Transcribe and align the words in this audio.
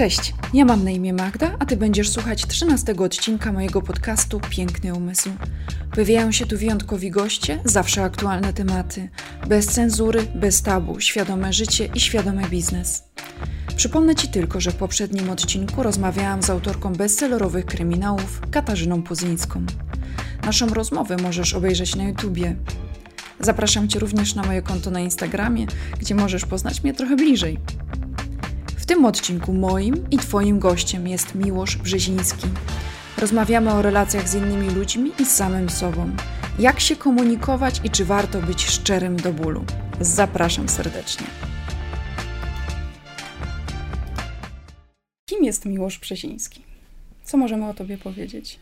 Cześć, 0.00 0.34
ja 0.54 0.64
mam 0.64 0.84
na 0.84 0.90
imię 0.90 1.12
Magda, 1.12 1.56
a 1.58 1.66
ty 1.66 1.76
będziesz 1.76 2.10
słuchać 2.10 2.46
13 2.46 2.94
odcinka 2.98 3.52
mojego 3.52 3.82
podcastu 3.82 4.40
Piękny 4.50 4.94
Umysł. 4.94 5.30
Pojawiają 5.92 6.32
się 6.32 6.46
tu 6.46 6.58
wyjątkowi 6.58 7.10
goście, 7.10 7.60
zawsze 7.64 8.02
aktualne 8.02 8.52
tematy, 8.52 9.08
bez 9.48 9.66
cenzury, 9.66 10.26
bez 10.34 10.62
tabu, 10.62 11.00
świadome 11.00 11.52
życie 11.52 11.88
i 11.94 12.00
świadomy 12.00 12.42
biznes. 12.48 13.04
Przypomnę 13.76 14.14
Ci 14.14 14.28
tylko, 14.28 14.60
że 14.60 14.70
w 14.70 14.76
poprzednim 14.76 15.30
odcinku 15.30 15.82
rozmawiałam 15.82 16.42
z 16.42 16.50
autorką 16.50 16.92
bestsellerowych 16.92 17.66
kryminałów 17.66 18.40
Katarzyną 18.50 19.02
Puzyńską. 19.02 19.66
Naszą 20.44 20.66
rozmowę 20.66 21.16
możesz 21.22 21.54
obejrzeć 21.54 21.96
na 21.96 22.04
YouTubie. 22.04 22.56
Zapraszam 23.40 23.88
Cię 23.88 23.98
również 23.98 24.34
na 24.34 24.42
moje 24.42 24.62
konto 24.62 24.90
na 24.90 25.00
Instagramie, 25.00 25.66
gdzie 25.98 26.14
możesz 26.14 26.44
poznać 26.44 26.82
mnie 26.82 26.94
trochę 26.94 27.16
bliżej. 27.16 27.58
W 28.90 28.92
tym 28.92 29.04
odcinku 29.04 29.52
moim 29.52 30.10
i 30.10 30.18
Twoim 30.18 30.58
gościem 30.58 31.08
jest 31.08 31.34
Miłosz 31.34 31.76
Brzeziński. 31.76 32.46
Rozmawiamy 33.18 33.72
o 33.72 33.82
relacjach 33.82 34.28
z 34.28 34.34
innymi 34.34 34.70
ludźmi 34.70 35.10
i 35.18 35.26
z 35.26 35.30
samym 35.30 35.70
sobą. 35.70 36.10
Jak 36.58 36.80
się 36.80 36.96
komunikować 36.96 37.80
i 37.84 37.90
czy 37.90 38.04
warto 38.04 38.42
być 38.42 38.66
szczerym 38.66 39.16
do 39.16 39.32
bólu. 39.32 39.64
Zapraszam 40.00 40.68
serdecznie. 40.68 41.26
Kim 45.26 45.44
jest 45.44 45.66
Miłosz 45.66 45.98
Brzeziński? 45.98 46.62
Co 47.24 47.36
możemy 47.36 47.68
o 47.68 47.74
Tobie 47.74 47.98
powiedzieć? 47.98 48.58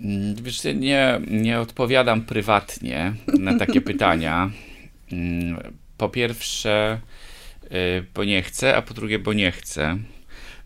Mm, 0.00 0.34
wiesz, 0.34 0.60
nie, 0.64 1.20
nie 1.30 1.60
odpowiadam 1.60 2.22
prywatnie 2.22 3.14
na 3.38 3.58
takie 3.58 3.80
pytania. 3.90 4.50
Mm, 5.12 5.60
po 5.98 6.08
pierwsze, 6.08 7.00
bo 8.14 8.24
nie 8.24 8.42
chcę, 8.42 8.76
a 8.76 8.82
po 8.82 8.94
drugie, 8.94 9.18
bo 9.18 9.32
nie 9.32 9.52
chcę. 9.52 9.98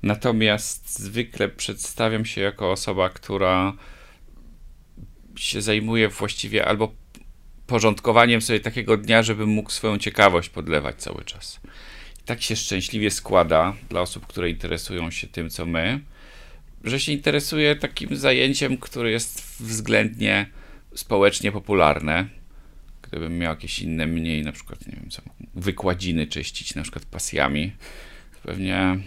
Natomiast 0.02 0.98
zwykle 0.98 1.48
przedstawiam 1.48 2.24
się 2.24 2.40
jako 2.40 2.72
osoba, 2.72 3.10
która 3.10 3.72
się 5.36 5.62
zajmuje 5.62 6.08
właściwie 6.08 6.64
albo 6.64 6.94
porządkowaniem 7.66 8.42
sobie 8.42 8.60
takiego 8.60 8.96
dnia, 8.96 9.22
żebym 9.22 9.48
mógł 9.48 9.70
swoją 9.70 9.98
ciekawość 9.98 10.48
podlewać 10.48 10.96
cały 10.96 11.24
czas. 11.24 11.60
I 12.20 12.24
tak 12.24 12.42
się 12.42 12.56
szczęśliwie 12.56 13.10
składa 13.10 13.74
dla 13.88 14.00
osób, 14.00 14.26
które 14.26 14.50
interesują 14.50 15.10
się 15.10 15.26
tym, 15.26 15.50
co 15.50 15.66
my, 15.66 16.00
że 16.84 17.00
się 17.00 17.12
interesuje 17.12 17.76
takim 17.76 18.16
zajęciem, 18.16 18.76
które 18.76 19.10
jest 19.10 19.60
względnie 19.60 20.46
społecznie 20.94 21.52
popularne. 21.52 22.28
Gdybym 23.14 23.38
miał 23.38 23.50
jakieś 23.50 23.78
inne, 23.78 24.06
mniej 24.06 24.42
na 24.42 24.52
przykład, 24.52 24.86
nie 24.86 24.92
wiem 24.92 25.10
co, 25.10 25.22
wykładziny 25.54 26.26
czyścić, 26.26 26.74
na 26.74 26.82
przykład 26.82 27.04
pasjami, 27.04 27.72
pewnie 28.42 28.98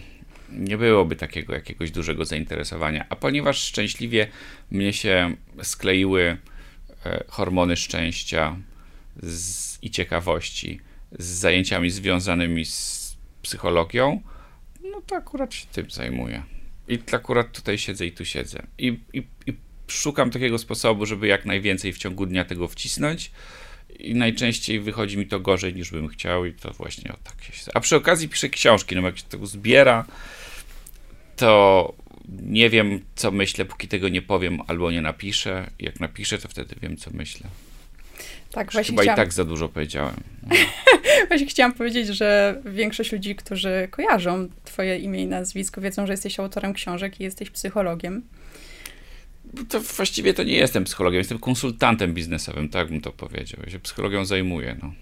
nie 0.52 0.78
byłoby 0.78 1.16
takiego 1.16 1.54
jakiegoś 1.54 1.90
dużego 1.90 2.24
zainteresowania. 2.24 3.06
A 3.08 3.16
ponieważ 3.16 3.58
szczęśliwie 3.58 4.28
mnie 4.70 4.92
się 4.92 5.36
skleiły 5.62 6.36
e, 7.06 7.24
hormony 7.28 7.76
szczęścia 7.76 8.56
z, 9.22 9.78
i 9.82 9.90
ciekawości 9.90 10.80
z 11.18 11.26
zajęciami 11.26 11.90
związanymi 11.90 12.64
z 12.64 13.16
psychologią, 13.42 14.22
no 14.92 15.02
to 15.06 15.16
akurat 15.16 15.54
się 15.54 15.66
tym 15.72 15.90
zajmuję. 15.90 16.42
I 16.88 16.98
akurat 17.12 17.52
tutaj 17.52 17.78
siedzę 17.78 18.06
i 18.06 18.12
tu 18.12 18.24
siedzę. 18.24 18.66
I, 18.78 19.00
i, 19.12 19.22
I 19.46 19.52
szukam 19.88 20.30
takiego 20.30 20.58
sposobu, 20.58 21.06
żeby 21.06 21.26
jak 21.26 21.46
najwięcej 21.46 21.92
w 21.92 21.98
ciągu 21.98 22.26
dnia 22.26 22.44
tego 22.44 22.68
wcisnąć. 22.68 23.30
I 23.98 24.14
najczęściej 24.14 24.80
wychodzi 24.80 25.18
mi 25.18 25.26
to 25.26 25.40
gorzej 25.40 25.74
niż 25.74 25.90
bym 25.90 26.08
chciał, 26.08 26.46
i 26.46 26.52
to 26.52 26.72
właśnie 26.72 27.12
o 27.12 27.16
tak 27.24 27.44
się. 27.44 27.70
A 27.74 27.80
przy 27.80 27.96
okazji 27.96 28.28
piszę 28.28 28.48
książki, 28.48 28.96
no 28.96 29.02
jak 29.02 29.18
się 29.18 29.24
tego 29.24 29.46
zbiera, 29.46 30.04
to 31.36 31.94
nie 32.28 32.70
wiem, 32.70 33.00
co 33.14 33.30
myślę, 33.30 33.64
póki 33.64 33.88
tego 33.88 34.08
nie 34.08 34.22
powiem 34.22 34.58
albo 34.66 34.90
nie 34.90 35.02
napiszę. 35.02 35.70
Jak 35.78 36.00
napiszę, 36.00 36.38
to 36.38 36.48
wtedy 36.48 36.74
wiem, 36.82 36.96
co 36.96 37.10
myślę. 37.10 37.48
Tak, 38.52 38.72
właśnie 38.72 38.92
Chyba 38.92 39.02
chciałam... 39.02 39.16
i 39.16 39.22
tak 39.22 39.32
za 39.32 39.44
dużo 39.44 39.68
powiedziałem. 39.68 40.16
właśnie 41.28 41.46
chciałam 41.46 41.72
powiedzieć, 41.72 42.06
że 42.06 42.60
większość 42.64 43.12
ludzi, 43.12 43.34
którzy 43.34 43.88
kojarzą 43.90 44.48
twoje 44.64 44.98
imię 44.98 45.22
i 45.22 45.26
nazwisko, 45.26 45.80
wiedzą, 45.80 46.06
że 46.06 46.12
jesteś 46.12 46.40
autorem 46.40 46.72
książek 46.72 47.20
i 47.20 47.24
jesteś 47.24 47.50
psychologiem. 47.50 48.22
To 49.68 49.80
właściwie 49.80 50.34
to 50.34 50.42
nie 50.42 50.56
jestem 50.56 50.84
psychologiem, 50.84 51.18
jestem 51.18 51.38
konsultantem 51.38 52.14
biznesowym, 52.14 52.68
tak 52.68 52.88
bym 52.88 53.00
to 53.00 53.12
powiedział. 53.12 53.60
Ja 53.64 53.70
się 53.70 53.78
psychologią 53.78 54.24
zajmuję. 54.24 54.76
No. 54.82 54.92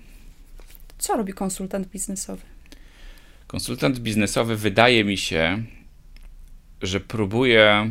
Co 0.99 1.17
robi 1.17 1.33
konsultant 1.33 1.89
biznesowy? 1.89 2.43
Konsultant 3.47 3.99
biznesowy 3.99 4.57
wydaje 4.57 5.05
mi 5.05 5.17
się, 5.17 5.63
że 6.83 7.01
próbuje 7.01 7.91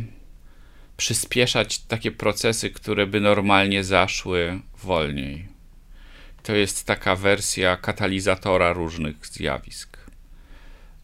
przyspieszać 0.96 1.78
takie 1.78 2.10
procesy, 2.10 2.70
które 2.70 3.06
by 3.06 3.20
normalnie 3.20 3.84
zaszły 3.84 4.60
wolniej. 4.82 5.48
To 6.42 6.54
jest 6.54 6.84
taka 6.84 7.16
wersja 7.16 7.76
katalizatora 7.76 8.72
różnych 8.72 9.26
zjawisk. 9.26 9.98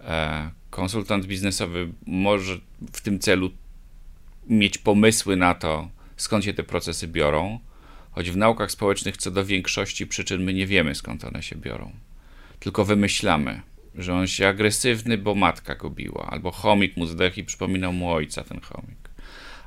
E, 0.01 0.51
konsultant 0.71 1.27
biznesowy 1.27 1.93
może 2.07 2.59
w 2.93 3.01
tym 3.01 3.19
celu 3.19 3.51
mieć 4.49 4.79
pomysły 4.79 5.37
na 5.37 5.55
to, 5.55 5.89
skąd 6.17 6.45
się 6.45 6.55
te 6.55 6.63
procesy 6.63 7.09
biorą, 7.09 7.59
choć 8.11 8.31
w 8.31 8.37
naukach 8.37 8.71
społecznych 8.71 9.17
co 9.17 9.31
do 9.31 9.45
większości 9.45 10.07
przyczyn 10.07 10.43
my 10.43 10.55
nie 10.55 10.67
wiemy, 10.67 10.95
skąd 10.95 11.25
one 11.25 11.43
się 11.43 11.57
biorą. 11.57 11.93
Tylko 12.59 12.85
wymyślamy, 12.85 13.63
że 13.95 14.15
on 14.15 14.27
się 14.27 14.49
agresywny, 14.49 15.19
bo 15.19 15.35
matka 15.35 15.75
go 15.75 15.91
biła, 15.91 16.27
albo 16.31 16.51
chomik 16.51 16.97
mu 16.97 17.07
zdechł 17.07 17.41
i 17.41 17.45
przypominał 17.45 17.93
mu 17.93 18.11
ojca 18.11 18.45
ten 18.45 18.61
chomik 18.61 19.03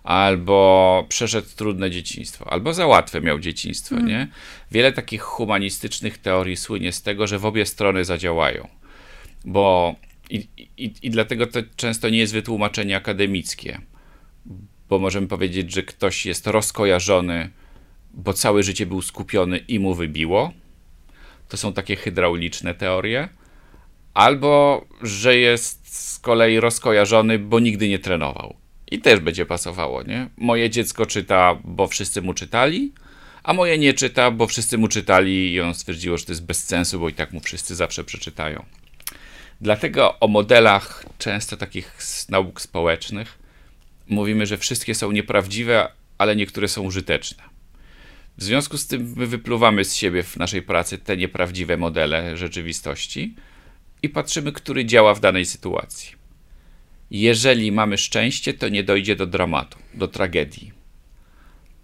albo 0.06 1.06
przeszedł 1.09 1.47
trudne 1.56 1.91
dzieciństwo, 1.91 2.53
albo 2.53 2.74
za 2.74 2.88
łatwe 2.88 3.22
miał 3.22 3.40
dzieciństwo, 3.40 3.96
mm. 3.96 4.08
nie? 4.08 4.28
Wiele 4.72 4.91
takich 4.91 5.22
humanistycznych 5.22 6.18
teorii 6.18 6.58
słynie 6.58 6.91
z 6.91 7.02
tego, 7.02 7.28
że 7.28 7.40
w 7.40 7.46
obie 7.46 7.66
strony 7.66 8.06
zadziałają. 8.06 8.68
Bo 9.46 9.96
i, 10.30 10.47
i, 10.78 10.94
i 11.02 11.09
dlatego 11.09 11.47
to 11.47 11.59
często 11.75 12.09
nie 12.09 12.18
jest 12.18 12.34
wytłumaczenie 12.34 12.97
akademickie, 12.97 13.81
bo 14.90 15.00
możemy 15.00 15.28
powiedzieć, 15.28 15.73
że 15.73 15.84
ktoś 15.84 16.25
jest 16.25 16.47
rozkojarzony, 16.47 17.50
bo 18.13 18.34
całe 18.34 18.63
życie 18.63 18.85
był 18.85 19.01
skupiony 19.01 19.57
i 19.57 19.79
mu 19.79 19.94
wybiło. 19.94 20.51
To 21.50 21.57
są 21.57 21.73
takie 21.73 21.96
hydrauliczne 21.96 22.73
teorie. 22.73 23.29
Albo, 24.13 24.85
że 25.01 25.38
jest 25.38 25.97
z 25.97 26.19
kolei 26.19 26.59
rozkojarzony, 26.59 27.40
bo 27.40 27.59
nigdy 27.59 27.90
nie 27.90 28.00
trenował 28.00 28.56
i 28.91 29.00
też 29.00 29.19
będzie 29.19 29.46
pasowało, 29.46 30.03
nie? 30.03 30.29
Moje 30.38 30.69
dziecko 30.69 31.06
czyta, 31.06 31.57
bo 31.63 31.88
wszyscy 31.88 32.22
mu 32.22 32.34
czytali, 32.34 32.94
a 33.44 33.53
moje 33.53 33.78
nie 33.78 33.94
czyta, 33.94 34.31
bo 34.31 34.47
wszyscy 34.47 34.78
mu 34.78 34.88
czytali 34.88 35.53
i 35.53 35.62
on 35.62 35.73
stwierdziło, 35.73 36.17
że 36.17 36.25
to 36.25 36.31
jest 36.31 36.46
bez 36.46 36.63
sensu, 36.63 37.00
bo 37.00 37.09
i 37.09 37.13
tak 37.13 37.34
mu 37.34 37.40
wszyscy 37.40 37.75
zawsze 37.75 38.03
przeczytają. 38.03 38.66
Dlatego 39.62 40.19
o 40.19 40.28
modelach 40.28 41.06
często 41.17 41.57
takich 41.57 41.97
nauk 42.29 42.62
społecznych 42.62 43.45
mówimy, 44.10 44.46
że 44.46 44.58
wszystkie 44.58 44.96
są 44.96 45.12
nieprawdziwe, 45.12 45.88
ale 46.18 46.36
niektóre 46.36 46.68
są 46.68 46.82
użyteczne. 46.82 47.44
W 48.38 48.44
związku 48.44 48.78
z 48.78 48.88
tym 48.88 49.14
my 49.16 49.28
wypluwamy 49.28 49.86
z 49.86 49.96
siebie 49.96 50.24
w 50.24 50.38
naszej 50.38 50.62
pracy 50.62 50.98
te 50.98 51.18
nieprawdziwe 51.18 51.78
modele 51.78 52.38
rzeczywistości 52.38 53.36
i 54.04 54.10
patrzymy, 54.10 54.52
który 54.52 54.86
działa 54.86 55.14
w 55.14 55.20
danej 55.20 55.46
sytuacji. 55.46 56.16
Jeżeli 57.12 57.72
mamy 57.72 57.98
szczęście, 57.98 58.54
to 58.54 58.70
nie 58.70 58.84
dojdzie 58.84 59.16
do 59.16 59.28
dramatu, 59.28 59.78
do 59.94 60.08
tragedii. 60.08 60.72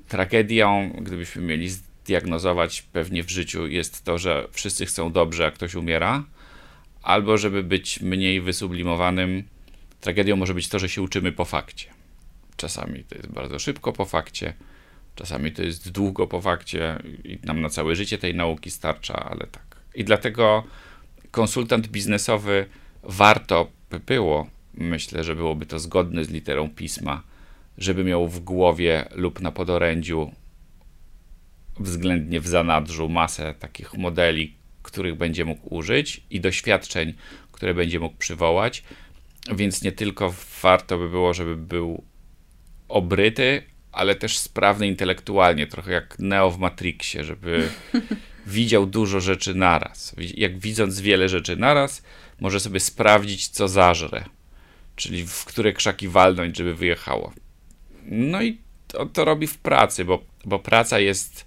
Tragedią, 0.08 0.96
gdybyśmy 1.02 1.42
mieli 1.42 1.70
zdiagnozować 1.70 2.82
pewnie 2.82 3.24
w 3.24 3.30
życiu, 3.30 3.68
jest 3.68 4.04
to, 4.04 4.18
że 4.18 4.48
wszyscy 4.52 4.86
chcą 4.86 5.12
dobrze, 5.12 5.46
a 5.46 5.52
ktoś 5.52 5.76
umiera, 5.76 6.24
albo 7.02 7.38
żeby 7.38 7.64
być 7.64 8.00
mniej 8.02 8.42
wysublimowanym, 8.42 9.44
tragedią 10.02 10.36
może 10.36 10.54
być 10.54 10.68
to, 10.68 10.80
że 10.80 10.90
się 10.90 11.02
uczymy 11.02 11.32
po 11.32 11.46
fakcie. 11.46 12.01
Czasami 12.62 13.04
to 13.04 13.16
jest 13.16 13.28
bardzo 13.28 13.60
szybko 13.60 13.94
po 13.94 14.06
fakcie, 14.06 14.54
czasami 15.16 15.52
to 15.52 15.64
jest 15.64 15.92
długo 15.92 16.28
po 16.28 16.42
fakcie 16.42 17.00
i 17.24 17.40
nam 17.44 17.62
na 17.62 17.70
całe 17.70 17.96
życie 17.96 18.18
tej 18.18 18.36
nauki 18.36 18.72
starcza, 18.72 19.14
ale 19.14 19.48
tak. 19.48 19.82
I 19.96 20.04
dlatego 20.04 20.64
konsultant 21.32 21.88
biznesowy 21.88 22.66
warto 23.04 23.72
by 23.90 24.00
było 24.00 24.48
myślę, 24.74 25.24
że 25.24 25.36
byłoby 25.36 25.66
to 25.66 25.80
zgodne 25.80 26.26
z 26.26 26.30
literą 26.30 26.70
pisma, 26.70 27.24
żeby 27.78 28.04
miał 28.04 28.28
w 28.28 28.40
głowie 28.40 29.10
lub 29.16 29.42
na 29.42 29.52
podorędziu 29.52 30.32
względnie 31.80 32.40
w 32.40 32.48
zanadrzu 32.48 33.10
masę 33.10 33.56
takich 33.60 33.94
modeli, 33.94 34.54
których 34.84 35.16
będzie 35.16 35.46
mógł 35.46 35.76
użyć 35.76 36.22
i 36.30 36.40
doświadczeń, 36.40 37.14
które 37.52 37.74
będzie 37.74 38.00
mógł 38.00 38.18
przywołać. 38.18 38.84
Więc 39.56 39.82
nie 39.82 39.92
tylko 39.92 40.34
warto 40.62 40.98
by 40.98 41.10
było, 41.10 41.34
żeby 41.34 41.58
był 41.58 42.11
obryty, 42.92 43.64
ale 43.92 44.16
też 44.16 44.38
sprawny 44.38 44.88
intelektualnie, 44.88 45.68
trochę 45.68 45.92
jak 45.92 46.20
Neo 46.20 46.52
w 46.52 46.60
Matrixie, 46.60 47.24
żeby 47.24 47.70
widział 48.48 48.86
dużo 48.86 49.20
rzeczy 49.20 49.56
naraz. 49.56 50.16
Jak 50.18 50.60
widząc 50.60 51.02
wiele 51.02 51.30
rzeczy 51.30 51.56
naraz, 51.56 52.04
może 52.40 52.60
sobie 52.60 52.80
sprawdzić, 52.80 53.48
co 53.48 53.68
zażre 53.68 54.26
czyli 55.02 55.26
w 55.26 55.46
które 55.46 55.74
krzaki 55.74 56.08
walnąć, 56.08 56.58
żeby 56.58 56.76
wyjechało. 56.76 57.34
No 58.06 58.42
i 58.42 58.58
to, 58.88 59.06
to 59.06 59.26
robi 59.26 59.48
w 59.48 59.58
pracy, 59.58 60.06
bo, 60.06 60.24
bo 60.46 60.60
praca 60.60 61.00
jest 61.00 61.46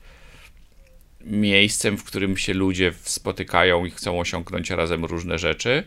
miejscem, 1.25 1.99
w 1.99 2.05
którym 2.05 2.37
się 2.37 2.55
ludzie 2.55 2.93
spotykają 3.02 3.85
i 3.85 3.91
chcą 3.91 4.20
osiągnąć 4.20 4.70
razem 4.70 5.05
różne 5.05 5.38
rzeczy. 5.38 5.82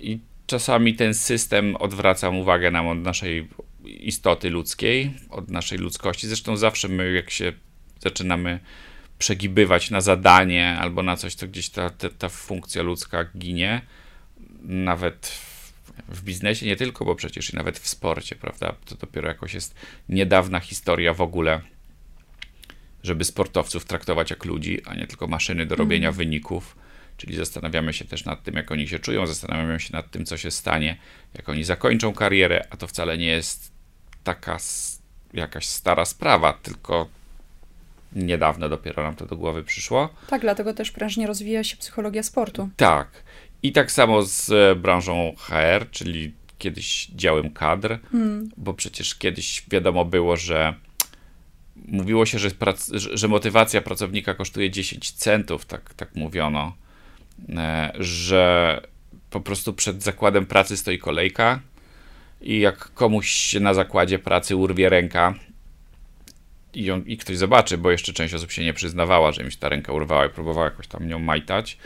I 0.00 0.18
czasami 0.46 0.94
ten 0.94 1.14
system 1.14 1.76
odwraca 1.76 2.28
uwagę 2.28 2.70
nam 2.70 2.86
od 2.86 2.98
naszej 2.98 3.48
istoty 3.86 4.50
ludzkiej, 4.50 5.14
od 5.30 5.50
naszej 5.50 5.78
ludzkości. 5.78 6.26
Zresztą 6.26 6.56
zawsze 6.56 6.88
my, 6.88 7.12
jak 7.12 7.30
się 7.30 7.52
zaczynamy 8.00 8.60
przegibywać 9.18 9.90
na 9.90 10.00
zadanie 10.00 10.76
albo 10.78 11.02
na 11.02 11.16
coś, 11.16 11.34
to 11.34 11.48
gdzieś 11.48 11.68
ta, 11.68 11.90
ta, 11.90 12.08
ta 12.08 12.28
funkcja 12.28 12.82
ludzka 12.82 13.24
ginie. 13.38 13.82
Nawet 14.62 15.26
w, 15.26 15.72
w 16.08 16.22
biznesie 16.22 16.66
nie 16.66 16.76
tylko, 16.76 17.04
bo 17.04 17.14
przecież 17.14 17.52
i 17.52 17.56
nawet 17.56 17.78
w 17.78 17.88
sporcie, 17.88 18.36
prawda? 18.36 18.74
To 18.84 18.94
dopiero 18.94 19.28
jakoś 19.28 19.54
jest 19.54 19.74
niedawna 20.08 20.60
historia 20.60 21.14
w 21.14 21.20
ogóle, 21.20 21.60
żeby 23.02 23.24
sportowców 23.24 23.84
traktować 23.84 24.30
jak 24.30 24.44
ludzi, 24.44 24.80
a 24.86 24.94
nie 24.94 25.06
tylko 25.06 25.26
maszyny 25.26 25.66
do 25.66 25.76
robienia 25.76 26.08
mm. 26.08 26.16
wyników. 26.16 26.76
Czyli 27.16 27.36
zastanawiamy 27.36 27.92
się 27.92 28.04
też 28.04 28.24
nad 28.24 28.42
tym, 28.42 28.54
jak 28.54 28.70
oni 28.72 28.88
się 28.88 28.98
czują, 28.98 29.26
zastanawiamy 29.26 29.80
się 29.80 29.92
nad 29.92 30.10
tym, 30.10 30.24
co 30.24 30.36
się 30.36 30.50
stanie, 30.50 30.96
jak 31.34 31.48
oni 31.48 31.64
zakończą 31.64 32.12
karierę, 32.12 32.66
a 32.70 32.76
to 32.76 32.86
wcale 32.86 33.18
nie 33.18 33.26
jest 33.26 33.73
taka 34.24 34.58
jakaś 35.34 35.66
stara 35.66 36.04
sprawa, 36.04 36.52
tylko 36.52 37.08
niedawno 38.12 38.68
dopiero 38.68 39.02
nam 39.02 39.16
to 39.16 39.26
do 39.26 39.36
głowy 39.36 39.62
przyszło. 39.62 40.08
Tak, 40.26 40.40
dlatego 40.40 40.74
też 40.74 40.90
prężnie 40.90 41.26
rozwija 41.26 41.64
się 41.64 41.76
psychologia 41.76 42.22
sportu. 42.22 42.68
Tak. 42.76 43.08
I 43.62 43.72
tak 43.72 43.92
samo 43.92 44.22
z 44.22 44.50
e, 44.50 44.76
branżą 44.76 45.34
HR, 45.38 45.90
czyli 45.90 46.32
kiedyś 46.58 47.06
działem 47.14 47.50
kadr, 47.50 47.98
hmm. 48.12 48.50
bo 48.56 48.74
przecież 48.74 49.14
kiedyś 49.14 49.64
wiadomo 49.70 50.04
było, 50.04 50.36
że 50.36 50.74
mówiło 51.76 52.26
się, 52.26 52.38
że, 52.38 52.50
że 53.12 53.28
motywacja 53.28 53.80
pracownika 53.80 54.34
kosztuje 54.34 54.70
10 54.70 55.12
centów, 55.12 55.64
tak, 55.64 55.94
tak 55.94 56.14
mówiono, 56.14 56.76
e, 57.48 57.92
że 57.98 58.80
po 59.30 59.40
prostu 59.40 59.72
przed 59.72 60.02
zakładem 60.02 60.46
pracy 60.46 60.76
stoi 60.76 60.98
kolejka 60.98 61.60
i 62.44 62.60
jak 62.60 62.94
komuś 62.94 63.54
na 63.54 63.74
zakładzie 63.74 64.18
pracy 64.18 64.56
urwie 64.56 64.88
ręka, 64.88 65.34
i, 66.74 66.90
on, 66.90 67.02
i 67.06 67.16
ktoś 67.16 67.36
zobaczy, 67.36 67.78
bo 67.78 67.90
jeszcze 67.90 68.12
część 68.12 68.34
osób 68.34 68.52
się 68.52 68.64
nie 68.64 68.74
przyznawała, 68.74 69.32
że 69.32 69.42
im 69.42 69.50
się 69.50 69.56
ta 69.56 69.68
ręka 69.68 69.92
urwała 69.92 70.26
i 70.26 70.30
próbowała 70.30 70.64
jakoś 70.64 70.86
tam 70.86 71.08
nią 71.08 71.18
majtać. 71.18 71.78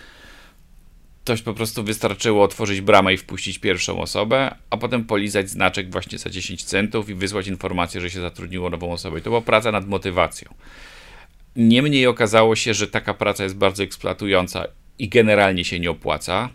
Toś 1.24 1.42
po 1.42 1.54
prostu 1.54 1.84
wystarczyło 1.84 2.44
otworzyć 2.44 2.80
bramę 2.80 3.14
i 3.14 3.16
wpuścić 3.16 3.58
pierwszą 3.58 4.00
osobę, 4.00 4.54
a 4.70 4.76
potem 4.76 5.04
polizać 5.04 5.50
znaczek 5.50 5.90
właśnie 5.90 6.18
za 6.18 6.30
10 6.30 6.64
centów 6.64 7.10
i 7.10 7.14
wysłać 7.14 7.46
informację, 7.46 8.00
że 8.00 8.10
się 8.10 8.20
zatrudniło 8.20 8.70
nową 8.70 8.92
osobę. 8.92 9.18
I 9.18 9.22
to 9.22 9.30
była 9.30 9.40
praca 9.40 9.72
nad 9.72 9.88
motywacją. 9.88 10.54
Niemniej 11.56 12.06
okazało 12.06 12.56
się, 12.56 12.74
że 12.74 12.86
taka 12.86 13.14
praca 13.14 13.44
jest 13.44 13.56
bardzo 13.56 13.82
eksploatująca 13.82 14.64
i 14.98 15.08
generalnie 15.08 15.64
się 15.64 15.80
nie 15.80 15.90
opłaca. 15.90 16.48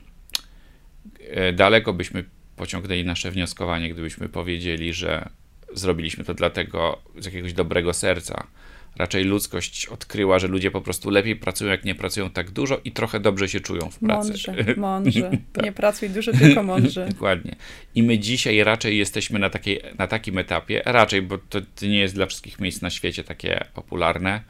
E, 1.30 1.54
daleko 1.54 1.94
byśmy 1.94 2.24
pociągnęli 2.56 3.06
nasze 3.06 3.32
wnioskowanie, 3.32 3.90
gdybyśmy 3.90 4.30
powiedzieli, 4.30 4.94
że 4.94 5.30
zrobiliśmy 5.74 6.24
to 6.24 6.34
dlatego 6.34 7.02
z 7.20 7.26
jakiegoś 7.26 7.54
dobrego 7.54 7.94
serca. 7.94 8.48
Raczej 8.96 9.24
ludzkość 9.24 9.86
odkryła, 9.86 10.40
że 10.40 10.48
ludzie 10.48 10.72
po 10.72 10.82
prostu 10.82 11.10
lepiej 11.10 11.36
pracują, 11.36 11.72
jak 11.72 11.86
nie 11.86 11.96
pracują 11.96 12.30
tak 12.30 12.52
dużo 12.52 12.82
i 12.84 12.92
trochę 12.92 13.20
dobrze 13.20 13.50
się 13.50 13.60
czują 13.60 13.90
w 13.90 14.00
pracy. 14.00 14.30
Mądrze, 14.30 14.76
mądrze. 14.78 15.32
tak. 15.54 15.66
Nie 15.66 15.72
pracuj 15.72 16.10
dużo, 16.10 16.32
tylko 16.32 16.64
mądrze. 16.64 17.08
Dokładnie. 17.12 17.56
I 17.96 18.04
my 18.04 18.20
dzisiaj 18.20 18.64
raczej 18.64 18.98
jesteśmy 18.98 19.40
na, 19.40 19.50
takiej, 19.50 19.82
na 20.00 20.08
takim 20.08 20.38
etapie, 20.38 20.82
raczej, 20.86 21.22
bo 21.22 21.38
to, 21.38 21.62
to 21.62 21.86
nie 21.86 22.00
jest 22.00 22.16
dla 22.16 22.26
wszystkich 22.26 22.60
miejsc 22.60 22.82
na 22.82 22.90
świecie 22.90 23.24
takie 23.24 23.66
popularne, 23.74 24.42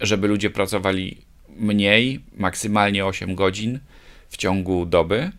żeby 0.00 0.28
ludzie 0.28 0.50
pracowali 0.50 1.18
mniej, 1.48 2.20
maksymalnie 2.36 3.06
8 3.06 3.34
godzin 3.34 3.78
w 4.28 4.36
ciągu 4.36 4.86
doby, 4.86 5.30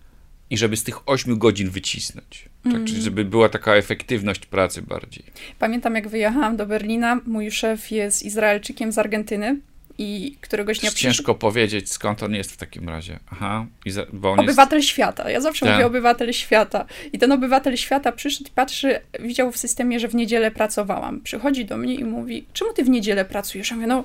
i 0.50 0.58
żeby 0.58 0.78
z 0.78 0.84
tych 0.84 1.10
8 1.10 1.38
godzin 1.38 1.70
wycisnąć. 1.70 2.50
Tak, 2.64 2.74
mm. 2.74 2.88
Czyli 2.88 3.02
żeby 3.02 3.26
była 3.26 3.50
taka 3.50 3.76
efektywność 3.76 4.46
pracy 4.46 4.82
bardziej. 4.82 5.24
Pamiętam, 5.60 5.96
jak 5.96 6.08
wyjechałam 6.08 6.58
do 6.58 6.66
Berlina, 6.66 7.20
mój 7.26 7.52
szef 7.52 7.92
jest 7.92 8.24
Izraelczykiem 8.24 8.92
z 8.92 8.98
Argentyny 8.98 9.60
i 9.98 10.38
któregoś 10.42 10.80
dnia... 10.80 10.92
Ciężko 10.92 11.36
powiedzieć, 11.36 11.92
skąd 11.92 12.24
on 12.24 12.34
jest 12.34 12.52
w 12.52 12.58
takim 12.58 12.90
razie. 12.90 13.20
Aha, 13.32 13.66
bo 14.14 14.32
on 14.32 14.40
Obywatel 14.40 14.80
jest... 14.80 14.90
świata. 14.90 15.30
Ja 15.30 15.42
zawsze 15.42 15.66
tak. 15.66 15.76
mówię 15.76 15.86
obywatel 15.86 16.34
świata. 16.34 16.86
I 17.14 17.20
ten 17.20 17.32
obywatel 17.32 17.78
świata 17.78 18.12
przyszedł 18.12 18.50
i 18.50 18.52
patrzy, 18.52 19.00
widział 19.20 19.52
w 19.52 19.58
systemie, 19.58 20.00
że 20.00 20.08
w 20.08 20.16
niedzielę 20.16 20.52
pracowałam. 20.52 21.22
Przychodzi 21.22 21.66
do 21.66 21.78
mnie 21.78 21.96
i 21.96 22.04
mówi, 22.04 22.46
czemu 22.54 22.74
ty 22.74 22.84
w 22.84 22.90
niedzielę 22.90 23.26
pracujesz? 23.26 23.70
Ja 23.70 23.76
mówię, 23.76 23.88
no 23.88 24.04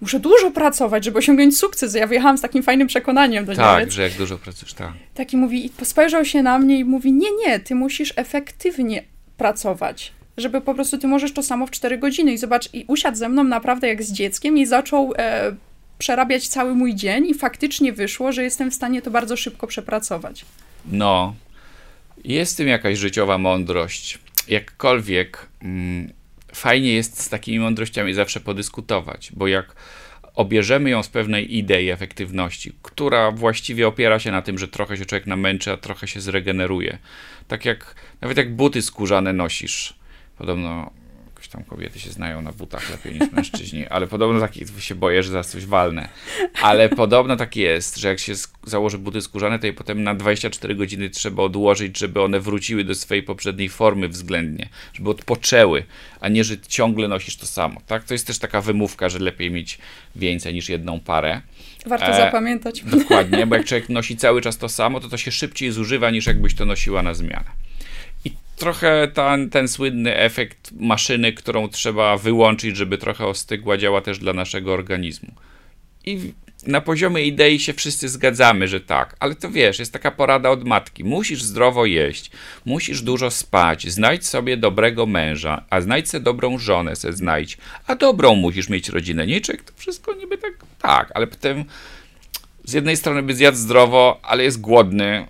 muszę 0.00 0.20
dużo 0.20 0.50
pracować, 0.50 1.04
żeby 1.04 1.18
osiągnąć 1.18 1.58
sukces. 1.58 1.94
Ja 1.94 2.06
wjechałam 2.06 2.38
z 2.38 2.40
takim 2.40 2.62
fajnym 2.62 2.88
przekonaniem 2.88 3.44
do 3.44 3.54
Tak, 3.54 3.90
że 3.90 4.02
jak 4.02 4.12
dużo 4.12 4.38
pracujesz, 4.38 4.74
tak. 4.74 4.92
Taki 5.14 5.36
mówi, 5.36 5.66
i 5.66 5.84
spojrzał 5.84 6.24
się 6.24 6.42
na 6.42 6.58
mnie 6.58 6.78
i 6.78 6.84
mówi, 6.84 7.12
nie, 7.12 7.28
nie, 7.46 7.60
ty 7.60 7.74
musisz 7.74 8.12
efektywnie 8.16 9.02
pracować 9.36 10.12
żeby 10.38 10.60
po 10.60 10.74
prostu 10.74 10.98
ty 10.98 11.06
możesz 11.06 11.32
to 11.32 11.42
samo 11.42 11.66
w 11.66 11.70
4 11.70 11.98
godziny 11.98 12.32
i 12.32 12.38
zobacz, 12.38 12.74
i 12.74 12.84
usiadł 12.88 13.16
ze 13.16 13.28
mną 13.28 13.44
naprawdę 13.44 13.88
jak 13.88 14.02
z 14.02 14.12
dzieckiem 14.12 14.58
i 14.58 14.66
zaczął 14.66 15.14
e, 15.18 15.54
przerabiać 15.98 16.48
cały 16.48 16.74
mój 16.74 16.94
dzień 16.94 17.26
i 17.26 17.34
faktycznie 17.34 17.92
wyszło, 17.92 18.32
że 18.32 18.42
jestem 18.42 18.70
w 18.70 18.74
stanie 18.74 19.02
to 19.02 19.10
bardzo 19.10 19.36
szybko 19.36 19.66
przepracować. 19.66 20.44
No, 20.86 21.34
jest 22.24 22.54
w 22.54 22.56
tym 22.56 22.68
jakaś 22.68 22.98
życiowa 22.98 23.38
mądrość. 23.38 24.18
Jakkolwiek 24.48 25.48
mm, 25.62 26.12
fajnie 26.58 26.92
jest 26.92 27.20
z 27.20 27.28
takimi 27.28 27.58
mądrościami 27.58 28.14
zawsze 28.14 28.40
podyskutować, 28.40 29.32
bo 29.36 29.46
jak 29.46 29.74
obierzemy 30.34 30.90
ją 30.90 31.02
z 31.02 31.08
pewnej 31.08 31.56
idei 31.56 31.90
efektywności, 31.90 32.72
która 32.82 33.30
właściwie 33.30 33.88
opiera 33.88 34.18
się 34.18 34.32
na 34.32 34.42
tym, 34.42 34.58
że 34.58 34.68
trochę 34.68 34.96
się 34.96 35.04
człowiek 35.04 35.26
namęczy, 35.26 35.72
a 35.72 35.76
trochę 35.76 36.08
się 36.08 36.20
zregeneruje. 36.20 36.98
Tak 37.48 37.64
jak 37.64 37.94
nawet 38.20 38.36
jak 38.36 38.54
buty 38.56 38.82
skórzane 38.82 39.32
nosisz. 39.32 39.94
Podobno 40.38 40.90
jakoś 41.48 41.66
tam 41.66 41.76
kobiety 41.76 42.00
się 42.00 42.10
znają 42.10 42.42
na 42.42 42.52
butach 42.52 42.90
lepiej 42.90 43.20
niż 43.20 43.32
mężczyźni, 43.32 43.86
ale 43.86 44.06
podobno 44.06 44.40
taki, 44.40 44.64
się 44.78 44.94
boję, 44.94 45.22
że 45.22 45.30
zaraz 45.30 45.48
coś 45.48 45.66
walnę. 45.66 46.08
Ale 46.62 46.88
podobno 46.88 47.36
tak 47.36 47.56
jest, 47.56 47.96
że 47.96 48.08
jak 48.08 48.18
się 48.18 48.32
założy 48.64 48.98
buty 48.98 49.20
skórzane, 49.20 49.58
to 49.58 49.66
je 49.66 49.72
potem 49.72 50.02
na 50.02 50.14
24 50.14 50.74
godziny 50.74 51.10
trzeba 51.10 51.42
odłożyć, 51.42 51.98
żeby 51.98 52.22
one 52.22 52.40
wróciły 52.40 52.84
do 52.84 52.94
swojej 52.94 53.22
poprzedniej 53.22 53.68
formy 53.68 54.08
względnie, 54.08 54.68
żeby 54.92 55.10
odpoczęły, 55.10 55.84
a 56.20 56.28
nie, 56.28 56.44
że 56.44 56.58
ciągle 56.58 57.08
nosisz 57.08 57.36
to 57.36 57.46
samo. 57.46 57.80
Tak? 57.86 58.04
To 58.04 58.14
jest 58.14 58.26
też 58.26 58.38
taka 58.38 58.60
wymówka, 58.60 59.08
że 59.08 59.18
lepiej 59.18 59.50
mieć 59.50 59.78
więcej 60.16 60.54
niż 60.54 60.68
jedną 60.68 61.00
parę. 61.00 61.40
Warto 61.86 62.06
e, 62.06 62.16
zapamiętać. 62.16 62.82
Dokładnie, 62.82 63.46
bo 63.46 63.56
jak 63.56 63.64
człowiek 63.64 63.88
nosi 63.88 64.16
cały 64.16 64.40
czas 64.42 64.58
to 64.58 64.68
samo, 64.68 65.00
to 65.00 65.08
to 65.08 65.16
się 65.16 65.30
szybciej 65.30 65.72
zużywa 65.72 66.10
niż 66.10 66.26
jakbyś 66.26 66.54
to 66.54 66.64
nosiła 66.64 67.02
na 67.02 67.14
zmianę 67.14 67.67
trochę 68.58 69.08
ten, 69.14 69.50
ten 69.50 69.68
słynny 69.68 70.16
efekt 70.16 70.72
maszyny, 70.72 71.32
którą 71.32 71.68
trzeba 71.68 72.16
wyłączyć, 72.16 72.76
żeby 72.76 72.98
trochę 72.98 73.26
ostygła, 73.26 73.76
działa 73.76 74.00
też 74.00 74.18
dla 74.18 74.32
naszego 74.32 74.72
organizmu. 74.72 75.32
I 76.04 76.32
na 76.66 76.80
poziomie 76.80 77.22
idei 77.22 77.58
się 77.58 77.72
wszyscy 77.72 78.08
zgadzamy, 78.08 78.68
że 78.68 78.80
tak, 78.80 79.16
ale 79.20 79.34
to 79.34 79.50
wiesz, 79.50 79.78
jest 79.78 79.92
taka 79.92 80.10
porada 80.10 80.50
od 80.50 80.64
matki. 80.64 81.04
Musisz 81.04 81.42
zdrowo 81.42 81.86
jeść, 81.86 82.30
musisz 82.64 83.02
dużo 83.02 83.30
spać, 83.30 83.90
znajdź 83.90 84.26
sobie 84.26 84.56
dobrego 84.56 85.06
męża, 85.06 85.64
a 85.70 85.80
znajdź 85.80 86.08
sobie 86.08 86.24
dobrą 86.24 86.58
żonę, 86.58 86.96
se 86.96 87.12
znajdź, 87.12 87.58
a 87.86 87.94
dobrą 87.94 88.34
musisz 88.34 88.68
mieć 88.68 88.88
rodzinę. 88.88 89.26
Nie, 89.26 89.40
czek, 89.40 89.62
to 89.62 89.72
wszystko 89.76 90.14
niby 90.14 90.38
tak, 90.38 90.52
tak, 90.82 91.12
ale 91.14 91.26
potem 91.26 91.64
z 92.64 92.72
jednej 92.72 92.96
strony 92.96 93.22
by 93.22 93.34
zjadł 93.34 93.58
zdrowo, 93.58 94.20
ale 94.22 94.44
jest 94.44 94.60
głodny, 94.60 95.26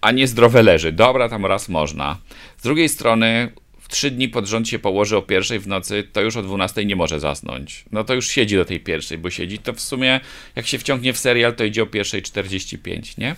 a 0.00 0.12
nie 0.12 0.26
zdrowe 0.26 0.62
leży. 0.62 0.92
Dobra, 0.92 1.28
tam 1.28 1.46
raz 1.46 1.68
można. 1.68 2.18
Z 2.56 2.62
drugiej 2.62 2.88
strony, 2.88 3.52
w 3.80 3.88
trzy 3.88 4.10
dni 4.10 4.28
pod 4.28 4.46
rząd 4.46 4.68
się 4.68 4.78
położy 4.78 5.16
o 5.16 5.22
pierwszej 5.22 5.58
w 5.58 5.66
nocy, 5.66 6.04
to 6.12 6.20
już 6.20 6.36
o 6.36 6.42
12 6.42 6.84
nie 6.84 6.96
może 6.96 7.20
zasnąć. 7.20 7.84
No 7.92 8.04
to 8.04 8.14
już 8.14 8.28
siedzi 8.28 8.56
do 8.56 8.64
tej 8.64 8.80
pierwszej, 8.80 9.18
bo 9.18 9.30
siedzi. 9.30 9.58
To 9.58 9.72
w 9.72 9.80
sumie, 9.80 10.20
jak 10.56 10.66
się 10.66 10.78
wciągnie 10.78 11.12
w 11.12 11.18
serial, 11.18 11.54
to 11.54 11.64
idzie 11.64 11.82
o 11.82 11.86
pierwszej 11.86 12.22
45, 12.22 13.16
nie? 13.16 13.36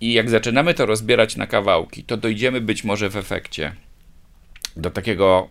I 0.00 0.12
jak 0.12 0.30
zaczynamy 0.30 0.74
to 0.74 0.86
rozbierać 0.86 1.36
na 1.36 1.46
kawałki, 1.46 2.04
to 2.04 2.16
dojdziemy 2.16 2.60
być 2.60 2.84
może 2.84 3.10
w 3.10 3.16
efekcie 3.16 3.74
do 4.76 4.90
takiego 4.90 5.48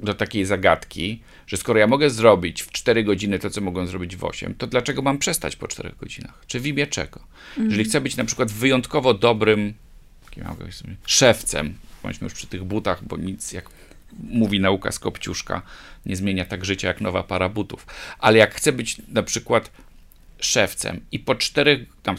do 0.00 0.14
takiej 0.14 0.44
zagadki, 0.44 1.22
że 1.52 1.56
skoro 1.56 1.78
ja 1.78 1.86
mogę 1.86 2.10
zrobić 2.10 2.62
w 2.62 2.72
4 2.72 3.04
godziny 3.04 3.38
to, 3.38 3.50
co 3.50 3.60
mogą 3.60 3.86
zrobić 3.86 4.16
w 4.16 4.24
8, 4.24 4.54
to 4.54 4.66
dlaczego 4.66 5.02
mam 5.02 5.18
przestać 5.18 5.56
po 5.56 5.68
4 5.68 5.92
godzinach? 6.00 6.44
Czy 6.46 6.60
w 6.60 6.66
imię 6.66 6.86
czego? 6.86 7.20
Mm. 7.56 7.70
Jeżeli 7.70 7.88
chcę 7.88 8.00
być 8.00 8.16
na 8.16 8.24
przykład 8.24 8.52
wyjątkowo 8.52 9.14
dobrym 9.14 9.74
szewcem, 11.06 11.74
bądźmy 12.02 12.24
już 12.24 12.34
przy 12.34 12.46
tych 12.46 12.64
butach, 12.64 13.04
bo 13.04 13.16
nic, 13.16 13.52
jak 13.52 13.68
mówi 14.18 14.60
nauka 14.60 14.92
z 14.92 14.98
Kopciuszka, 14.98 15.62
nie 16.06 16.16
zmienia 16.16 16.44
tak 16.44 16.64
życia 16.64 16.88
jak 16.88 17.00
nowa 17.00 17.22
para 17.22 17.48
butów. 17.48 17.86
Ale 18.18 18.38
jak 18.38 18.54
chcę 18.54 18.72
być 18.72 18.96
na 19.08 19.22
przykład 19.22 19.70
szewcem 20.40 21.00
i 21.12 21.18
po 21.18 21.34
czterech, 21.34 21.80
tam 22.02 22.16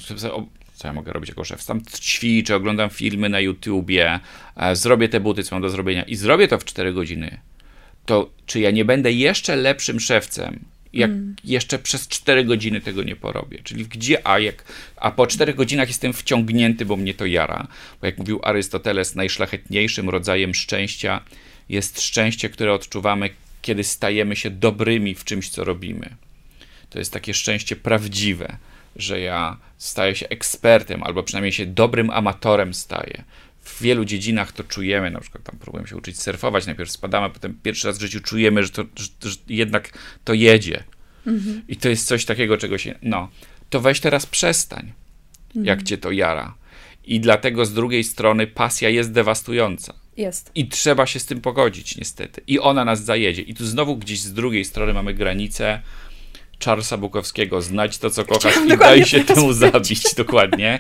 co 0.75 0.87
ja 0.87 0.93
mogę 0.93 1.13
robić 1.13 1.29
jako 1.29 1.43
szef? 1.43 1.65
Tam 1.65 1.81
ćwiczę, 1.85 2.55
oglądam 2.55 2.89
filmy 2.89 3.29
na 3.29 3.39
YouTubie, 3.39 4.19
e, 4.55 4.75
zrobię 4.75 5.09
te 5.09 5.19
buty, 5.19 5.43
co 5.43 5.55
mam 5.55 5.61
do 5.61 5.69
zrobienia 5.69 6.03
i 6.03 6.15
zrobię 6.15 6.47
to 6.47 6.57
w 6.57 6.65
4 6.65 6.93
godziny. 6.93 7.39
To 8.05 8.29
czy 8.45 8.59
ja 8.59 8.71
nie 8.71 8.85
będę 8.85 9.11
jeszcze 9.11 9.55
lepszym 9.55 9.99
szewcem, 9.99 10.59
jak 10.93 11.11
mm. 11.11 11.35
jeszcze 11.43 11.79
przez 11.79 12.07
4 12.07 12.45
godziny 12.45 12.81
tego 12.81 13.03
nie 13.03 13.15
porobię. 13.15 13.59
Czyli 13.63 13.85
gdzie, 13.85 14.27
a 14.27 14.39
jak, 14.39 14.63
a 14.95 15.11
po 15.11 15.27
4 15.27 15.53
godzinach 15.53 15.87
jestem 15.87 16.13
wciągnięty, 16.13 16.85
bo 16.85 16.95
mnie 16.95 17.13
to 17.13 17.25
jara. 17.25 17.67
Bo 18.01 18.05
jak 18.05 18.17
mówił 18.17 18.39
Arystoteles, 18.43 19.15
najszlachetniejszym 19.15 20.09
rodzajem 20.09 20.53
szczęścia 20.53 21.21
jest 21.69 22.01
szczęście, 22.01 22.49
które 22.49 22.73
odczuwamy, 22.73 23.29
kiedy 23.61 23.83
stajemy 23.83 24.35
się 24.35 24.49
dobrymi 24.49 25.15
w 25.15 25.23
czymś, 25.23 25.49
co 25.49 25.63
robimy. 25.63 26.09
To 26.89 26.99
jest 26.99 27.13
takie 27.13 27.33
szczęście 27.33 27.75
prawdziwe, 27.75 28.57
że 28.95 29.19
ja 29.19 29.57
staję 29.77 30.15
się 30.15 30.29
ekspertem, 30.29 31.03
albo 31.03 31.23
przynajmniej 31.23 31.51
się 31.51 31.65
dobrym 31.65 32.09
amatorem 32.09 32.73
staję. 32.73 33.23
W 33.63 33.81
wielu 33.81 34.05
dziedzinach 34.05 34.51
to 34.51 34.63
czujemy, 34.63 35.11
na 35.11 35.19
przykład 35.19 35.43
tam 35.43 35.59
próbujemy 35.59 35.87
się 35.87 35.97
uczyć 35.97 36.21
surfować, 36.21 36.65
najpierw 36.65 36.91
spadamy, 36.91 37.29
potem 37.29 37.59
pierwszy 37.63 37.87
raz 37.87 37.97
w 37.97 38.01
życiu 38.01 38.21
czujemy, 38.21 38.63
że, 38.63 38.69
to, 38.69 38.83
że, 38.95 39.29
że 39.29 39.37
jednak 39.47 39.97
to 40.23 40.33
jedzie. 40.33 40.83
Mhm. 41.27 41.61
I 41.67 41.77
to 41.77 41.89
jest 41.89 42.07
coś 42.07 42.25
takiego, 42.25 42.57
czego 42.57 42.77
się, 42.77 42.95
no, 43.01 43.29
to 43.69 43.81
weź 43.81 43.99
teraz 43.99 44.25
przestań, 44.25 44.93
mhm. 45.47 45.65
jak 45.65 45.83
cię 45.83 45.97
to 45.97 46.11
jara. 46.11 46.55
I 47.05 47.19
dlatego 47.19 47.65
z 47.65 47.73
drugiej 47.73 48.03
strony 48.03 48.47
pasja 48.47 48.89
jest 48.89 49.11
dewastująca. 49.11 49.93
Jest. 50.17 50.51
I 50.55 50.67
trzeba 50.67 51.07
się 51.07 51.19
z 51.19 51.25
tym 51.25 51.41
pogodzić, 51.41 51.97
niestety. 51.97 52.41
I 52.47 52.59
ona 52.59 52.85
nas 52.85 53.03
zajedzie. 53.03 53.41
I 53.41 53.53
tu 53.53 53.65
znowu 53.65 53.97
gdzieś 53.97 54.21
z 54.21 54.33
drugiej 54.33 54.65
strony 54.65 54.93
mamy 54.93 55.13
granicę 55.13 55.81
Charlesa 56.65 56.97
Bukowskiego, 56.97 57.61
znać 57.61 57.97
to, 57.97 58.09
co 58.09 58.25
kochasz 58.25 58.51
Chciałam 58.53 58.67
i 58.73 58.77
daj 58.77 59.05
się 59.05 59.23
temu 59.23 59.53
zabić, 59.53 60.15
dokładnie. 60.17 60.79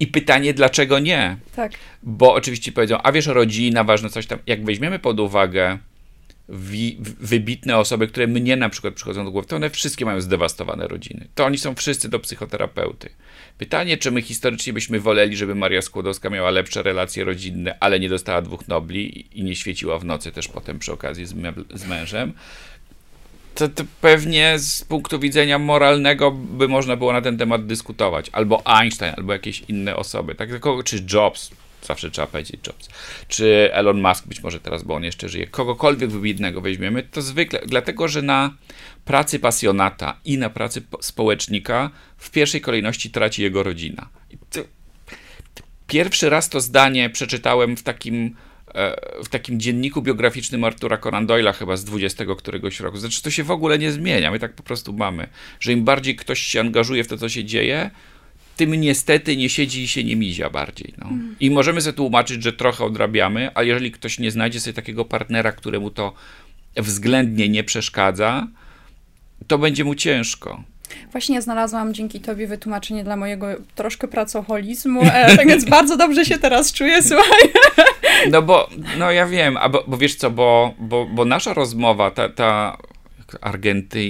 I 0.00 0.06
pytanie, 0.06 0.54
dlaczego 0.54 0.98
nie? 0.98 1.36
Tak. 1.56 1.72
Bo 2.02 2.34
oczywiście 2.34 2.72
powiedzą, 2.72 2.98
a 3.02 3.12
wiesz, 3.12 3.26
rodzina, 3.26 3.84
ważne 3.84 4.10
coś 4.10 4.26
tam. 4.26 4.38
Jak 4.46 4.64
weźmiemy 4.64 4.98
pod 4.98 5.20
uwagę 5.20 5.78
wi- 6.48 6.96
wybitne 7.20 7.76
osoby, 7.76 8.08
które 8.08 8.26
mnie 8.26 8.56
na 8.56 8.68
przykład 8.68 8.94
przychodzą 8.94 9.24
do 9.24 9.30
głowy, 9.30 9.48
to 9.48 9.56
one 9.56 9.70
wszystkie 9.70 10.04
mają 10.04 10.20
zdewastowane 10.20 10.88
rodziny. 10.88 11.28
To 11.34 11.44
oni 11.44 11.58
są 11.58 11.74
wszyscy 11.74 12.08
do 12.08 12.18
psychoterapeuty. 12.18 13.08
Pytanie, 13.58 13.96
czy 13.96 14.10
my 14.10 14.22
historycznie 14.22 14.72
byśmy 14.72 15.00
woleli, 15.00 15.36
żeby 15.36 15.54
Maria 15.54 15.82
Skłodowska 15.82 16.30
miała 16.30 16.50
lepsze 16.50 16.82
relacje 16.82 17.24
rodzinne, 17.24 17.76
ale 17.80 18.00
nie 18.00 18.08
dostała 18.08 18.42
dwóch 18.42 18.68
nobli 18.68 19.26
i 19.38 19.44
nie 19.44 19.56
świeciła 19.56 19.98
w 19.98 20.04
nocy 20.04 20.32
też 20.32 20.48
potem 20.48 20.78
przy 20.78 20.92
okazji 20.92 21.26
z, 21.26 21.34
z 21.74 21.86
mężem, 21.86 22.32
to, 23.58 23.68
to, 23.68 23.84
pewnie 24.00 24.58
z 24.58 24.84
punktu 24.84 25.18
widzenia 25.18 25.58
moralnego 25.58 26.30
by 26.30 26.68
można 26.68 26.96
było 26.96 27.12
na 27.12 27.22
ten 27.22 27.38
temat 27.38 27.66
dyskutować. 27.66 28.30
Albo 28.32 28.66
Einstein, 28.66 29.14
albo 29.16 29.32
jakieś 29.32 29.60
inne 29.68 29.96
osoby. 29.96 30.34
Tak, 30.34 30.48
tylko, 30.48 30.82
czy 30.82 31.04
Jobs, 31.12 31.50
zawsze 31.82 32.10
trzeba 32.10 32.26
powiedzieć 32.26 32.66
Jobs, 32.66 32.88
czy 33.28 33.70
Elon 33.72 34.00
Musk, 34.00 34.26
być 34.26 34.42
może 34.42 34.60
teraz, 34.60 34.82
bo 34.82 34.94
on 34.94 35.04
jeszcze 35.04 35.28
żyje, 35.28 35.46
kogokolwiek 35.46 36.10
wybitnego 36.10 36.60
weźmiemy, 36.60 37.02
to 37.02 37.22
zwykle, 37.22 37.60
dlatego, 37.66 38.08
że 38.08 38.22
na 38.22 38.54
pracy 39.04 39.38
pasjonata 39.38 40.20
i 40.24 40.38
na 40.38 40.50
pracy 40.50 40.82
społecznika 41.00 41.90
w 42.16 42.30
pierwszej 42.30 42.60
kolejności 42.60 43.10
traci 43.10 43.42
jego 43.42 43.62
rodzina. 43.62 44.08
Pierwszy 45.86 46.30
raz 46.30 46.48
to 46.48 46.60
zdanie 46.60 47.10
przeczytałem 47.10 47.76
w 47.76 47.82
takim 47.82 48.36
w 49.24 49.28
takim 49.30 49.60
dzienniku 49.60 50.02
biograficznym 50.02 50.64
Artura 50.64 50.96
Conan 50.96 51.26
Doyle'a 51.26 51.54
chyba 51.54 51.76
z 51.76 51.84
20 51.84 52.24
któregoś 52.38 52.80
roku. 52.80 52.98
Znaczy 52.98 53.22
to 53.22 53.30
się 53.30 53.44
w 53.44 53.50
ogóle 53.50 53.78
nie 53.78 53.92
zmienia, 53.92 54.30
my 54.30 54.38
tak 54.38 54.52
po 54.52 54.62
prostu 54.62 54.92
mamy, 54.92 55.28
że 55.60 55.72
im 55.72 55.84
bardziej 55.84 56.16
ktoś 56.16 56.40
się 56.40 56.60
angażuje 56.60 57.04
w 57.04 57.08
to, 57.08 57.18
co 57.18 57.28
się 57.28 57.44
dzieje, 57.44 57.90
tym 58.56 58.74
niestety 58.74 59.36
nie 59.36 59.48
siedzi 59.48 59.82
i 59.82 59.88
się 59.88 60.04
nie 60.04 60.16
mizia 60.16 60.50
bardziej. 60.50 60.94
No. 60.98 61.06
Mm. 61.06 61.36
I 61.40 61.50
możemy 61.50 61.80
sobie 61.80 61.92
tłumaczyć, 61.92 62.42
że 62.42 62.52
trochę 62.52 62.84
odrabiamy, 62.84 63.50
a 63.54 63.62
jeżeli 63.62 63.92
ktoś 63.92 64.18
nie 64.18 64.30
znajdzie 64.30 64.60
sobie 64.60 64.74
takiego 64.74 65.04
partnera, 65.04 65.52
któremu 65.52 65.90
to 65.90 66.12
względnie 66.76 67.48
nie 67.48 67.64
przeszkadza, 67.64 68.46
to 69.46 69.58
będzie 69.58 69.84
mu 69.84 69.94
ciężko. 69.94 70.62
Właśnie 71.12 71.42
znalazłam 71.42 71.94
dzięki 71.94 72.20
tobie 72.20 72.46
wytłumaczenie 72.46 73.04
dla 73.04 73.16
mojego 73.16 73.46
troszkę 73.74 74.08
pracoholizmu, 74.08 75.02
e, 75.02 75.36
tak 75.36 75.48
więc 75.52 75.64
bardzo 75.64 75.96
dobrze 75.96 76.24
się 76.24 76.38
teraz 76.38 76.72
czuję, 76.72 77.02
słuchaj. 77.02 77.52
No 78.30 78.42
bo, 78.42 78.68
no 78.98 79.12
ja 79.12 79.26
wiem, 79.26 79.56
a 79.56 79.68
bo, 79.68 79.84
bo 79.86 79.96
wiesz 79.96 80.14
co, 80.14 80.30
bo, 80.30 80.74
bo, 80.78 81.06
bo 81.06 81.24
nasza 81.24 81.54
rozmowa, 81.54 82.10
ta, 82.10 82.28
ta 82.28 82.78
Argenty, 83.40 84.04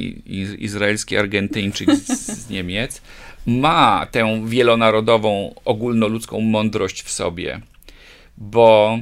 izraelski 0.59 1.17
Argentyńczyk 1.17 1.91
z, 1.91 2.27
z 2.45 2.51
Niemiec, 2.51 3.03
ma 3.47 4.07
tę 4.11 4.43
wielonarodową, 4.47 5.55
ogólnoludzką 5.65 6.41
mądrość 6.41 7.03
w 7.03 7.11
sobie, 7.11 7.61
bo 8.37 8.99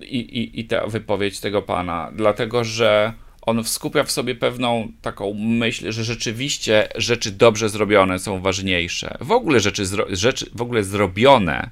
i, 0.00 0.18
i, 0.18 0.60
i 0.60 0.64
ta 0.64 0.86
wypowiedź 0.86 1.40
tego 1.40 1.62
pana, 1.62 2.10
dlatego 2.14 2.64
że 2.64 3.12
on 3.42 3.64
skupia 3.64 4.04
w 4.04 4.10
sobie 4.10 4.34
pewną 4.34 4.88
taką 5.02 5.34
myśl, 5.34 5.92
że 5.92 6.04
rzeczywiście 6.04 6.88
rzeczy 6.96 7.30
dobrze 7.30 7.68
zrobione 7.68 8.18
są 8.18 8.40
ważniejsze. 8.40 9.16
W 9.20 9.32
ogóle 9.32 9.60
rzeczy, 9.60 9.84
rzeczy 10.10 10.50
w 10.54 10.62
ogóle 10.62 10.84
zrobione 10.84 11.70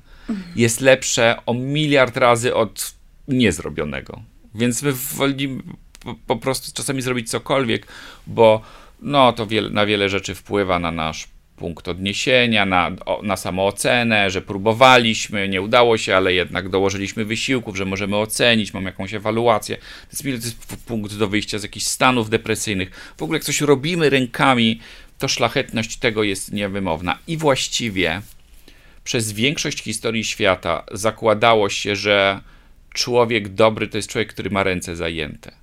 jest 0.56 0.80
lepsze 0.80 1.36
o 1.46 1.54
miliard 1.54 2.16
razy 2.16 2.54
od 2.54 2.94
niezrobionego. 3.28 4.22
Więc 4.54 4.82
my 4.82 4.92
wolimy 4.92 5.62
po, 6.26 6.36
prostu 6.36 6.72
czasami 6.74 7.02
zrobić 7.02 7.30
cokolwiek, 7.30 7.86
bo 8.26 8.62
no 9.02 9.32
to 9.32 9.46
wiele, 9.46 9.70
na 9.70 9.86
wiele 9.86 10.08
rzeczy 10.08 10.34
wpływa 10.34 10.78
na 10.78 10.92
nasz 10.92 11.28
punkt 11.56 11.88
odniesienia, 11.88 12.66
na, 12.66 12.90
na 13.22 13.36
samoocenę, 13.36 14.30
że 14.30 14.42
próbowaliśmy, 14.42 15.48
nie 15.48 15.62
udało 15.62 15.98
się, 15.98 16.16
ale 16.16 16.34
jednak 16.34 16.68
dołożyliśmy 16.68 17.24
wysiłków, 17.24 17.76
że 17.76 17.84
możemy 17.84 18.16
ocenić, 18.16 18.74
mam 18.74 18.84
jakąś 18.84 19.14
ewaluację. 19.14 19.76
To 19.76 20.28
jest, 20.28 20.68
to 20.68 20.76
punkt 20.86 21.14
do 21.14 21.28
wyjścia 21.28 21.58
z 21.58 21.62
jakichś 21.62 21.86
stanów 21.86 22.30
depresyjnych. 22.30 23.14
W 23.16 23.22
ogóle 23.22 23.36
jak 23.36 23.44
coś 23.44 23.60
robimy 23.60 24.10
rękami, 24.10 24.80
to 25.18 25.28
szlachetność 25.28 25.96
tego 25.96 26.22
jest 26.22 26.52
niewymowna. 26.52 27.18
I 27.26 27.36
właściwie 27.36 28.22
przez 29.04 29.32
większość 29.32 29.82
historii 29.82 30.24
świata 30.24 30.84
zakładało 30.92 31.68
się, 31.68 31.96
że 31.96 32.40
człowiek 32.94 33.48
dobry 33.48 33.88
to 33.88 33.98
jest 33.98 34.08
człowiek, 34.08 34.28
który 34.28 34.50
ma 34.50 34.62
ręce 34.62 34.96
zajęte. 34.96 35.62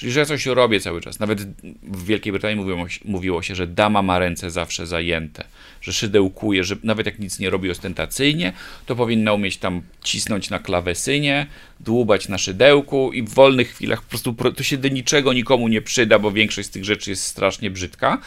Czyli, 0.00 0.12
że 0.12 0.20
ja 0.20 0.26
coś 0.26 0.46
robię 0.46 0.80
cały 0.80 1.00
czas. 1.00 1.20
Nawet 1.20 1.42
w 1.82 2.04
Wielkiej 2.04 2.32
Brytanii 2.32 2.76
mówiło, 3.04 3.42
się, 3.42 3.54
że 3.54 3.66
dama 3.66 4.02
ma 4.02 4.18
ręce 4.18 4.50
zawsze 4.50 4.86
zajęte, 4.86 5.44
że 5.80 5.92
szydełkuje, 5.92 6.64
że 6.64 6.76
nawet 6.82 7.06
jak 7.06 7.18
nic 7.18 7.38
nie 7.38 7.50
robi 7.50 7.70
ostentacyjnie, 7.70 8.52
to 8.86 8.96
powinna 8.96 9.32
umieć 9.32 9.56
tam 9.56 9.82
cisnąć 10.04 10.50
na 10.50 10.58
klawesynie, 10.58 11.46
dłubać 11.80 12.28
na 12.28 12.38
szydełku 12.38 13.12
i 13.12 13.22
w 13.22 13.28
wolnych 13.28 13.70
chwilach 13.70 14.02
po 14.02 14.08
prostu 14.08 14.34
to 14.56 14.62
się 14.62 14.78
do 14.78 14.88
niczego 14.88 15.32
nikomu 15.32 15.68
nie 15.68 15.82
przyda, 15.82 16.18
bo 16.18 16.32
większość 16.32 16.68
z 16.68 16.70
tych 16.70 16.84
rzeczy 16.84 17.10
jest 17.10 17.24
strasznie 17.24 17.70
brzydka, 17.70 18.18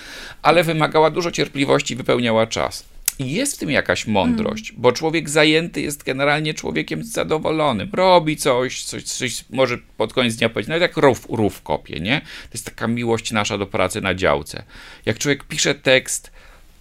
ale 0.42 0.64
wymagała 0.64 1.10
dużo 1.10 1.32
cierpliwości 1.32 1.94
i 1.94 1.98
wypełniała 1.98 2.48
czas. 2.48 2.93
I 3.20 3.32
jest 3.32 3.56
w 3.56 3.60
tym 3.60 3.72
jakaś 3.72 4.08
mądrość, 4.08 4.70
mm. 4.70 4.82
bo 4.82 4.92
człowiek 4.92 5.30
zajęty 5.30 5.82
jest 5.82 6.04
generalnie 6.04 6.54
człowiekiem 6.54 7.04
zadowolonym. 7.04 7.90
Robi 7.94 8.38
coś, 8.38 8.84
coś, 8.84 9.04
coś 9.04 9.46
może 9.50 9.78
pod 9.98 10.14
koniec 10.14 10.36
dnia 10.36 10.50
powiedzieć, 10.50 10.70
no 10.70 10.78
jak 10.78 10.98
rów, 10.98 11.28
rów 11.30 11.62
kopie, 11.62 12.00
nie? 12.00 12.22
To 12.22 12.50
jest 12.54 12.66
taka 12.66 12.88
miłość 12.88 13.32
nasza 13.32 13.58
do 13.58 13.66
pracy 13.66 14.02
na 14.02 14.16
działce. 14.16 14.64
Jak 15.06 15.18
człowiek 15.18 15.44
pisze 15.44 15.76
tekst, 15.76 16.32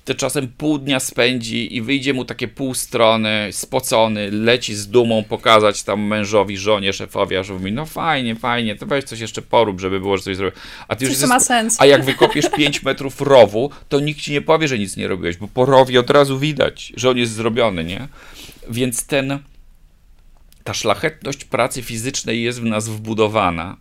to 0.04 0.14
czasem 0.14 0.48
pół 0.48 0.78
dnia 0.78 1.00
spędzi 1.00 1.76
i 1.76 1.82
wyjdzie 1.82 2.14
mu 2.14 2.24
takie 2.24 2.48
pół 2.48 2.74
strony, 2.74 3.48
spocony, 3.52 4.30
leci 4.30 4.74
z 4.74 4.88
dumą 4.88 5.24
pokazać 5.24 5.82
tam 5.82 6.00
mężowi, 6.00 6.56
żonie, 6.56 6.92
szefowi, 6.92 7.36
a 7.36 7.42
mówi, 7.52 7.72
no 7.72 7.86
fajnie, 7.86 8.36
fajnie, 8.36 8.76
to 8.76 8.86
weź 8.86 9.04
coś 9.04 9.20
jeszcze 9.20 9.42
porób, 9.42 9.80
żeby 9.80 10.00
było, 10.00 10.16
że 10.16 10.22
coś 10.22 10.36
zrobił. 10.36 10.60
A 10.88 10.96
ty 10.96 11.04
już 11.04 11.12
jest, 11.12 11.26
ma 11.26 11.40
sens. 11.40 11.80
A 11.80 11.86
jak 11.86 12.04
wykopiesz 12.04 12.50
5 12.56 12.82
metrów 12.84 13.20
rowu, 13.20 13.70
to 13.88 14.00
nikt 14.00 14.20
ci 14.20 14.32
nie 14.32 14.42
powie, 14.42 14.68
że 14.68 14.78
nic 14.78 14.96
nie 14.96 15.08
robiłeś, 15.08 15.36
bo 15.36 15.48
po 15.48 15.66
rowie 15.66 16.00
od 16.00 16.10
razu 16.10 16.38
widać, 16.38 16.92
że 16.96 17.10
on 17.10 17.18
jest 17.18 17.32
zrobiony, 17.32 17.84
nie? 17.84 18.08
Więc 18.70 19.06
ten, 19.06 19.38
ta 20.64 20.74
szlachetność 20.74 21.44
pracy 21.44 21.82
fizycznej 21.82 22.42
jest 22.42 22.60
w 22.60 22.64
nas 22.64 22.88
wbudowana. 22.88 23.76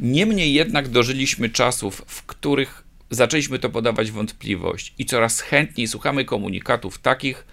Niemniej 0.00 0.54
jednak 0.54 0.88
dożyliśmy 0.88 1.48
czasów, 1.48 2.02
w 2.06 2.22
których 2.22 2.87
zaczęliśmy 3.10 3.58
to 3.58 3.70
podawać 3.70 4.10
wątpliwość 4.10 4.94
i 4.98 5.06
coraz 5.06 5.40
chętniej 5.40 5.88
słuchamy 5.88 6.24
komunikatów 6.24 6.98
takich, 6.98 7.46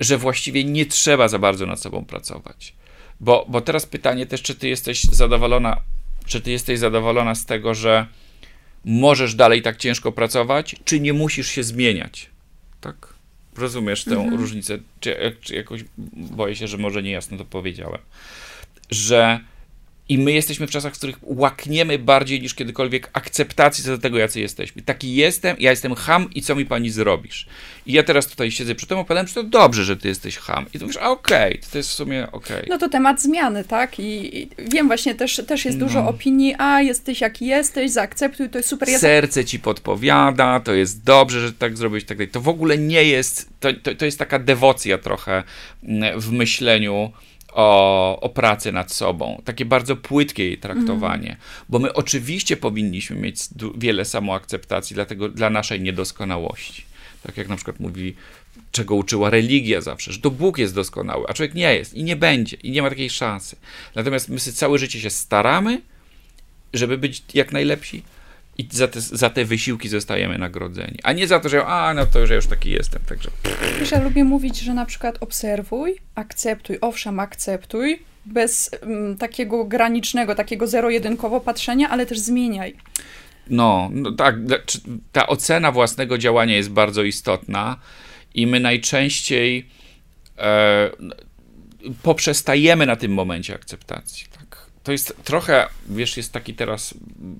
że 0.00 0.18
właściwie 0.18 0.64
nie 0.64 0.86
trzeba 0.86 1.28
za 1.28 1.38
bardzo 1.38 1.66
nad 1.66 1.80
sobą 1.80 2.04
pracować. 2.04 2.74
Bo, 3.20 3.46
bo 3.48 3.60
teraz 3.60 3.86
pytanie 3.86 4.26
też, 4.26 4.42
czy 4.42 4.54
ty 4.54 4.68
jesteś 4.68 5.04
zadowolona, 5.04 5.80
czy 6.26 6.40
ty 6.40 6.50
jesteś 6.50 6.78
zadowolona 6.78 7.34
z 7.34 7.46
tego, 7.46 7.74
że 7.74 8.06
możesz 8.84 9.34
dalej 9.34 9.62
tak 9.62 9.76
ciężko 9.76 10.12
pracować, 10.12 10.76
czy 10.84 11.00
nie 11.00 11.12
musisz 11.12 11.48
się 11.48 11.62
zmieniać? 11.62 12.30
Tak? 12.80 13.14
Rozumiesz 13.56 14.04
tę 14.04 14.14
mhm. 14.14 14.40
różnicę? 14.40 14.78
Czy, 15.00 15.36
czy 15.40 15.54
jakoś 15.54 15.84
boję 16.16 16.56
się, 16.56 16.68
że 16.68 16.78
może 16.78 17.02
niejasno 17.02 17.38
to 17.38 17.44
powiedziałem. 17.44 18.00
Że 18.90 19.40
I 20.10 20.18
my 20.18 20.32
jesteśmy 20.32 20.66
w 20.66 20.70
czasach, 20.70 20.94
w 20.94 20.98
których 20.98 21.16
łakniemy 21.22 21.98
bardziej 21.98 22.40
niż 22.42 22.54
kiedykolwiek 22.54 23.10
akceptacji 23.12 23.84
co 23.84 23.90
do 23.90 23.98
tego, 23.98 24.18
jacy 24.18 24.40
jesteśmy. 24.40 24.82
Taki 24.82 25.14
jestem, 25.14 25.56
ja 25.58 25.70
jestem 25.70 25.94
ham 25.94 26.30
i 26.34 26.42
co 26.42 26.54
mi 26.54 26.66
pani 26.66 26.90
zrobisz? 26.90 27.46
I 27.86 27.92
ja 27.92 28.02
teraz 28.02 28.26
tutaj 28.26 28.50
siedzę 28.50 28.74
przy 28.74 28.86
tym 28.86 28.98
opelem, 28.98 29.26
że 29.26 29.34
to 29.34 29.42
dobrze, 29.42 29.84
że 29.84 29.96
ty 29.96 30.08
jesteś 30.08 30.36
ham. 30.36 30.66
I 30.74 30.78
mówisz, 30.78 30.96
a 30.96 31.10
okej, 31.10 31.58
okay, 31.58 31.70
to 31.72 31.78
jest 31.78 31.90
w 31.90 31.92
sumie 31.92 32.26
okej. 32.32 32.56
Okay. 32.56 32.66
No 32.68 32.78
to 32.78 32.88
temat 32.88 33.22
zmiany, 33.22 33.64
tak? 33.64 34.00
I, 34.00 34.38
I, 34.38 34.48
wiem 34.58 34.86
właśnie, 34.86 35.14
też, 35.14 35.42
też 35.46 35.64
jest 35.64 35.78
dużo 35.78 36.02
no. 36.02 36.08
opinii, 36.08 36.54
a 36.58 36.82
jesteś 36.82 37.20
jaki 37.20 37.46
jesteś, 37.46 37.90
zaakceptuj, 37.90 38.50
to 38.50 38.58
jest 38.58 38.68
super. 38.68 38.88
Serce 38.88 39.44
ci 39.44 39.58
podpowiada, 39.58 40.60
to 40.60 40.74
jest 40.74 41.04
dobrze, 41.04 41.40
że 41.40 41.52
tak 41.52 41.76
zrobić, 41.76 42.04
tak 42.04 42.18
dalej. 42.18 42.30
To 42.30 42.40
w 42.40 42.48
ogóle 42.48 42.78
nie 42.78 43.04
jest, 43.04 43.48
to, 43.60 43.68
to, 43.82 43.94
to 43.94 44.04
jest 44.04 44.18
taka 44.18 44.38
dewocja 44.38 44.98
trochę 44.98 45.42
mm, 45.82 46.20
w 46.20 46.32
myśleniu, 46.32 47.12
o, 47.52 48.20
o 48.20 48.28
pracy 48.28 48.72
nad 48.72 48.92
sobą, 48.92 49.42
takie 49.44 49.64
bardzo 49.64 49.96
płytkie 49.96 50.44
jej 50.44 50.58
traktowanie, 50.58 51.28
mm. 51.28 51.40
bo 51.68 51.78
my 51.78 51.92
oczywiście 51.92 52.56
powinniśmy 52.56 53.16
mieć 53.16 53.38
wiele 53.76 54.04
samoakceptacji 54.04 54.94
dlatego, 54.94 55.28
dla 55.28 55.50
naszej 55.50 55.80
niedoskonałości. 55.80 56.84
Tak 57.22 57.36
jak 57.36 57.48
na 57.48 57.56
przykład 57.56 57.80
mówi, 57.80 58.14
czego 58.72 58.94
uczyła 58.94 59.30
religia 59.30 59.80
zawsze, 59.80 60.12
że 60.12 60.20
to 60.20 60.30
Bóg 60.30 60.58
jest 60.58 60.74
doskonały, 60.74 61.24
a 61.28 61.34
człowiek 61.34 61.54
nie 61.54 61.74
jest 61.74 61.94
i 61.94 62.04
nie 62.04 62.16
będzie 62.16 62.56
i 62.56 62.70
nie 62.70 62.82
ma 62.82 62.88
takiej 62.90 63.10
szansy. 63.10 63.56
Natomiast 63.94 64.28
my 64.28 64.38
całe 64.38 64.78
życie 64.78 65.00
się 65.00 65.10
staramy, 65.10 65.80
żeby 66.74 66.98
być 66.98 67.22
jak 67.34 67.52
najlepsi, 67.52 68.02
i 68.60 68.68
za 68.70 68.88
te, 68.88 69.00
za 69.00 69.30
te 69.30 69.44
wysiłki 69.44 69.88
zostajemy 69.88 70.38
nagrodzeni. 70.38 70.98
A 71.02 71.12
nie 71.12 71.26
za 71.26 71.40
to, 71.40 71.48
że 71.48 71.66
a, 71.66 71.94
no 71.94 72.06
to 72.06 72.18
już 72.18 72.30
ja 72.30 72.36
już 72.36 72.46
taki 72.46 72.70
jestem, 72.70 73.02
także... 73.08 73.30
Wiesz, 73.80 73.90
ja 73.90 74.02
lubię 74.02 74.24
mówić, 74.24 74.60
że 74.60 74.74
na 74.74 74.86
przykład 74.86 75.18
obserwuj, 75.20 75.96
akceptuj, 76.14 76.78
owszem, 76.80 77.20
akceptuj, 77.20 78.02
bez 78.26 78.70
m, 78.82 79.16
takiego 79.18 79.64
granicznego, 79.64 80.34
takiego 80.34 80.66
zero-jedynkowo 80.66 81.40
patrzenia, 81.40 81.88
ale 81.88 82.06
też 82.06 82.18
zmieniaj. 82.18 82.74
No, 83.50 83.90
no 83.92 84.12
tak, 84.12 84.34
ta 85.12 85.26
ocena 85.26 85.72
własnego 85.72 86.18
działania 86.18 86.56
jest 86.56 86.70
bardzo 86.70 87.02
istotna 87.02 87.76
i 88.34 88.46
my 88.46 88.60
najczęściej 88.60 89.66
e, 90.38 90.90
poprzestajemy 92.02 92.86
na 92.86 92.96
tym 92.96 93.12
momencie 93.12 93.54
akceptacji 93.54 94.29
to 94.90 94.92
jest 94.92 95.24
trochę, 95.24 95.68
wiesz, 95.88 96.16
jest 96.16 96.32
taki 96.32 96.54
teraz, 96.54 96.94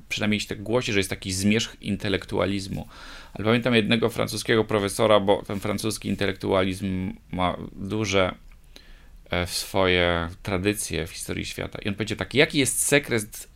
przynajmniej 0.09 0.41
się 0.41 0.49
tak 0.49 0.63
głosi, 0.63 0.93
że 0.93 0.99
jest 0.99 1.11
taki 1.11 1.33
zmierzch 1.33 1.77
intelektualizmu. 1.83 2.89
Ale 3.35 3.45
pamiętam 3.45 3.75
jednego 3.75 4.09
francuskiego 4.09 4.65
profesora, 4.65 5.21
bo 5.21 5.43
ten 5.43 5.61
francuski 5.61 6.09
intelektualizm 6.09 7.13
ma 7.33 7.57
duże 7.73 8.35
e, 9.31 9.47
swoje 9.47 10.29
tradycje 10.43 11.07
w 11.07 11.11
historii 11.11 11.45
świata. 11.45 11.79
I 11.79 11.89
on 11.89 11.95
powiedział 11.95 12.19
tak, 12.19 12.35
jaki 12.35 12.59
jest 12.59 12.83
sekret, 12.83 13.49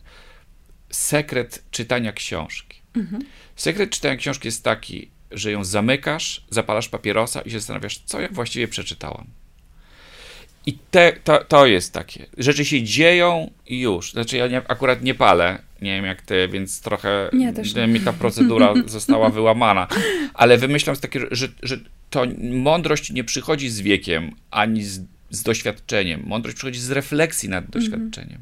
sekret 0.89 1.63
czytania 1.71 2.13
książki? 2.13 2.81
Mhm. 2.95 3.21
Sekret 3.55 3.89
czytania 3.89 4.15
książki 4.15 4.47
jest 4.47 4.63
taki, 4.63 5.09
że 5.31 5.51
ją 5.51 5.63
zamykasz, 5.63 6.45
zapalasz 6.49 6.89
papierosa 6.89 7.41
i 7.41 7.51
się 7.51 7.59
zastanawiasz, 7.59 7.97
co 8.05 8.21
ja 8.21 8.27
właściwie 8.31 8.67
przeczytałam. 8.67 9.27
I 10.65 10.77
te, 10.91 11.13
to, 11.23 11.43
to 11.47 11.65
jest 11.65 11.93
takie. 11.93 12.25
Rzeczy 12.37 12.65
się 12.65 12.83
dzieją 12.83 13.51
i 13.67 13.79
już. 13.79 14.11
Znaczy, 14.11 14.37
ja 14.37 14.47
nie, 14.47 14.61
akurat 14.67 15.01
nie 15.01 15.15
palę, 15.15 15.59
nie 15.81 15.95
wiem 15.95 16.05
jak 16.05 16.21
ty, 16.21 16.47
więc 16.47 16.81
trochę 16.81 17.29
nie, 17.33 17.87
mi 17.87 17.99
ta 17.99 18.13
procedura 18.13 18.73
została 18.85 19.29
wyłamana. 19.29 19.87
Ale 20.33 20.57
wymyślam 20.57 20.95
takie, 20.95 21.19
że, 21.31 21.47
że 21.63 21.77
to 22.09 22.25
mądrość 22.51 23.11
nie 23.11 23.23
przychodzi 23.23 23.69
z 23.69 23.81
wiekiem 23.81 24.31
ani 24.51 24.83
z, 24.83 25.01
z 25.29 25.43
doświadczeniem. 25.43 26.23
Mądrość 26.25 26.57
przychodzi 26.57 26.79
z 26.79 26.91
refleksji 26.91 27.49
nad 27.49 27.65
mhm. 27.65 27.83
doświadczeniem. 27.83 28.41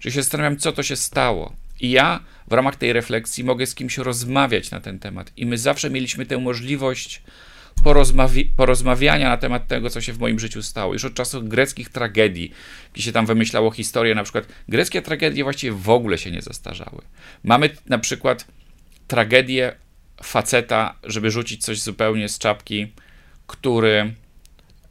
Że 0.00 0.10
się 0.10 0.22
zastanawiam, 0.22 0.56
co 0.56 0.72
to 0.72 0.82
się 0.82 0.96
stało. 0.96 1.52
I 1.80 1.90
ja 1.90 2.20
w 2.48 2.52
ramach 2.52 2.76
tej 2.76 2.92
refleksji 2.92 3.44
mogę 3.44 3.66
z 3.66 3.74
kimś 3.74 3.98
rozmawiać 3.98 4.70
na 4.70 4.80
ten 4.80 4.98
temat. 4.98 5.32
I 5.36 5.46
my 5.46 5.58
zawsze 5.58 5.90
mieliśmy 5.90 6.26
tę 6.26 6.38
możliwość 6.38 7.22
porozmawi 7.84 8.44
porozmawiania 8.44 9.28
na 9.28 9.36
temat 9.36 9.66
tego, 9.66 9.90
co 9.90 10.00
się 10.00 10.12
w 10.12 10.18
moim 10.18 10.38
życiu 10.38 10.62
stało. 10.62 10.92
Już 10.92 11.04
od 11.04 11.14
czasów 11.14 11.48
greckich 11.48 11.88
tragedii, 11.88 12.52
gdzie 12.94 13.02
się 13.02 13.12
tam 13.12 13.26
wymyślało 13.26 13.70
historię, 13.70 14.14
na 14.14 14.22
przykład 14.22 14.46
greckie 14.68 15.02
tragedie 15.02 15.44
właściwie 15.44 15.72
w 15.72 15.90
ogóle 15.90 16.18
się 16.18 16.30
nie 16.30 16.42
zastarzały. 16.42 17.02
Mamy 17.44 17.70
na 17.86 17.98
przykład 17.98 18.44
tragedię 19.08 19.72
faceta, 20.22 20.94
żeby 21.04 21.30
rzucić 21.30 21.64
coś 21.64 21.80
zupełnie 21.80 22.28
z 22.28 22.38
czapki, 22.38 22.92
który 23.46 24.14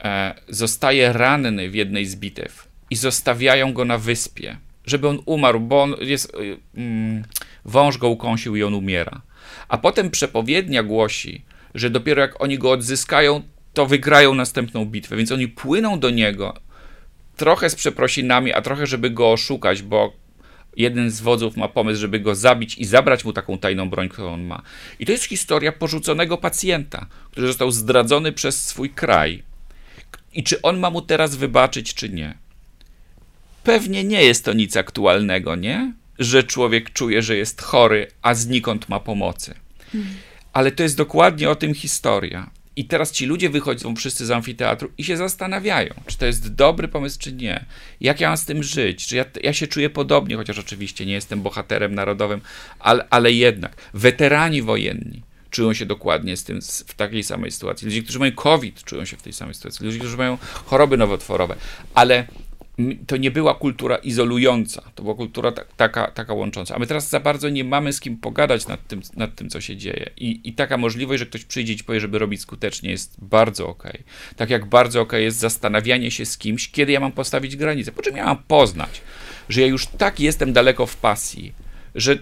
e, 0.04 0.34
zostaje 0.50 1.14
ranny 1.14 1.70
w 1.70 1.76
jednej 1.76 2.06
z 2.06 2.16
bitew 2.16 2.68
i 2.90 2.96
zostawiają 2.96 3.74
go 3.74 3.86
na 3.86 3.98
wyspie, 3.98 4.58
żeby 4.86 5.08
on 5.08 5.20
umarł, 5.26 5.60
bo 5.60 5.84
on 5.84 5.96
jest, 6.02 6.36
y, 6.36 6.58
mm, 6.76 7.24
wąż 7.66 7.98
go 7.98 8.10
ukąsił 8.10 8.56
i 8.56 8.64
on 8.64 8.74
umiera. 8.74 9.22
A 9.68 9.78
potem 9.78 10.12
przepowiednia 10.12 10.84
głosi, 10.84 11.42
że 11.76 11.90
dopiero 11.90 12.22
jak 12.22 12.42
oni 12.42 12.58
go 12.58 12.72
odzyskają, 12.72 13.44
to 13.74 13.86
wygrają 13.86 14.36
następną 14.36 14.86
bitwę. 14.86 15.18
Więc 15.18 15.32
oni 15.32 15.48
płyną 15.48 16.00
do 16.00 16.10
niego 16.10 16.54
trochę 17.38 17.70
z 17.70 17.76
przeprosinami, 17.76 18.54
a 18.54 18.62
trochę, 18.62 18.88
żeby 18.88 19.10
go 19.10 19.32
oszukać, 19.32 19.82
bo 19.82 20.14
jeden 20.78 21.12
z 21.12 21.22
wodzów 21.22 21.58
ma 21.58 21.68
pomysł, 21.68 22.02
żeby 22.02 22.20
go 22.20 22.36
zabić 22.36 22.78
i 22.78 22.86
zabrać 22.86 23.26
mu 23.26 23.34
taką 23.34 23.58
tajną 23.58 23.90
broń, 23.90 24.10
którą 24.10 24.34
on 24.34 24.44
ma. 24.44 24.62
I 25.00 25.06
to 25.06 25.12
jest 25.12 25.24
historia 25.24 25.72
porzuconego 25.72 26.38
pacjenta, 26.38 27.06
który 27.32 27.48
został 27.48 27.72
zdradzony 27.72 28.32
przez 28.32 28.66
swój 28.66 28.90
kraj. 28.90 29.44
I 30.34 30.44
czy 30.44 30.62
on 30.62 30.80
ma 30.80 30.90
mu 30.90 31.02
teraz 31.02 31.36
wybaczyć, 31.36 31.94
czy 31.94 32.10
nie? 32.10 32.38
Pewnie 33.64 34.04
nie 34.04 34.24
jest 34.24 34.46
to 34.46 34.54
nic 34.54 34.78
aktualnego, 34.78 35.56
nie? 35.56 35.94
Że 36.20 36.44
człowiek 36.44 36.94
czuje, 36.94 37.22
że 37.22 37.38
jest 37.38 37.62
chory, 37.62 38.08
a 38.22 38.34
znikąd 38.34 38.90
ma 38.90 39.00
pomocy. 39.00 39.54
Hmm 39.92 40.29
ale 40.54 40.72
to 40.72 40.84
jest 40.84 40.98
dokładnie 40.98 41.50
o 41.50 41.56
tym 41.56 41.74
historia. 41.74 42.50
I 42.76 42.86
teraz 42.86 43.12
ci 43.12 43.26
ludzie 43.26 43.50
wychodzą 43.50 43.96
wszyscy 43.96 44.26
z 44.26 44.32
amfiteatru 44.32 44.92
i 44.98 45.04
się 45.04 45.18
zastanawiają, 45.18 45.94
czy 46.08 46.18
to 46.18 46.26
jest 46.26 46.54
dobry 46.56 46.88
pomysł, 46.88 47.20
czy 47.20 47.34
nie. 47.34 47.66
Jak 48.02 48.20
ja 48.20 48.28
mam 48.28 48.38
z 48.38 48.46
tym 48.46 48.64
żyć? 48.64 49.08
Czy 49.08 49.16
ja, 49.16 49.26
ja 49.44 49.54
się 49.54 49.68
czuję 49.68 49.90
podobnie, 49.90 50.36
chociaż 50.36 50.60
oczywiście 50.60 51.06
nie 51.06 51.14
jestem 51.14 51.42
bohaterem 51.42 51.96
narodowym, 51.96 52.42
ale, 52.80 53.08
ale 53.10 53.32
jednak. 53.32 53.76
Weterani 53.94 54.62
wojenni 54.62 55.22
czują 55.50 55.74
się 55.74 55.86
dokładnie 55.86 56.38
z 56.38 56.44
tym, 56.44 56.60
w 56.88 56.94
takiej 56.94 57.24
samej 57.24 57.52
sytuacji. 57.52 57.86
Ludzie, 57.86 58.04
którzy 58.04 58.20
mają 58.20 58.32
COVID, 58.32 58.84
czują 58.84 59.06
się 59.06 59.18
w 59.18 59.22
tej 59.22 59.34
samej 59.34 59.54
sytuacji. 59.56 59.86
Ludzie, 59.86 60.00
którzy 60.00 60.18
mają 60.18 60.38
choroby 60.66 60.98
nowotworowe. 60.98 61.56
Ale 61.94 62.28
to 63.08 63.18
nie 63.18 63.32
była 63.32 63.56
kultura 63.56 63.96
izolująca, 63.96 64.92
to 64.96 65.04
była 65.04 65.16
kultura 65.16 65.52
ta, 65.52 65.62
taka, 65.78 66.12
taka 66.12 66.34
łącząca. 66.34 66.76
A 66.76 66.80
my 66.80 66.88
teraz 66.88 67.10
za 67.10 67.20
bardzo 67.20 67.50
nie 67.50 67.64
mamy 67.64 67.94
z 67.94 68.00
kim 68.00 68.18
pogadać 68.18 68.68
nad 68.68 68.88
tym, 68.88 69.02
nad 69.16 69.36
tym 69.36 69.50
co 69.50 69.62
się 69.62 69.78
dzieje. 69.78 70.10
I, 70.18 70.42
I 70.44 70.54
taka 70.54 70.78
możliwość, 70.78 71.20
że 71.20 71.26
ktoś 71.26 71.46
przyjdzie 71.46 71.74
i 71.74 71.84
powie, 71.84 72.00
żeby 72.00 72.20
robić 72.20 72.42
skutecznie, 72.42 72.92
jest 72.92 73.24
bardzo 73.24 73.68
okej. 73.68 73.92
Okay. 73.92 74.04
Tak 74.36 74.50
jak 74.50 74.66
bardzo 74.66 75.02
okej 75.02 75.08
okay 75.08 75.22
jest 75.22 75.40
zastanawianie 75.40 76.12
się 76.12 76.26
z 76.26 76.38
kimś, 76.38 76.72
kiedy 76.72 76.92
ja 76.92 77.00
mam 77.00 77.12
postawić 77.12 77.56
granicę. 77.56 77.92
Po 77.92 78.02
czym 78.02 78.18
ja 78.18 78.26
mam 78.26 78.38
poznać, 78.38 79.02
że 79.50 79.62
ja 79.62 79.68
już 79.68 79.88
tak 79.88 80.20
jestem 80.20 80.54
daleko 80.54 80.86
w 80.86 80.98
pasji, 80.98 81.54
że 81.96 82.18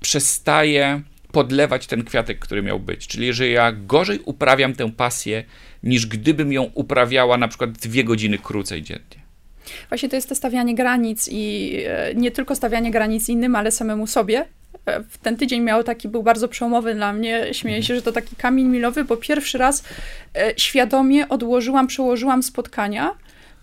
przestaję 0.00 1.02
podlewać 1.32 1.86
ten 1.86 2.04
kwiatek, 2.04 2.38
który 2.38 2.62
miał 2.62 2.80
być. 2.80 3.06
Czyli, 3.06 3.32
że 3.32 3.48
ja 3.48 3.72
gorzej 3.72 4.20
uprawiam 4.24 4.74
tę 4.74 4.92
pasję, 4.92 5.44
niż 5.82 6.06
gdybym 6.06 6.52
ją 6.52 6.62
uprawiała 6.62 7.36
na 7.36 7.48
przykład 7.48 7.72
dwie 7.72 8.04
godziny 8.04 8.38
krócej 8.38 8.82
dziennie. 8.82 9.23
Właśnie 9.88 10.08
to 10.08 10.16
jest 10.16 10.28
to 10.28 10.34
stawianie 10.34 10.74
granic 10.74 11.28
i 11.32 11.76
e, 11.86 12.14
nie 12.14 12.30
tylko 12.30 12.54
stawianie 12.54 12.90
granic 12.90 13.28
innym, 13.28 13.56
ale 13.56 13.70
samemu 13.70 14.06
sobie. 14.06 14.46
E, 14.86 15.04
ten 15.22 15.36
tydzień 15.36 15.62
miał 15.62 15.84
taki, 15.84 16.08
był 16.08 16.22
bardzo 16.22 16.48
przełomowy 16.48 16.94
dla 16.94 17.12
mnie. 17.12 17.54
Śmieję 17.54 17.82
się, 17.82 17.94
że 17.94 18.02
to 18.02 18.12
taki 18.12 18.36
kamień 18.36 18.66
milowy, 18.66 19.04
bo 19.04 19.16
pierwszy 19.16 19.58
raz 19.58 19.84
e, 20.36 20.52
świadomie 20.56 21.28
odłożyłam, 21.28 21.86
przełożyłam 21.86 22.42
spotkania 22.42 23.14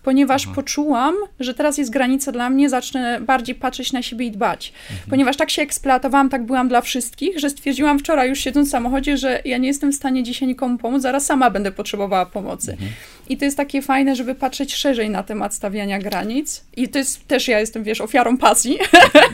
ponieważ 0.02 0.44
Aha. 0.44 0.52
poczułam, 0.54 1.14
że 1.40 1.54
teraz 1.54 1.78
jest 1.78 1.90
granica 1.90 2.32
dla 2.32 2.50
mnie, 2.50 2.68
zacznę 2.68 3.20
bardziej 3.20 3.54
patrzeć 3.54 3.92
na 3.92 4.02
siebie 4.02 4.26
i 4.26 4.30
dbać. 4.30 4.72
Mhm. 4.90 5.10
Ponieważ 5.10 5.36
tak 5.36 5.50
się 5.50 5.62
eksploatowałam, 5.62 6.28
tak 6.28 6.46
byłam 6.46 6.68
dla 6.68 6.80
wszystkich, 6.80 7.38
że 7.38 7.50
stwierdziłam 7.50 7.98
wczoraj 7.98 8.28
już 8.28 8.38
siedząc 8.38 8.68
w 8.68 8.70
samochodzie, 8.70 9.16
że 9.16 9.42
ja 9.44 9.58
nie 9.58 9.68
jestem 9.68 9.92
w 9.92 9.94
stanie 9.94 10.22
dzisiaj 10.22 10.48
nikomu 10.48 10.78
pomóc, 10.78 11.02
zaraz 11.02 11.26
sama 11.26 11.50
będę 11.50 11.72
potrzebowała 11.72 12.26
pomocy. 12.26 12.72
Mhm. 12.72 12.90
I 13.28 13.36
to 13.36 13.44
jest 13.44 13.56
takie 13.56 13.82
fajne, 13.82 14.16
żeby 14.16 14.34
patrzeć 14.34 14.74
szerzej 14.74 15.10
na 15.10 15.22
temat 15.22 15.54
stawiania 15.54 15.98
granic. 15.98 16.64
I 16.76 16.88
to 16.88 16.98
jest 16.98 17.28
też, 17.28 17.48
ja 17.48 17.60
jestem, 17.60 17.82
wiesz, 17.82 18.00
ofiarą 18.00 18.38
pasji. 18.38 18.78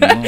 No. 0.00 0.06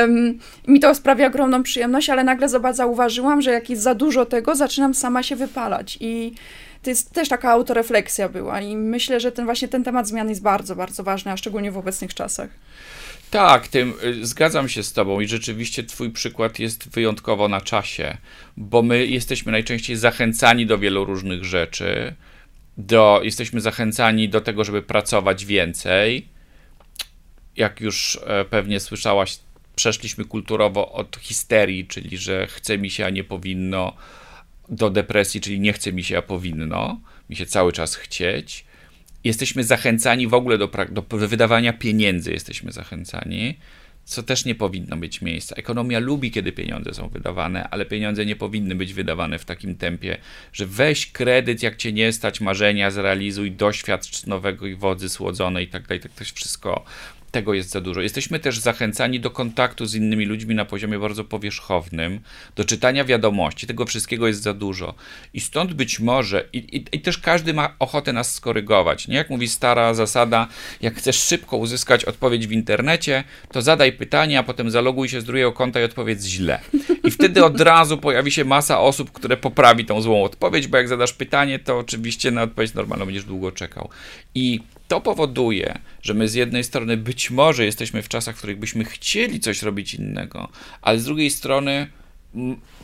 um, 0.00 0.38
mi 0.68 0.80
to 0.80 0.94
sprawia 0.94 1.26
ogromną 1.26 1.62
przyjemność, 1.62 2.10
ale 2.10 2.24
nagle 2.24 2.48
zauważyłam, 2.72 3.42
że 3.42 3.50
jak 3.50 3.70
jest 3.70 3.82
za 3.82 3.94
dużo 3.94 4.26
tego, 4.26 4.54
zaczynam 4.54 4.94
sama 4.94 5.22
się 5.22 5.36
wypalać. 5.36 5.98
I 6.00 6.32
to 6.88 6.92
jest 6.92 7.12
też 7.12 7.28
taka 7.28 7.50
autorefleksja 7.50 8.28
była 8.28 8.60
i 8.60 8.76
myślę, 8.76 9.20
że 9.20 9.32
ten 9.32 9.44
właśnie 9.44 9.68
ten 9.68 9.84
temat 9.84 10.08
zmian 10.08 10.28
jest 10.28 10.42
bardzo, 10.42 10.76
bardzo 10.76 11.02
ważny, 11.02 11.32
a 11.32 11.36
szczególnie 11.36 11.72
w 11.72 11.76
obecnych 11.76 12.14
czasach. 12.14 12.50
Tak, 13.30 13.68
tym 13.68 13.94
y, 14.04 14.26
zgadzam 14.26 14.68
się 14.68 14.82
z 14.82 14.92
Tobą 14.92 15.20
i 15.20 15.28
rzeczywiście 15.28 15.82
Twój 15.82 16.10
przykład 16.10 16.58
jest 16.58 16.90
wyjątkowo 16.90 17.48
na 17.48 17.60
czasie, 17.60 18.16
bo 18.56 18.82
my 18.82 19.06
jesteśmy 19.06 19.52
najczęściej 19.52 19.96
zachęcani 19.96 20.66
do 20.66 20.78
wielu 20.78 21.04
różnych 21.04 21.44
rzeczy, 21.44 22.14
do, 22.78 23.20
jesteśmy 23.24 23.60
zachęcani 23.60 24.28
do 24.28 24.40
tego, 24.40 24.64
żeby 24.64 24.82
pracować 24.82 25.44
więcej 25.44 26.28
jak 27.56 27.80
już 27.80 28.18
e, 28.26 28.44
pewnie 28.44 28.80
słyszałaś, 28.80 29.38
przeszliśmy 29.76 30.24
kulturowo 30.24 30.92
od 30.92 31.16
histerii, 31.16 31.86
czyli 31.86 32.18
że 32.18 32.46
chce 32.46 32.78
mi 32.78 32.90
się, 32.90 33.06
a 33.06 33.10
nie 33.10 33.24
powinno, 33.24 33.96
do 34.68 34.90
depresji, 34.90 35.40
czyli 35.40 35.60
nie 35.60 35.72
chce 35.72 35.92
mi 35.92 36.04
się, 36.04 36.18
a 36.18 36.22
powinno, 36.22 37.00
mi 37.30 37.36
się 37.36 37.46
cały 37.46 37.72
czas 37.72 37.94
chcieć. 37.94 38.64
Jesteśmy 39.24 39.64
zachęcani 39.64 40.26
w 40.26 40.34
ogóle 40.34 40.58
do, 40.58 40.70
do 40.90 41.02
wydawania 41.02 41.72
pieniędzy, 41.72 42.32
jesteśmy 42.32 42.72
zachęcani 42.72 43.54
co 44.08 44.22
też 44.22 44.44
nie 44.44 44.54
powinno 44.54 44.96
mieć 44.96 45.22
miejsca. 45.22 45.56
Ekonomia 45.56 45.98
lubi, 45.98 46.30
kiedy 46.30 46.52
pieniądze 46.52 46.94
są 46.94 47.08
wydawane, 47.08 47.68
ale 47.68 47.86
pieniądze 47.86 48.26
nie 48.26 48.36
powinny 48.36 48.74
być 48.74 48.94
wydawane 48.94 49.38
w 49.38 49.44
takim 49.44 49.76
tempie, 49.76 50.18
że 50.52 50.66
weź 50.66 51.12
kredyt, 51.12 51.62
jak 51.62 51.76
cię 51.76 51.92
nie 51.92 52.12
stać, 52.12 52.40
marzenia 52.40 52.90
zrealizuj, 52.90 53.52
doświadcz 53.52 54.26
nowego 54.26 54.66
i 54.66 54.74
wodzy 54.74 55.08
słodzonej 55.08 55.64
i 55.64 55.68
tak 55.68 55.86
dalej. 55.86 56.00
Tak 56.00 56.12
jest 56.20 56.36
wszystko 56.36 56.84
tego 57.30 57.54
jest 57.54 57.70
za 57.70 57.80
dużo. 57.80 58.00
Jesteśmy 58.00 58.38
też 58.38 58.58
zachęcani 58.58 59.20
do 59.20 59.30
kontaktu 59.30 59.86
z 59.86 59.94
innymi 59.94 60.26
ludźmi 60.26 60.54
na 60.54 60.64
poziomie 60.64 60.98
bardzo 60.98 61.24
powierzchownym, 61.24 62.20
do 62.56 62.64
czytania 62.64 63.04
wiadomości. 63.04 63.66
Tego 63.66 63.86
wszystkiego 63.86 64.26
jest 64.26 64.42
za 64.42 64.54
dużo. 64.54 64.94
I 65.34 65.40
stąd 65.40 65.72
być 65.74 66.00
może, 66.00 66.48
i, 66.52 66.58
i, 66.58 66.96
i, 66.96 67.00
też 67.00 67.18
każdy 67.18 67.54
ma 67.54 67.74
ochotę 67.78 68.12
nas 68.12 68.34
skorygować. 68.34 69.08
Nie 69.08 69.16
jak 69.16 69.30
mówi 69.30 69.48
stara 69.48 69.94
zasada, 69.94 70.48
jak 70.80 70.94
chcesz 70.94 71.22
szybko 71.22 71.56
uzyskać 71.56 72.04
odpowiedź 72.04 72.46
w 72.46 72.52
internecie, 72.52 73.24
to 73.52 73.62
zadaj 73.62 73.92
pytanie, 73.92 74.38
a 74.38 74.42
potem 74.42 74.70
zaloguj 74.70 75.08
się 75.08 75.20
z 75.20 75.24
drugiego 75.24 75.52
konta 75.52 75.80
i 75.80 75.84
odpowiedz 75.84 76.24
źle. 76.24 76.60
I 77.04 77.10
wtedy 77.10 77.44
od 77.44 77.60
razu 77.60 77.98
pojawi 77.98 78.30
się 78.30 78.44
masa 78.44 78.80
osób, 78.80 79.12
które 79.12 79.36
poprawi 79.36 79.84
tą 79.84 80.00
złą 80.00 80.24
odpowiedź, 80.24 80.66
bo 80.66 80.76
jak 80.76 80.88
zadasz 80.88 81.12
pytanie, 81.12 81.58
to 81.58 81.78
oczywiście 81.78 82.30
na 82.30 82.42
odpowiedź 82.42 82.74
normalną 82.74 83.04
będziesz 83.04 83.24
długo 83.24 83.52
czekał. 83.52 83.88
I 84.34 84.60
to 84.88 85.00
powoduje, 85.00 85.78
że 86.02 86.14
my 86.14 86.28
z 86.28 86.34
jednej 86.34 86.64
strony 86.64 86.96
być 86.96 87.30
może 87.30 87.64
jesteśmy 87.64 88.02
w 88.02 88.08
czasach, 88.08 88.34
w 88.34 88.38
których 88.38 88.58
byśmy 88.58 88.84
chcieli 88.84 89.40
coś 89.40 89.62
robić 89.62 89.94
innego, 89.94 90.48
ale 90.82 90.98
z 90.98 91.04
drugiej 91.04 91.30
strony 91.30 91.86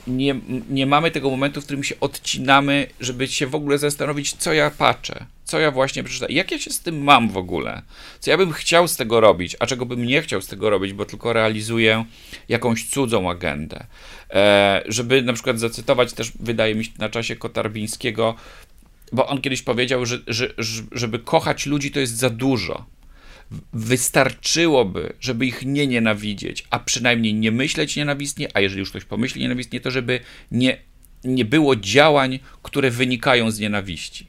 nie, 0.07 0.35
nie 0.71 0.87
mamy 0.87 1.11
tego 1.11 1.31
momentu, 1.31 1.61
w 1.61 1.65
którym 1.65 1.85
się 1.85 1.95
odcinamy, 2.01 2.87
żeby 3.01 3.29
się 3.29 3.47
w 3.47 3.55
ogóle 3.55 3.79
zastanowić, 3.79 4.33
co 4.33 4.53
ja 4.53 4.71
patrzę, 4.71 5.27
co 5.45 5.59
ja 5.59 5.71
właśnie 5.71 6.05
przeczytam, 6.05 6.31
jak 6.31 6.51
ja 6.51 6.59
się 6.59 6.71
z 6.71 6.81
tym 6.81 7.03
mam 7.03 7.29
w 7.29 7.37
ogóle, 7.37 7.83
co 8.21 8.31
ja 8.31 8.37
bym 8.37 8.53
chciał 8.53 8.89
z 8.89 8.97
tego 8.97 9.21
robić, 9.21 9.57
a 9.61 9.67
czego 9.67 9.87
bym 9.87 10.07
nie 10.07 10.23
chciał 10.23 10.41
z 10.41 10.47
tego 10.47 10.71
robić, 10.71 10.93
bo 10.93 11.05
tylko 11.05 11.33
realizuję 11.33 12.05
jakąś 12.49 12.85
cudzą 12.85 13.31
agendę. 13.31 13.87
E, 14.31 14.83
żeby 14.87 15.23
na 15.23 15.33
przykład 15.33 15.59
zacytować 15.59 16.13
też, 16.13 16.33
wydaje 16.41 16.75
mi 16.75 16.85
się, 16.85 16.91
na 16.99 17.09
czasie 17.09 17.37
Kotarbińskiego, 17.37 18.35
bo 19.13 19.27
on 19.27 19.41
kiedyś 19.41 19.63
powiedział, 19.63 20.07
że, 20.07 20.19
że, 20.27 20.55
żeby 20.93 21.19
kochać 21.19 21.67
ludzi 21.67 21.91
to 21.91 22.01
jest 22.01 22.17
za 22.17 22.31
dużo. 22.31 22.87
Wystarczyłoby, 23.73 25.13
żeby 25.21 25.47
ich 25.47 25.63
nie 25.65 25.87
nienawidzieć, 25.87 26.65
a 26.71 26.79
przynajmniej 26.79 27.35
nie 27.35 27.51
myśleć 27.51 27.97
nienawistnie, 27.97 28.49
a 28.55 28.61
jeżeli 28.61 28.81
już 28.81 28.91
ktoś 28.91 29.05
pomyśli 29.05 29.43
nienawistnie, 29.43 29.81
to 29.81 29.91
żeby 29.91 30.21
nie, 30.51 30.77
nie 31.25 31.45
było 31.45 31.77
działań, 31.77 32.39
które 32.63 32.91
wynikają 32.91 33.51
z 33.51 33.59
nienawiści. 33.59 34.27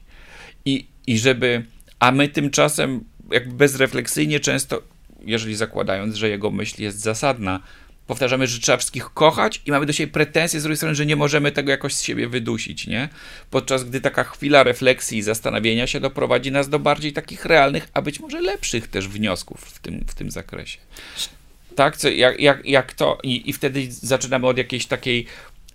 I, 0.64 0.86
I 1.06 1.18
żeby, 1.18 1.64
a 1.98 2.12
my 2.12 2.28
tymczasem 2.28 3.04
jakby 3.30 3.54
bezrefleksyjnie 3.54 4.40
często, 4.40 4.82
jeżeli 5.24 5.54
zakładając, 5.54 6.14
że 6.14 6.28
jego 6.28 6.50
myśl 6.50 6.82
jest 6.82 7.00
zasadna, 7.00 7.60
powtarzamy, 8.06 8.46
że 8.46 8.60
trzeba 8.60 8.78
wszystkich 8.78 9.04
kochać 9.04 9.62
i 9.66 9.70
mamy 9.70 9.86
do 9.86 9.92
siebie 9.92 10.12
pretensje 10.12 10.60
z 10.60 10.62
drugiej 10.62 10.76
strony, 10.76 10.94
że 10.94 11.06
nie 11.06 11.16
możemy 11.16 11.52
tego 11.52 11.70
jakoś 11.70 11.94
z 11.94 12.02
siebie 12.02 12.28
wydusić, 12.28 12.86
nie? 12.86 13.08
Podczas 13.50 13.84
gdy 13.84 14.00
taka 14.00 14.24
chwila 14.24 14.62
refleksji 14.62 15.18
i 15.18 15.22
zastanowienia 15.22 15.86
się 15.86 16.00
doprowadzi 16.00 16.52
nas 16.52 16.68
do 16.68 16.78
bardziej 16.78 17.12
takich 17.12 17.44
realnych, 17.44 17.88
a 17.94 18.02
być 18.02 18.20
może 18.20 18.40
lepszych 18.40 18.88
też 18.88 19.08
wniosków 19.08 19.60
w 19.60 19.78
tym, 19.78 20.04
w 20.08 20.14
tym 20.14 20.30
zakresie. 20.30 20.78
Tak, 21.74 21.96
co, 21.96 22.08
jak, 22.08 22.40
jak, 22.40 22.66
jak 22.66 22.94
to, 22.94 23.18
i, 23.22 23.50
i 23.50 23.52
wtedy 23.52 23.86
zaczynamy 23.90 24.46
od 24.46 24.58
jakiejś 24.58 24.86
takiej 24.86 25.26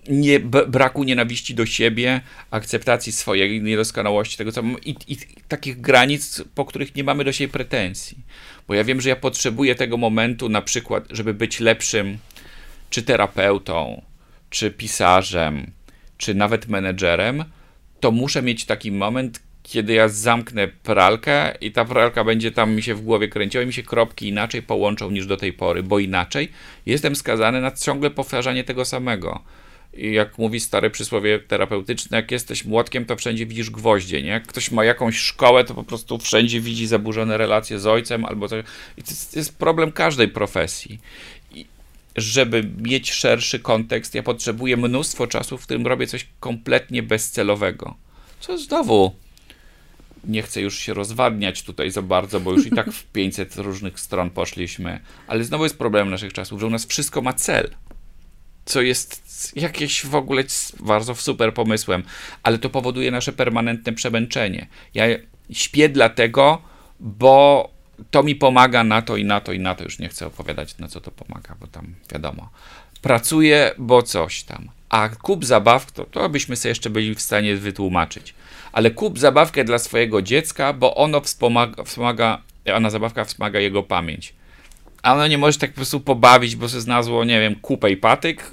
nie, 0.10 0.40
braku 0.68 1.04
nienawiści 1.04 1.56
do 1.56 1.66
siebie, 1.66 2.22
akceptacji 2.52 3.12
swojej 3.12 3.62
niedoskonałości, 3.62 4.38
tego 4.38 4.52
co 4.52 4.62
i, 4.86 4.96
i 5.08 5.18
takich 5.48 5.82
granic, 5.82 6.44
po 6.56 6.66
których 6.66 6.96
nie 6.96 7.04
mamy 7.04 7.24
do 7.24 7.32
siebie 7.32 7.54
pretensji. 7.54 8.18
Bo 8.72 8.76
ja 8.76 8.84
wiem, 8.84 9.02
że 9.02 9.10
ja 9.10 9.16
potrzebuję 9.16 9.76
tego 9.76 9.98
momentu, 9.98 10.50
na 10.50 10.62
przykład, 10.62 11.04
żeby 11.10 11.34
być 11.34 11.60
lepszym, 11.60 12.18
czy 12.90 13.04
terapeutą, 13.04 14.02
czy 14.50 14.72
pisarzem, 14.72 15.72
czy 16.18 16.34
nawet 16.34 16.68
menedżerem, 16.68 17.44
to 18.00 18.12
muszę 18.12 18.42
mieć 18.42 18.66
taki 18.66 18.92
moment, 18.92 19.42
kiedy 19.64 19.94
ja 19.94 20.08
zamknę 20.08 20.68
pralkę 20.68 21.56
i 21.62 21.72
ta 21.72 21.86
pralka 21.86 22.24
będzie 22.24 22.52
tam 22.52 22.76
mi 22.76 22.84
się 22.84 22.96
w 22.96 23.02
głowie 23.02 23.28
kręciła 23.28 23.64
i 23.64 23.68
mi 23.68 23.74
się 23.74 23.84
kropki 23.84 24.28
inaczej 24.28 24.62
połączą 24.62 25.12
niż 25.12 25.28
do 25.28 25.38
tej 25.38 25.54
pory, 25.54 25.84
bo 25.84 26.00
inaczej 26.00 26.52
jestem 26.86 27.16
skazany 27.16 27.62
na 27.62 27.72
ciągle 27.72 28.10
powtarzanie 28.10 28.64
tego 28.64 28.86
samego. 28.86 29.44
Jak 29.94 30.38
mówi 30.38 30.60
stare 30.60 30.90
przysłowie 30.90 31.40
terapeutyczne, 31.40 32.18
jak 32.18 32.32
jesteś 32.32 32.66
młotkiem, 32.66 33.06
to 33.06 33.16
wszędzie 33.16 33.46
widzisz 33.46 33.70
gwoździe, 33.70 34.22
nie? 34.22 34.30
Jak 34.30 34.48
ktoś 34.48 34.72
ma 34.72 34.86
jakąś 34.86 35.18
szkołę, 35.18 35.64
to 35.64 35.74
po 35.74 35.84
prostu 35.84 36.18
wszędzie 36.18 36.62
widzi 36.62 36.88
zaburzone 36.88 37.38
relacje 37.38 37.80
z 37.80 37.88
ojcem 37.88 38.26
albo 38.26 38.48
coś. 38.48 38.66
I 38.98 39.04
to 39.04 39.10
jest, 39.10 39.34
to 39.34 39.40
jest 39.40 39.58
problem 39.58 39.92
każdej 39.92 40.28
profesji. 40.28 41.00
I 41.52 41.66
żeby 42.16 42.70
mieć 42.78 43.12
szerszy 43.12 43.60
kontekst, 43.60 44.16
ja 44.16 44.24
potrzebuję 44.24 44.78
mnóstwo 44.78 45.28
czasu, 45.28 45.58
w 45.58 45.64
którym 45.64 45.88
robię 45.88 46.08
coś 46.08 46.28
kompletnie 46.40 47.04
bezcelowego. 47.04 47.96
Co 48.40 48.58
znowu 48.58 49.16
nie 50.24 50.42
chcę 50.42 50.62
już 50.62 50.80
się 50.80 50.94
rozwadniać 50.94 51.64
tutaj 51.64 51.92
za 51.92 52.02
bardzo, 52.02 52.40
bo 52.40 52.52
już 52.52 52.66
i 52.66 52.72
tak 52.72 52.92
w 52.92 53.04
500 53.14 53.56
różnych 53.56 54.00
stron 54.00 54.30
poszliśmy, 54.30 55.00
ale 55.28 55.44
znowu 55.44 55.64
jest 55.64 55.78
problem 55.78 56.10
naszych 56.10 56.34
czasów, 56.34 56.60
że 56.60 56.68
u 56.68 56.70
nas 56.70 56.86
wszystko 56.86 57.22
ma 57.22 57.34
cel 57.34 57.70
co 58.66 58.82
jest 58.82 59.22
jakieś 59.56 60.06
w 60.06 60.16
ogóle 60.16 60.44
bardzo 60.80 61.16
super 61.16 61.54
pomysłem, 61.54 62.04
ale 62.44 62.58
to 62.58 62.70
powoduje 62.70 63.12
nasze 63.12 63.34
permanentne 63.34 63.94
przemęczenie. 63.94 64.68
Ja 64.94 65.06
śpię 65.52 65.90
dlatego, 65.90 66.62
bo 67.00 67.70
to 68.12 68.24
mi 68.24 68.36
pomaga 68.36 68.84
na 68.84 69.02
to 69.02 69.18
i 69.18 69.26
na 69.26 69.42
to 69.42 69.54
i 69.54 69.60
na 69.60 69.76
to. 69.76 69.84
Już 69.84 70.00
nie 70.00 70.10
chcę 70.10 70.28
opowiadać, 70.28 70.78
na 70.78 70.88
co 70.88 71.02
to 71.02 71.12
pomaga, 71.12 71.56
bo 71.60 71.68
tam 71.68 71.96
wiadomo. 72.14 72.50
Pracuję, 73.02 73.72
bo 73.78 74.04
coś 74.04 74.44
tam. 74.44 74.70
A 74.90 75.10
kup 75.10 75.46
zabawk, 75.46 75.92
to, 75.92 76.06
to 76.06 76.30
byśmy 76.30 76.56
sobie 76.56 76.70
jeszcze 76.70 76.90
byli 76.90 77.16
w 77.16 77.22
stanie 77.22 77.56
wytłumaczyć. 77.56 78.34
Ale 78.72 78.92
kup 78.92 79.20
zabawkę 79.20 79.64
dla 79.64 79.80
swojego 79.80 80.22
dziecka, 80.22 80.74
bo 80.74 80.96
ono 80.96 81.22
wspomaga, 81.22 81.84
wspomaga 81.84 82.42
ona 82.74 82.90
zabawka 82.90 83.26
wspomaga 83.26 83.60
jego 83.60 83.84
pamięć 83.84 84.34
a 85.02 85.14
ono 85.14 85.28
nie 85.28 85.38
może 85.38 85.58
tak 85.58 85.70
po 85.70 85.76
prostu 85.76 86.00
pobawić, 86.00 86.56
bo 86.56 86.68
się 86.68 86.82
znalazło, 86.82 87.26
nie 87.26 87.40
wiem, 87.40 87.56
kupę 87.56 87.92
i 87.92 87.98
patyk. 87.98 88.52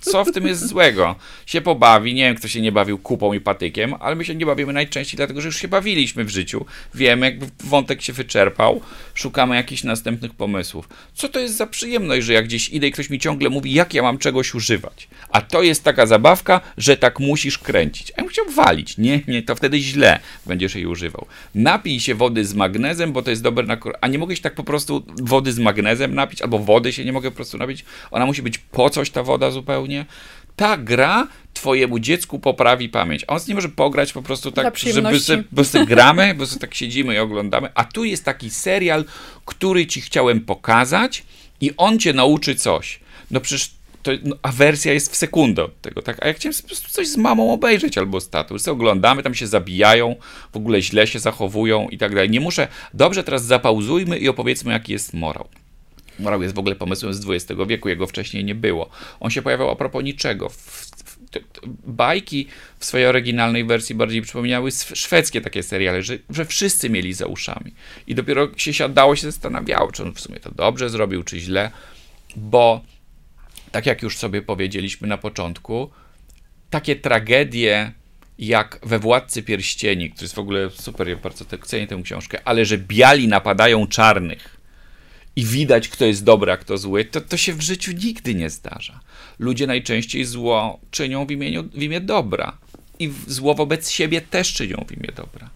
Co 0.00 0.24
w 0.24 0.32
tym 0.32 0.46
jest 0.46 0.66
złego? 0.68 1.16
Się 1.46 1.60
pobawi, 1.60 2.14
nie 2.14 2.22
wiem, 2.22 2.34
kto 2.34 2.48
się 2.48 2.60
nie 2.60 2.72
bawił 2.72 2.98
kupą 2.98 3.32
i 3.32 3.40
patykiem, 3.40 3.94
ale 4.00 4.16
my 4.16 4.24
się 4.24 4.34
nie 4.34 4.46
bawimy 4.46 4.72
najczęściej, 4.72 5.16
dlatego 5.16 5.40
że 5.40 5.48
już 5.48 5.56
się 5.56 5.68
bawiliśmy 5.68 6.24
w 6.24 6.28
życiu. 6.28 6.66
Wiemy, 6.94 7.26
jakby 7.26 7.46
wątek 7.64 8.02
się 8.02 8.12
wyczerpał, 8.12 8.80
szukamy 9.14 9.56
jakichś 9.56 9.84
następnych 9.84 10.34
pomysłów. 10.34 10.88
Co 11.14 11.28
to 11.28 11.40
jest 11.40 11.56
za 11.56 11.66
przyjemność, 11.66 12.26
że 12.26 12.32
jak 12.32 12.44
gdzieś 12.44 12.68
idę 12.68 12.86
i 12.86 12.92
ktoś 12.92 13.10
mi 13.10 13.18
ciągle 13.18 13.50
mówi, 13.50 13.72
jak 13.72 13.94
ja 13.94 14.02
mam 14.02 14.18
czegoś 14.18 14.54
używać. 14.54 15.08
A 15.30 15.40
to 15.40 15.62
jest 15.62 15.84
taka 15.84 16.06
zabawka, 16.06 16.60
że 16.78 16.96
tak 16.96 17.20
musisz 17.20 17.58
kręcić. 17.58 18.10
A 18.10 18.14
ja 18.16 18.22
bym 18.22 18.30
chciał 18.30 18.44
walić. 18.50 18.98
Nie, 18.98 19.20
nie, 19.28 19.42
to 19.42 19.54
wtedy 19.54 19.80
źle 19.80 20.20
będziesz 20.46 20.74
jej 20.74 20.86
używał. 20.86 21.26
Napij 21.54 22.00
się 22.00 22.14
wody 22.14 22.44
z 22.44 22.54
magnezem, 22.54 23.12
bo 23.12 23.22
to 23.22 23.30
jest 23.30 23.42
dobre 23.42 23.66
na... 23.66 23.76
A 24.00 24.08
nie 24.08 24.18
mogłeś 24.18 24.40
tak 24.40 24.54
po 24.54 24.64
prostu 24.64 25.06
wody 25.22 25.52
z 25.52 25.58
magnezem 25.58 25.75
magnezem 25.76 26.14
napić, 26.14 26.42
albo 26.42 26.58
wody 26.58 26.92
się 26.92 27.04
nie 27.04 27.12
mogę 27.12 27.30
po 27.30 27.36
prostu 27.36 27.58
napić. 27.58 27.84
Ona 28.10 28.26
musi 28.26 28.42
być 28.42 28.58
po 28.58 28.90
coś 28.90 29.10
ta 29.10 29.22
woda 29.22 29.50
zupełnie. 29.50 30.06
Ta 30.56 30.76
gra 30.76 31.28
twojemu 31.54 31.98
dziecku 31.98 32.38
poprawi 32.38 32.88
pamięć. 32.88 33.24
A 33.26 33.32
on 33.32 33.40
nie 33.48 33.54
może 33.54 33.68
pograć 33.68 34.12
po 34.12 34.22
prostu 34.22 34.52
tak, 34.52 34.78
żeby 34.78 35.20
sobie, 35.20 35.44
bo 35.52 35.64
sobie 35.64 35.86
gramy, 35.86 36.34
bo 36.34 36.46
sobie 36.46 36.60
tak 36.60 36.74
siedzimy 36.74 37.14
i 37.14 37.18
oglądamy. 37.18 37.68
A 37.74 37.84
tu 37.84 38.04
jest 38.04 38.24
taki 38.24 38.50
serial, 38.50 39.04
który 39.44 39.86
ci 39.86 40.00
chciałem 40.00 40.40
pokazać 40.40 41.24
i 41.60 41.70
on 41.76 41.98
cię 41.98 42.12
nauczy 42.12 42.54
coś. 42.54 43.00
No 43.30 43.40
przecież 43.40 43.70
to, 44.02 44.12
no, 44.24 44.36
a 44.42 44.52
wersja 44.52 44.92
jest 44.92 45.12
w 45.12 45.16
sekundę 45.16 45.64
od 45.64 45.80
tego, 45.80 46.02
tak? 46.02 46.24
A 46.24 46.26
jak 46.26 46.36
chciałem 46.36 46.54
po 46.62 46.66
prostu 46.66 46.88
coś 46.90 47.08
z 47.08 47.16
mamą 47.16 47.52
obejrzeć 47.52 47.98
albo 47.98 48.20
z 48.20 48.30
tatą, 48.30 48.58
sobie 48.58 48.72
oglądamy, 48.72 49.22
tam 49.22 49.34
się 49.34 49.46
zabijają, 49.46 50.16
w 50.52 50.56
ogóle 50.56 50.82
źle 50.82 51.06
się 51.06 51.18
zachowują 51.18 51.88
i 51.88 51.98
tak 51.98 52.14
dalej. 52.14 52.30
Nie 52.30 52.40
muszę, 52.40 52.68
dobrze, 52.94 53.24
teraz 53.24 53.44
zapauzujmy 53.44 54.18
i 54.18 54.28
opowiedzmy, 54.28 54.72
jaki 54.72 54.92
jest 54.92 55.14
morał. 55.14 55.48
Morał 56.18 56.42
jest 56.42 56.54
w 56.54 56.58
ogóle 56.58 56.76
pomysłem 56.76 57.14
z 57.14 57.30
XX 57.30 57.60
wieku, 57.66 57.88
jego 57.88 58.06
wcześniej 58.06 58.44
nie 58.44 58.54
było. 58.54 58.90
On 59.20 59.30
się 59.30 59.42
pojawiał 59.42 59.70
a 59.70 59.76
propos 59.76 60.04
niczego. 60.04 60.50
bajki 61.86 62.46
w 62.78 62.84
swojej 62.84 63.06
oryginalnej 63.06 63.64
wersji 63.64 63.94
bardziej 63.94 64.22
przypominały 64.22 64.70
szwedzkie 64.94 65.40
takie 65.40 65.62
seriale, 65.62 66.02
że, 66.02 66.18
że 66.30 66.44
wszyscy 66.44 66.90
mieli 66.90 67.12
za 67.12 67.26
uszami. 67.26 67.72
I 68.06 68.14
dopiero 68.14 68.48
się 68.56 68.72
siadało, 68.72 69.16
się 69.16 69.22
zastanawiało, 69.22 69.92
czy 69.92 70.02
on 70.02 70.14
w 70.14 70.20
sumie 70.20 70.40
to 70.40 70.50
dobrze 70.50 70.90
zrobił, 70.90 71.22
czy 71.22 71.40
źle, 71.40 71.70
bo 72.36 72.80
tak 73.72 73.86
jak 73.86 74.02
już 74.02 74.18
sobie 74.18 74.42
powiedzieliśmy 74.42 75.08
na 75.08 75.18
początku, 75.18 75.90
takie 76.70 76.96
tragedie 76.96 77.92
jak 78.38 78.80
we 78.82 78.98
Władcy 78.98 79.42
Pierścieni, 79.42 80.10
który 80.10 80.24
jest 80.24 80.34
w 80.34 80.38
ogóle 80.38 80.70
super, 80.70 81.08
ja 81.08 81.16
bardzo 81.16 81.44
cenię 81.44 81.86
tę 81.86 82.00
książkę, 82.02 82.38
ale 82.44 82.64
że 82.64 82.78
biali 82.78 83.28
napadają 83.28 83.86
czarnych, 83.86 84.55
i 85.36 85.44
widać, 85.44 85.88
kto 85.88 86.04
jest 86.04 86.24
dobry, 86.24 86.52
a 86.52 86.56
kto 86.56 86.78
zły, 86.78 87.04
to, 87.04 87.20
to 87.20 87.36
się 87.36 87.52
w 87.52 87.60
życiu 87.60 87.92
nigdy 87.92 88.34
nie 88.34 88.50
zdarza. 88.50 89.00
Ludzie 89.38 89.66
najczęściej 89.66 90.24
zło 90.24 90.80
czynią 90.90 91.26
w, 91.26 91.30
imieniu, 91.30 91.62
w 91.62 91.82
imię 91.82 92.00
dobra 92.00 92.58
i 92.98 93.12
zło 93.26 93.54
wobec 93.54 93.90
siebie 93.90 94.20
też 94.20 94.52
czynią 94.52 94.84
w 94.88 94.92
imię 94.92 95.08
dobra. 95.16 95.50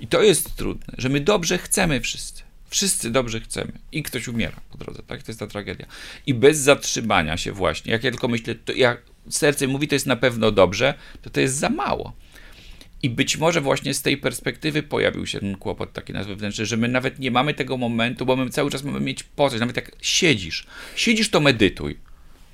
I 0.00 0.06
to 0.06 0.22
jest 0.22 0.56
trudne, 0.56 0.94
że 0.98 1.08
my 1.08 1.20
dobrze 1.20 1.58
chcemy 1.58 2.00
wszyscy. 2.00 2.42
Wszyscy 2.68 3.10
dobrze 3.10 3.40
chcemy. 3.40 3.72
I 3.92 4.02
ktoś 4.02 4.28
umiera 4.28 4.60
po 4.70 4.78
drodze, 4.78 5.02
tak? 5.06 5.22
To 5.22 5.30
jest 5.30 5.40
ta 5.40 5.46
tragedia. 5.46 5.86
I 6.26 6.34
bez 6.34 6.58
zatrzymania 6.58 7.36
się 7.36 7.52
właśnie, 7.52 7.92
jak 7.92 8.04
ja 8.04 8.10
tylko 8.10 8.28
myślę, 8.28 8.54
to 8.54 8.72
jak 8.72 9.02
serce 9.30 9.66
mówi, 9.66 9.88
to 9.88 9.94
jest 9.94 10.06
na 10.06 10.16
pewno 10.16 10.50
dobrze, 10.50 10.94
to 11.22 11.30
to 11.30 11.40
jest 11.40 11.54
za 11.54 11.68
mało. 11.68 12.12
I 13.02 13.10
być 13.10 13.36
może 13.36 13.60
właśnie 13.60 13.94
z 13.94 14.02
tej 14.02 14.16
perspektywy 14.16 14.82
pojawił 14.82 15.26
się 15.26 15.40
ten 15.40 15.56
kłopot 15.56 15.92
taki 15.92 16.12
nas 16.12 16.26
wewnętrzny, 16.26 16.66
że 16.66 16.76
my 16.76 16.88
nawet 16.88 17.18
nie 17.18 17.30
mamy 17.30 17.54
tego 17.54 17.76
momentu, 17.76 18.26
bo 18.26 18.36
my 18.36 18.50
cały 18.50 18.70
czas 18.70 18.82
mamy 18.82 19.00
mieć 19.00 19.22
po 19.22 19.50
coś. 19.50 19.60
Nawet 19.60 19.76
jak 19.76 19.92
siedzisz, 20.02 20.66
siedzisz 20.96 21.30
to 21.30 21.40
medytuj. 21.40 21.98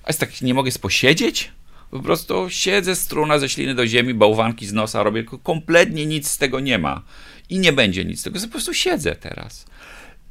A 0.04 0.08
jest 0.08 0.20
tak, 0.20 0.42
nie 0.42 0.54
mogę 0.54 0.70
posiedzieć? 0.80 1.52
Po 1.90 2.00
prostu 2.00 2.50
siedzę, 2.50 2.96
struna 2.96 3.38
ze 3.38 3.48
śliny 3.48 3.74
do 3.74 3.86
ziemi, 3.86 4.14
bałwanki 4.14 4.66
z 4.66 4.72
nosa 4.72 5.02
robię, 5.02 5.24
kompletnie 5.42 6.06
nic 6.06 6.28
z 6.28 6.38
tego 6.38 6.60
nie 6.60 6.78
ma. 6.78 7.02
I 7.50 7.58
nie 7.58 7.72
będzie 7.72 8.04
nic 8.04 8.20
z 8.20 8.22
tego, 8.22 8.40
po 8.40 8.48
prostu 8.48 8.74
siedzę 8.74 9.16
teraz. 9.16 9.66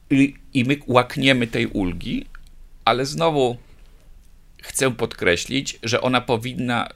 I, 0.10 0.36
I 0.54 0.66
my 0.66 0.78
łakniemy 0.88 1.48
tej 1.48 1.68
ulgi, 1.68 2.26
ale 2.86 3.06
znowu 3.06 3.58
chcę 4.62 4.92
podkreślić, 4.92 5.80
że 5.84 6.02
ona 6.02 6.22
powinna, 6.22 6.90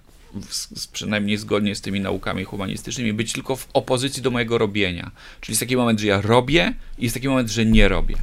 przynajmniej 0.94 1.38
zgodnie 1.38 1.76
z 1.76 1.82
tymi 1.82 2.00
naukami 2.00 2.44
humanistycznymi, 2.44 3.13
być 3.13 3.34
tylko 3.34 3.56
w 3.56 3.67
opozycji 3.74 4.24
do 4.24 4.32
mojego 4.32 4.58
robienia. 4.58 5.12
Czyli 5.41 5.52
jest 5.52 5.60
taki 5.60 5.78
moment, 5.78 6.00
że 6.00 6.08
ja 6.08 6.22
robię 6.22 6.74
i 6.98 7.04
jest 7.04 7.13
taki 7.13 7.30
moment, 7.30 7.50
że 7.50 7.65
nie 7.65 7.88
robię. 7.88 8.15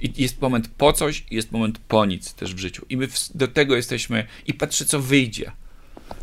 I 0.00 0.22
jest 0.22 0.40
moment 0.40 0.68
po 0.68 0.92
coś, 0.92 1.24
i 1.30 1.36
jest 1.36 1.52
moment 1.52 1.78
po 1.78 2.06
nic 2.06 2.34
też 2.34 2.54
w 2.54 2.58
życiu. 2.58 2.86
I 2.88 2.96
my 2.96 3.08
do 3.34 3.48
tego 3.48 3.76
jesteśmy, 3.76 4.26
i 4.46 4.54
patrzę, 4.54 4.84
co 4.84 5.00
wyjdzie. 5.00 5.52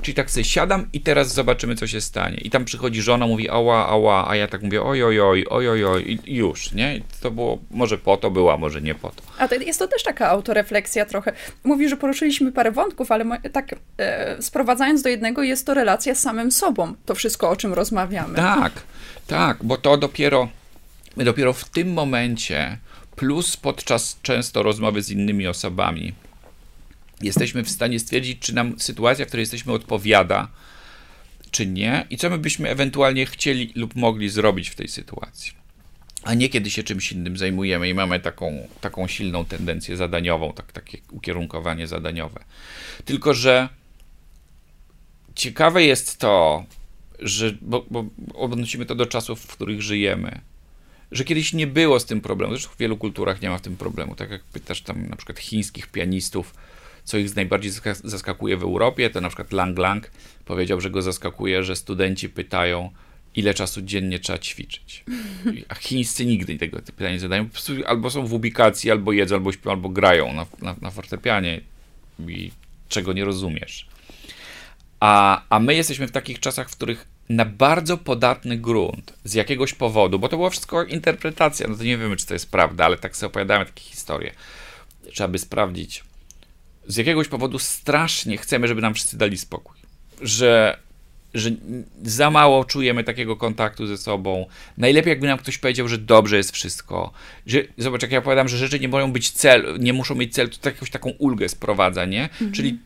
Czyli 0.02 0.16
tak 0.16 0.32
sobie 0.32 0.44
siadam 0.44 0.88
i 0.94 1.02
teraz 1.02 1.34
zobaczymy, 1.34 1.76
co 1.76 1.88
się 1.88 2.02
stanie. 2.02 2.38
I 2.38 2.50
tam 2.50 2.66
przychodzi 2.66 3.02
żona, 3.02 3.28
mówi 3.28 3.50
ała, 3.50 3.88
ała, 3.88 4.30
a 4.30 4.36
ja 4.36 4.48
tak 4.48 4.62
mówię 4.62 4.84
oj, 4.84 5.04
oj, 5.04 5.22
oj, 5.22 5.46
oj, 5.50 5.70
oj, 5.70 5.86
oj 5.86 6.20
i 6.26 6.36
już, 6.36 6.72
nie? 6.72 6.98
I 6.98 7.04
to 7.22 7.32
było, 7.32 7.60
może 7.72 7.98
po 7.98 8.18
to 8.18 8.32
była, 8.32 8.58
może 8.58 8.82
nie 8.82 8.96
po 8.96 9.10
to. 9.10 9.24
A 9.38 9.48
to 9.48 9.56
jest 9.56 9.80
to 9.80 9.88
też 9.88 10.04
taka 10.04 10.30
autorefleksja 10.30 11.06
trochę. 11.06 11.34
Mówi, 11.64 11.90
że 11.90 11.98
poruszyliśmy 11.98 12.52
parę 12.52 12.72
wątków, 12.72 13.12
ale 13.12 13.26
tak 13.52 13.76
e, 13.98 14.42
sprowadzając 14.42 15.02
do 15.02 15.10
jednego, 15.10 15.44
jest 15.44 15.66
to 15.66 15.74
relacja 15.74 16.16
z 16.16 16.20
samym 16.20 16.52
sobą. 16.52 16.94
To 17.06 17.16
wszystko, 17.16 17.50
o 17.50 17.56
czym 17.56 17.74
rozmawiamy. 17.74 18.36
Tak, 18.36 18.74
tak, 19.28 19.58
bo 19.64 19.78
to 19.78 19.98
dopiero, 19.98 20.50
dopiero 21.18 21.54
w 21.54 21.66
tym 21.66 21.94
momencie, 21.94 22.78
plus 23.16 23.58
podczas 23.58 24.20
często 24.22 24.64
rozmowy 24.64 25.02
z 25.02 25.10
innymi 25.10 25.48
osobami, 25.48 26.14
jesteśmy 27.24 27.64
w 27.64 27.70
stanie 27.70 28.00
stwierdzić, 28.00 28.40
czy 28.40 28.56
nam 28.56 28.80
sytuacja, 28.80 29.26
w 29.26 29.28
której 29.28 29.42
jesteśmy, 29.42 29.74
odpowiada, 29.74 30.48
czy 31.52 31.68
nie, 31.68 32.08
i 32.10 32.18
co 32.18 32.30
my 32.30 32.38
byśmy 32.38 32.70
ewentualnie 32.70 33.26
chcieli 33.26 33.72
lub 33.76 33.96
mogli 33.96 34.30
zrobić 34.30 34.70
w 34.70 34.76
tej 34.76 34.88
sytuacji. 34.88 35.64
A 36.24 36.34
nie 36.34 36.50
kiedy 36.50 36.70
się 36.70 36.84
czymś 36.84 37.12
innym 37.12 37.38
zajmujemy 37.38 37.90
i 37.90 37.94
mamy 37.94 38.20
taką, 38.20 38.68
taką 38.82 39.08
silną 39.08 39.46
tendencję 39.46 39.98
zadaniową, 39.98 40.54
tak, 40.54 40.72
takie 40.72 40.98
ukierunkowanie 41.12 41.88
zadaniowe. 41.88 42.44
Tylko, 43.06 43.34
że 43.34 43.70
ciekawe 45.36 45.84
jest 45.84 46.18
to, 46.20 46.66
że, 47.20 47.52
bo, 47.62 47.86
bo 47.92 48.06
odnosimy 48.34 48.86
to 48.86 48.96
do 48.96 49.06
czasów, 49.06 49.42
w 49.42 49.56
których 49.56 49.82
żyjemy, 49.82 50.42
że 51.12 51.24
kiedyś 51.24 51.54
nie 51.54 51.68
było 51.68 52.00
z 52.00 52.06
tym 52.06 52.22
problemu. 52.22 52.54
Zresztą 52.54 52.70
w 52.76 52.78
wielu 52.78 52.98
kulturach 52.98 53.42
nie 53.42 53.50
ma 53.50 53.58
w 53.58 53.62
tym 53.62 53.78
problemu. 53.78 54.16
Tak 54.16 54.32
jak 54.32 54.44
pytasz 54.44 54.82
tam 54.82 55.08
na 55.08 55.16
przykład 55.16 55.40
chińskich 55.40 55.88
pianistów, 55.88 56.56
co 57.04 57.18
ich 57.18 57.36
najbardziej 57.36 57.72
zaskakuje 58.04 58.58
w 58.58 58.64
Europie, 58.64 59.10
to 59.10 59.22
na 59.22 59.30
przykład 59.30 59.52
Lang 59.52 59.78
Lang 59.78 60.12
powiedział, 60.46 60.82
że 60.82 60.90
go 60.90 61.02
zaskakuje, 61.02 61.64
że 61.64 61.76
studenci 61.76 62.30
pytają, 62.30 62.90
ile 63.36 63.54
czasu 63.54 63.82
dziennie 63.82 64.20
trzeba 64.20 64.40
ćwiczyć. 64.40 65.04
A 65.70 65.76
chińscy 65.76 66.26
nigdy 66.26 66.58
tego 66.58 66.80
pytania 66.82 67.12
nie 67.12 67.20
zadają. 67.20 67.50
Albo 67.86 68.10
są 68.10 68.28
w 68.28 68.34
ubikacji, 68.34 68.92
albo 68.92 69.12
jedzą, 69.12 69.36
albo 69.36 69.52
śpią, 69.52 69.72
albo 69.72 69.90
grają 69.90 70.34
na, 70.34 70.46
na, 70.62 70.76
na 70.82 70.92
fortepianie 70.92 71.62
i 72.28 72.52
czego 72.90 73.14
nie 73.14 73.26
rozumiesz. 73.26 73.88
A, 75.00 75.42
a 75.50 75.60
my 75.60 75.76
jesteśmy 75.76 76.08
w 76.08 76.12
takich 76.12 76.40
czasach, 76.40 76.70
w 76.70 76.76
których 76.76 77.08
na 77.30 77.46
bardzo 77.46 77.98
podatny 77.98 78.58
grunt 78.58 79.14
z 79.24 79.34
jakiegoś 79.34 79.74
powodu, 79.74 80.20
bo 80.20 80.30
to 80.30 80.38
była 80.38 80.50
wszystko 80.50 80.84
interpretacja, 80.84 81.68
no 81.68 81.76
to 81.76 81.84
nie 81.84 81.98
wiemy, 81.98 82.16
czy 82.16 82.26
to 82.26 82.34
jest 82.34 82.52
prawda, 82.52 82.86
ale 82.86 82.98
tak 82.98 83.18
sobie 83.18 83.28
opowiadamy 83.28 83.66
takie 83.66 83.84
historie. 83.84 84.32
Trzeba 85.14 85.28
by 85.28 85.40
sprawdzić 85.40 86.04
z 86.88 86.98
jakiegoś 86.98 87.28
powodu 87.28 87.60
strasznie 87.60 88.38
chcemy, 88.38 88.68
żeby 88.68 88.82
nam 88.82 88.94
wszyscy 88.94 89.18
dali 89.18 89.38
spokój. 89.38 89.78
Że, 90.22 90.78
że 91.34 91.52
za 92.04 92.32
mało 92.32 92.66
czujemy 92.66 93.04
takiego 93.04 93.36
kontaktu 93.36 93.88
ze 93.88 93.98
sobą. 93.98 94.46
Najlepiej, 94.78 95.10
jakby 95.10 95.28
nam 95.28 95.38
ktoś 95.38 95.58
powiedział, 95.58 95.88
że 95.88 95.98
dobrze 95.98 96.38
jest 96.38 96.52
wszystko. 96.52 97.12
Że, 97.48 97.62
zobacz, 97.78 98.02
jak 98.02 98.12
ja 98.12 98.20
opowiadam, 98.20 98.48
że 98.48 98.58
rzeczy 98.58 98.80
nie 98.80 98.88
mogą 98.88 99.12
być 99.12 99.32
cel, 99.32 99.78
nie 99.80 99.94
muszą 99.94 100.16
mieć 100.16 100.34
celu, 100.34 100.50
to 100.50 100.58
tak 100.58 100.74
jakąś 100.74 100.90
taką 100.90 101.10
ulgę 101.10 101.50
sprowadza, 101.50 102.06
nie? 102.06 102.24
Mhm. 102.24 102.52
Czyli 102.52 102.78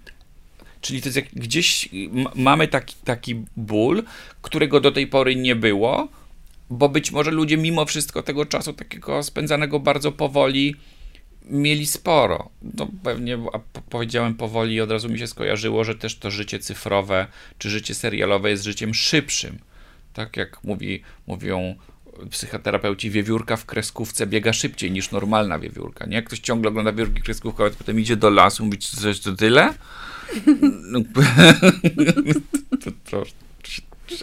Czyli 0.82 1.02
to 1.02 1.08
jest 1.08 1.16
jak, 1.16 1.26
gdzieś 1.34 1.90
mamy 2.36 2.68
taki, 2.68 2.96
taki 3.04 3.36
ból, 3.58 4.04
którego 4.42 4.80
do 4.80 4.92
tej 4.92 5.08
pory 5.08 5.36
nie 5.36 5.56
było, 5.56 6.08
bo 6.70 6.90
być 6.90 7.12
może 7.12 7.32
ludzie 7.32 7.58
mimo 7.58 7.86
wszystko 7.86 8.24
tego 8.24 8.46
czasu 8.46 8.74
takiego 8.74 9.24
spędzanego 9.24 9.80
bardzo 9.80 10.12
powoli 10.12 10.76
mieli 11.50 11.86
sporo. 11.86 12.50
No 12.78 12.88
pewnie 13.04 13.38
powiedziałem 13.90 14.36
powoli 14.36 14.76
i 14.76 14.82
od 14.82 14.92
razu 14.92 15.10
mi 15.10 15.20
się 15.20 15.28
skojarzyło, 15.28 15.84
że 15.84 15.96
też 15.96 16.18
to 16.18 16.32
życie 16.32 16.60
cyfrowe 16.60 17.28
czy 17.58 17.70
życie 17.70 17.96
serialowe 17.96 18.50
jest 18.50 18.64
życiem 18.64 18.94
szybszym. 18.94 19.60
Tak 20.14 20.38
jak 20.38 20.64
mówi, 20.64 21.02
mówią 21.28 21.76
psychoterapeuci, 22.32 23.10
wiewiórka 23.12 23.56
w 23.56 23.66
kreskówce 23.66 24.28
biega 24.28 24.54
szybciej 24.54 24.92
niż 24.92 25.12
normalna 25.12 25.60
wiewiórka. 25.60 26.06
Nie? 26.06 26.16
Jak 26.16 26.26
ktoś 26.26 26.40
ciągle 26.40 26.70
ogląda 26.70 26.92
wiewiórki 26.92 27.22
kreskówkowe, 27.22 27.70
to 27.72 27.76
potem 27.78 28.00
idzie 28.00 28.16
do 28.16 28.30
lasu, 28.30 28.66
mówi, 28.66 28.78
że 29.02 29.16
to 29.16 29.36
tyle? 29.36 29.74
No, 30.92 31.00
to, 32.84 32.92
to, 33.12 33.24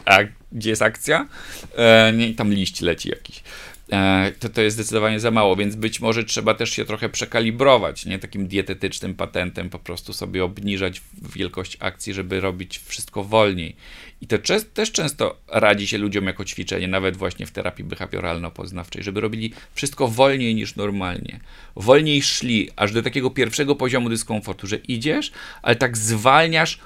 a 0.05 0.19
gdzie 0.53 0.71
jest 0.71 0.83
akcja? 0.83 1.29
E, 1.77 2.13
nie, 2.13 2.35
tam 2.35 2.53
liść 2.53 2.81
leci 2.81 3.09
jakiś. 3.09 3.43
E, 3.93 4.33
to, 4.39 4.49
to 4.49 4.63
jest 4.63 4.77
zdecydowanie 4.77 5.21
za 5.21 5.31
mało, 5.31 5.57
więc 5.57 5.77
być 5.77 6.01
może 6.01 6.25
trzeba 6.25 6.55
też 6.55 6.71
się 6.71 6.85
trochę 6.85 7.09
przekalibrować, 7.09 8.07
nie 8.07 8.19
takim 8.19 8.47
dietetycznym 8.47 9.15
patentem, 9.15 9.71
po 9.71 9.79
prostu 9.79 10.13
sobie 10.13 10.45
obniżać 10.45 11.03
wielkość 11.35 11.77
akcji, 11.81 12.15
żeby 12.15 12.41
robić 12.41 12.81
wszystko 12.85 13.25
wolniej. 13.25 13.77
I 14.21 14.27
to 14.27 14.37
też 14.75 14.93
często 14.93 15.37
radzi 15.49 15.87
się 15.87 15.99
ludziom 15.99 16.27
jako 16.27 16.45
ćwiczenie, 16.45 16.89
nawet 16.89 17.17
właśnie 17.17 17.47
w 17.47 17.51
terapii 17.51 17.85
behawioralno-poznawczej, 17.85 19.03
żeby 19.03 19.21
robili 19.21 19.53
wszystko 19.75 20.09
wolniej 20.09 20.55
niż 20.55 20.77
normalnie. 20.77 21.41
Wolniej 21.77 22.23
szli 22.23 22.71
aż 22.77 22.93
do 22.93 23.03
takiego 23.03 23.31
pierwszego 23.31 23.75
poziomu 23.75 24.09
dyskomfortu, 24.09 24.67
że 24.67 24.77
idziesz, 24.77 25.33
ale 25.63 25.77
tak 25.77 25.97
zwalniasz 25.97 26.79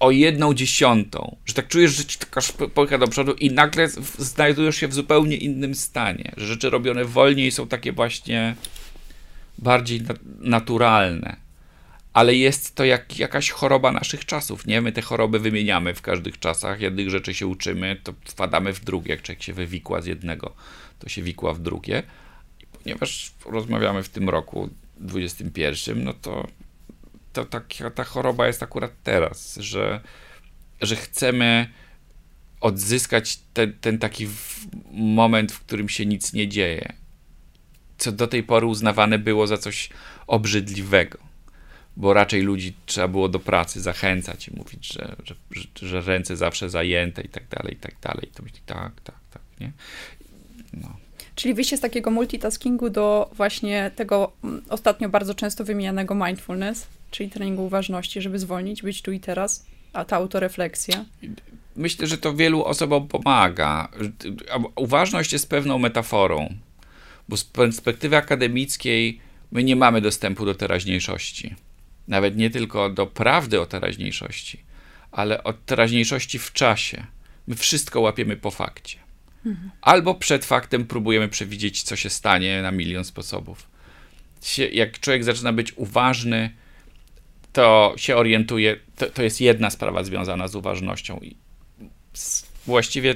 o 0.00 0.10
jedną 0.10 0.54
dziesiątą, 0.54 1.36
że 1.46 1.54
tak 1.54 1.68
czujesz, 1.68 1.96
że 1.96 2.04
ci 2.04 2.18
taka 2.18 2.40
szpolka 2.40 2.98
do 2.98 3.08
przodu 3.08 3.32
i 3.32 3.50
nagle 3.50 3.88
znajdujesz 4.18 4.76
się 4.76 4.88
w 4.88 4.94
zupełnie 4.94 5.36
innym 5.36 5.74
stanie, 5.74 6.32
że 6.36 6.46
rzeczy 6.46 6.70
robione 6.70 7.04
wolniej 7.04 7.50
są 7.50 7.68
takie 7.68 7.92
właśnie 7.92 8.56
bardziej 9.58 10.02
naturalne. 10.40 11.36
Ale 12.12 12.34
jest 12.34 12.74
to 12.74 12.84
jak 12.84 13.18
jakaś 13.18 13.50
choroba 13.50 13.92
naszych 13.92 14.24
czasów, 14.24 14.66
nie? 14.66 14.80
My 14.80 14.92
te 14.92 15.02
choroby 15.02 15.38
wymieniamy 15.38 15.94
w 15.94 16.02
każdych 16.02 16.38
czasach, 16.38 16.80
jednych 16.80 17.10
rzeczy 17.10 17.34
się 17.34 17.46
uczymy, 17.46 17.96
to 18.02 18.14
wpadamy 18.24 18.72
w 18.72 18.84
drugie, 18.84 19.10
jak 19.10 19.22
człowiek 19.22 19.42
się 19.42 19.52
wywikła 19.52 20.00
z 20.00 20.06
jednego, 20.06 20.54
to 20.98 21.08
się 21.08 21.22
wikła 21.22 21.54
w 21.54 21.60
drugie. 21.60 22.02
I 22.62 22.66
ponieważ 22.66 23.32
rozmawiamy 23.46 24.02
w 24.02 24.08
tym 24.08 24.28
roku 24.28 24.70
21, 24.96 26.04
no 26.04 26.14
to 26.14 26.46
to 27.34 27.44
ta, 27.44 27.60
ta 27.94 28.04
choroba 28.04 28.46
jest 28.46 28.62
akurat 28.62 28.92
teraz, 29.02 29.56
że, 29.56 30.00
że 30.80 30.96
chcemy 30.96 31.68
odzyskać 32.60 33.38
ten, 33.54 33.72
ten 33.80 33.98
taki 33.98 34.28
moment, 34.92 35.52
w 35.52 35.60
którym 35.60 35.88
się 35.88 36.06
nic 36.06 36.32
nie 36.32 36.48
dzieje. 36.48 36.92
Co 37.98 38.12
do 38.12 38.26
tej 38.26 38.42
pory 38.42 38.66
uznawane 38.66 39.18
było 39.18 39.46
za 39.46 39.58
coś 39.58 39.90
obrzydliwego, 40.26 41.18
bo 41.96 42.12
raczej 42.12 42.42
ludzi 42.42 42.74
trzeba 42.86 43.08
było 43.08 43.28
do 43.28 43.38
pracy 43.38 43.80
zachęcać 43.80 44.48
i 44.48 44.56
mówić, 44.56 44.92
że, 44.92 45.16
że, 45.24 45.34
że 45.88 46.00
ręce 46.00 46.36
zawsze 46.36 46.70
zajęte 46.70 47.22
i 47.22 47.28
tak 47.28 47.48
dalej, 47.48 47.74
i 47.74 47.76
tak 47.76 47.94
dalej. 48.00 48.30
To 48.34 48.42
myśli, 48.42 48.60
tak, 48.66 49.00
tak, 49.00 49.20
tak, 49.30 49.42
nie? 49.60 49.72
No. 50.72 51.03
Czyli 51.34 51.54
wyjście 51.54 51.76
z 51.76 51.80
takiego 51.80 52.10
multitaskingu 52.10 52.90
do 52.90 53.30
właśnie 53.32 53.90
tego 53.96 54.32
mm, 54.44 54.62
ostatnio 54.68 55.08
bardzo 55.08 55.34
często 55.34 55.64
wymienianego 55.64 56.14
mindfulness, 56.14 56.86
czyli 57.10 57.30
treningu 57.30 57.66
uważności, 57.66 58.22
żeby 58.22 58.38
zwolnić, 58.38 58.82
być 58.82 59.02
tu 59.02 59.12
i 59.12 59.20
teraz, 59.20 59.66
a 59.92 60.04
ta 60.04 60.16
autorefleksja. 60.16 61.04
Myślę, 61.76 62.06
że 62.06 62.18
to 62.18 62.34
wielu 62.34 62.64
osobom 62.64 63.08
pomaga. 63.08 63.88
Uważność 64.76 65.32
jest 65.32 65.48
pewną 65.48 65.78
metaforą, 65.78 66.54
bo 67.28 67.36
z 67.36 67.44
perspektywy 67.44 68.16
akademickiej 68.16 69.20
My 69.54 69.64
nie 69.64 69.76
mamy 69.76 70.00
dostępu 70.00 70.44
do 70.44 70.54
teraźniejszości. 70.54 71.54
Nawet 72.08 72.36
nie 72.36 72.50
tylko 72.50 72.90
do 72.90 73.06
prawdy 73.06 73.60
o 73.60 73.66
teraźniejszości, 73.66 74.62
ale 75.12 75.44
od 75.44 75.64
teraźniejszości 75.64 76.38
w 76.38 76.52
czasie. 76.52 77.06
My 77.46 77.54
wszystko 77.54 78.00
łapiemy 78.00 78.36
po 78.36 78.50
fakcie. 78.50 79.03
Albo 79.82 80.14
przed 80.14 80.44
faktem 80.44 80.86
próbujemy 80.86 81.28
przewidzieć, 81.28 81.82
co 81.82 81.96
się 81.96 82.10
stanie 82.10 82.62
na 82.62 82.70
milion 82.70 83.04
sposobów. 83.04 83.66
Jak 84.72 85.00
człowiek 85.00 85.24
zaczyna 85.24 85.52
być 85.52 85.72
uważny, 85.76 86.50
to 87.52 87.94
się 87.96 88.16
orientuje, 88.16 88.76
to, 88.96 89.10
to 89.10 89.22
jest 89.22 89.40
jedna 89.40 89.70
sprawa 89.70 90.04
związana 90.04 90.48
z 90.48 90.54
uważnością. 90.54 91.18
I 91.22 91.36
właściwie 92.66 93.14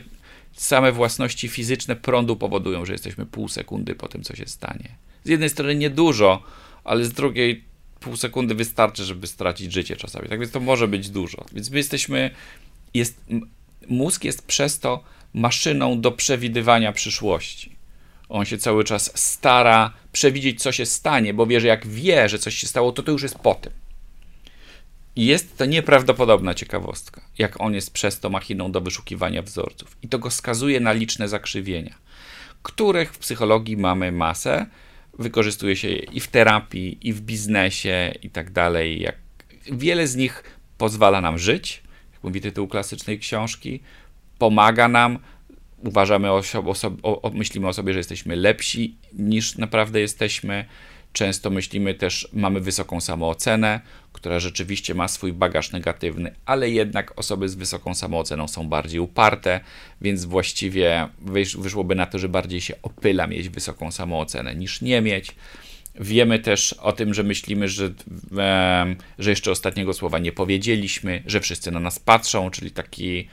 same 0.53 0.93
własności 0.93 1.49
fizyczne 1.49 1.97
prądu 1.97 2.37
powodują, 2.37 2.85
że 2.85 2.93
jesteśmy 2.93 3.27
pół 3.27 3.49
sekundy 3.49 3.95
po 3.95 4.09
tym, 4.09 4.23
co 4.23 4.37
się 4.37 4.47
stanie. 4.47 4.89
Z 5.25 5.29
jednej 5.29 5.51
strony 5.51 5.75
niedużo, 5.75 6.43
ale 6.85 7.05
z 7.05 7.13
drugiej 7.13 7.65
pół 8.01 8.17
sekundy 8.17 8.55
wystarczy, 8.55 9.05
żeby 9.05 9.27
stracić 9.27 9.73
życie 9.73 9.97
czasami. 9.97 10.29
Tak 10.29 10.41
więc 10.41 10.53
to 10.53 10.61
może 10.61 10.89
być 10.89 11.11
dużo. 11.11 11.45
Więc 11.53 11.71
my 11.71 11.77
jesteśmy, 11.77 12.31
jest, 12.95 13.21
mózg 13.89 14.25
jest 14.25 14.47
przez 14.47 14.79
to 14.81 15.05
maszyną 15.35 16.01
do 16.01 16.13
przewidywania 16.13 16.93
przyszłości. 16.93 17.77
On 18.29 18.45
się 18.45 18.59
cały 18.59 18.85
czas 18.85 19.13
stara 19.15 19.93
przewidzieć, 20.13 20.63
co 20.63 20.73
się 20.73 20.87
stanie, 20.87 21.35
bo 21.35 21.47
wie, 21.47 21.61
że 21.61 21.67
jak 21.67 21.87
wie, 21.87 22.29
że 22.29 22.39
coś 22.39 22.55
się 22.55 22.67
stało, 22.67 22.93
to 22.93 23.03
to 23.03 23.13
już 23.13 23.23
jest 23.23 23.39
po 23.39 23.55
tym. 23.55 23.73
I 25.17 25.27
jest 25.27 25.59
to 25.59 25.65
nieprawdopodobna 25.65 26.55
ciekawostka, 26.55 27.21
jak 27.39 27.61
on 27.61 27.75
jest 27.75 27.93
przez 27.93 28.21
to 28.21 28.31
machiną 28.31 28.73
do 28.73 28.81
wyszukiwania 28.81 29.43
wzorców. 29.43 29.97
I 30.03 30.09
to 30.09 30.19
go 30.19 30.31
skazuje 30.31 30.81
na 30.81 30.93
liczne 30.93 31.29
zakrzywienia, 31.29 31.95
których 32.63 33.13
w 33.13 33.19
psychologii 33.19 33.77
mamy 33.77 34.13
masę. 34.13 34.67
Wykorzystuje 35.19 35.77
się 35.77 35.89
je 35.89 35.99
i 35.99 36.21
w 36.21 36.29
terapii, 36.29 36.99
i 37.09 37.13
w 37.13 37.21
biznesie, 37.21 38.15
i 38.23 38.31
tak 38.31 38.51
dalej. 38.51 39.01
Jak 39.01 39.17
wiele 39.73 40.07
z 40.07 40.17
nich 40.17 40.45
pozwala 40.79 41.21
nam 41.21 41.39
żyć, 41.39 41.83
jak 42.13 42.25
mówi 42.25 42.41
tytuł 42.41 42.69
klasycznej 42.69 43.19
książki, 43.19 43.81
pomaga 44.39 44.89
nam, 44.89 45.19
uważamy 45.85 46.31
o, 46.31 46.43
o, 47.03 47.23
o, 47.23 47.31
myślimy 47.31 47.69
o 47.69 47.73
sobie, 47.73 47.93
że 47.93 47.99
jesteśmy 47.99 48.37
lepsi 48.37 48.97
niż 49.13 49.59
naprawdę 49.59 50.01
jesteśmy. 50.01 50.65
Często 51.13 51.51
myślimy 51.51 51.95
też, 51.95 52.29
mamy 52.33 52.61
wysoką 52.61 53.01
samoocenę, 53.01 53.81
która 54.13 54.39
rzeczywiście 54.41 54.95
ma 54.95 55.09
swój 55.09 55.33
bagaż 55.33 55.73
negatywny, 55.73 56.35
ale 56.47 56.71
jednak 56.71 57.19
osoby 57.19 57.49
z 57.49 57.55
wysoką 57.55 57.95
samooceną 57.95 58.49
są 58.49 58.69
bardziej 58.69 59.01
uparte, 59.01 59.61
więc 60.01 60.25
właściwie 60.25 61.09
wyszłoby 61.59 61.95
na 61.95 62.07
to, 62.07 62.19
że 62.19 62.29
bardziej 62.29 62.61
się 62.61 62.75
opyla 62.83 63.27
mieć 63.27 63.49
wysoką 63.49 63.91
samoocenę 63.91 64.55
niż 64.55 64.81
nie 64.81 65.01
mieć. 65.01 65.35
Wiemy 66.01 66.39
też 66.39 66.73
o 66.73 66.93
tym, 66.93 67.15
że 67.15 67.23
myślimy, 67.23 67.69
że, 67.69 67.91
że 69.19 69.31
jeszcze 69.31 69.51
ostatniego 69.51 69.95
słowa 69.95 70.19
nie 70.19 70.33
powiedzieliśmy, 70.33 71.23
że 71.27 71.41
wszyscy 71.41 71.71
na 71.71 71.81
nas 71.81 71.99
patrzą, 71.99 72.51
czyli 72.51 72.71
taki 72.71 73.19
e, 73.19 73.25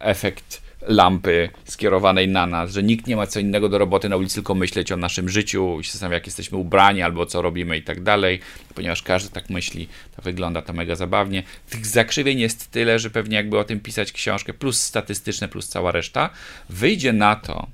efekt 0.00 0.62
lampy 0.86 1.48
skierowanej 1.64 2.28
na 2.28 2.46
nas, 2.46 2.72
że 2.72 2.82
nikt 2.82 3.06
nie 3.06 3.16
ma 3.16 3.26
co 3.26 3.40
innego 3.40 3.68
do 3.68 3.78
roboty 3.78 4.08
na 4.08 4.16
ulicy, 4.16 4.34
tylko 4.34 4.54
myśleć 4.54 4.92
o 4.92 4.96
naszym 4.96 5.28
życiu 5.28 5.80
i 5.80 5.84
się 5.84 5.98
jak 6.10 6.26
jesteśmy 6.26 6.58
ubrani 6.58 7.02
albo 7.02 7.26
co 7.26 7.42
robimy 7.42 7.78
i 7.78 7.82
tak 7.82 8.02
dalej, 8.02 8.40
ponieważ 8.74 9.02
każdy 9.02 9.30
tak 9.30 9.50
myśli, 9.50 9.88
to 10.16 10.22
wygląda 10.22 10.62
to 10.62 10.72
mega 10.72 10.94
zabawnie. 10.94 11.42
Tych 11.70 11.86
zakrzywień 11.86 12.38
jest 12.38 12.70
tyle, 12.70 12.98
że 12.98 13.10
pewnie 13.10 13.36
jakby 13.36 13.58
o 13.58 13.64
tym 13.64 13.80
pisać 13.80 14.12
książkę, 14.12 14.54
plus 14.54 14.80
statystyczne, 14.80 15.48
plus 15.48 15.68
cała 15.68 15.92
reszta, 15.92 16.30
wyjdzie 16.68 17.12
na 17.12 17.36
to, 17.36 17.66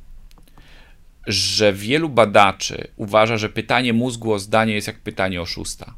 że 1.26 1.72
wielu 1.72 2.08
badaczy 2.08 2.88
uważa, 2.96 3.36
że 3.36 3.48
pytanie 3.48 3.92
mózgu 3.92 4.32
o 4.32 4.38
zdanie 4.38 4.74
jest 4.74 4.86
jak 4.86 4.98
pytanie 4.98 5.42
oszusta. 5.42 5.94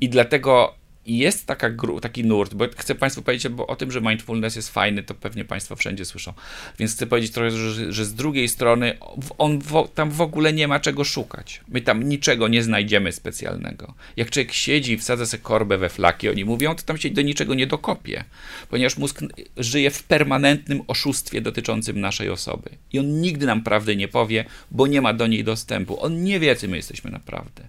I 0.00 0.08
dlatego 0.08 0.74
i 1.06 1.18
jest 1.18 1.46
taka, 1.46 1.70
taki 2.02 2.24
nurt, 2.24 2.54
bo 2.54 2.64
chcę 2.76 2.94
Państwu 2.94 3.22
powiedzieć 3.22 3.48
bo 3.48 3.66
o 3.66 3.76
tym, 3.76 3.92
że 3.92 4.00
mindfulness 4.00 4.56
jest 4.56 4.70
fajny, 4.70 5.02
to 5.02 5.14
pewnie 5.14 5.44
Państwo 5.44 5.76
wszędzie 5.76 6.04
słyszą. 6.04 6.32
Więc 6.78 6.94
chcę 6.94 7.06
powiedzieć 7.06 7.32
trochę, 7.32 7.50
że, 7.50 7.92
że 7.92 8.04
z 8.04 8.14
drugiej 8.14 8.48
strony 8.48 8.98
on 9.38 9.58
w, 9.58 9.88
tam 9.94 10.10
w 10.10 10.20
ogóle 10.20 10.52
nie 10.52 10.68
ma 10.68 10.80
czego 10.80 11.04
szukać. 11.04 11.60
My 11.68 11.80
tam 11.80 12.02
niczego 12.02 12.48
nie 12.48 12.62
znajdziemy 12.62 13.12
specjalnego. 13.12 13.94
Jak 14.16 14.30
człowiek 14.30 14.52
siedzi 14.52 14.92
i 14.92 14.98
wsadza 14.98 15.26
sobie 15.26 15.42
korbę 15.42 15.78
we 15.78 15.88
flaki, 15.88 16.28
oni 16.28 16.44
mówią, 16.44 16.74
to 16.74 16.82
tam 16.82 16.98
się 16.98 17.10
do 17.10 17.22
niczego 17.22 17.54
nie 17.54 17.66
dokopie, 17.66 18.24
ponieważ 18.70 18.96
mózg 18.96 19.20
żyje 19.56 19.90
w 19.90 20.02
permanentnym 20.02 20.82
oszustwie 20.86 21.40
dotyczącym 21.40 22.00
naszej 22.00 22.30
osoby. 22.30 22.70
I 22.92 22.98
on 22.98 23.20
nigdy 23.20 23.46
nam 23.46 23.62
prawdy 23.62 23.96
nie 23.96 24.08
powie, 24.08 24.44
bo 24.70 24.86
nie 24.86 25.00
ma 25.00 25.12
do 25.12 25.26
niej 25.26 25.44
dostępu. 25.44 26.02
On 26.02 26.24
nie 26.24 26.40
wie, 26.40 26.56
co 26.56 26.68
my 26.68 26.76
jesteśmy 26.76 27.10
naprawdę. 27.10 27.62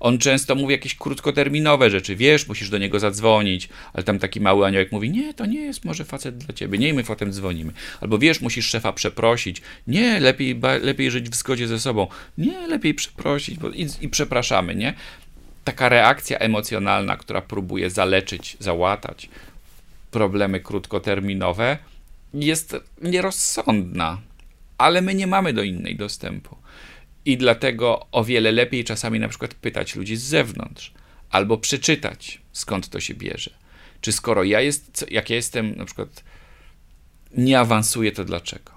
On 0.00 0.18
często 0.18 0.54
mówi 0.54 0.72
jakieś 0.72 0.94
krótkoterminowe 0.94 1.90
rzeczy, 1.90 2.16
wiesz, 2.16 2.48
musisz 2.48 2.70
do 2.70 2.78
niego 2.78 3.00
zadzwonić, 3.00 3.68
ale 3.92 4.04
tam 4.04 4.18
taki 4.18 4.40
mały 4.40 4.66
aniołek 4.66 4.92
mówi, 4.92 5.10
nie, 5.10 5.34
to 5.34 5.46
nie 5.46 5.60
jest 5.60 5.84
może 5.84 6.04
facet 6.04 6.38
dla 6.38 6.54
ciebie, 6.54 6.78
nie, 6.78 6.94
my 6.94 7.04
potem 7.04 7.32
dzwonimy. 7.32 7.72
Albo 8.00 8.18
wiesz, 8.18 8.40
musisz 8.40 8.66
szefa 8.66 8.92
przeprosić, 8.92 9.62
nie, 9.86 10.20
lepiej, 10.20 10.60
lepiej 10.82 11.10
żyć 11.10 11.30
w 11.30 11.34
zgodzie 11.34 11.68
ze 11.68 11.80
sobą, 11.80 12.06
nie, 12.38 12.66
lepiej 12.66 12.94
przeprosić 12.94 13.58
bo, 13.58 13.68
i, 13.68 13.88
i 14.00 14.08
przepraszamy, 14.08 14.74
nie? 14.74 14.94
Taka 15.64 15.88
reakcja 15.88 16.38
emocjonalna, 16.38 17.16
która 17.16 17.40
próbuje 17.40 17.90
zaleczyć, 17.90 18.56
załatać 18.60 19.28
problemy 20.10 20.60
krótkoterminowe, 20.60 21.78
jest 22.34 22.76
nierozsądna, 23.02 24.20
ale 24.78 25.02
my 25.02 25.14
nie 25.14 25.26
mamy 25.26 25.52
do 25.52 25.62
innej 25.62 25.96
dostępu. 25.96 26.56
I 27.24 27.36
dlatego 27.36 28.06
o 28.12 28.24
wiele 28.24 28.52
lepiej 28.52 28.84
czasami 28.84 29.20
na 29.20 29.28
przykład 29.28 29.54
pytać 29.54 29.96
ludzi 29.96 30.16
z 30.16 30.22
zewnątrz, 30.22 30.92
albo 31.30 31.58
przeczytać, 31.58 32.40
skąd 32.52 32.88
to 32.88 33.00
się 33.00 33.14
bierze. 33.14 33.50
Czy 34.00 34.12
skoro 34.12 34.44
ja 34.44 34.60
jest, 34.60 35.06
jak 35.10 35.30
ja 35.30 35.36
jestem 35.36 35.76
na 35.76 35.84
przykład 35.84 36.24
nie 37.36 37.60
awansuję, 37.60 38.12
to 38.12 38.24
dlaczego? 38.24 38.72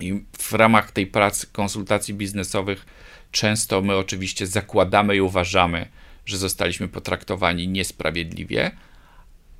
I 0.00 0.24
w 0.38 0.52
ramach 0.52 0.92
tej 0.92 1.06
pracy, 1.06 1.46
konsultacji 1.52 2.14
biznesowych, 2.14 2.86
często 3.30 3.82
my 3.82 3.96
oczywiście 3.96 4.46
zakładamy 4.46 5.16
i 5.16 5.20
uważamy, 5.20 5.88
że 6.26 6.38
zostaliśmy 6.38 6.88
potraktowani 6.88 7.68
niesprawiedliwie, 7.68 8.70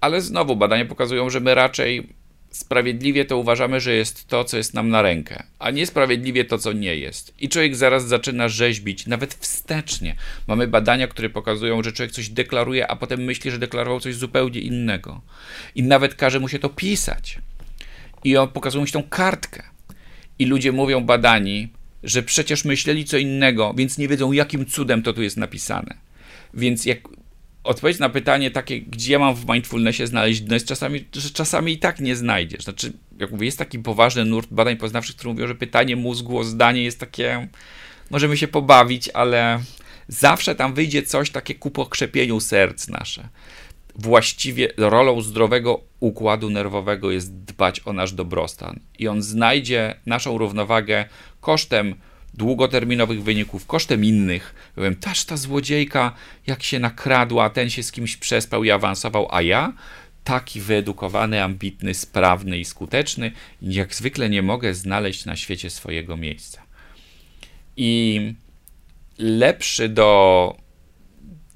ale 0.00 0.20
znowu 0.20 0.56
badania 0.56 0.84
pokazują, 0.84 1.30
że 1.30 1.40
my 1.40 1.54
raczej 1.54 2.08
Sprawiedliwie 2.50 3.24
to 3.24 3.38
uważamy, 3.38 3.80
że 3.80 3.94
jest 3.94 4.28
to, 4.28 4.44
co 4.44 4.56
jest 4.56 4.74
nam 4.74 4.88
na 4.88 5.02
rękę, 5.02 5.42
a 5.58 5.70
niesprawiedliwie 5.70 6.44
to, 6.44 6.58
co 6.58 6.72
nie 6.72 6.96
jest. 6.96 7.34
I 7.40 7.48
człowiek 7.48 7.76
zaraz 7.76 8.08
zaczyna 8.08 8.48
rzeźbić, 8.48 9.06
nawet 9.06 9.34
wstecznie. 9.34 10.16
Mamy 10.46 10.66
badania, 10.66 11.08
które 11.08 11.30
pokazują, 11.30 11.82
że 11.82 11.92
człowiek 11.92 12.12
coś 12.12 12.28
deklaruje, 12.28 12.86
a 12.86 12.96
potem 12.96 13.20
myśli, 13.20 13.50
że 13.50 13.58
deklarował 13.58 14.00
coś 14.00 14.14
zupełnie 14.14 14.60
innego. 14.60 15.20
I 15.74 15.82
nawet 15.82 16.14
każe 16.14 16.40
mu 16.40 16.48
się 16.48 16.58
to 16.58 16.68
pisać. 16.68 17.38
I 18.24 18.36
on 18.36 18.48
pokazują 18.48 18.86
ci 18.86 18.92
tą 18.92 19.02
kartkę. 19.02 19.62
I 20.38 20.46
ludzie 20.46 20.72
mówią 20.72 21.04
badani, 21.04 21.68
że 22.02 22.22
przecież 22.22 22.64
myśleli 22.64 23.04
co 23.04 23.18
innego, 23.18 23.74
więc 23.76 23.98
nie 23.98 24.08
wiedzą, 24.08 24.32
jakim 24.32 24.66
cudem 24.66 25.02
to 25.02 25.12
tu 25.12 25.22
jest 25.22 25.36
napisane. 25.36 25.94
Więc 26.54 26.84
jak 26.84 26.98
odpowiedź 27.68 27.98
na 27.98 28.08
pytanie 28.08 28.50
takie, 28.50 28.80
gdzie 28.80 29.18
mam 29.18 29.34
w 29.34 29.48
mindfulnessie 29.48 30.06
znaleźć 30.06 30.40
dno, 30.40 30.54
jest 30.54 30.68
czasami, 30.68 31.04
że 31.12 31.30
czasami 31.30 31.72
i 31.72 31.78
tak 31.78 32.00
nie 32.00 32.16
znajdziesz. 32.16 32.64
Znaczy, 32.64 32.92
jak 33.18 33.30
mówię, 33.30 33.46
jest 33.46 33.58
taki 33.58 33.78
poważny 33.78 34.24
nurt 34.24 34.48
badań 34.52 34.76
poznawczych, 34.76 35.16
który 35.16 35.34
mówią, 35.34 35.46
że 35.46 35.54
pytanie 35.54 35.96
mózgu 35.96 36.38
o 36.38 36.44
zdanie 36.44 36.82
jest 36.82 37.00
takie, 37.00 37.48
możemy 38.10 38.36
się 38.36 38.48
pobawić, 38.48 39.08
ale 39.08 39.60
zawsze 40.08 40.54
tam 40.54 40.74
wyjdzie 40.74 41.02
coś 41.02 41.30
takie 41.30 41.54
ku 41.54 41.70
pokrzepieniu 41.70 42.40
serc 42.40 42.88
nasze. 42.88 43.28
Właściwie 43.94 44.68
rolą 44.76 45.20
zdrowego 45.20 45.80
układu 46.00 46.50
nerwowego 46.50 47.10
jest 47.10 47.34
dbać 47.34 47.80
o 47.84 47.92
nasz 47.92 48.12
dobrostan 48.12 48.80
i 48.98 49.08
on 49.08 49.22
znajdzie 49.22 49.94
naszą 50.06 50.38
równowagę 50.38 51.04
kosztem 51.40 51.94
długoterminowych 52.38 53.22
wyników 53.22 53.66
kosztem 53.66 54.04
innych. 54.04 54.72
Byłem, 54.74 54.96
taż 54.96 55.24
ta 55.24 55.36
złodziejka, 55.36 56.14
jak 56.46 56.62
się 56.62 56.78
nakradła, 56.78 57.50
ten 57.50 57.70
się 57.70 57.82
z 57.82 57.92
kimś 57.92 58.16
przespał 58.16 58.64
i 58.64 58.70
awansował, 58.70 59.28
a 59.30 59.42
ja 59.42 59.72
taki 60.24 60.60
wyedukowany, 60.60 61.42
ambitny, 61.42 61.94
sprawny 61.94 62.58
i 62.58 62.64
skuteczny, 62.64 63.32
jak 63.62 63.94
zwykle 63.94 64.30
nie 64.30 64.42
mogę 64.42 64.74
znaleźć 64.74 65.24
na 65.24 65.36
świecie 65.36 65.70
swojego 65.70 66.16
miejsca. 66.16 66.62
I 67.76 68.20
lepszy 69.18 69.88
do 69.88 70.56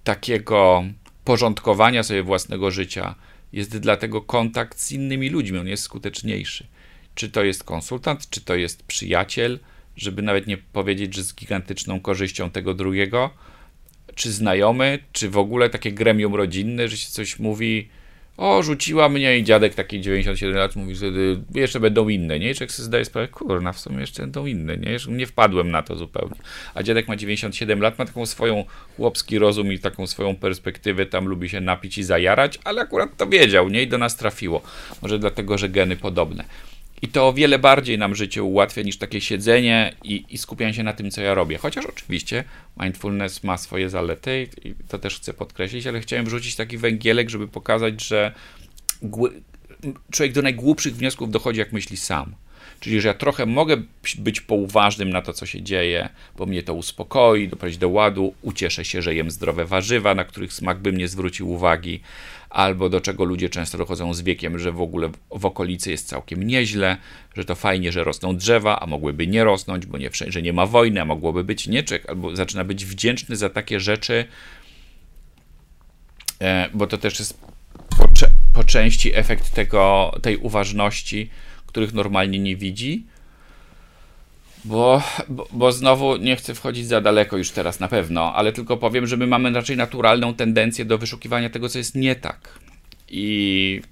takiego 0.05 0.85
porządkowania 1.24 2.03
sobie 2.03 2.22
własnego 2.22 2.70
życia 2.70 3.14
jest 3.53 3.78
dlatego 3.78 4.22
kontakt 4.22 4.80
z 4.80 4.93
innymi 4.93 5.28
ludźmi, 5.28 5.59
on 5.59 5.68
jest 5.68 5.83
skuteczniejszy. 5.83 6.66
Czy 7.14 7.30
to 7.30 7.45
jest 7.45 7.64
konsultant, 7.64 8.30
czy 8.30 8.41
to 8.41 8.55
jest 8.55 8.83
przyjaciel, 8.83 9.59
żeby 9.97 10.22
nawet 10.22 10.47
nie 10.47 10.59
powiedzieć, 10.59 11.14
że 11.14 11.22
z 11.22 11.34
gigantyczną 11.34 12.01
korzyścią 12.01 12.51
tego 12.51 12.74
drugiego, 12.74 13.30
czy 14.14 14.32
znajomy, 14.32 14.99
czy 15.12 15.30
w 15.30 15.38
ogóle 15.38 15.70
takie 15.70 15.93
gremium 15.93 16.34
rodzinne, 16.34 16.88
że 16.88 16.97
się 16.97 17.11
coś 17.11 17.38
mówi, 17.38 17.88
O, 18.36 18.62
rzuciła 18.62 19.09
mnie 19.09 19.38
i 19.38 19.45
dziadek 19.45 19.74
taki 19.74 20.01
97 20.01 20.57
lat 20.57 20.76
mówi 20.76 20.95
wtedy, 20.95 21.40
jeszcze 21.55 21.80
będą 21.80 22.09
inne, 22.09 22.38
nie? 22.38 22.51
I 22.51 22.55
człowiek 22.55 22.72
sobie 22.72 22.84
zdaje 22.84 23.05
sprawę, 23.05 23.28
kurna, 23.28 23.72
w 23.72 23.80
sumie 23.80 24.01
jeszcze 24.01 24.22
będą 24.22 24.47
inne, 24.47 24.76
nie? 24.76 24.97
Nie 25.09 25.26
wpadłem 25.26 25.70
na 25.70 25.82
to 25.82 25.97
zupełnie. 25.97 26.34
A 26.74 26.82
dziadek 26.82 27.09
ma 27.09 27.16
97 27.16 27.80
lat, 27.80 27.99
ma 27.99 28.05
taką 28.05 28.26
swoją 28.26 28.64
chłopski 28.97 29.38
rozum 29.38 29.72
i 29.72 29.78
taką 29.78 30.07
swoją 30.07 30.36
perspektywę, 30.36 31.07
tam 31.07 31.26
lubi 31.26 31.49
się 31.49 31.61
napić 31.61 31.99
i 31.99 32.03
zajarać, 32.03 32.59
ale 32.64 32.82
akurat 32.82 33.16
to 33.16 33.26
wiedział, 33.26 33.68
nie? 33.68 33.82
I 33.82 33.88
do 33.88 33.99
nas 33.99 34.16
trafiło. 34.16 34.62
Może 35.03 35.18
dlatego, 35.18 35.59
że 35.59 35.68
geny 35.68 35.97
podobne. 35.97 36.45
I 37.03 37.09
to 37.09 37.28
o 37.28 37.32
wiele 37.32 37.59
bardziej 37.59 37.98
nam 37.98 38.14
życie 38.14 38.42
ułatwia 38.42 38.82
niż 38.82 38.98
takie 38.98 39.20
siedzenie 39.20 39.94
i, 40.05 40.24
i 40.28 40.38
skupianie 40.38 40.74
się 40.74 40.82
na 40.82 40.92
tym, 40.92 41.11
co 41.11 41.22
ja 41.22 41.34
robię. 41.34 41.59
Chociaż 41.59 41.86
oczywiście 41.86 42.44
mindfulness 42.76 43.44
ma 43.44 43.59
swoje 43.59 43.90
zalety 43.90 44.48
i 44.64 44.74
to 44.88 44.98
też 44.98 45.16
chcę 45.16 45.34
podkreślić, 45.34 45.86
ale 45.86 46.00
chciałem 46.00 46.26
wrzucić 46.26 46.57
taki 46.57 46.78
węgielek, 46.78 47.30
żeby 47.30 47.48
pokazać, 47.48 48.05
że 48.05 48.32
człowiek 50.11 50.32
do 50.32 50.42
najgłupszych 50.42 50.96
wniosków 50.96 51.30
dochodzi, 51.30 51.59
jak 51.59 51.72
myśli 51.72 51.96
sam. 51.96 52.34
Czyli, 52.80 53.00
że 53.00 53.09
ja 53.09 53.14
trochę 53.14 53.46
mogę 53.46 53.76
być 54.18 54.40
pouważnym 54.40 55.11
na 55.11 55.22
to, 55.22 55.32
co 55.32 55.46
się 55.46 55.62
dzieje, 55.62 56.09
bo 56.36 56.46
mnie 56.46 56.62
to 56.62 56.74
uspokoi, 56.74 57.48
doprowadzi 57.48 57.78
do 57.78 57.88
ładu, 57.88 58.34
ucieszę 58.42 58.84
się, 58.84 59.03
że 59.03 59.14
jem 59.14 59.30
zdrowe 59.30 59.64
warzywa, 59.64 60.14
na 60.14 60.24
których 60.24 60.53
smak 60.53 60.78
bym 60.78 60.96
nie 60.96 61.09
zwrócił 61.09 61.50
uwagi, 61.50 62.00
albo 62.53 62.88
do 62.88 63.00
czego 63.00 63.24
ludzie 63.24 63.48
często 63.48 63.78
dochodzą 63.78 64.14
z 64.14 64.22
wiekiem, 64.22 64.59
że 64.59 64.72
w 64.72 64.80
ogóle 64.80 65.11
w 65.30 65.46
okolicy 65.46 65.90
jest 65.90 66.09
całkiem 66.09 66.42
nieźle, 66.42 66.96
że 67.36 67.44
to 67.44 67.55
fajnie, 67.55 67.92
że 67.92 68.05
rosną 68.05 68.36
drzewa, 68.36 68.80
a 68.80 68.86
mogłyby 68.86 69.26
nie 69.26 69.44
rosnąć, 69.44 69.86
bo 69.86 69.98
nie, 69.98 70.11
że 70.26 70.42
nie 70.42 70.53
ma 70.53 70.66
wojny, 70.66 71.00
a 71.00 71.05
mogłoby 71.05 71.44
być 71.44 71.66
nieczek, 71.66 72.09
albo 72.09 72.36
zaczyna 72.36 72.64
być 72.64 72.84
wdzięczny 72.84 73.36
za 73.36 73.50
takie 73.50 73.80
rzeczy, 73.80 74.24
e, 76.40 76.68
bo 76.74 76.86
to 76.86 76.98
też 76.98 77.18
jest 77.18 77.40
po, 77.98 78.09
po 78.55 78.64
części 78.64 79.16
efekt 79.16 79.50
tego, 79.55 80.12
tej 80.22 80.36
uważności, 80.36 81.30
których 81.66 81.92
normalnie 81.92 82.38
nie 82.38 82.57
widzi. 82.57 83.07
Bo, 84.64 85.02
bo, 85.28 85.48
bo, 85.52 85.72
znowu 85.72 86.16
nie 86.16 86.36
chcę 86.36 86.54
wchodzić 86.54 86.86
za 86.86 87.00
daleko 87.00 87.36
już 87.36 87.50
teraz 87.50 87.80
na 87.80 87.88
pewno, 87.88 88.34
ale 88.34 88.52
tylko 88.52 88.76
powiem, 88.76 89.06
że 89.06 89.16
my 89.16 89.26
mamy 89.26 89.50
raczej 89.50 89.76
naturalną 89.76 90.34
tendencję 90.34 90.84
do 90.84 90.98
wyszukiwania 90.98 91.50
tego, 91.50 91.68
co 91.68 91.78
jest 91.78 91.94
nie 91.94 92.14
tak. 92.14 92.58
I 93.08 93.82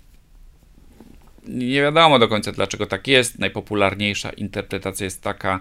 nie 1.49 1.83
wiadomo 1.83 2.19
do 2.19 2.29
końca, 2.29 2.53
dlaczego 2.53 2.87
tak 2.87 3.07
jest. 3.07 3.39
Najpopularniejsza 3.39 4.31
interpretacja 4.31 5.05
jest 5.05 5.23
taka, 5.23 5.61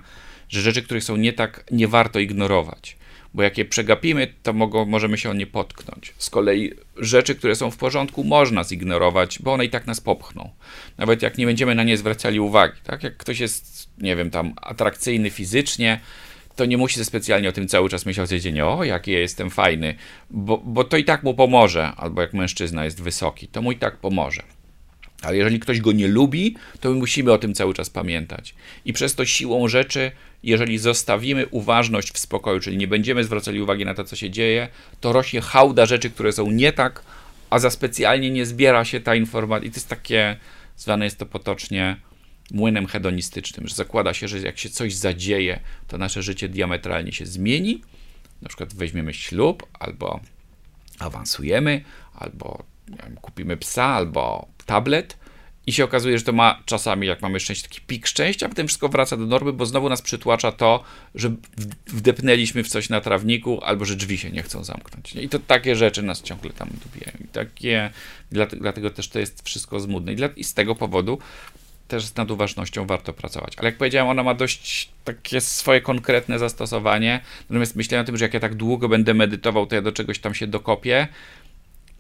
że 0.50 0.62
rzeczy, 0.62 0.82
które 0.82 1.02
są 1.02 1.16
nie 1.16 1.34
tak, 1.34 1.66
nie 1.72 1.88
warto 1.88 2.20
ignorować 2.20 2.99
bo 3.34 3.44
jak 3.44 3.58
je 3.58 3.66
przegapimy, 3.66 4.34
to 4.44 4.54
mogą, 4.54 4.86
możemy 4.86 5.18
się 5.18 5.30
o 5.30 5.34
nie 5.34 5.48
potknąć. 5.48 6.14
Z 6.18 6.30
kolei 6.30 6.74
rzeczy, 6.98 7.36
które 7.36 7.56
są 7.56 7.72
w 7.72 7.78
porządku, 7.78 8.24
można 8.24 8.64
zignorować, 8.64 9.40
bo 9.40 9.54
one 9.54 9.66
i 9.66 9.70
tak 9.70 9.88
nas 9.88 10.02
popchną. 10.02 10.50
Nawet 10.98 11.22
jak 11.22 11.38
nie 11.38 11.46
będziemy 11.46 11.76
na 11.76 11.84
nie 11.84 11.98
zwracali 11.98 12.40
uwagi. 12.40 12.80
Tak? 12.84 13.04
Jak 13.04 13.18
ktoś 13.18 13.40
jest, 13.40 13.90
nie 13.98 14.16
wiem, 14.16 14.32
tam 14.32 14.54
atrakcyjny 14.62 15.30
fizycznie, 15.30 16.00
to 16.56 16.66
nie 16.66 16.78
musi 16.78 17.06
specjalnie 17.06 17.50
o 17.50 17.52
tym 17.52 17.68
cały 17.68 17.90
czas 17.90 18.06
myśleć 18.06 18.30
codziennie, 18.30 18.66
o 18.66 18.84
jaki 18.84 19.12
ja 19.12 19.20
jestem 19.20 19.50
fajny, 19.50 19.96
bo, 20.30 20.58
bo 20.58 20.84
to 20.84 20.98
i 20.98 21.04
tak 21.04 21.24
mu 21.24 21.34
pomoże, 21.34 21.92
albo 21.98 22.22
jak 22.22 22.34
mężczyzna 22.34 22.86
jest 22.86 23.02
wysoki, 23.02 23.48
to 23.48 23.62
mu 23.62 23.72
i 23.72 23.76
tak 23.76 23.98
pomoże. 23.98 24.44
Ale 25.22 25.38
jeżeli 25.38 25.60
ktoś 25.60 25.82
go 25.82 25.92
nie 25.92 26.08
lubi, 26.08 26.56
to 26.80 26.90
my 26.90 26.96
musimy 26.96 27.32
o 27.32 27.38
tym 27.38 27.54
cały 27.54 27.74
czas 27.74 27.90
pamiętać. 27.90 28.56
I 28.86 28.94
przez 28.94 29.16
to 29.16 29.26
siłą 29.26 29.68
rzeczy, 29.68 30.12
jeżeli 30.44 30.78
zostawimy 30.78 31.48
uważność 31.48 32.12
w 32.12 32.18
spokoju, 32.18 32.60
czyli 32.60 32.78
nie 32.78 32.88
będziemy 32.88 33.24
zwracali 33.24 33.62
uwagi 33.62 33.86
na 33.86 33.94
to, 33.94 34.04
co 34.04 34.16
się 34.16 34.30
dzieje, 34.30 34.68
to 35.02 35.14
rośnie 35.14 35.42
hałda 35.42 35.86
rzeczy, 35.86 36.10
które 36.10 36.32
są 36.32 36.52
nie 36.52 36.74
tak, 36.74 37.04
a 37.50 37.60
za 37.60 37.70
specjalnie 37.70 38.32
nie 38.32 38.46
zbiera 38.46 38.86
się 38.86 39.00
ta 39.00 39.16
informacja. 39.16 39.68
I 39.68 39.72
to 39.72 39.76
jest 39.76 39.90
takie, 39.90 40.38
zwane 40.78 41.06
jest 41.06 41.20
to 41.20 41.26
potocznie 41.26 41.98
młynem 42.52 42.86
hedonistycznym, 42.86 43.68
że 43.68 43.76
zakłada 43.76 44.14
się, 44.14 44.28
że 44.28 44.40
jak 44.40 44.58
się 44.58 44.70
coś 44.70 44.94
zadzieje, 44.94 45.60
to 45.88 45.98
nasze 45.98 46.24
życie 46.24 46.50
diametralnie 46.50 47.12
się 47.12 47.26
zmieni. 47.26 47.82
Na 48.42 48.48
przykład 48.48 48.74
weźmiemy 48.74 49.14
ślub, 49.14 49.66
albo 49.80 50.20
awansujemy, 51.00 51.82
albo 52.16 52.64
wiem, 52.88 53.18
kupimy 53.22 53.58
psa, 53.58 53.86
albo 53.86 54.48
tablet 54.66 55.18
i 55.70 55.72
się 55.72 55.84
okazuje, 55.84 56.18
że 56.18 56.24
to 56.24 56.34
ma 56.34 56.62
czasami, 56.66 57.08
jak 57.08 57.22
mamy 57.22 57.40
szczęście, 57.40 57.68
taki 57.68 57.82
pik 57.82 58.08
szczęścia, 58.08 58.46
a 58.46 58.50
potem 58.50 58.68
wszystko 58.68 58.90
wraca 58.90 59.18
do 59.18 59.26
normy, 59.26 59.54
bo 59.54 59.66
znowu 59.66 59.90
nas 59.90 60.02
przytłacza 60.02 60.52
to, 60.52 60.84
że 61.16 61.32
wdepnęliśmy 61.88 62.64
w 62.64 62.68
coś 62.68 62.90
na 62.90 63.02
trawniku, 63.02 63.64
albo 63.64 63.86
że 63.86 63.96
drzwi 63.96 64.18
się 64.18 64.30
nie 64.30 64.44
chcą 64.44 64.64
zamknąć. 64.64 65.16
I 65.16 65.30
to 65.30 65.40
takie 65.40 65.76
rzeczy 65.76 66.04
nas 66.04 66.22
ciągle 66.22 66.52
tam 66.52 66.70
dobijają. 66.86 67.18
I 67.26 67.28
takie, 67.28 67.90
dlatego 68.32 68.90
też 68.90 69.08
to 69.08 69.20
jest 69.20 69.42
wszystko 69.46 69.80
zmudne. 69.80 70.14
I, 70.14 70.16
dla, 70.16 70.28
i 70.36 70.44
z 70.44 70.54
tego 70.54 70.76
powodu 70.76 71.20
też 71.88 72.06
z 72.06 72.16
naduważnością 72.16 72.86
warto 72.86 73.14
pracować. 73.14 73.54
Ale 73.58 73.66
jak 73.66 73.78
powiedziałem, 73.78 74.10
ona 74.10 74.24
ma 74.24 74.34
dość 74.34 74.90
takie 75.04 75.42
swoje 75.42 75.82
konkretne 75.82 76.40
zastosowanie. 76.40 77.20
Natomiast 77.50 77.76
myślałem 77.76 78.04
o 78.04 78.06
tym, 78.06 78.18
że 78.18 78.26
jak 78.26 78.34
ja 78.34 78.40
tak 78.40 78.56
długo 78.56 78.90
będę 78.90 79.14
medytował, 79.14 79.66
to 79.66 79.76
ja 79.76 79.82
do 79.82 79.92
czegoś 79.92 80.20
tam 80.20 80.34
się 80.34 80.48
dokopię 80.48 81.08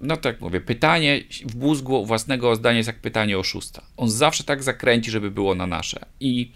no 0.02 0.18
tak 0.18 0.41
mówię, 0.41 0.62
pytanie 0.62 1.24
w 1.45 1.56
mózgu 1.56 2.06
własnego 2.06 2.56
zdania 2.56 2.78
jest 2.78 2.88
jak 2.88 3.00
pytanie 3.00 3.38
oszusta. 3.38 3.82
On 3.97 4.10
zawsze 4.10 4.43
tak 4.43 4.64
zakręci, 4.64 5.12
żeby 5.12 5.32
było 5.32 5.56
na 5.56 5.68
nasze. 5.68 6.06
I 6.20 6.52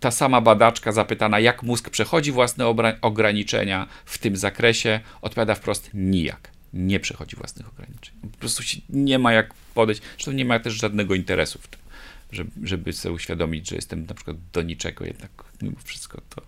ta 0.00 0.10
sama 0.10 0.40
badaczka 0.40 0.92
zapytana, 0.92 1.40
jak 1.40 1.62
mózg 1.62 1.90
przechodzi 1.90 2.32
własne 2.32 2.66
ograniczenia 3.02 3.86
w 4.04 4.18
tym 4.18 4.36
zakresie, 4.36 5.00
odpowiada 5.22 5.54
wprost 5.54 5.90
nijak. 5.94 6.50
Nie 6.72 7.00
przechodzi 7.00 7.36
własnych 7.36 7.68
ograniczeń. 7.68 8.14
Po 8.32 8.38
prostu 8.38 8.62
nie 8.88 9.18
ma 9.18 9.32
jak 9.32 9.54
podejść. 9.54 10.02
Zresztą 10.12 10.32
nie 10.32 10.44
ma 10.44 10.60
też 10.60 10.74
żadnego 10.74 11.14
interesu 11.14 11.58
w 11.58 11.68
tym, 11.68 11.80
żeby, 12.32 12.50
żeby 12.62 12.92
sobie 12.92 13.14
uświadomić, 13.14 13.68
że 13.68 13.76
jestem 13.76 14.06
na 14.06 14.14
przykład 14.14 14.36
do 14.52 14.62
niczego, 14.62 15.04
jednak 15.04 15.30
mimo 15.62 15.76
wszystko 15.84 16.20
to 16.34 16.42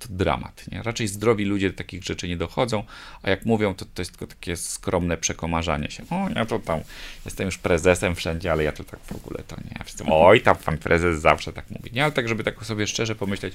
to 0.00 0.08
dramat. 0.10 0.64
Nie? 0.72 0.82
Raczej 0.82 1.08
zdrowi 1.08 1.44
ludzie 1.44 1.70
do 1.70 1.76
takich 1.76 2.04
rzeczy 2.04 2.28
nie 2.28 2.36
dochodzą, 2.36 2.84
a 3.22 3.30
jak 3.30 3.46
mówią, 3.46 3.74
to 3.74 3.84
to 3.84 4.02
jest 4.02 4.10
tylko 4.10 4.26
takie 4.26 4.56
skromne 4.56 5.16
przekomarzanie 5.16 5.90
się. 5.90 6.02
O, 6.10 6.28
ja 6.36 6.46
to 6.46 6.58
tam 6.58 6.80
jestem 7.24 7.46
już 7.46 7.58
prezesem 7.58 8.14
wszędzie, 8.14 8.52
ale 8.52 8.64
ja 8.64 8.72
to 8.72 8.84
tak 8.84 9.00
w 9.00 9.12
ogóle 9.12 9.42
to 9.48 9.56
nie. 9.56 9.84
Wszyscy, 9.84 10.04
oj, 10.06 10.40
tam 10.40 10.56
pan 10.56 10.78
prezes 10.78 11.20
zawsze 11.20 11.52
tak 11.52 11.70
mówi. 11.70 11.90
Nie, 11.92 12.04
ale 12.04 12.12
tak, 12.12 12.28
żeby 12.28 12.44
tak 12.44 12.64
sobie 12.64 12.86
szczerze 12.86 13.14
pomyśleć, 13.14 13.54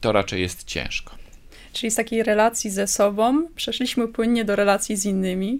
to 0.00 0.12
raczej 0.12 0.40
jest 0.40 0.64
ciężko. 0.64 1.14
Czyli 1.72 1.90
z 1.90 1.94
takiej 1.94 2.22
relacji 2.22 2.70
ze 2.70 2.86
sobą 2.86 3.48
przeszliśmy 3.56 4.08
płynnie 4.08 4.44
do 4.44 4.56
relacji 4.56 4.96
z 4.96 5.04
innymi. 5.04 5.58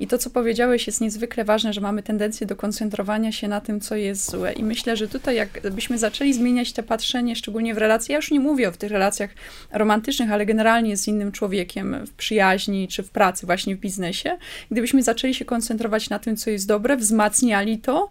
I 0.00 0.06
to, 0.06 0.18
co 0.18 0.30
powiedziałeś, 0.30 0.86
jest 0.86 1.00
niezwykle 1.00 1.44
ważne, 1.44 1.72
że 1.72 1.80
mamy 1.80 2.02
tendencję 2.02 2.46
do 2.46 2.56
koncentrowania 2.56 3.32
się 3.32 3.48
na 3.48 3.60
tym, 3.60 3.80
co 3.80 3.96
jest 3.96 4.30
złe. 4.30 4.52
I 4.52 4.64
myślę, 4.64 4.96
że 4.96 5.08
tutaj, 5.08 5.36
jakbyśmy 5.36 5.98
zaczęli 5.98 6.32
zmieniać 6.32 6.72
te 6.72 6.82
patrzenie, 6.82 7.36
szczególnie 7.36 7.74
w 7.74 7.78
relacji, 7.78 8.12
ja 8.12 8.18
już 8.18 8.30
nie 8.30 8.40
mówię 8.40 8.68
o 8.68 8.72
tych 8.72 8.90
relacjach 8.90 9.30
romantycznych, 9.72 10.32
ale 10.32 10.46
generalnie 10.46 10.96
z 10.96 11.08
innym 11.08 11.32
człowiekiem, 11.32 12.06
w 12.06 12.12
przyjaźni 12.12 12.88
czy 12.88 13.02
w 13.02 13.10
pracy, 13.10 13.46
właśnie 13.46 13.76
w 13.76 13.80
biznesie, 13.80 14.38
gdybyśmy 14.70 15.02
zaczęli 15.02 15.34
się 15.34 15.44
koncentrować 15.44 16.10
na 16.10 16.18
tym, 16.18 16.36
co 16.36 16.50
jest 16.50 16.66
dobre, 16.66 16.96
wzmacniali 16.96 17.78
to, 17.78 18.08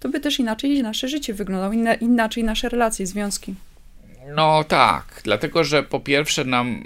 to 0.00 0.08
by 0.08 0.20
też 0.20 0.38
inaczej 0.38 0.82
nasze 0.82 1.08
życie 1.08 1.34
wyglądało, 1.34 1.72
inaczej 2.00 2.44
nasze 2.44 2.68
relacje, 2.68 3.06
związki. 3.06 3.54
No 4.34 4.64
tak, 4.64 5.20
dlatego 5.24 5.64
że 5.64 5.82
po 5.82 6.00
pierwsze 6.00 6.44
nam 6.44 6.84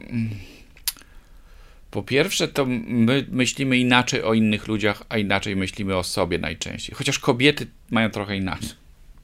po 1.91 2.03
pierwsze, 2.03 2.49
to 2.49 2.66
my 2.66 3.26
myślimy 3.30 3.78
inaczej 3.78 4.22
o 4.22 4.34
innych 4.34 4.68
ludziach, 4.68 5.03
a 5.09 5.18
inaczej 5.18 5.57
myślimy 5.57 5.97
o 5.97 6.05
sobie 6.05 6.38
najczęściej. 6.38 6.95
Chociaż 6.95 7.18
kobiety 7.18 7.66
mają 7.91 8.11
trochę 8.11 8.36
inaczej. 8.36 8.70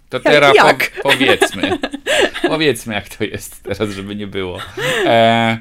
To 0.08 0.20
teraz 0.20 0.56
jak? 0.56 0.90
Po, 0.90 1.02
powiedzmy. 1.02 1.78
powiedzmy, 2.48 2.94
jak 2.94 3.08
to 3.08 3.24
jest 3.24 3.62
teraz, 3.62 3.90
żeby 3.90 4.16
nie 4.16 4.26
było. 4.26 4.58
E, 5.04 5.58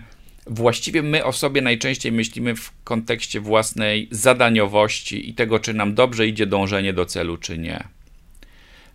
właściwie 0.47 1.01
my 1.01 1.23
o 1.23 1.33
sobie 1.33 1.61
najczęściej 1.61 2.11
myślimy 2.11 2.55
w 2.55 2.71
kontekście 2.83 3.39
własnej 3.39 4.07
zadaniowości 4.11 5.29
i 5.29 5.33
tego, 5.33 5.59
czy 5.59 5.73
nam 5.73 5.95
dobrze 5.95 6.27
idzie 6.27 6.45
dążenie 6.45 6.93
do 6.93 7.05
celu, 7.05 7.37
czy 7.37 7.57
nie. 7.57 7.83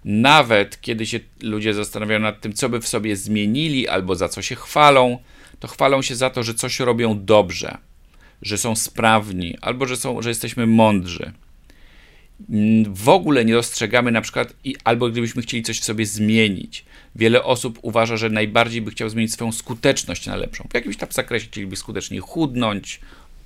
Nawet 0.05 0.81
kiedy 0.81 1.07
się 1.07 1.21
ludzie 1.43 1.75
zastanawiają 1.75 2.21
nad 2.21 2.41
tym, 2.41 2.53
co 2.53 2.69
by 2.69 2.81
w 2.81 2.89
sobie 2.89 3.17
zmienili 3.17 3.89
albo 3.89 4.15
za 4.15 4.29
co 4.29 4.43
się 4.43 4.55
chwalą, 4.55 5.19
to 5.61 5.69
chwalą 5.69 6.03
się 6.03 6.17
za 6.17 6.31
to, 6.31 6.43
że 6.43 6.55
coś 6.55 6.81
robią 6.81 7.25
dobrze 7.25 7.79
że 8.43 8.59
są 8.59 8.77
sprawni, 8.77 9.57
albo 9.61 9.87
że, 9.87 9.97
są, 9.97 10.23
że 10.23 10.29
jesteśmy 10.29 10.67
mądrzy. 10.67 11.33
W 12.89 13.09
ogóle 13.09 13.45
nie 13.45 13.53
dostrzegamy 13.53 14.11
na 14.11 14.21
przykład, 14.21 14.55
albo 14.85 15.09
gdybyśmy 15.09 15.43
chcieli 15.43 15.63
coś 15.63 15.81
w 15.81 15.85
sobie 15.85 16.07
zmienić. 16.07 16.85
Wiele 17.17 17.45
osób 17.45 17.79
uważa, 17.83 18.17
że 18.17 18.31
najbardziej 18.31 18.83
by 18.83 18.91
chciał 18.91 19.09
zmienić 19.09 19.33
swoją 19.33 19.53
skuteczność 19.53 20.27
na 20.27 20.37
lepszą. 20.37 20.69
W 20.71 20.75
jakimś 20.75 20.97
tam 20.97 21.09
zakresie 21.13 21.47
chcieliby 21.47 21.77
skutecznie 21.77 22.21
chudnąć, 22.21 23.01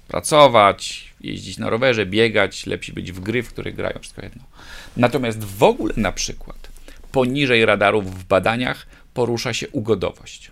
pracować, 0.08 1.04
jeździć 1.20 1.58
na 1.58 1.70
rowerze, 1.70 2.06
biegać, 2.06 2.66
lepsi 2.66 2.92
być 2.92 3.12
w 3.12 3.20
gry, 3.20 3.42
w 3.42 3.48
które 3.48 3.72
grają, 3.72 3.98
wszystko 4.00 4.22
jedno. 4.22 4.42
Natomiast 4.96 5.44
w 5.44 5.62
ogóle 5.62 5.94
na 5.96 6.12
przykład 6.12 6.68
poniżej 7.12 7.64
radarów 7.64 8.20
w 8.20 8.24
badaniach 8.24 8.86
porusza 9.14 9.54
się 9.54 9.68
ugodowość. 9.68 10.50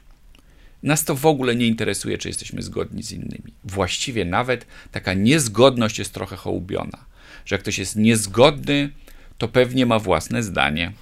Nas 0.83 1.05
to 1.05 1.15
w 1.15 1.27
ogóle 1.27 1.57
nie 1.57 1.67
interesuje, 1.67 2.19
czy 2.19 2.29
jesteśmy 2.29 2.63
zgodni 2.63 3.03
z 3.03 3.13
innymi. 3.13 3.53
Właściwie 3.65 4.25
nawet 4.25 4.67
taka 4.93 5.15
niezgodność 5.15 5.99
jest 5.99 6.15
trochę 6.15 6.37
hołubiona. 6.37 7.05
że 7.45 7.55
jak 7.55 7.63
ktoś 7.63 7.79
jest 7.79 7.97
niezgodny, 7.97 8.91
to 9.39 9.49
pewnie 9.49 9.87
ma 9.87 9.99
własne 9.99 10.43
zdanie 10.43 10.93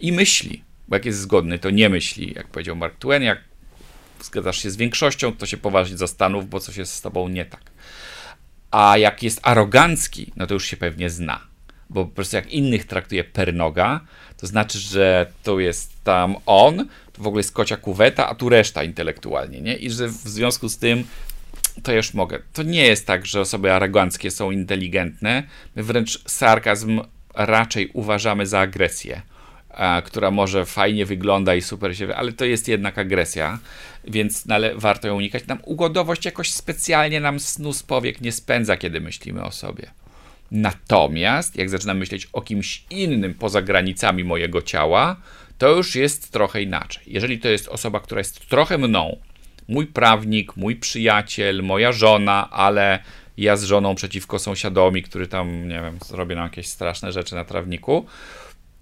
i 0.00 0.12
myśli. 0.12 0.62
Bo 0.88 0.96
jak 0.96 1.04
jest 1.04 1.18
zgodny, 1.18 1.58
to 1.58 1.70
nie 1.70 1.88
myśli. 1.88 2.32
Jak 2.36 2.48
powiedział 2.48 2.76
Mark 2.76 2.98
Twain, 2.98 3.22
jak 3.22 3.38
zgadzasz 4.22 4.62
się 4.62 4.70
z 4.70 4.76
większością, 4.76 5.32
to 5.32 5.46
się 5.46 5.56
poważnie 5.56 5.96
zastanów, 5.96 6.48
bo 6.48 6.60
coś 6.60 6.76
jest 6.76 6.92
z 6.92 7.00
tobą 7.00 7.28
nie 7.28 7.44
tak. 7.44 7.62
A 8.70 8.98
jak 8.98 9.22
jest 9.22 9.40
arogancki, 9.42 10.32
no 10.36 10.46
to 10.46 10.54
już 10.54 10.66
się 10.66 10.76
pewnie 10.76 11.10
zna. 11.10 11.53
Bo 11.94 12.04
po 12.04 12.10
prostu 12.14 12.36
jak 12.36 12.50
innych 12.50 12.84
traktuje 12.84 13.24
per 13.24 13.54
noga, 13.54 14.00
to 14.36 14.46
znaczy, 14.46 14.78
że 14.78 15.26
tu 15.44 15.60
jest 15.60 16.04
tam 16.04 16.36
on, 16.46 16.88
to 17.12 17.22
w 17.22 17.26
ogóle 17.26 17.40
jest 17.40 17.52
kocia 17.52 17.76
kuweta, 17.76 18.28
a 18.28 18.34
tu 18.34 18.48
reszta 18.48 18.84
intelektualnie, 18.84 19.60
nie? 19.60 19.76
I 19.76 19.90
że 19.90 20.08
w 20.08 20.12
związku 20.12 20.68
z 20.68 20.78
tym 20.78 21.04
to 21.82 21.92
już 21.92 22.14
mogę. 22.14 22.38
To 22.52 22.62
nie 22.62 22.86
jest 22.86 23.06
tak, 23.06 23.26
że 23.26 23.40
osoby 23.40 23.72
aroganckie 23.72 24.30
są 24.30 24.50
inteligentne. 24.50 25.42
My 25.76 25.82
wręcz 25.82 26.22
sarkazm 26.26 27.00
raczej 27.34 27.90
uważamy 27.92 28.46
za 28.46 28.60
agresję, 28.60 29.22
która 30.04 30.30
może 30.30 30.64
fajnie 30.64 31.06
wygląda 31.06 31.54
i 31.54 31.62
super 31.62 31.96
się, 31.96 32.14
ale 32.14 32.32
to 32.32 32.44
jest 32.44 32.68
jednak 32.68 32.98
agresja, 32.98 33.58
więc 34.04 34.44
ale 34.50 34.74
warto 34.74 35.08
ją 35.08 35.16
unikać. 35.16 35.46
Nam 35.46 35.58
ugodowość 35.64 36.24
jakoś 36.24 36.50
specjalnie 36.50 37.20
nam 37.20 37.40
snu 37.40 37.72
z 37.72 37.82
powiek 37.82 38.20
nie 38.20 38.32
spędza, 38.32 38.76
kiedy 38.76 39.00
myślimy 39.00 39.44
o 39.44 39.50
sobie. 39.50 39.90
Natomiast 40.50 41.56
jak 41.56 41.70
zaczynam 41.70 41.98
myśleć 41.98 42.28
o 42.32 42.42
kimś 42.42 42.84
innym 42.90 43.34
poza 43.34 43.62
granicami 43.62 44.24
mojego 44.24 44.62
ciała, 44.62 45.16
to 45.58 45.68
już 45.68 45.94
jest 45.94 46.32
trochę 46.32 46.62
inaczej. 46.62 47.02
Jeżeli 47.06 47.38
to 47.38 47.48
jest 47.48 47.68
osoba, 47.68 48.00
która 48.00 48.18
jest 48.18 48.48
trochę 48.48 48.78
mną, 48.78 49.16
mój 49.68 49.86
prawnik, 49.86 50.56
mój 50.56 50.76
przyjaciel, 50.76 51.62
moja 51.62 51.92
żona, 51.92 52.50
ale 52.50 52.98
ja 53.36 53.56
z 53.56 53.64
żoną 53.64 53.94
przeciwko 53.94 54.38
sąsiadowi, 54.38 55.02
który 55.02 55.26
tam, 55.26 55.68
nie 55.68 55.80
wiem, 55.80 55.98
zrobię 56.06 56.34
nam 56.34 56.44
jakieś 56.44 56.66
straszne 56.66 57.12
rzeczy 57.12 57.34
na 57.34 57.44
trawniku, 57.44 58.06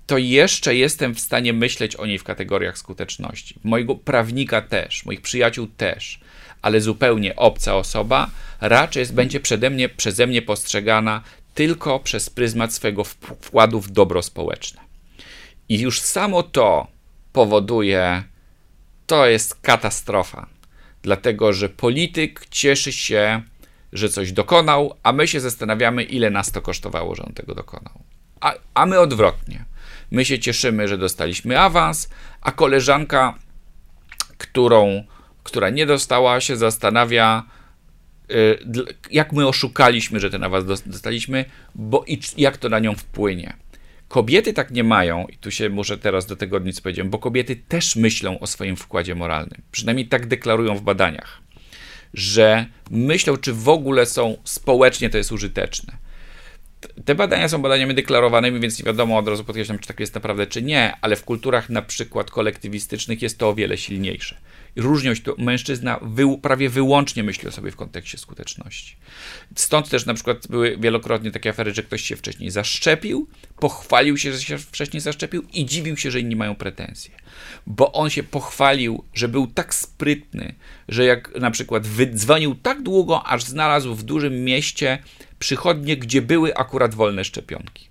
to 0.06 0.18
jeszcze 0.18 0.74
jestem 0.74 1.14
w 1.14 1.20
stanie 1.20 1.52
myśleć 1.52 1.96
o 1.96 2.06
niej 2.06 2.18
w 2.18 2.24
kategoriach 2.24 2.78
skuteczności. 2.78 3.54
Mojego 3.64 3.94
prawnika 3.94 4.62
też, 4.62 5.04
moich 5.04 5.20
przyjaciół 5.20 5.66
też, 5.66 6.20
ale 6.62 6.80
zupełnie 6.80 7.36
obca 7.36 7.76
osoba 7.76 8.30
raczej 8.60 9.00
jest, 9.00 9.14
będzie 9.14 9.40
przede 9.40 9.70
mnie, 9.70 9.88
przeze 9.88 10.26
mnie 10.26 10.42
postrzegana 10.42 11.22
tylko 11.54 12.00
przez 12.00 12.30
pryzmat 12.30 12.74
swojego 12.74 13.04
wkładu 13.04 13.80
w 13.80 13.90
dobro 13.90 14.22
społeczne. 14.22 14.80
I 15.68 15.80
już 15.80 16.00
samo 16.00 16.42
to 16.42 16.86
powoduje, 17.32 18.22
to 19.06 19.26
jest 19.26 19.54
katastrofa, 19.54 20.46
dlatego 21.02 21.52
że 21.52 21.68
polityk 21.68 22.46
cieszy 22.50 22.92
się, 22.92 23.42
że 23.92 24.08
coś 24.08 24.32
dokonał, 24.32 24.94
a 25.02 25.12
my 25.12 25.28
się 25.28 25.40
zastanawiamy, 25.40 26.02
ile 26.02 26.30
nas 26.30 26.52
to 26.52 26.62
kosztowało, 26.62 27.14
że 27.14 27.22
on 27.22 27.32
tego 27.32 27.54
dokonał. 27.54 28.02
A, 28.40 28.54
a 28.74 28.86
my 28.86 29.00
odwrotnie. 29.00 29.64
My 30.10 30.24
się 30.24 30.38
cieszymy, 30.38 30.88
że 30.88 30.98
dostaliśmy 30.98 31.60
awans, 31.60 32.08
a 32.40 32.52
koleżanka, 32.52 33.34
którą, 34.38 35.04
która 35.42 35.70
nie 35.70 35.86
dostała, 35.86 36.40
się 36.40 36.56
zastanawia, 36.56 37.42
jak 39.10 39.32
my 39.32 39.48
oszukaliśmy, 39.48 40.20
że 40.20 40.30
ten 40.30 40.44
awans 40.44 40.82
dostaliśmy, 40.86 41.44
bo 41.74 42.04
i 42.06 42.20
jak 42.36 42.56
to 42.56 42.68
na 42.68 42.78
nią 42.78 42.94
wpłynie. 42.94 43.56
Kobiety 44.08 44.52
tak 44.52 44.70
nie 44.70 44.84
mają, 44.84 45.26
i 45.26 45.36
tu 45.36 45.50
się 45.50 45.68
muszę 45.68 45.98
teraz 45.98 46.26
do 46.26 46.36
tego 46.36 46.58
nic 46.58 46.80
powiedzieć, 46.80 47.04
bo 47.04 47.18
kobiety 47.18 47.56
też 47.56 47.96
myślą 47.96 48.40
o 48.40 48.46
swoim 48.46 48.76
wkładzie 48.76 49.14
moralnym. 49.14 49.62
Przynajmniej 49.70 50.06
tak 50.06 50.26
deklarują 50.26 50.74
w 50.74 50.82
badaniach, 50.82 51.40
że 52.14 52.66
myślą, 52.90 53.36
czy 53.36 53.52
w 53.52 53.68
ogóle 53.68 54.06
są 54.06 54.36
społecznie 54.44 55.10
to 55.10 55.18
jest 55.18 55.32
użyteczne. 55.32 55.96
Te 57.04 57.14
badania 57.14 57.48
są 57.48 57.62
badaniami 57.62 57.94
deklarowanymi, 57.94 58.60
więc 58.60 58.78
nie 58.78 58.84
wiadomo 58.84 59.18
od 59.18 59.28
razu 59.28 59.44
podkreślam, 59.44 59.78
czy 59.78 59.88
tak 59.88 60.00
jest 60.00 60.14
naprawdę, 60.14 60.46
czy 60.46 60.62
nie, 60.62 60.94
ale 61.00 61.16
w 61.16 61.24
kulturach 61.24 61.70
na 61.70 61.82
przykład 61.82 62.30
kolektywistycznych 62.30 63.22
jest 63.22 63.38
to 63.38 63.48
o 63.48 63.54
wiele 63.54 63.78
silniejsze. 63.78 64.36
Różnią 64.76 65.14
się 65.14 65.22
to, 65.22 65.34
mężczyzna 65.38 65.98
wy, 66.02 66.38
prawie 66.42 66.68
wyłącznie 66.68 67.22
myśli 67.22 67.48
o 67.48 67.52
sobie 67.52 67.70
w 67.70 67.76
kontekście 67.76 68.18
skuteczności. 68.18 68.96
Stąd 69.56 69.88
też 69.88 70.06
na 70.06 70.14
przykład 70.14 70.48
były 70.48 70.76
wielokrotnie 70.80 71.30
takie 71.30 71.50
afery, 71.50 71.74
że 71.74 71.82
ktoś 71.82 72.02
się 72.02 72.16
wcześniej 72.16 72.50
zaszczepił, 72.50 73.28
pochwalił 73.56 74.18
się, 74.18 74.32
że 74.32 74.42
się 74.42 74.58
wcześniej 74.58 75.00
zaszczepił 75.00 75.42
i 75.52 75.66
dziwił 75.66 75.96
się, 75.96 76.10
że 76.10 76.20
inni 76.20 76.36
mają 76.36 76.54
pretensje. 76.54 77.14
Bo 77.66 77.92
on 77.92 78.10
się 78.10 78.22
pochwalił, 78.22 79.04
że 79.14 79.28
był 79.28 79.46
tak 79.46 79.74
sprytny, 79.74 80.54
że 80.88 81.04
jak 81.04 81.34
na 81.40 81.50
przykład 81.50 81.86
wydzwonił 81.86 82.54
tak 82.54 82.82
długo, 82.82 83.26
aż 83.26 83.44
znalazł 83.44 83.94
w 83.94 84.02
dużym 84.02 84.44
mieście 84.44 84.98
przychodnie, 85.38 85.96
gdzie 85.96 86.22
były 86.22 86.56
akurat 86.56 86.94
wolne 86.94 87.24
szczepionki. 87.24 87.88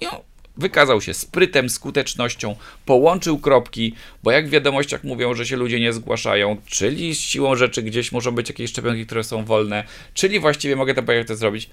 I 0.00 0.06
on 0.06 0.18
wykazał 0.56 1.00
się 1.00 1.14
sprytem, 1.14 1.70
skutecznością, 1.70 2.56
połączył 2.86 3.38
kropki, 3.38 3.94
bo 4.22 4.30
jak 4.30 4.48
w 4.48 4.50
wiadomościach 4.50 5.04
mówią, 5.04 5.34
że 5.34 5.46
się 5.46 5.56
ludzie 5.56 5.80
nie 5.80 5.92
zgłaszają, 5.92 6.56
czyli 6.66 7.14
z 7.14 7.18
siłą 7.18 7.56
rzeczy 7.56 7.82
gdzieś 7.82 8.12
muszą 8.12 8.32
być 8.32 8.48
jakieś 8.48 8.70
szczepionki, 8.70 9.06
które 9.06 9.24
są 9.24 9.44
wolne, 9.44 9.84
czyli 10.14 10.40
właściwie 10.40 10.76
mogę 10.76 10.94
to 10.94 11.02
to 11.28 11.36
zrobić. 11.36 11.70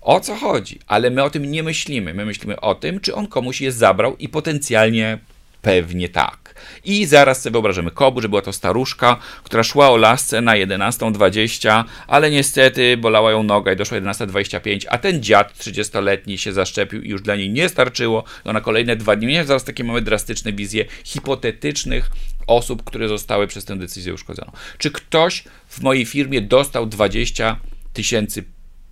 O 0.00 0.20
co 0.20 0.36
chodzi? 0.36 0.78
Ale 0.86 1.10
my 1.10 1.22
o 1.22 1.30
tym 1.30 1.50
nie 1.50 1.62
myślimy. 1.62 2.14
My 2.14 2.24
myślimy 2.24 2.60
o 2.60 2.74
tym, 2.74 3.00
czy 3.00 3.14
on 3.14 3.26
komuś 3.26 3.60
je 3.60 3.72
zabrał 3.72 4.16
i 4.16 4.28
potencjalnie 4.28 5.18
pewnie 5.66 6.08
tak. 6.08 6.54
I 6.84 7.06
zaraz 7.06 7.42
sobie 7.42 7.52
wyobrażamy 7.52 7.90
Kobu, 7.90 8.20
że 8.20 8.28
była 8.28 8.42
to 8.42 8.52
staruszka, 8.52 9.16
która 9.44 9.62
szła 9.62 9.90
o 9.90 9.96
lasce 9.96 10.40
na 10.40 10.52
11.20, 10.52 11.84
ale 12.06 12.30
niestety 12.30 12.96
bolała 12.96 13.30
ją 13.30 13.42
noga 13.42 13.72
i 13.72 13.76
doszła 13.76 13.98
11.25, 13.98 14.86
a 14.88 14.98
ten 14.98 15.22
dziad 15.22 15.58
30-letni 15.58 16.38
się 16.38 16.52
zaszczepił 16.52 17.02
i 17.02 17.08
już 17.08 17.22
dla 17.22 17.36
niej 17.36 17.50
nie 17.50 17.68
starczyło. 17.68 18.24
No 18.44 18.52
na 18.52 18.60
kolejne 18.60 18.96
dwa 18.96 19.16
dni. 19.16 19.44
Zaraz 19.44 19.64
takie 19.64 19.84
mamy 19.84 20.02
drastyczne 20.02 20.52
wizje 20.52 20.84
hipotetycznych 21.04 22.10
osób, 22.46 22.84
które 22.84 23.08
zostały 23.08 23.46
przez 23.46 23.64
tę 23.64 23.78
decyzję 23.78 24.14
uszkodzone. 24.14 24.52
Czy 24.78 24.90
ktoś 24.90 25.44
w 25.68 25.82
mojej 25.82 26.06
firmie 26.06 26.40
dostał 26.40 26.86
20 26.86 27.60
tysięcy 27.92 28.44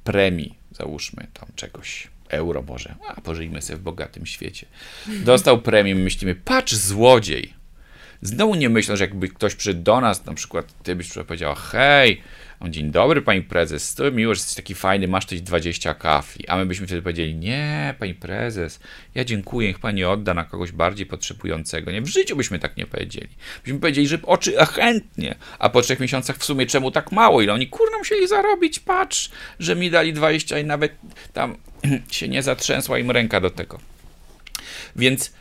premii, 0.04 0.54
załóżmy 0.70 1.26
tam 1.34 1.48
czegoś 1.56 2.13
euro 2.28 2.62
może, 2.62 2.94
a 3.08 3.20
pożyjmy 3.20 3.62
sobie 3.62 3.76
w 3.76 3.82
bogatym 3.82 4.26
świecie. 4.26 4.66
Dostał 5.06 5.62
premię, 5.62 5.94
myślimy, 5.94 6.34
patrz 6.34 6.74
złodziej. 6.74 7.54
Znowu 8.22 8.54
nie 8.54 8.68
myślę, 8.68 8.96
że 8.96 9.04
jakby 9.04 9.28
ktoś 9.28 9.54
przyszedł 9.54 9.82
do 9.82 10.00
nas, 10.00 10.26
na 10.26 10.34
przykład 10.34 10.82
ty 10.82 10.96
byś 10.96 11.12
powiedziała, 11.12 11.54
hej, 11.54 12.22
dzień 12.70 12.90
dobry 12.90 13.22
pani 13.22 13.42
prezes, 13.42 13.94
to 13.94 14.10
miło, 14.10 14.34
że 14.34 14.38
jesteś 14.38 14.54
taki 14.56 14.74
fajny, 14.74 15.08
masz 15.08 15.24
coś 15.24 15.40
20 15.40 15.94
kafli. 15.94 16.48
A 16.48 16.56
my 16.56 16.66
byśmy 16.66 16.86
wtedy 16.86 17.02
powiedzieli, 17.02 17.34
nie, 17.34 17.94
pani 17.98 18.14
prezes, 18.14 18.80
ja 19.14 19.24
dziękuję, 19.24 19.68
niech 19.68 19.78
pani 19.78 20.04
odda 20.04 20.34
na 20.34 20.44
kogoś 20.44 20.72
bardziej 20.72 21.06
potrzebującego. 21.06 21.90
Nie, 21.90 22.02
w 22.02 22.06
życiu 22.06 22.36
byśmy 22.36 22.58
tak 22.58 22.76
nie 22.76 22.86
powiedzieli. 22.86 23.28
Byśmy 23.64 23.80
powiedzieli, 23.80 24.06
że 24.06 24.18
oczy, 24.22 24.60
a 24.60 24.66
chętnie. 24.66 25.34
A 25.58 25.68
po 25.68 25.82
trzech 25.82 26.00
miesiącach 26.00 26.36
w 26.36 26.44
sumie 26.44 26.66
czemu 26.66 26.90
tak 26.90 27.12
mało? 27.12 27.42
Ile 27.42 27.52
oni, 27.52 27.68
kurna, 27.68 27.98
musieli 27.98 28.28
zarobić, 28.28 28.78
patrz, 28.78 29.30
że 29.58 29.76
mi 29.76 29.90
dali 29.90 30.12
20 30.12 30.58
i 30.58 30.64
nawet 30.64 30.92
tam 31.32 31.56
się 32.10 32.28
nie 32.28 32.42
zatrzęsła 32.42 32.98
im 32.98 33.10
ręka 33.10 33.40
do 33.40 33.50
tego. 33.50 33.78
Więc 34.96 35.32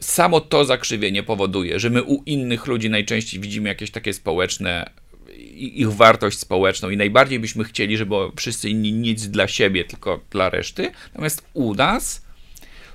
samo 0.00 0.40
to 0.40 0.64
zakrzywienie 0.64 1.22
powoduje, 1.22 1.80
że 1.80 1.90
my 1.90 2.02
u 2.02 2.22
innych 2.26 2.66
ludzi 2.66 2.90
najczęściej 2.90 3.40
widzimy 3.40 3.68
jakieś 3.68 3.90
takie 3.90 4.12
społeczne 4.12 4.90
ich 5.56 5.92
wartość 5.92 6.38
społeczną 6.38 6.90
i 6.90 6.96
najbardziej 6.96 7.40
byśmy 7.40 7.64
chcieli, 7.64 7.96
żeby 7.96 8.14
wszyscy 8.36 8.70
inni 8.70 8.92
nic 8.92 9.26
dla 9.26 9.48
siebie, 9.48 9.84
tylko 9.84 10.20
dla 10.30 10.50
reszty. 10.50 10.92
Natomiast 11.08 11.42
u 11.52 11.74
nas, 11.74 12.22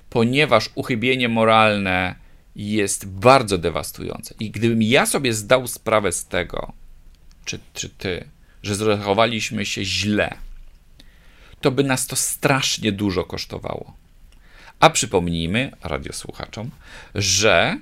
ponieważ 0.09 0.69
uchybienie 0.75 1.29
moralne 1.29 2.15
jest 2.55 3.07
bardzo 3.07 3.57
dewastujące 3.57 4.35
i 4.39 4.51
gdybym 4.51 4.81
ja 4.81 5.05
sobie 5.05 5.33
zdał 5.33 5.67
sprawę 5.67 6.11
z 6.11 6.25
tego, 6.25 6.73
czy, 7.45 7.59
czy 7.73 7.89
ty, 7.89 8.25
że 8.63 8.75
zachowaliśmy 8.75 9.65
się 9.65 9.85
źle, 9.85 10.33
to 11.61 11.71
by 11.71 11.83
nas 11.83 12.07
to 12.07 12.15
strasznie 12.15 12.91
dużo 12.91 13.23
kosztowało. 13.23 13.93
A 14.79 14.89
przypomnijmy 14.89 15.71
radiosłuchaczom, 15.83 16.71
że 17.15 17.77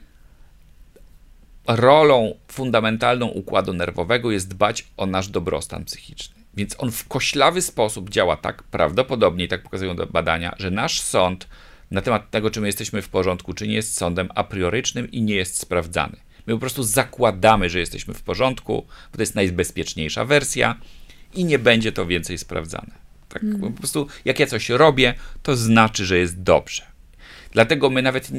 rolą 1.67 2.35
fundamentalną 2.47 3.27
układu 3.27 3.73
nerwowego 3.73 4.31
jest 4.31 4.47
dbać 4.47 4.87
o 4.97 5.05
nasz 5.05 5.27
dobrostan 5.27 5.85
psychiczny. 5.85 6.35
Więc 6.53 6.75
on 6.77 6.91
w 6.91 7.07
koślawy 7.07 7.61
sposób 7.61 8.09
działa 8.09 8.37
tak 8.37 8.63
prawdopodobnie, 8.63 9.47
tak 9.47 9.63
pokazują 9.63 9.95
badania, 9.95 10.55
że 10.57 10.71
nasz 10.71 11.01
sąd 11.01 11.47
na 11.91 12.01
temat 12.01 12.31
tego, 12.31 12.51
czy 12.51 12.61
my 12.61 12.67
jesteśmy 12.67 13.01
w 13.01 13.09
porządku, 13.09 13.53
czy 13.53 13.67
nie 13.67 13.75
jest 13.75 13.97
sądem 13.97 14.29
a 14.35 14.43
priorycznym 14.43 15.11
i 15.11 15.21
nie 15.21 15.35
jest 15.35 15.59
sprawdzany. 15.59 16.17
My 16.47 16.53
po 16.53 16.59
prostu 16.59 16.83
zakładamy, 16.83 17.69
że 17.69 17.79
jesteśmy 17.79 18.13
w 18.13 18.21
porządku, 18.21 18.85
bo 19.11 19.15
to 19.15 19.21
jest 19.21 19.35
najbezpieczniejsza 19.35 20.25
wersja 20.25 20.75
i 21.33 21.45
nie 21.45 21.59
będzie 21.59 21.91
to 21.91 22.05
więcej 22.05 22.37
sprawdzane. 22.37 23.08
Tak, 23.29 23.43
mm. 23.43 23.61
Po 23.61 23.71
prostu 23.71 24.07
jak 24.25 24.39
ja 24.39 24.47
coś 24.47 24.69
robię, 24.69 25.13
to 25.43 25.55
znaczy, 25.55 26.05
że 26.05 26.17
jest 26.17 26.41
dobrze. 26.43 26.83
Dlatego 27.51 27.89
my 27.89 28.01
nawet 28.01 28.31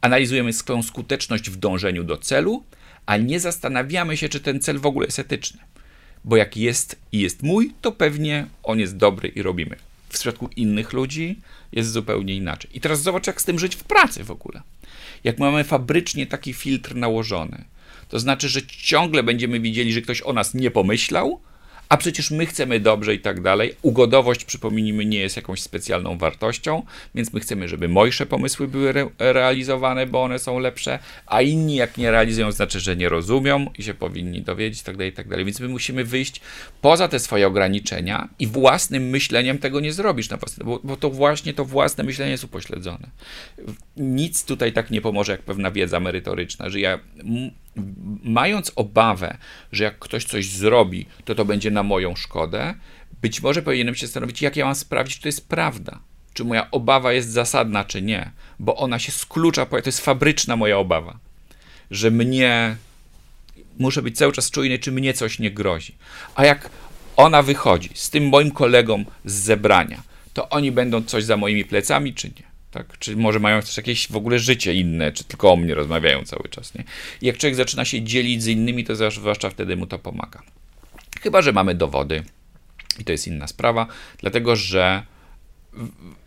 analizujemy 0.00 0.52
swoją 0.52 0.82
skuteczność 0.82 1.50
w 1.50 1.56
dążeniu 1.56 2.04
do 2.04 2.16
celu, 2.16 2.64
a 3.06 3.16
nie 3.16 3.40
zastanawiamy 3.40 4.16
się, 4.16 4.28
czy 4.28 4.40
ten 4.40 4.60
cel 4.60 4.78
w 4.78 4.86
ogóle 4.86 5.06
jest 5.06 5.18
etyczny. 5.18 5.60
Bo 6.24 6.36
jak 6.36 6.56
jest 6.56 6.96
i 7.12 7.18
jest 7.20 7.42
mój, 7.42 7.74
to 7.80 7.92
pewnie 7.92 8.46
on 8.62 8.78
jest 8.78 8.96
dobry 8.96 9.28
i 9.28 9.42
robimy. 9.42 9.76
w 10.08 10.18
przypadku 10.18 10.48
innych 10.56 10.92
ludzi 10.92 11.40
jest 11.72 11.90
zupełnie 11.90 12.36
inaczej. 12.36 12.70
I 12.74 12.80
teraz 12.80 13.02
zobacz, 13.02 13.26
jak 13.26 13.40
z 13.40 13.44
tym 13.44 13.58
żyć 13.58 13.76
w 13.76 13.84
pracy 13.84 14.24
w 14.24 14.30
ogóle. 14.30 14.62
Jak 15.24 15.38
mamy 15.38 15.64
fabrycznie 15.64 16.26
taki 16.26 16.52
filtr 16.52 16.94
nałożony, 16.94 17.64
to 18.08 18.18
znaczy, 18.18 18.48
że 18.48 18.62
ciągle 18.66 19.22
będziemy 19.22 19.60
widzieli, 19.60 19.92
że 19.92 20.02
ktoś 20.02 20.22
o 20.22 20.32
nas 20.32 20.54
nie 20.54 20.70
pomyślał, 20.70 21.40
a 21.88 21.96
przecież 21.96 22.30
my 22.30 22.46
chcemy 22.46 22.80
dobrze 22.80 23.14
i 23.14 23.18
tak 23.18 23.40
dalej. 23.40 23.74
Ugodowość, 23.82 24.44
przypomnijmy, 24.44 25.04
nie 25.04 25.18
jest 25.18 25.36
jakąś 25.36 25.62
specjalną 25.62 26.18
wartością, 26.18 26.82
więc 27.14 27.32
my 27.32 27.40
chcemy, 27.40 27.68
żeby 27.68 27.88
mojsze 27.88 28.26
pomysły 28.26 28.68
były 28.68 28.88
re 28.88 29.08
realizowane, 29.18 30.06
bo 30.06 30.22
one 30.22 30.38
są 30.38 30.58
lepsze, 30.58 30.98
a 31.26 31.42
inni 31.42 31.74
jak 31.74 31.98
nie 31.98 32.10
realizują, 32.10 32.52
znaczy, 32.52 32.80
że 32.80 32.96
nie 32.96 33.08
rozumią 33.08 33.70
i 33.78 33.82
się 33.82 33.94
powinni 33.94 34.42
dowiedzieć 34.42 34.80
i 34.80 34.84
tak 34.84 34.96
dalej, 34.96 35.12
i 35.12 35.14
tak 35.14 35.28
dalej. 35.28 35.44
Więc 35.44 35.60
my 35.60 35.68
musimy 35.68 36.04
wyjść 36.04 36.40
poza 36.80 37.08
te 37.08 37.18
swoje 37.18 37.46
ograniczenia 37.46 38.28
i 38.38 38.46
własnym 38.46 39.08
myśleniem 39.08 39.58
tego 39.58 39.80
nie 39.80 39.92
zrobisz, 39.92 40.30
na 40.30 40.36
własne, 40.36 40.64
bo, 40.64 40.80
bo 40.84 40.96
to 40.96 41.10
właśnie 41.10 41.54
to 41.54 41.64
własne 41.64 42.04
myślenie 42.04 42.30
jest 42.30 42.44
upośledzone. 42.44 43.08
Nic 43.96 44.44
tutaj 44.44 44.72
tak 44.72 44.90
nie 44.90 45.00
pomoże, 45.00 45.32
jak 45.32 45.42
pewna 45.42 45.70
wiedza 45.70 46.00
merytoryczna, 46.00 46.70
że 46.70 46.80
ja 46.80 46.98
mając 48.24 48.72
obawę, 48.76 49.36
że 49.72 49.84
jak 49.84 49.98
ktoś 49.98 50.24
coś 50.24 50.46
zrobi, 50.46 51.06
to 51.24 51.34
to 51.34 51.44
będzie 51.44 51.70
na 51.70 51.82
moją 51.82 52.16
szkodę, 52.16 52.74
być 53.22 53.42
może 53.42 53.62
powinienem 53.62 53.94
się 53.94 54.06
zastanowić, 54.06 54.42
jak 54.42 54.56
ja 54.56 54.64
mam 54.64 54.74
sprawdzić, 54.74 55.16
czy 55.16 55.22
to 55.22 55.28
jest 55.28 55.48
prawda. 55.48 55.98
Czy 56.34 56.44
moja 56.44 56.70
obawa 56.70 57.12
jest 57.12 57.30
zasadna, 57.30 57.84
czy 57.84 58.02
nie, 58.02 58.30
bo 58.58 58.76
ona 58.76 58.98
się 58.98 59.12
sklucza, 59.12 59.66
to 59.66 59.76
jest 59.86 60.00
fabryczna 60.00 60.56
moja 60.56 60.78
obawa, 60.78 61.18
że 61.90 62.10
mnie, 62.10 62.76
muszę 63.78 64.02
być 64.02 64.18
cały 64.18 64.32
czas 64.32 64.50
czujny, 64.50 64.78
czy 64.78 64.92
mnie 64.92 65.14
coś 65.14 65.38
nie 65.38 65.50
grozi. 65.50 65.94
A 66.34 66.44
jak 66.44 66.70
ona 67.16 67.42
wychodzi 67.42 67.90
z 67.94 68.10
tym 68.10 68.28
moim 68.28 68.50
kolegą 68.50 69.04
z 69.24 69.32
zebrania, 69.32 70.02
to 70.32 70.48
oni 70.48 70.72
będą 70.72 71.02
coś 71.02 71.24
za 71.24 71.36
moimi 71.36 71.64
plecami, 71.64 72.14
czy 72.14 72.28
nie? 72.28 72.53
Tak? 72.74 72.98
Czy 72.98 73.16
może 73.16 73.38
mają 73.38 73.60
też 73.60 73.76
jakieś 73.76 74.08
w 74.08 74.16
ogóle 74.16 74.38
życie 74.38 74.74
inne, 74.74 75.12
czy 75.12 75.24
tylko 75.24 75.52
o 75.52 75.56
mnie 75.56 75.74
rozmawiają 75.74 76.24
cały 76.24 76.48
czas. 76.48 76.74
Nie? 76.74 76.84
I 77.22 77.26
jak 77.26 77.38
człowiek 77.38 77.54
zaczyna 77.54 77.84
się 77.84 78.02
dzielić 78.02 78.42
z 78.42 78.46
innymi, 78.46 78.84
to 78.84 79.10
zwłaszcza 79.10 79.50
wtedy 79.50 79.76
mu 79.76 79.86
to 79.86 79.98
pomaga. 79.98 80.42
Chyba, 81.20 81.42
że 81.42 81.52
mamy 81.52 81.74
dowody. 81.74 82.24
I 82.98 83.04
to 83.04 83.12
jest 83.12 83.26
inna 83.26 83.46
sprawa, 83.46 83.86
dlatego 84.18 84.56
że 84.56 85.02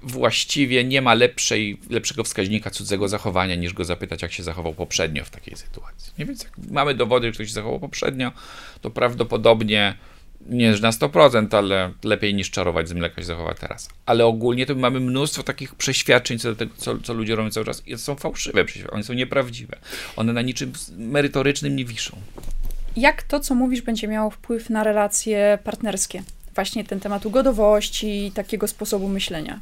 właściwie 0.03 0.83
nie 0.83 1.01
ma 1.01 1.13
lepszej, 1.13 1.79
lepszego 1.89 2.23
wskaźnika 2.23 2.69
cudzego 2.69 3.07
zachowania, 3.07 3.55
niż 3.55 3.73
go 3.73 3.85
zapytać, 3.85 4.21
jak 4.21 4.33
się 4.33 4.43
zachował 4.43 4.73
poprzednio 4.73 5.25
w 5.25 5.29
takiej 5.29 5.55
sytuacji. 5.55 6.13
Nie? 6.19 6.25
Więc 6.25 6.43
jak 6.43 6.53
mamy 6.71 6.95
dowody, 6.95 7.27
że 7.27 7.33
ktoś 7.33 7.47
się 7.47 7.53
zachował 7.53 7.79
poprzednio, 7.79 8.31
to 8.81 8.89
prawdopodobnie 8.89 9.97
nie 10.49 10.71
na 10.71 10.91
100%, 10.91 11.57
ale 11.57 11.91
lepiej 12.03 12.33
niż 12.33 12.51
czarować 12.51 12.89
z 12.89 12.93
mleka 12.93 13.21
się 13.21 13.27
zachowa 13.27 13.53
teraz. 13.53 13.89
Ale 14.05 14.25
ogólnie 14.25 14.65
to 14.65 14.75
mamy 14.75 14.99
mnóstwo 14.99 15.43
takich 15.43 15.75
przeświadczeń 15.75 16.39
co 16.39 16.49
do 16.49 16.55
tego, 16.55 16.73
co, 16.77 16.97
co 16.97 17.13
ludzie 17.13 17.35
robią 17.35 17.51
cały 17.51 17.65
czas. 17.65 17.83
I 17.87 17.91
to 17.91 17.97
są 17.97 18.15
fałszywe 18.15 18.65
przeświadczenia, 18.65 18.95
one 18.95 19.03
są 19.03 19.13
nieprawdziwe. 19.13 19.77
One 20.15 20.33
na 20.33 20.41
niczym 20.41 20.73
merytorycznym 20.97 21.75
nie 21.75 21.85
wiszą. 21.85 22.17
Jak 22.95 23.23
to, 23.23 23.39
co 23.39 23.55
mówisz, 23.55 23.81
będzie 23.81 24.07
miało 24.07 24.29
wpływ 24.29 24.69
na 24.69 24.83
relacje 24.83 25.59
partnerskie? 25.63 26.23
Właśnie 26.55 26.83
ten 26.83 26.99
temat 26.99 27.25
ugodowości 27.25 28.25
i 28.25 28.31
takiego 28.31 28.67
sposobu 28.67 29.09
myślenia. 29.09 29.59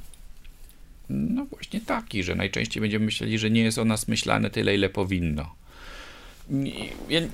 No 1.09 1.45
właśnie 1.45 1.81
taki, 1.81 2.23
że 2.23 2.35
najczęściej 2.35 2.81
będziemy 2.81 3.05
myśleli, 3.05 3.39
że 3.39 3.49
nie 3.49 3.61
jest 3.61 3.77
o 3.77 3.85
nas 3.85 4.07
myślane 4.07 4.49
tyle, 4.49 4.75
ile 4.75 4.89
powinno 4.89 5.55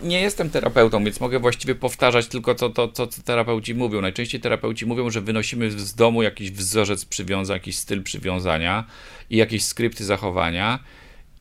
nie 0.03 0.21
jestem 0.21 0.49
terapeutą, 0.49 1.03
więc 1.03 1.19
mogę 1.19 1.39
właściwie 1.39 1.75
powtarzać 1.75 2.27
tylko 2.27 2.55
to, 2.55 2.69
to, 2.69 2.87
to, 2.87 3.07
co 3.07 3.21
terapeuci 3.21 3.75
mówią. 3.75 4.01
Najczęściej 4.01 4.41
terapeuci 4.41 4.85
mówią, 4.85 5.09
że 5.09 5.21
wynosimy 5.21 5.71
z 5.71 5.95
domu 5.95 6.23
jakiś 6.23 6.51
wzorzec 6.51 7.05
przywiązania, 7.05 7.55
jakiś 7.57 7.77
styl 7.77 8.03
przywiązania 8.03 8.83
i 9.29 9.37
jakieś 9.37 9.63
skrypty 9.63 10.05
zachowania 10.05 10.79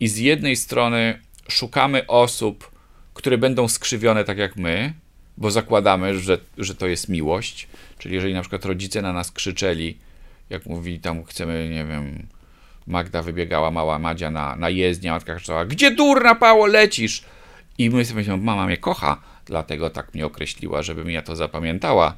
i 0.00 0.08
z 0.08 0.16
jednej 0.16 0.56
strony 0.56 1.18
szukamy 1.48 2.06
osób, 2.06 2.70
które 3.14 3.38
będą 3.38 3.68
skrzywione 3.68 4.24
tak 4.24 4.38
jak 4.38 4.56
my, 4.56 4.94
bo 5.36 5.50
zakładamy, 5.50 6.18
że, 6.18 6.38
że 6.58 6.74
to 6.74 6.86
jest 6.86 7.08
miłość, 7.08 7.68
czyli 7.98 8.14
jeżeli 8.14 8.34
na 8.34 8.40
przykład 8.40 8.64
rodzice 8.64 9.02
na 9.02 9.12
nas 9.12 9.32
krzyczeli, 9.32 9.98
jak 10.50 10.66
mówi 10.66 11.00
tam 11.00 11.24
chcemy, 11.24 11.68
nie 11.68 11.84
wiem, 11.84 12.26
Magda 12.86 13.22
wybiegała, 13.22 13.70
mała 13.70 13.98
Madzia 13.98 14.30
na, 14.30 14.56
na 14.56 14.70
jezdnię, 14.70 15.10
matka 15.10 15.34
krzyczała, 15.34 15.64
gdzie 15.64 15.90
durna 15.90 16.34
Pało 16.34 16.66
lecisz? 16.66 17.24
I 17.80 17.90
my 17.90 18.04
sobie 18.04 18.18
myślimy, 18.18 18.38
mama 18.38 18.66
mnie 18.66 18.76
kocha, 18.76 19.20
dlatego 19.44 19.90
tak 19.90 20.14
mnie 20.14 20.26
określiła, 20.26 20.82
żeby 20.82 21.12
ja 21.12 21.22
to 21.22 21.36
zapamiętała. 21.36 22.14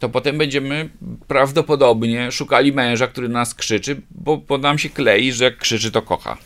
To 0.00 0.08
potem 0.08 0.38
będziemy 0.38 0.90
prawdopodobnie 1.28 2.32
szukali 2.32 2.72
męża, 2.72 3.06
który 3.06 3.28
nas 3.28 3.54
krzyczy, 3.54 4.00
bo, 4.10 4.36
bo 4.36 4.58
nam 4.58 4.78
się 4.78 4.88
klei, 4.88 5.32
że 5.32 5.44
jak 5.44 5.58
krzyczy, 5.58 5.90
to 5.90 6.02
kocha. 6.02 6.36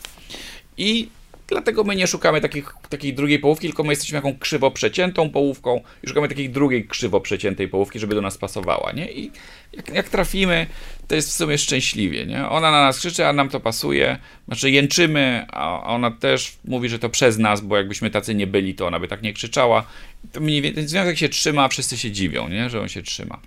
I 0.77 1.09
Dlatego 1.53 1.83
my 1.83 1.95
nie 1.95 2.07
szukamy 2.07 2.41
takich, 2.41 2.75
takiej 2.89 3.13
drugiej 3.13 3.39
połówki, 3.39 3.67
tylko 3.67 3.83
my 3.83 3.91
jesteśmy 3.91 4.17
taką 4.17 4.37
krzywo 4.39 4.71
przeciętą 4.71 5.29
połówką 5.29 5.81
i 6.03 6.07
szukamy 6.07 6.27
takiej 6.27 6.49
drugiej 6.49 6.87
krzywo 6.87 7.21
przeciętej 7.21 7.67
połówki, 7.67 7.99
żeby 7.99 8.15
do 8.15 8.21
nas 8.21 8.37
pasowała, 8.37 8.91
nie? 8.91 9.11
I 9.11 9.31
jak, 9.73 9.89
jak, 9.89 10.09
trafimy, 10.09 10.67
to 11.07 11.15
jest 11.15 11.29
w 11.29 11.31
sumie 11.31 11.57
szczęśliwie, 11.57 12.25
nie? 12.25 12.49
Ona 12.49 12.71
na 12.71 12.81
nas 12.81 12.99
krzyczy, 12.99 13.27
a 13.27 13.33
nam 13.33 13.49
to 13.49 13.59
pasuje, 13.59 14.17
znaczy 14.47 14.71
jęczymy, 14.71 15.45
a 15.49 15.83
ona 15.83 16.11
też 16.11 16.57
mówi, 16.65 16.89
że 16.89 16.99
to 16.99 17.09
przez 17.09 17.37
nas, 17.37 17.61
bo 17.61 17.77
jakbyśmy 17.77 18.09
tacy 18.09 18.35
nie 18.35 18.47
byli, 18.47 18.75
to 18.75 18.87
ona 18.87 18.99
by 18.99 19.07
tak 19.07 19.21
nie 19.21 19.33
krzyczała. 19.33 19.85
To 20.31 20.39
mniej 20.39 20.61
więcej, 20.61 20.87
związek 20.87 21.17
się 21.17 21.29
trzyma, 21.29 21.63
a 21.63 21.67
wszyscy 21.67 21.97
się 21.97 22.11
dziwią, 22.11 22.49
nie? 22.49 22.69
Że 22.69 22.81
on 22.81 22.87
się 22.87 23.01
trzyma 23.01 23.39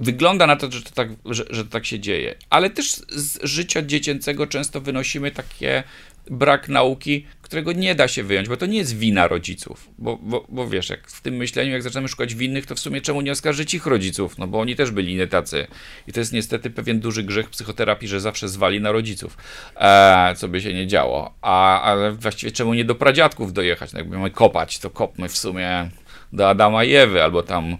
wygląda 0.00 0.46
na 0.46 0.56
to, 0.56 0.70
że 0.70 0.82
to, 0.82 0.90
tak, 0.90 1.08
że, 1.24 1.44
że 1.50 1.64
to 1.64 1.70
tak 1.70 1.86
się 1.86 2.00
dzieje. 2.00 2.34
Ale 2.50 2.70
też 2.70 2.92
z 3.08 3.38
życia 3.42 3.82
dziecięcego 3.82 4.46
często 4.46 4.80
wynosimy 4.80 5.30
takie 5.30 5.82
brak 6.30 6.68
nauki, 6.68 7.26
którego 7.42 7.72
nie 7.72 7.94
da 7.94 8.08
się 8.08 8.22
wyjąć, 8.22 8.48
bo 8.48 8.56
to 8.56 8.66
nie 8.66 8.78
jest 8.78 8.98
wina 8.98 9.28
rodziców. 9.28 9.90
Bo, 9.98 10.16
bo, 10.16 10.46
bo 10.48 10.68
wiesz, 10.68 10.90
jak 10.90 11.10
w 11.10 11.20
tym 11.20 11.36
myśleniu, 11.36 11.72
jak 11.72 11.82
zaczynamy 11.82 12.08
szukać 12.08 12.34
winnych, 12.34 12.66
to 12.66 12.74
w 12.74 12.80
sumie 12.80 13.00
czemu 13.00 13.20
nie 13.20 13.32
oskarżyć 13.32 13.74
ich 13.74 13.86
rodziców? 13.86 14.38
No 14.38 14.46
bo 14.46 14.60
oni 14.60 14.76
też 14.76 14.90
byli 14.90 15.16
nie 15.16 15.26
tacy. 15.26 15.66
I 16.06 16.12
to 16.12 16.20
jest 16.20 16.32
niestety 16.32 16.70
pewien 16.70 17.00
duży 17.00 17.22
grzech 17.22 17.50
psychoterapii, 17.50 18.08
że 18.08 18.20
zawsze 18.20 18.48
zwali 18.48 18.80
na 18.80 18.92
rodziców, 18.92 19.36
e, 19.76 20.34
co 20.36 20.48
by 20.48 20.60
się 20.60 20.74
nie 20.74 20.86
działo. 20.86 21.34
A, 21.42 21.82
ale 21.82 22.12
właściwie 22.12 22.52
czemu 22.52 22.74
nie 22.74 22.84
do 22.84 22.94
pradziadków 22.94 23.52
dojechać? 23.52 23.92
No 23.92 24.00
mamy 24.04 24.30
kopać, 24.30 24.78
to 24.78 24.90
kopmy 24.90 25.28
w 25.28 25.38
sumie 25.38 25.90
do 26.32 26.48
Adama 26.48 26.84
i 26.84 26.94
Ewy, 26.94 27.22
albo 27.22 27.42
tam 27.42 27.76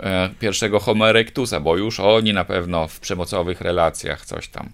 e, 0.00 0.30
pierwszego 0.40 0.80
Homo 0.80 1.08
erectusa, 1.08 1.60
bo 1.60 1.76
już 1.76 2.00
oni 2.00 2.32
na 2.32 2.44
pewno 2.44 2.88
w 2.88 3.00
przemocowych 3.00 3.60
relacjach 3.60 4.26
coś 4.26 4.48
tam. 4.48 4.70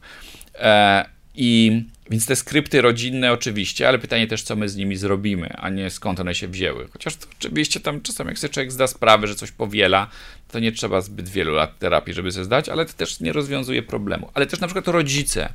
E, 0.54 1.04
I 1.34 1.82
więc 2.12 2.26
te 2.26 2.36
skrypty 2.36 2.82
rodzinne 2.82 3.32
oczywiście, 3.32 3.88
ale 3.88 3.98
pytanie 3.98 4.26
też, 4.26 4.42
co 4.42 4.56
my 4.56 4.68
z 4.68 4.76
nimi 4.76 4.96
zrobimy, 4.96 5.48
a 5.56 5.68
nie 5.68 5.90
skąd 5.90 6.20
one 6.20 6.34
się 6.34 6.48
wzięły. 6.48 6.88
Chociaż 6.92 7.16
to 7.16 7.26
oczywiście 7.38 7.80
tam 7.80 8.00
czasem, 8.00 8.28
jak 8.28 8.38
sobie 8.38 8.54
człowiek 8.54 8.72
zda 8.72 8.86
sprawę, 8.86 9.26
że 9.26 9.34
coś 9.34 9.52
powiela, 9.52 10.06
to 10.50 10.58
nie 10.58 10.72
trzeba 10.72 11.00
zbyt 11.00 11.28
wielu 11.28 11.52
lat 11.52 11.78
terapii, 11.78 12.14
żeby 12.14 12.32
się 12.32 12.44
zdać, 12.44 12.68
ale 12.68 12.86
to 12.86 12.92
też 12.92 13.20
nie 13.20 13.32
rozwiązuje 13.32 13.82
problemu. 13.82 14.30
Ale 14.34 14.46
też 14.46 14.60
na 14.60 14.66
przykład 14.66 14.88
rodzice. 14.88 15.52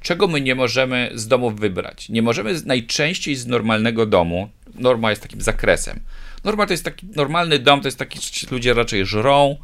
Czego 0.00 0.28
my 0.28 0.40
nie 0.40 0.54
możemy 0.54 1.10
z 1.14 1.28
domów 1.28 1.60
wybrać? 1.60 2.08
Nie 2.08 2.22
możemy 2.22 2.60
najczęściej 2.64 3.34
z 3.36 3.46
normalnego 3.46 4.06
domu, 4.06 4.50
norma 4.74 5.10
jest 5.10 5.22
takim 5.22 5.40
zakresem. 5.40 6.00
Norma 6.44 6.66
to 6.66 6.72
jest 6.72 6.84
taki, 6.84 7.06
normalny 7.16 7.58
dom 7.58 7.80
to 7.80 7.88
jest 7.88 7.98
taki, 7.98 8.18
że 8.32 8.46
ludzie 8.50 8.74
raczej 8.74 9.06
żrą, 9.06 9.56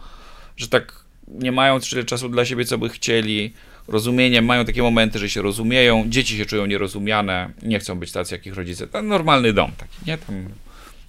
że 0.57 0.69
tak 0.69 1.05
nie 1.29 1.53
mają 1.53 1.81
tyle 1.81 2.05
czasu 2.05 2.29
dla 2.29 2.45
siebie, 2.45 2.65
co 2.65 2.79
by 2.79 2.89
chcieli, 2.89 3.53
rozumieniem, 3.89 4.45
mają 4.45 4.65
takie 4.65 4.83
momenty, 4.83 5.19
że 5.19 5.31
się 5.31 5.43
rozumieją, 5.43 6.05
dzieci 6.09 6.37
się 6.37 6.47
czują 6.47 6.67
nierozumiane, 6.67 7.51
nie 7.63 7.79
chcą 7.79 7.99
być 7.99 8.13
tacy 8.13 8.35
jak 8.35 8.47
ich 8.47 8.55
rodzice. 8.55 8.87
To 8.87 9.03
normalny 9.03 9.53
dom 9.53 9.73
taki, 9.79 9.97
nie? 10.07 10.19
Tam 10.19 10.49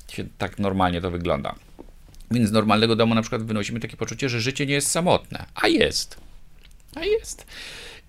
się, 0.08 0.26
tak 0.38 0.60
normalnie 0.60 1.02
to 1.02 1.12
wygląda. 1.12 1.56
Więc 2.32 2.50
z 2.50 2.52
normalnego 2.52 2.96
domu 2.96 3.16
na 3.16 3.22
przykład 3.22 3.44
wynosimy 3.44 3.80
takie 3.80 3.98
poczucie, 3.98 4.30
że 4.30 4.42
życie 4.42 4.66
nie 4.66 4.74
jest 4.74 4.92
samotne. 4.92 5.46
A 5.56 5.68
jest. 5.68 6.18
A 6.96 7.06
jest. 7.06 7.46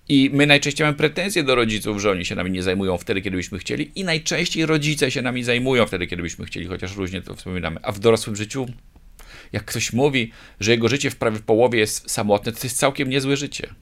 I 0.09 0.29
my 0.33 0.47
najczęściej 0.47 0.85
mamy 0.85 0.97
pretensje 0.97 1.43
do 1.43 1.55
rodziców, 1.55 2.01
że 2.01 2.11
oni 2.11 2.25
się 2.25 2.35
nami 2.35 2.51
nie 2.51 2.63
zajmują 2.63 2.97
wtedy, 2.97 3.21
kiedy 3.21 3.37
byśmy 3.37 3.59
chcieli, 3.59 3.91
i 3.95 4.03
najczęściej 4.03 4.65
rodzice 4.65 5.11
się 5.11 5.21
nami 5.21 5.43
zajmują 5.43 5.85
wtedy, 5.85 6.07
kiedy 6.07 6.21
byśmy 6.21 6.45
chcieli, 6.45 6.67
chociaż 6.67 6.95
różnie 6.95 7.21
to 7.21 7.35
wspominamy. 7.35 7.79
A 7.83 7.91
w 7.91 7.99
dorosłym 7.99 8.35
życiu, 8.35 8.65
jak 9.51 9.65
ktoś 9.65 9.93
mówi, 9.93 10.31
że 10.59 10.71
jego 10.71 10.87
życie 10.87 11.09
w 11.09 11.15
prawie 11.15 11.39
połowie 11.39 11.79
jest 11.79 12.11
samotne, 12.11 12.51
to 12.51 12.59
jest 12.63 12.77
całkiem 12.77 13.09
niezłe 13.09 13.37
życie. 13.37 13.73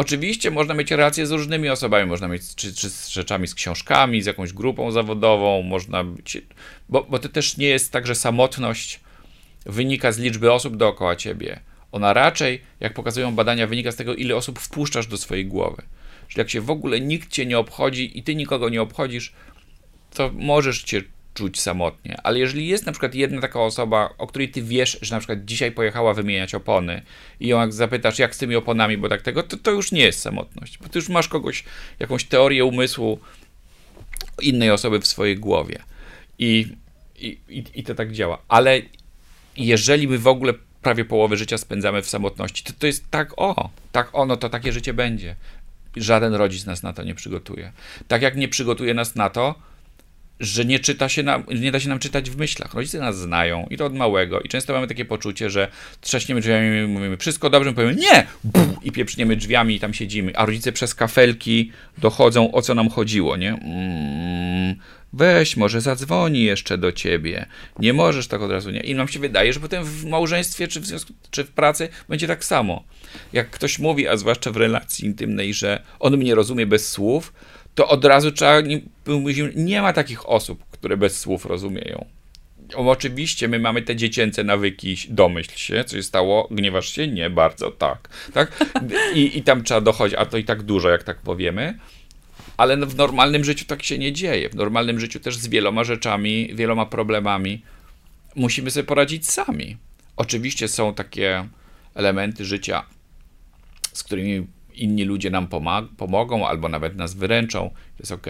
Oczywiście 0.00 0.50
można 0.50 0.74
mieć 0.74 0.90
relacje 0.90 1.26
z 1.26 1.30
różnymi 1.30 1.68
osobami, 1.68 2.06
można 2.06 2.28
mieć 2.28 2.54
czy, 2.54 2.74
czy 2.74 2.90
z 2.90 3.08
rzeczami, 3.08 3.48
z 3.48 3.54
książkami, 3.54 4.22
z 4.22 4.26
jakąś 4.26 4.52
grupą 4.52 4.90
zawodową, 4.90 5.62
można 5.62 6.04
być, 6.04 6.42
bo, 6.88 7.04
bo 7.04 7.18
to 7.18 7.28
też 7.28 7.56
nie 7.56 7.66
jest 7.66 7.92
tak, 7.92 8.06
że 8.06 8.14
samotność 8.14 9.00
wynika 9.66 10.12
z 10.12 10.18
liczby 10.18 10.52
osób 10.52 10.76
dookoła 10.76 11.16
ciebie. 11.16 11.60
Ona 11.92 12.12
raczej, 12.12 12.62
jak 12.80 12.94
pokazują 12.94 13.34
badania, 13.34 13.66
wynika 13.66 13.92
z 13.92 13.96
tego, 13.96 14.14
ile 14.14 14.36
osób 14.36 14.58
wpuszczasz 14.58 15.06
do 15.06 15.16
swojej 15.16 15.46
głowy. 15.46 15.82
Czyli 16.28 16.38
jak 16.38 16.50
się 16.50 16.60
w 16.60 16.70
ogóle 16.70 17.00
nikt 17.00 17.30
cię 17.30 17.46
nie 17.46 17.58
obchodzi 17.58 18.18
i 18.18 18.22
ty 18.22 18.34
nikogo 18.34 18.68
nie 18.68 18.82
obchodzisz, 18.82 19.32
to 20.14 20.30
możesz 20.34 20.82
cię 20.82 21.02
czuć 21.34 21.60
samotnie, 21.60 22.16
ale 22.22 22.38
jeżeli 22.38 22.66
jest 22.66 22.86
na 22.86 22.92
przykład 22.92 23.14
jedna 23.14 23.40
taka 23.40 23.60
osoba, 23.60 24.14
o 24.18 24.26
której 24.26 24.48
ty 24.48 24.62
wiesz, 24.62 24.98
że 25.02 25.14
na 25.14 25.18
przykład 25.18 25.44
dzisiaj 25.44 25.72
pojechała 25.72 26.14
wymieniać 26.14 26.54
opony 26.54 27.02
i 27.40 27.48
ją 27.48 27.60
jak 27.60 27.72
zapytasz, 27.72 28.18
jak 28.18 28.34
z 28.34 28.38
tymi 28.38 28.56
oponami, 28.56 28.96
bo 28.96 29.08
tak 29.08 29.22
tego, 29.22 29.42
to, 29.42 29.56
to 29.56 29.70
już 29.70 29.92
nie 29.92 30.02
jest 30.02 30.20
samotność, 30.20 30.78
bo 30.78 30.88
ty 30.88 30.98
już 30.98 31.08
masz 31.08 31.28
kogoś, 31.28 31.64
jakąś 31.98 32.24
teorię 32.24 32.64
umysłu 32.64 33.20
innej 34.42 34.70
osoby 34.70 35.00
w 35.00 35.06
swojej 35.06 35.36
głowie. 35.36 35.78
I, 36.38 36.66
i, 37.18 37.64
i 37.74 37.82
to 37.82 37.94
tak 37.94 38.12
działa. 38.12 38.38
Ale 38.48 38.82
jeżeli 39.56 40.08
my 40.08 40.18
w 40.18 40.26
ogóle 40.26 40.54
prawie 40.82 41.04
połowę 41.04 41.36
życia 41.36 41.58
spędzamy 41.58 42.02
w 42.02 42.08
samotności, 42.08 42.64
to 42.64 42.72
to 42.78 42.86
jest 42.86 43.10
tak 43.10 43.32
o, 43.36 43.70
tak 43.92 44.08
ono, 44.12 44.36
to 44.36 44.48
takie 44.48 44.72
życie 44.72 44.94
będzie. 44.94 45.36
Żaden 45.96 46.34
rodzic 46.34 46.66
nas 46.66 46.82
na 46.82 46.92
to 46.92 47.02
nie 47.02 47.14
przygotuje. 47.14 47.72
Tak 48.08 48.22
jak 48.22 48.36
nie 48.36 48.48
przygotuje 48.48 48.94
nas 48.94 49.14
na 49.14 49.30
to, 49.30 49.54
że 50.40 50.64
nie 50.64 50.78
czyta 50.78 51.08
się 51.08 51.22
nam, 51.22 51.44
nie 51.60 51.72
da 51.72 51.80
się 51.80 51.88
nam 51.88 51.98
czytać 51.98 52.30
w 52.30 52.36
myślach. 52.36 52.74
Rodzice 52.74 52.98
nas 52.98 53.18
znają 53.18 53.66
i 53.70 53.76
to 53.76 53.86
od 53.86 53.94
małego 53.94 54.40
i 54.40 54.48
często 54.48 54.72
mamy 54.72 54.86
takie 54.86 55.04
poczucie, 55.04 55.50
że 55.50 55.68
trzaśniemy 56.00 56.40
drzwiami 56.40 56.86
mówimy 56.86 57.16
wszystko 57.16 57.50
dobrze, 57.50 57.72
powiemy 57.72 57.94
nie! 57.94 58.26
I 58.82 58.92
pieprzniemy 58.92 59.36
drzwiami 59.36 59.74
i 59.74 59.80
tam 59.80 59.94
siedzimy, 59.94 60.36
a 60.36 60.46
rodzice 60.46 60.72
przez 60.72 60.94
kafelki 60.94 61.72
dochodzą 61.98 62.52
o 62.52 62.62
co 62.62 62.74
nam 62.74 62.90
chodziło, 62.90 63.36
nie? 63.36 63.50
Mm, 63.50 64.76
weź, 65.12 65.56
może 65.56 65.80
zadzwoni 65.80 66.44
jeszcze 66.44 66.78
do 66.78 66.92
ciebie. 66.92 67.46
Nie 67.78 67.92
możesz 67.92 68.28
tak 68.28 68.42
od 68.42 68.50
razu, 68.50 68.70
nie? 68.70 68.80
I 68.80 68.94
nam 68.94 69.08
się 69.08 69.18
wydaje, 69.18 69.52
że 69.52 69.60
potem 69.60 69.84
w 69.84 70.04
małżeństwie 70.04 70.68
czy 70.68 70.80
w 70.80 70.86
związku, 70.86 71.12
czy 71.30 71.44
w 71.44 71.50
pracy 71.50 71.88
będzie 72.08 72.26
tak 72.26 72.44
samo. 72.44 72.84
Jak 73.32 73.50
ktoś 73.50 73.78
mówi, 73.78 74.08
a 74.08 74.16
zwłaszcza 74.16 74.50
w 74.50 74.56
relacji 74.56 75.06
intymnej, 75.06 75.54
że 75.54 75.82
on 75.98 76.16
mnie 76.16 76.34
rozumie 76.34 76.66
bez 76.66 76.88
słów, 76.88 77.32
to 77.74 77.88
od 77.88 78.04
razu 78.04 78.32
trzeba, 78.32 78.60
nie, 79.54 79.82
ma 79.82 79.92
takich 79.92 80.28
osób, 80.28 80.64
które 80.70 80.96
bez 80.96 81.18
słów 81.18 81.46
rozumieją. 81.46 82.06
Oczywiście 82.74 83.48
my 83.48 83.58
mamy 83.58 83.82
te 83.82 83.96
dziecięce 83.96 84.44
nawyki, 84.44 84.96
domyśl 85.08 85.56
się, 85.56 85.84
co 85.84 85.96
się 85.96 86.02
stało, 86.02 86.48
gniewasz 86.50 86.88
się? 86.88 87.08
Nie, 87.08 87.30
bardzo, 87.30 87.70
tak. 87.70 88.08
tak? 88.32 88.64
I, 89.14 89.38
I 89.38 89.42
tam 89.42 89.64
trzeba 89.64 89.80
dochodzić, 89.80 90.18
a 90.18 90.26
to 90.26 90.38
i 90.38 90.44
tak 90.44 90.62
dużo, 90.62 90.88
jak 90.88 91.02
tak 91.02 91.18
powiemy. 91.18 91.78
Ale 92.56 92.76
w 92.76 92.96
normalnym 92.96 93.44
życiu 93.44 93.64
tak 93.64 93.82
się 93.82 93.98
nie 93.98 94.12
dzieje. 94.12 94.48
W 94.48 94.54
normalnym 94.54 95.00
życiu 95.00 95.20
też 95.20 95.36
z 95.36 95.48
wieloma 95.48 95.84
rzeczami, 95.84 96.50
wieloma 96.54 96.86
problemami 96.86 97.62
musimy 98.36 98.70
sobie 98.70 98.84
poradzić 98.84 99.30
sami. 99.30 99.76
Oczywiście 100.16 100.68
są 100.68 100.94
takie 100.94 101.48
elementy 101.94 102.44
życia, 102.44 102.86
z 103.92 104.02
którymi 104.02 104.46
inni 104.80 105.04
ludzie 105.04 105.30
nam 105.30 105.48
pomogą 105.96 106.46
albo 106.48 106.68
nawet 106.68 106.96
nas 106.96 107.14
wyręczą, 107.14 107.70
to 107.70 108.02
jest 108.02 108.12
ok, 108.12 108.26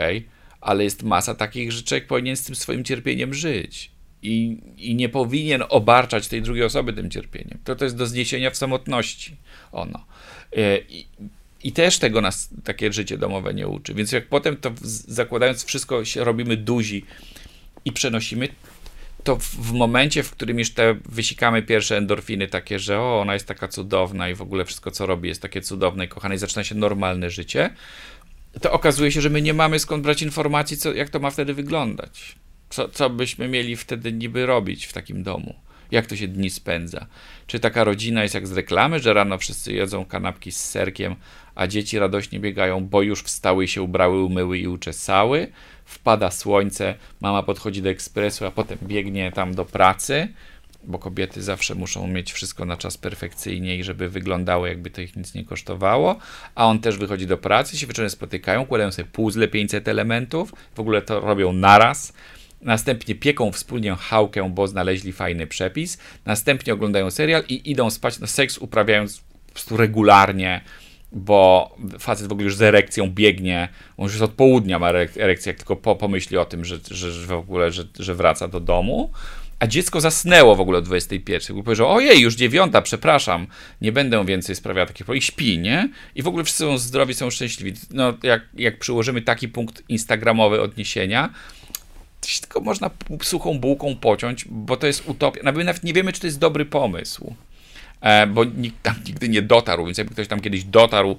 ale 0.61 0.85
jest 0.85 1.03
masa 1.03 1.35
takich, 1.35 1.73
że 1.73 1.83
człowiek 1.83 2.07
powinien 2.07 2.37
z 2.37 2.45
tym 2.45 2.55
swoim 2.55 2.85
cierpieniem 2.85 3.35
żyć. 3.35 3.91
I, 4.23 4.59
I 4.77 4.95
nie 4.95 5.09
powinien 5.09 5.63
obarczać 5.69 6.29
tej 6.29 6.43
drugiej 6.43 6.65
osoby 6.65 6.93
tym 6.93 7.11
cierpieniem. 7.11 7.59
To, 7.65 7.77
to 7.77 7.85
jest 7.85 7.97
do 7.97 8.07
zniesienia 8.07 8.51
w 8.51 8.57
samotności 8.57 9.37
ono. 9.73 10.07
E, 10.57 10.79
I, 10.79 11.07
i 11.65 11.73
też 11.73 11.99
tego 11.99 12.21
nas 12.21 12.51
takie 12.65 12.93
życie 12.93 13.19
domowe 13.19 13.55
nie 13.55 13.69
uczy. 13.69 13.95
Więc 13.95 14.13
jak 14.13 14.29
potem 14.29 14.57
to 14.57 14.73
zakładając 15.09 15.65
wszystko 15.65 16.03
robimy 16.17 16.57
duzi 16.57 17.05
i 17.85 17.93
przenosimy, 17.93 18.49
to 19.25 19.37
w, 19.37 19.43
w, 19.43 19.73
momencie, 19.73 20.23
w 20.23 20.31
którym 20.31 20.59
już 20.59 20.71
te 20.71 20.97
wysikamy 21.09 21.63
pierwsze 21.63 21.97
endorfiny 21.97 22.49
takie, 22.49 22.79
że 22.79 23.01
o, 23.01 23.21
ona 23.21 23.35
jest 23.35 23.47
taka 23.47 23.69
cudowna 23.69 24.29
i 24.29 24.35
w 24.35 24.43
ogóle 24.43 24.65
wszystko, 24.65 24.91
co 24.91 25.07
robi, 25.07 25.29
jest 25.29 25.43
takie 25.43 25.61
cudowne 25.61 26.05
i 26.05 26.09
kochane 26.09 26.35
i 26.35 26.39
zaczyna 26.39 26.65
się 26.65 26.75
normalne 26.75 27.31
życie, 27.31 27.71
to 28.61 28.73
okazuje 28.73 29.13
się, 29.13 29.21
że 29.21 29.31
my 29.31 29.43
nie 29.43 29.55
mamy 29.55 29.79
skąd 29.79 30.03
brać 30.03 30.23
informacji, 30.23 30.77
co, 30.77 30.93
jak 30.93 31.09
to 31.11 31.21
ma 31.21 31.31
wtedy 31.31 31.55
wyglądać. 31.55 32.35
Co, 32.71 32.89
co 32.89 33.11
byśmy 33.11 33.49
mieli 33.49 33.77
wtedy 33.77 34.13
niby 34.13 34.47
robić 34.47 34.87
w 34.87 34.93
takim 34.93 35.23
domu? 35.23 35.55
Jak 35.91 36.07
to 36.07 36.17
się 36.17 36.29
dni 36.29 36.51
spędza? 36.51 37.07
Czy 37.47 37.61
taka 37.61 37.85
rodzina 37.85 38.23
jest 38.23 38.35
jak 38.35 38.47
z 38.47 38.53
reklamy, 38.53 39.01
że 39.01 39.15
rano 39.15 39.39
wszyscy 39.39 39.73
jedzą 39.73 40.05
kanapki 40.05 40.53
z 40.53 40.65
serkiem, 40.65 41.17
a 41.55 41.67
dzieci 41.67 41.99
radośnie 41.99 42.41
biegają, 42.41 42.87
bo 42.87 43.03
już 43.03 43.23
wstały 43.23 43.69
się 43.69 43.83
ubrały, 43.83 44.23
umyły 44.25 44.59
i 44.59 44.69
uczesały? 44.69 45.53
Wpada 45.91 46.31
słońce, 46.31 46.95
mama 47.21 47.43
podchodzi 47.43 47.83
do 47.83 47.91
ekspresu, 47.91 48.47
a 48.47 48.51
potem 48.51 48.79
biegnie 48.83 49.33
tam 49.33 49.55
do 49.55 49.65
pracy, 49.65 50.29
bo 50.85 50.99
kobiety 50.99 51.43
zawsze 51.43 51.75
muszą 51.75 52.07
mieć 52.07 52.33
wszystko 52.33 52.65
na 52.65 52.77
czas 52.77 52.97
perfekcyjnie 52.97 53.77
i 53.77 53.85
żeby 53.85 54.09
wyglądało, 54.09 54.67
jakby 54.67 54.91
to 54.91 55.01
ich 55.01 55.17
nic 55.17 55.35
nie 55.35 55.45
kosztowało, 55.45 56.17
a 56.55 56.67
on 56.67 56.79
też 56.79 56.99
wychodzi 56.99 57.27
do 57.27 57.39
pracy, 57.39 57.79
się 57.79 57.87
wieczorem 57.87 58.11
spotykają, 58.11 58.67
kładają 58.67 58.93
sobie 58.93 59.09
puzzle 59.13 59.49
500 59.49 59.89
elementów, 59.89 60.55
w 60.75 60.81
ogóle 60.81 61.03
to 61.03 61.21
robią 61.21 61.53
naraz, 61.53 62.13
następnie 62.63 63.15
pieką 63.15 63.53
wspólnie 63.53 63.97
chałkę, 63.97 64.51
bo 64.51 64.69
znaleźli 64.69 65.13
fajny 65.13 65.47
przepis, 65.47 65.99
następnie 66.25 66.73
oglądają 66.73 67.11
serial 67.11 67.43
i 67.49 67.71
idą 67.71 67.91
spać, 67.91 68.19
no 68.19 68.27
seks 68.27 68.59
uprawiając 68.59 69.21
po 69.47 69.53
prostu 69.53 69.77
regularnie, 69.77 70.61
bo 71.13 71.71
facet 71.99 72.29
w 72.29 72.33
ogóle 72.33 72.45
już 72.45 72.57
z 72.57 72.63
erekcją 72.63 73.11
biegnie, 73.11 73.69
on 73.97 74.05
już 74.05 74.21
od 74.21 74.31
południa 74.31 74.79
ma 74.79 74.89
erekcję, 74.91 75.51
jak 75.51 75.57
tylko 75.57 75.77
po, 75.77 75.97
pomyśli 75.97 76.37
o 76.37 76.45
tym, 76.45 76.65
że, 76.65 76.79
że, 76.91 77.27
w 77.27 77.33
ogóle, 77.33 77.71
że, 77.71 77.85
że 77.99 78.15
wraca 78.15 78.49
do 78.49 78.61
domu, 78.61 79.11
a 79.61 79.67
dziecko 79.67 80.01
zasnęło 80.01 80.57
w 80.57 80.61
ogóle 80.61 80.79
o 80.79 80.83
21. 80.83 81.57
I 81.57 81.63
powiedział, 81.63 81.91
ojej, 81.91 82.21
już 82.21 82.35
dziewiąta, 82.35 82.83
przepraszam, 82.83 83.47
nie 83.81 83.93
będę 83.93 84.25
więcej 84.25 84.57
sprawiał 84.57 84.87
takich 84.87 85.07
i 85.15 85.23
śpi, 85.23 85.59
nie? 85.59 85.89
I 86.15 86.23
w 86.23 86.29
ogóle 86.29 86.45
wszyscy 86.45 86.65
są 86.65 86.79
zdrowi, 86.79 87.15
są 87.15 87.31
szczęśliwi. 87.31 87.79
No, 87.91 88.15
jak, 88.23 88.43
jak 88.55 88.79
przyłożymy 88.79 89.23
taki 89.23 89.49
punkt 89.49 89.83
instagramowy 89.89 90.61
odniesienia, 90.61 91.31
to 92.21 92.29
się 92.29 92.41
tylko 92.41 92.61
można 92.61 92.91
suchą 93.23 93.59
bułką 93.59 93.97
pociąć, 93.97 94.45
bo 94.49 94.77
to 94.77 94.87
jest 94.87 95.09
utopia. 95.09 95.43
Nawet 95.43 95.85
nie 95.85 95.93
wiemy, 95.93 96.13
czy 96.13 96.21
to 96.21 96.27
jest 96.27 96.39
dobry 96.39 96.65
pomysł. 96.65 97.35
E, 98.01 98.27
bo 98.27 98.45
nikt 98.45 98.83
tam 98.83 98.95
nigdy 99.07 99.29
nie 99.29 99.43
dotarł, 99.43 99.87
więc 99.87 99.99
jakby 99.99 100.13
ktoś 100.15 100.29
tam 100.29 100.41
kiedyś 100.41 100.65
dotarł 100.65 101.17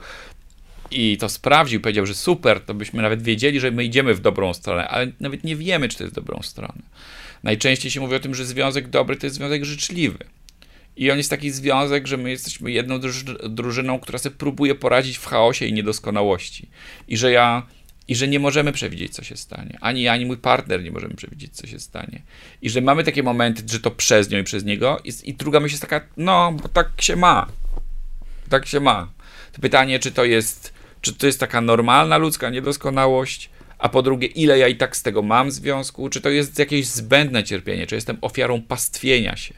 i 0.92 1.18
to 1.18 1.30
sprawdził, 1.30 1.82
powiedział, 1.82 2.06
że 2.06 2.14
super, 2.14 2.62
to 2.62 2.74
byśmy 2.74 3.02
nawet 3.02 3.22
wiedzieli, 3.22 3.60
że 3.60 3.72
my 3.72 3.84
idziemy 3.84 4.14
w 4.14 4.20
dobrą 4.20 4.54
stronę, 4.54 4.88
ale 4.88 5.12
nawet 5.20 5.44
nie 5.44 5.56
wiemy, 5.56 5.90
czy 5.90 5.98
to 5.98 6.04
jest 6.04 6.16
dobrą 6.16 6.40
stronę. 6.42 6.82
Najczęściej 7.44 7.92
się 7.92 8.00
mówi 8.00 8.16
o 8.16 8.20
tym, 8.20 8.36
że 8.36 8.46
związek 8.46 8.88
dobry 8.88 9.18
to 9.18 9.26
jest 9.26 9.36
związek 9.36 9.66
życzliwy. 9.66 10.18
I 10.98 11.12
on 11.12 11.18
jest 11.18 11.30
taki 11.30 11.52
związek, 11.52 12.08
że 12.08 12.18
my 12.18 12.30
jesteśmy 12.30 12.72
jedną 12.72 13.00
drużyną, 13.50 14.00
która 14.00 14.20
sobie 14.20 14.36
próbuje 14.36 14.76
poradzić 14.76 15.18
w 15.18 15.26
chaosie 15.26 15.66
i 15.66 15.74
niedoskonałości. 15.74 16.68
I 17.08 17.18
że 17.18 17.32
ja 17.32 17.68
i 18.08 18.16
że 18.16 18.28
nie 18.28 18.40
możemy 18.40 18.72
przewidzieć, 18.72 19.14
co 19.14 19.24
się 19.24 19.38
stanie. 19.38 19.78
Ani 19.82 20.02
ja, 20.02 20.14
ani 20.14 20.26
mój 20.26 20.38
partner 20.38 20.84
nie 20.84 20.92
możemy 20.92 21.16
przewidzieć, 21.16 21.56
co 21.56 21.68
się 21.68 21.80
stanie. 21.80 22.22
I 22.62 22.70
że 22.70 22.82
mamy 22.82 23.04
takie 23.04 23.24
momenty, 23.24 23.64
że 23.68 23.80
to 23.80 23.92
przez 23.92 24.30
nią 24.30 24.40
i 24.40 24.44
przez 24.44 24.64
niego. 24.64 25.00
I, 25.04 25.12
i 25.24 25.34
druga 25.34 25.60
myśl 25.60 25.74
jest 25.74 25.82
taka, 25.82 26.02
no, 26.18 26.52
bo 26.52 26.68
tak 26.68 26.90
się 27.02 27.16
ma. 27.16 27.48
Tak 28.50 28.66
się 28.66 28.80
ma. 28.80 29.10
To 29.52 29.62
pytanie, 29.62 30.00
czy 30.00 30.12
to 30.12 30.26
jest, 30.26 30.74
czy 31.02 31.14
to 31.14 31.26
jest 31.26 31.40
taka 31.40 31.62
normalna 31.62 32.18
ludzka 32.18 32.50
niedoskonałość, 32.50 33.50
a 33.78 33.90
po 33.90 34.02
drugie, 34.02 34.28
ile 34.28 34.58
ja 34.58 34.68
i 34.68 34.76
tak 34.76 34.98
z 34.98 35.04
tego 35.04 35.22
mam 35.22 35.50
w 35.50 35.54
związku, 35.54 36.10
czy 36.10 36.22
to 36.22 36.30
jest 36.30 36.60
jakieś 36.60 36.88
zbędne 36.88 37.44
cierpienie, 37.44 37.88
czy 37.88 37.96
jestem 37.96 38.18
ofiarą 38.22 38.62
pastwienia 38.62 39.36
się, 39.36 39.54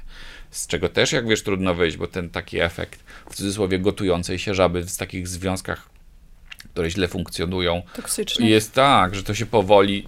z 0.51 0.67
czego 0.67 0.89
też, 0.89 1.11
jak 1.11 1.27
wiesz, 1.27 1.43
trudno 1.43 1.75
wyjść, 1.75 1.97
bo 1.97 2.07
ten 2.07 2.29
taki 2.29 2.59
efekt, 2.59 3.03
w 3.29 3.35
cudzysłowie, 3.35 3.79
gotującej 3.79 4.39
się 4.39 4.53
żaby 4.53 4.83
w 4.83 4.97
takich 4.97 5.27
związkach 5.27 5.92
które 6.73 6.89
źle 6.89 7.07
funkcjonują. 7.07 7.81
Toksyczne. 7.95 8.47
Jest 8.47 8.73
tak, 8.73 9.15
że 9.15 9.23
to 9.23 9.33
się 9.33 9.45
powoli 9.45 10.07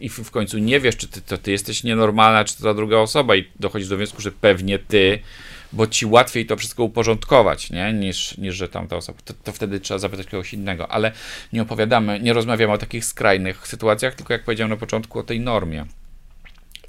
i 0.00 0.08
w 0.08 0.30
końcu 0.30 0.58
nie 0.58 0.80
wiesz, 0.80 0.96
czy 0.96 1.08
ty, 1.08 1.20
to 1.20 1.38
ty 1.38 1.50
jesteś 1.50 1.84
nienormalna, 1.84 2.44
czy 2.44 2.56
to 2.56 2.62
ta 2.64 2.74
druga 2.74 2.96
osoba 2.96 3.36
i 3.36 3.44
dochodzisz 3.60 3.88
do 3.88 3.96
wniosku, 3.96 4.20
że 4.22 4.32
pewnie 4.32 4.78
ty, 4.78 5.18
bo 5.72 5.86
ci 5.86 6.06
łatwiej 6.06 6.46
to 6.46 6.56
wszystko 6.56 6.84
uporządkować, 6.84 7.70
nie? 7.70 7.92
Niż, 7.92 8.38
niż 8.38 8.54
że 8.54 8.68
tamta 8.68 8.96
osoba. 8.96 9.18
To, 9.24 9.34
to 9.44 9.52
wtedy 9.52 9.80
trzeba 9.80 9.98
zapytać 9.98 10.26
kogoś 10.26 10.54
innego, 10.54 10.92
ale 10.92 11.12
nie 11.52 11.62
opowiadamy, 11.62 12.20
nie 12.20 12.32
rozmawiamy 12.32 12.72
o 12.72 12.78
takich 12.78 13.04
skrajnych 13.04 13.68
sytuacjach, 13.68 14.14
tylko 14.14 14.32
jak 14.32 14.44
powiedziałem 14.44 14.70
na 14.70 14.76
początku 14.76 15.18
o 15.18 15.22
tej 15.22 15.40
normie. 15.40 15.86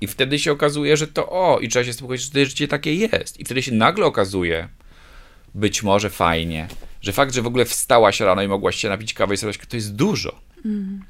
I 0.01 0.07
wtedy 0.07 0.39
się 0.39 0.51
okazuje, 0.51 0.97
że 0.97 1.07
to 1.07 1.29
o, 1.29 1.59
i 1.59 1.69
trzeba 1.69 1.85
się 1.85 1.93
spokojnie, 1.93 2.23
że 2.23 2.31
to 2.31 2.45
życie 2.45 2.67
takie 2.67 2.95
jest. 2.95 3.39
I 3.39 3.45
wtedy 3.45 3.61
się 3.61 3.71
nagle 3.71 4.05
okazuje, 4.05 4.67
być 5.55 5.83
może 5.83 6.09
fajnie, 6.09 6.67
że 7.01 7.13
fakt, 7.13 7.33
że 7.33 7.41
w 7.41 7.47
ogóle 7.47 7.65
wstałaś 7.65 8.19
rano 8.19 8.41
i 8.41 8.47
mogłaś 8.47 8.75
się 8.75 8.89
napić 8.89 9.13
kawy 9.13 9.33
i 9.33 9.37
sobie 9.37 9.53
to 9.53 9.75
jest 9.75 9.95
dużo. 9.95 10.39
Mm. 10.65 11.03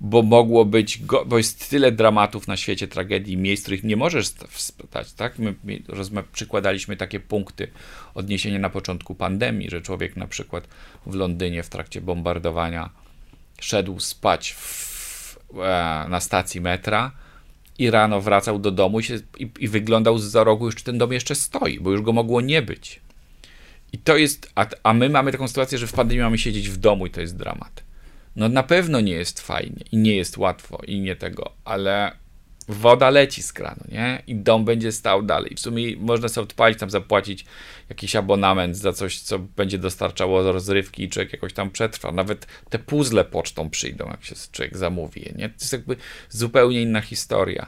Bo 0.00 0.22
mogło 0.22 0.64
być, 0.64 1.04
go, 1.04 1.24
bo 1.24 1.38
jest 1.38 1.70
tyle 1.70 1.92
dramatów 1.92 2.48
na 2.48 2.56
świecie, 2.56 2.88
tragedii, 2.88 3.36
miejsc, 3.36 3.62
których 3.62 3.84
nie 3.84 3.96
możesz 3.96 4.26
stać, 4.56 5.12
tak? 5.12 5.38
My, 5.38 5.54
my 5.64 6.22
przykładaliśmy 6.32 6.96
takie 6.96 7.20
punkty 7.20 7.70
odniesienia 8.14 8.58
na 8.58 8.70
początku 8.70 9.14
pandemii, 9.14 9.70
że 9.70 9.82
człowiek 9.82 10.16
na 10.16 10.26
przykład 10.26 10.68
w 11.06 11.14
Londynie 11.14 11.62
w 11.62 11.68
trakcie 11.68 12.00
bombardowania 12.00 12.90
szedł 13.60 14.00
spać 14.00 14.52
w, 14.52 15.38
e, 15.54 16.06
na 16.08 16.20
stacji 16.20 16.60
metra 16.60 17.12
i 17.78 17.90
rano 17.90 18.20
wracał 18.20 18.58
do 18.58 18.70
domu 18.70 19.00
i, 19.00 19.02
się, 19.02 19.18
i, 19.38 19.50
i 19.58 19.68
wyglądał 19.68 20.18
z 20.18 20.24
za 20.24 20.44
rogu, 20.44 20.66
już 20.66 20.74
czy 20.74 20.84
ten 20.84 20.98
dom 20.98 21.12
jeszcze 21.12 21.34
stoi, 21.34 21.80
bo 21.80 21.90
już 21.90 22.02
go 22.02 22.12
mogło 22.12 22.40
nie 22.40 22.62
być. 22.62 23.00
I 23.92 23.98
to 23.98 24.16
jest, 24.16 24.52
a, 24.54 24.66
a 24.82 24.94
my 24.94 25.08
mamy 25.08 25.32
taką 25.32 25.48
sytuację, 25.48 25.78
że 25.78 25.86
w 25.86 25.92
pandemii 25.92 26.22
mamy 26.22 26.38
siedzieć 26.38 26.68
w 26.68 26.76
domu 26.76 27.06
i 27.06 27.10
to 27.10 27.20
jest 27.20 27.36
dramat. 27.36 27.84
No 28.36 28.48
na 28.48 28.62
pewno 28.62 29.00
nie 29.00 29.12
jest 29.12 29.40
fajnie 29.40 29.84
i 29.92 29.96
nie 29.96 30.16
jest 30.16 30.38
łatwo 30.38 30.80
i 30.86 31.00
nie 31.00 31.16
tego, 31.16 31.52
ale 31.64 32.12
woda 32.68 33.10
leci 33.10 33.42
z 33.42 33.52
kranu, 33.52 33.84
nie? 33.88 34.22
I 34.26 34.34
dom 34.34 34.64
będzie 34.64 34.92
stał 34.92 35.22
dalej. 35.22 35.54
W 35.56 35.60
sumie 35.60 35.96
można 35.96 36.28
sobie 36.28 36.42
odpalić, 36.44 36.78
tam 36.78 36.90
zapłacić 36.90 37.44
jakiś 37.88 38.16
abonament 38.16 38.76
za 38.76 38.92
coś, 38.92 39.20
co 39.20 39.38
będzie 39.38 39.78
dostarczało 39.78 40.52
rozrywki 40.52 41.02
i 41.02 41.08
człowiek 41.08 41.32
jakoś 41.32 41.52
tam 41.52 41.70
przetrwa. 41.70 42.12
Nawet 42.12 42.46
te 42.68 42.78
puzzle 42.78 43.24
pocztą 43.24 43.70
przyjdą, 43.70 44.06
jak 44.10 44.24
się 44.24 44.34
człowiek 44.52 44.76
zamówi 44.76 45.20
nie? 45.36 45.48
To 45.48 45.54
jest 45.60 45.72
jakby 45.72 45.96
zupełnie 46.28 46.82
inna 46.82 47.00
historia. 47.00 47.66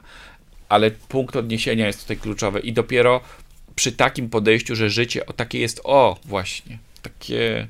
Ale 0.69 0.91
punkt 0.91 1.37
odniesienia 1.37 1.87
jest 1.87 2.01
tutaj 2.01 2.17
kluczowy 2.17 2.61
i 2.61 2.73
dopiero 2.73 3.21
przy 3.77 3.93
takim 3.93 4.31
podejściu, 4.31 4.77
że 4.77 4.91
życie 4.91 5.27
o 5.27 5.33
takie 5.33 5.59
jest, 5.59 5.81
o 5.85 6.19
właśnie, 6.25 6.79
takie, 7.03 7.67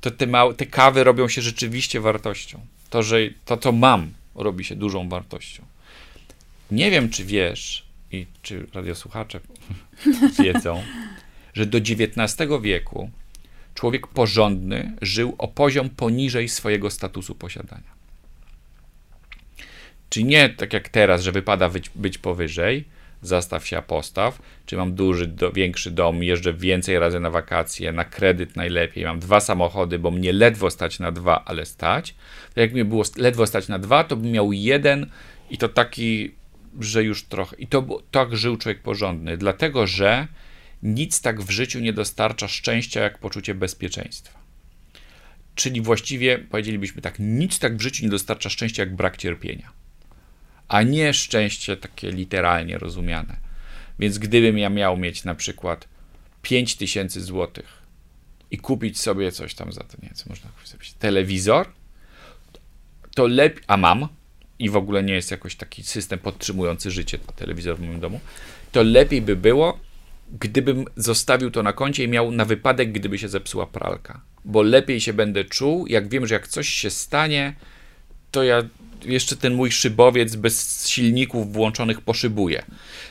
to 0.00 0.10
te, 0.10 0.26
małe, 0.26 0.54
te 0.54 0.66
kawy 0.66 1.04
robią 1.04 1.28
się 1.28 1.42
rzeczywiście 1.42 2.00
wartością. 2.00 2.60
To, 2.90 3.02
że 3.02 3.18
to, 3.44 3.56
co 3.56 3.72
mam, 3.72 4.12
robi 4.34 4.64
się 4.64 4.76
dużą 4.76 5.08
wartością. 5.08 5.64
Nie 6.70 6.90
wiem, 6.90 7.10
czy 7.10 7.24
wiesz 7.24 7.86
i 8.12 8.26
czy 8.42 8.66
radiosłuchacze 8.74 9.40
wiedzą, 10.42 10.82
że 11.54 11.66
do 11.66 11.78
XIX 11.78 12.50
wieku 12.62 13.10
człowiek 13.74 14.06
porządny 14.06 14.92
żył 15.02 15.34
o 15.38 15.48
poziom 15.48 15.90
poniżej 15.90 16.48
swojego 16.48 16.90
statusu 16.90 17.34
posiadania. 17.34 17.94
Czyli 20.10 20.24
nie 20.24 20.48
tak 20.48 20.72
jak 20.72 20.88
teraz, 20.88 21.22
że 21.22 21.32
wypada 21.32 21.68
być, 21.68 21.90
być 21.94 22.18
powyżej, 22.18 22.84
zastaw 23.26 23.66
się, 23.66 23.78
a 23.78 23.82
postaw, 23.82 24.38
czy 24.66 24.76
mam 24.76 24.94
duży, 24.94 25.26
do, 25.26 25.52
większy 25.52 25.90
dom, 25.90 26.22
jeżdżę 26.22 26.54
więcej 26.54 26.98
razy 26.98 27.20
na 27.20 27.30
wakacje, 27.30 27.92
na 27.92 28.04
kredyt 28.04 28.56
najlepiej, 28.56 29.04
mam 29.04 29.18
dwa 29.18 29.40
samochody, 29.40 29.98
bo 29.98 30.10
mnie 30.10 30.32
ledwo 30.32 30.70
stać 30.70 30.98
na 30.98 31.12
dwa, 31.12 31.44
ale 31.44 31.66
stać. 31.66 32.14
Tak 32.48 32.56
jak 32.56 32.72
mnie 32.72 32.84
było 32.84 33.04
ledwo 33.16 33.46
stać 33.46 33.68
na 33.68 33.78
dwa, 33.78 34.04
to 34.04 34.16
bym 34.16 34.32
miał 34.32 34.52
jeden 34.52 35.06
i 35.50 35.58
to 35.58 35.68
taki, 35.68 36.34
że 36.80 37.04
już 37.04 37.24
trochę. 37.24 37.56
I 37.56 37.66
to 37.66 38.02
tak 38.10 38.36
żył 38.36 38.56
człowiek 38.56 38.82
porządny, 38.82 39.36
dlatego 39.36 39.86
że 39.86 40.26
nic 40.82 41.20
tak 41.20 41.42
w 41.42 41.50
życiu 41.50 41.80
nie 41.80 41.92
dostarcza 41.92 42.48
szczęścia 42.48 43.00
jak 43.00 43.18
poczucie 43.18 43.54
bezpieczeństwa. 43.54 44.44
Czyli 45.54 45.80
właściwie 45.80 46.38
powiedzielibyśmy 46.38 47.02
tak, 47.02 47.14
nic 47.18 47.58
tak 47.58 47.76
w 47.76 47.80
życiu 47.80 48.04
nie 48.04 48.10
dostarcza 48.10 48.50
szczęścia 48.50 48.82
jak 48.82 48.96
brak 48.96 49.16
cierpienia, 49.16 49.72
a 50.74 50.82
nie 50.82 51.14
szczęście 51.14 51.76
takie 51.76 52.10
literalnie 52.10 52.78
rozumiane. 52.78 53.36
Więc 53.98 54.18
gdybym 54.18 54.58
ja 54.58 54.70
miał 54.70 54.96
mieć 54.96 55.24
na 55.24 55.34
przykład 55.34 55.88
5 56.42 56.76
tysięcy 56.76 57.20
złotych 57.20 57.82
i 58.50 58.58
kupić 58.58 59.00
sobie 59.00 59.32
coś 59.32 59.54
tam 59.54 59.72
za 59.72 59.84
to, 59.84 59.96
nie 60.02 60.10
co 60.14 60.24
można 60.28 60.50
kupić 60.50 60.68
sobie, 60.68 60.84
telewizor, 60.98 61.66
to 63.14 63.26
lepiej, 63.26 63.64
a 63.66 63.76
mam, 63.76 64.08
i 64.58 64.70
w 64.70 64.76
ogóle 64.76 65.02
nie 65.02 65.14
jest 65.14 65.30
jakoś 65.30 65.56
taki 65.56 65.82
system 65.82 66.18
podtrzymujący 66.18 66.90
życie 66.90 67.18
telewizor 67.18 67.76
w 67.76 67.80
moim 67.80 68.00
domu, 68.00 68.20
to 68.72 68.82
lepiej 68.82 69.22
by 69.22 69.36
było, 69.36 69.78
gdybym 70.40 70.84
zostawił 70.96 71.50
to 71.50 71.62
na 71.62 71.72
koncie 71.72 72.04
i 72.04 72.08
miał 72.08 72.30
na 72.30 72.44
wypadek, 72.44 72.92
gdyby 72.92 73.18
się 73.18 73.28
zepsuła 73.28 73.66
pralka. 73.66 74.20
Bo 74.44 74.62
lepiej 74.62 75.00
się 75.00 75.12
będę 75.12 75.44
czuł, 75.44 75.86
jak 75.86 76.08
wiem, 76.08 76.26
że 76.26 76.34
jak 76.34 76.48
coś 76.48 76.68
się 76.68 76.90
stanie, 76.90 77.54
to 78.30 78.42
ja 78.42 78.62
jeszcze 79.04 79.36
ten 79.36 79.54
mój 79.54 79.72
szybowiec 79.72 80.36
bez 80.36 80.88
silników 80.88 81.52
włączonych 81.52 82.00
poszybuje. 82.00 82.64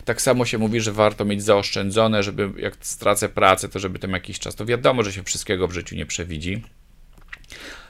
Tak 0.06 0.22
samo 0.22 0.46
się 0.46 0.58
mówi, 0.58 0.82
że 0.82 0.91
warto 0.91 1.26
mieć 1.26 1.44
zaoszczędzone, 1.44 2.24
żeby 2.24 2.50
jak 2.58 2.78
stracę 2.82 3.30
pracę, 3.30 3.70
to 3.70 3.80
żeby 3.80 4.00
tam 4.00 4.12
jakiś 4.12 4.39
czas, 4.39 4.56
to 4.56 4.66
wiadomo, 4.66 5.04
że 5.04 5.14
się 5.14 5.24
wszystkiego 5.24 5.68
w 5.68 5.74
życiu 5.74 5.96
nie 5.96 6.06
przewidzi, 6.06 6.62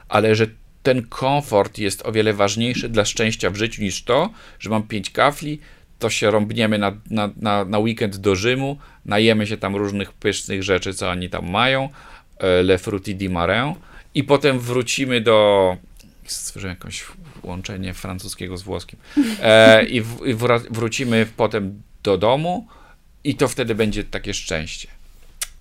ale 0.08 0.34
że 0.34 0.46
ten 0.82 1.06
komfort 1.06 1.78
jest 1.78 2.06
o 2.06 2.12
wiele 2.12 2.32
ważniejszy 2.32 2.88
dla 2.88 3.04
szczęścia 3.04 3.50
w 3.50 3.56
życiu 3.56 3.82
niż 3.82 4.02
to, 4.02 4.30
że 4.58 4.70
mam 4.70 4.82
pięć 4.82 5.10
kafli, 5.10 5.60
to 5.98 6.10
się 6.10 6.30
rąbniemy 6.30 6.78
na, 6.78 6.92
na, 7.10 7.30
na, 7.36 7.64
na 7.64 7.78
weekend 7.78 8.16
do 8.16 8.36
Rzymu, 8.36 8.78
najemy 9.04 9.46
się 9.46 9.56
tam 9.56 9.76
różnych 9.76 10.12
pysznych 10.12 10.62
rzeczy, 10.62 10.94
co 10.94 11.10
oni 11.10 11.30
tam 11.30 11.50
mają, 11.50 11.88
e, 12.38 12.62
Le 12.62 12.78
Frutti 12.78 13.14
di 13.14 13.28
Marin, 13.30 13.74
i 14.14 14.24
potem 14.24 14.60
wrócimy 14.60 15.20
do. 15.20 15.76
Stworzyłem 16.26 16.76
jakieś 16.80 17.04
łączenie 17.44 17.94
francuskiego 17.94 18.56
z 18.56 18.62
włoskim. 18.62 18.98
E, 19.42 19.84
I, 19.84 20.00
w, 20.00 20.26
i 20.26 20.34
wrócimy 20.70 21.26
potem 21.36 21.82
do 22.02 22.18
domu, 22.18 22.68
i 23.24 23.34
to 23.34 23.48
wtedy 23.48 23.74
będzie 23.74 24.04
takie 24.04 24.34
szczęście. 24.34 24.88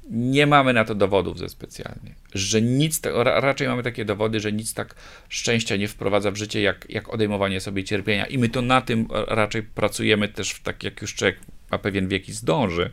Nie 0.09 0.47
mamy 0.47 0.73
na 0.73 0.85
to 0.85 0.95
dowodów 0.95 1.39
ze 1.39 1.49
specjalnie, 1.49 2.15
że 2.33 2.61
nic, 2.61 3.01
raczej 3.23 3.67
mamy 3.67 3.83
takie 3.83 4.05
dowody, 4.05 4.39
że 4.39 4.51
nic 4.51 4.73
tak 4.73 4.95
szczęścia 5.29 5.75
nie 5.75 5.87
wprowadza 5.87 6.31
w 6.31 6.35
życie, 6.35 6.61
jak, 6.61 6.85
jak 6.89 7.13
odejmowanie 7.13 7.59
sobie 7.59 7.83
cierpienia. 7.83 8.25
I 8.25 8.37
my 8.37 8.49
to 8.49 8.61
na 8.61 8.81
tym 8.81 9.07
raczej 9.27 9.63
pracujemy 9.63 10.27
też, 10.27 10.51
w 10.51 10.63
tak 10.63 10.83
jak 10.83 11.01
już 11.01 11.15
człowiek 11.15 11.39
ma 11.71 11.77
pewien 11.77 12.07
wiek 12.07 12.29
i 12.29 12.33
zdąży, 12.33 12.91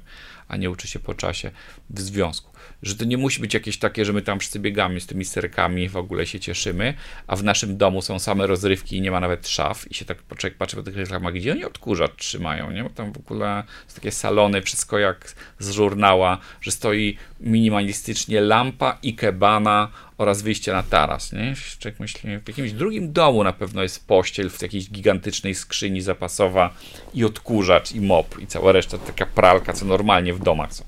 a 0.51 0.57
nie 0.57 0.71
uczy 0.71 0.89
się 0.89 0.99
po 0.99 1.15
czasie 1.15 1.51
w 1.91 2.01
związku. 2.01 2.51
Że 2.83 2.95
to 2.95 3.05
nie 3.05 3.17
musi 3.17 3.41
być 3.41 3.55
jakieś 3.55 3.79
takie, 3.79 4.05
że 4.05 4.13
my 4.13 4.23
tam 4.23 4.39
wszyscy 4.39 4.59
biegamy 4.59 5.01
z 5.01 5.07
tymi 5.07 5.25
serkami, 5.25 5.89
w 5.89 5.97
ogóle 5.97 6.27
się 6.27 6.41
cieszymy, 6.41 6.95
a 7.27 7.37
w 7.37 7.45
naszym 7.45 7.77
domu 7.77 8.03
są 8.03 8.19
same 8.19 8.47
rozrywki 8.47 8.97
i 8.97 9.01
nie 9.01 9.11
ma 9.11 9.21
nawet 9.21 9.49
szaf 9.49 9.91
i 9.91 9.95
się 9.95 10.05
tak 10.05 10.19
człowiek 10.37 10.59
patrzy 10.59 10.77
po 10.77 10.83
tych 10.83 10.97
reklamach, 10.97 11.35
gdzie 11.35 11.53
oni 11.53 11.65
odkurzacz 11.65 12.17
trzymają, 12.17 12.71
nie? 12.71 12.83
Bo 12.83 12.91
tam 12.91 13.13
w 13.13 13.19
ogóle 13.19 13.65
są 13.87 13.95
takie 13.95 14.13
salony, 14.13 14.63
wszystko 14.63 14.99
jak 14.99 15.35
z 15.59 15.71
żurnała, 15.71 16.39
że 16.61 16.71
stoi 16.71 17.17
minimalistycznie 17.41 18.41
lampa, 18.41 18.99
ikebana 19.03 19.89
oraz 20.19 20.43
wyjście 20.43 20.73
na 20.73 20.83
taras, 20.83 21.33
nie? 21.33 21.55
Człowiek 21.79 22.01
myśli, 22.01 22.39
w 22.39 22.49
jakimś 22.49 22.73
drugim 22.73 23.13
domu 23.13 23.45
na 23.45 23.53
pewno 23.53 23.83
jest 23.83 24.07
pościel 24.07 24.51
w 24.51 24.63
jakiejś 24.63 24.91
gigantycznej 24.91 25.55
skrzyni 25.55 26.01
zapasowa 26.01 26.75
i 27.15 27.25
odkurzacz 27.25 27.93
i 27.93 28.01
mop 28.01 28.39
i 28.39 28.47
cała 28.47 28.73
reszta 28.73 28.99
taka 28.99 29.27
pralka, 29.27 29.73
co 29.73 29.87
normalnie 29.87 30.35
w 30.35 30.40
domach 30.43 30.75
są. 30.75 30.85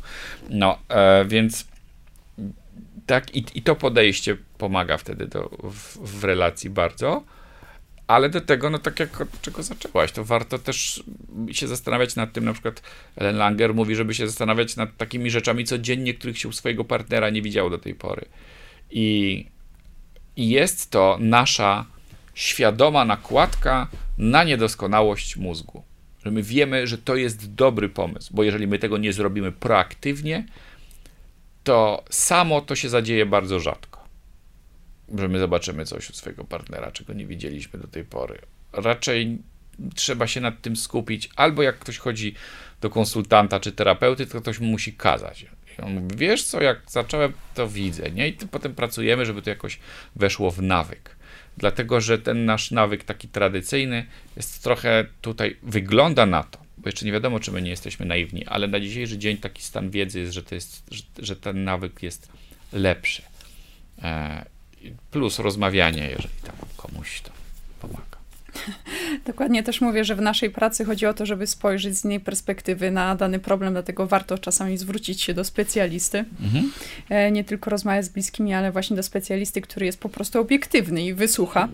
No, 0.50 0.78
e, 0.88 1.24
więc 1.24 1.66
tak, 3.06 3.36
i, 3.36 3.44
i 3.54 3.62
to 3.62 3.76
podejście 3.76 4.36
pomaga 4.58 4.98
wtedy 4.98 5.26
do, 5.26 5.50
w, 5.62 5.98
w 5.98 6.24
relacji 6.24 6.70
bardzo. 6.70 7.22
Ale 8.06 8.28
do 8.28 8.40
tego, 8.40 8.70
no 8.70 8.78
tak 8.78 9.00
jak 9.00 9.20
od 9.20 9.40
czego 9.40 9.62
zaczęłaś, 9.62 10.12
to 10.12 10.24
warto 10.24 10.58
też 10.58 11.02
się 11.52 11.68
zastanawiać 11.68 12.16
nad 12.16 12.32
tym, 12.32 12.44
na 12.44 12.52
przykład 12.52 12.82
Ellen 13.16 13.36
Langer 13.36 13.74
mówi, 13.74 13.94
żeby 13.94 14.14
się 14.14 14.26
zastanawiać 14.26 14.76
nad 14.76 14.96
takimi 14.96 15.30
rzeczami 15.30 15.64
codziennie, 15.64 16.14
których 16.14 16.38
się 16.38 16.48
u 16.48 16.52
swojego 16.52 16.84
partnera 16.84 17.30
nie 17.30 17.42
widział 17.42 17.70
do 17.70 17.78
tej 17.78 17.94
pory. 17.94 18.24
I, 18.90 19.46
i 20.36 20.50
jest 20.50 20.90
to 20.90 21.16
nasza 21.20 21.86
świadoma 22.34 23.04
nakładka 23.04 23.88
na 24.18 24.44
niedoskonałość 24.44 25.36
mózgu. 25.36 25.82
Że 26.24 26.30
my 26.30 26.42
wiemy, 26.42 26.86
że 26.86 26.98
to 26.98 27.16
jest 27.16 27.54
dobry 27.54 27.88
pomysł, 27.88 28.34
bo 28.34 28.42
jeżeli 28.42 28.66
my 28.66 28.78
tego 28.78 28.98
nie 28.98 29.12
zrobimy 29.12 29.52
proaktywnie, 29.52 30.46
to 31.64 32.04
samo 32.10 32.60
to 32.60 32.76
się 32.76 32.88
zadzieje 32.88 33.26
bardzo 33.26 33.60
rzadko. 33.60 34.04
Że 35.18 35.28
my 35.28 35.38
zobaczymy 35.38 35.84
coś 35.84 36.10
u 36.10 36.12
swojego 36.12 36.44
partnera, 36.44 36.90
czego 36.90 37.12
nie 37.12 37.26
widzieliśmy 37.26 37.80
do 37.80 37.88
tej 37.88 38.04
pory. 38.04 38.38
Raczej 38.72 39.38
trzeba 39.94 40.26
się 40.26 40.40
nad 40.40 40.60
tym 40.60 40.76
skupić, 40.76 41.30
albo 41.36 41.62
jak 41.62 41.78
ktoś 41.78 41.98
chodzi 41.98 42.34
do 42.80 42.90
konsultanta 42.90 43.60
czy 43.60 43.72
terapeuty, 43.72 44.26
to 44.26 44.40
ktoś 44.40 44.60
mu 44.60 44.66
musi 44.66 44.92
kazać. 44.92 45.46
I 45.78 45.82
on 45.82 45.94
mówi, 45.94 46.16
wiesz 46.16 46.44
co, 46.44 46.62
jak 46.62 46.80
zacząłem, 46.88 47.32
to 47.54 47.68
widzę, 47.68 48.10
nie? 48.10 48.28
I 48.28 48.32
potem 48.32 48.74
pracujemy, 48.74 49.26
żeby 49.26 49.42
to 49.42 49.50
jakoś 49.50 49.78
weszło 50.16 50.50
w 50.50 50.62
nawyk. 50.62 51.16
Dlatego, 51.56 52.00
że 52.00 52.18
ten 52.18 52.44
nasz 52.44 52.70
nawyk 52.70 53.04
taki 53.04 53.28
tradycyjny 53.28 54.06
jest 54.36 54.62
trochę 54.62 55.06
tutaj, 55.20 55.56
wygląda 55.62 56.26
na 56.26 56.42
to, 56.42 56.58
bo 56.78 56.88
jeszcze 56.88 57.06
nie 57.06 57.12
wiadomo, 57.12 57.40
czy 57.40 57.52
my 57.52 57.62
nie 57.62 57.70
jesteśmy 57.70 58.06
naiwni, 58.06 58.46
ale 58.46 58.68
na 58.68 58.80
dzisiejszy 58.80 59.18
dzień 59.18 59.36
taki 59.36 59.62
stan 59.62 59.90
wiedzy 59.90 60.20
jest, 60.20 60.32
że, 60.32 60.42
to 60.42 60.54
jest, 60.54 60.82
że, 60.90 61.02
że 61.18 61.36
ten 61.36 61.64
nawyk 61.64 62.02
jest 62.02 62.28
lepszy. 62.72 63.22
E, 64.02 64.44
plus 65.10 65.38
rozmawianie, 65.38 66.08
jeżeli 66.08 66.34
tam 66.44 66.56
komuś 66.76 67.20
to 67.20 67.30
pomaga. 67.80 68.11
Dokładnie 69.26 69.62
też 69.62 69.80
mówię, 69.80 70.04
że 70.04 70.16
w 70.16 70.20
naszej 70.20 70.50
pracy 70.50 70.84
chodzi 70.84 71.06
o 71.06 71.14
to, 71.14 71.26
żeby 71.26 71.46
spojrzeć 71.46 71.98
z 71.98 72.04
innej 72.04 72.20
perspektywy 72.20 72.90
na 72.90 73.14
dany 73.14 73.38
problem, 73.38 73.72
dlatego 73.72 74.06
warto 74.06 74.38
czasami 74.38 74.78
zwrócić 74.78 75.22
się 75.22 75.34
do 75.34 75.44
specjalisty. 75.44 76.24
Mhm. 76.42 76.72
E, 77.08 77.30
nie 77.30 77.44
tylko 77.44 77.70
rozmawiać 77.70 78.04
z 78.04 78.08
bliskimi, 78.08 78.54
ale 78.54 78.72
właśnie 78.72 78.96
do 78.96 79.02
specjalisty, 79.02 79.60
który 79.60 79.86
jest 79.86 80.00
po 80.00 80.08
prostu 80.08 80.40
obiektywny 80.40 81.02
i 81.04 81.14
wysłucha 81.14 81.68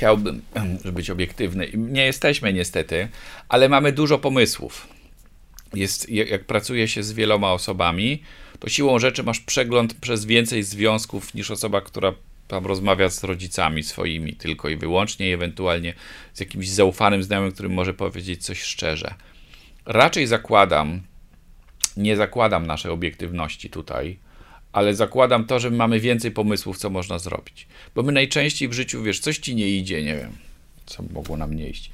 chciałbym, 0.00 0.42
być 0.92 1.10
obiektywny. 1.10 1.70
Nie 1.74 2.06
jesteśmy 2.06 2.52
niestety, 2.52 3.08
ale 3.48 3.68
mamy 3.68 3.92
dużo 3.92 4.18
pomysłów. 4.18 4.88
Jest, 5.74 6.08
jak 6.08 6.44
pracuje 6.44 6.88
się 6.88 7.02
z 7.02 7.12
wieloma 7.12 7.52
osobami, 7.52 8.22
to 8.58 8.68
siłą 8.68 8.98
rzeczy 8.98 9.22
masz 9.22 9.40
przegląd 9.40 9.94
przez 9.94 10.24
więcej 10.24 10.62
związków 10.62 11.34
niż 11.34 11.50
osoba, 11.50 11.80
która 11.80 12.12
tam 12.50 12.66
rozmawia 12.66 13.10
z 13.10 13.24
rodzicami 13.24 13.82
swoimi 13.82 14.32
tylko 14.32 14.68
i 14.68 14.76
wyłącznie, 14.76 15.34
ewentualnie 15.34 15.94
z 16.32 16.40
jakimś 16.40 16.68
zaufanym 16.68 17.22
znajomym, 17.22 17.52
którym 17.52 17.72
może 17.72 17.94
powiedzieć 17.94 18.44
coś 18.44 18.62
szczerze. 18.62 19.14
Raczej 19.86 20.26
zakładam, 20.26 21.00
nie 21.96 22.16
zakładam 22.16 22.66
naszej 22.66 22.90
obiektywności 22.90 23.70
tutaj, 23.70 24.18
ale 24.72 24.94
zakładam 24.94 25.44
to, 25.44 25.60
że 25.60 25.70
mamy 25.70 26.00
więcej 26.00 26.30
pomysłów, 26.30 26.78
co 26.78 26.90
można 26.90 27.18
zrobić. 27.18 27.66
Bo 27.94 28.02
my 28.02 28.12
najczęściej 28.12 28.68
w 28.68 28.72
życiu, 28.72 29.02
wiesz, 29.02 29.20
coś 29.20 29.38
ci 29.38 29.54
nie 29.54 29.68
idzie, 29.68 30.04
nie 30.04 30.16
wiem, 30.16 30.32
co 30.86 31.02
mogło 31.02 31.36
nam 31.36 31.54
nie 31.54 31.68
iść. 31.68 31.90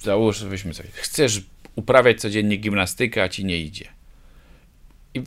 załóżmy 0.00 0.74
sobie, 0.74 0.88
chcesz 0.92 1.42
uprawiać 1.74 2.20
codziennie 2.20 2.56
gimnastykę, 2.56 3.22
a 3.22 3.28
ci 3.28 3.44
nie 3.44 3.58
idzie. 3.58 3.95
I 5.16 5.20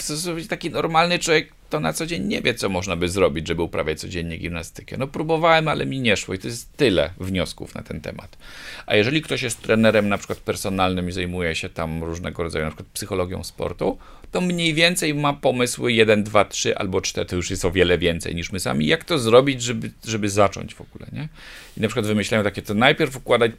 w 0.43 0.47
taki 0.47 0.69
normalny 0.69 1.19
człowiek 1.19 1.49
to 1.69 1.79
na 1.79 1.93
co 1.93 2.05
dzień 2.05 2.23
nie 2.23 2.41
wie, 2.41 2.53
co 2.53 2.69
można 2.69 2.95
by 2.95 3.09
zrobić, 3.09 3.47
żeby 3.47 3.61
uprawiać 3.61 3.99
codziennie 3.99 4.37
gimnastykę. 4.37 4.97
No 4.97 5.07
próbowałem, 5.07 5.67
ale 5.67 5.85
mi 5.85 5.99
nie 5.99 6.17
szło 6.17 6.33
i 6.33 6.39
to 6.39 6.47
jest 6.47 6.77
tyle 6.77 7.09
wniosków 7.19 7.75
na 7.75 7.81
ten 7.81 8.01
temat. 8.01 8.37
A 8.85 8.95
jeżeli 8.95 9.21
ktoś 9.21 9.41
jest 9.41 9.61
trenerem 9.61 10.09
na 10.09 10.17
przykład 10.17 10.39
personalnym 10.39 11.09
i 11.09 11.11
zajmuje 11.11 11.55
się 11.55 11.69
tam 11.69 12.03
różnego 12.03 12.43
rodzaju 12.43 12.65
na 12.65 12.71
przykład 12.71 12.87
psychologią 12.93 13.43
sportu, 13.43 13.97
to 14.31 14.41
mniej 14.41 14.73
więcej 14.73 15.13
ma 15.13 15.33
pomysły 15.33 15.93
1, 15.93 16.23
2, 16.23 16.45
3 16.45 16.77
albo 16.77 17.01
4, 17.01 17.29
to 17.29 17.35
już 17.35 17.49
jest 17.49 17.65
o 17.65 17.71
wiele 17.71 17.97
więcej 17.97 18.35
niż 18.35 18.51
my 18.51 18.59
sami. 18.59 18.87
Jak 18.87 19.03
to 19.03 19.19
zrobić, 19.19 19.61
żeby, 19.61 19.91
żeby 20.05 20.29
zacząć 20.29 20.75
w 20.75 20.81
ogóle, 20.81 21.07
nie? 21.11 21.29
I 21.77 21.81
na 21.81 21.87
przykład 21.87 22.05
wymyślają 22.05 22.43
takie, 22.43 22.61
to 22.61 22.73
najpierw 22.73 23.15
układać 23.15 23.51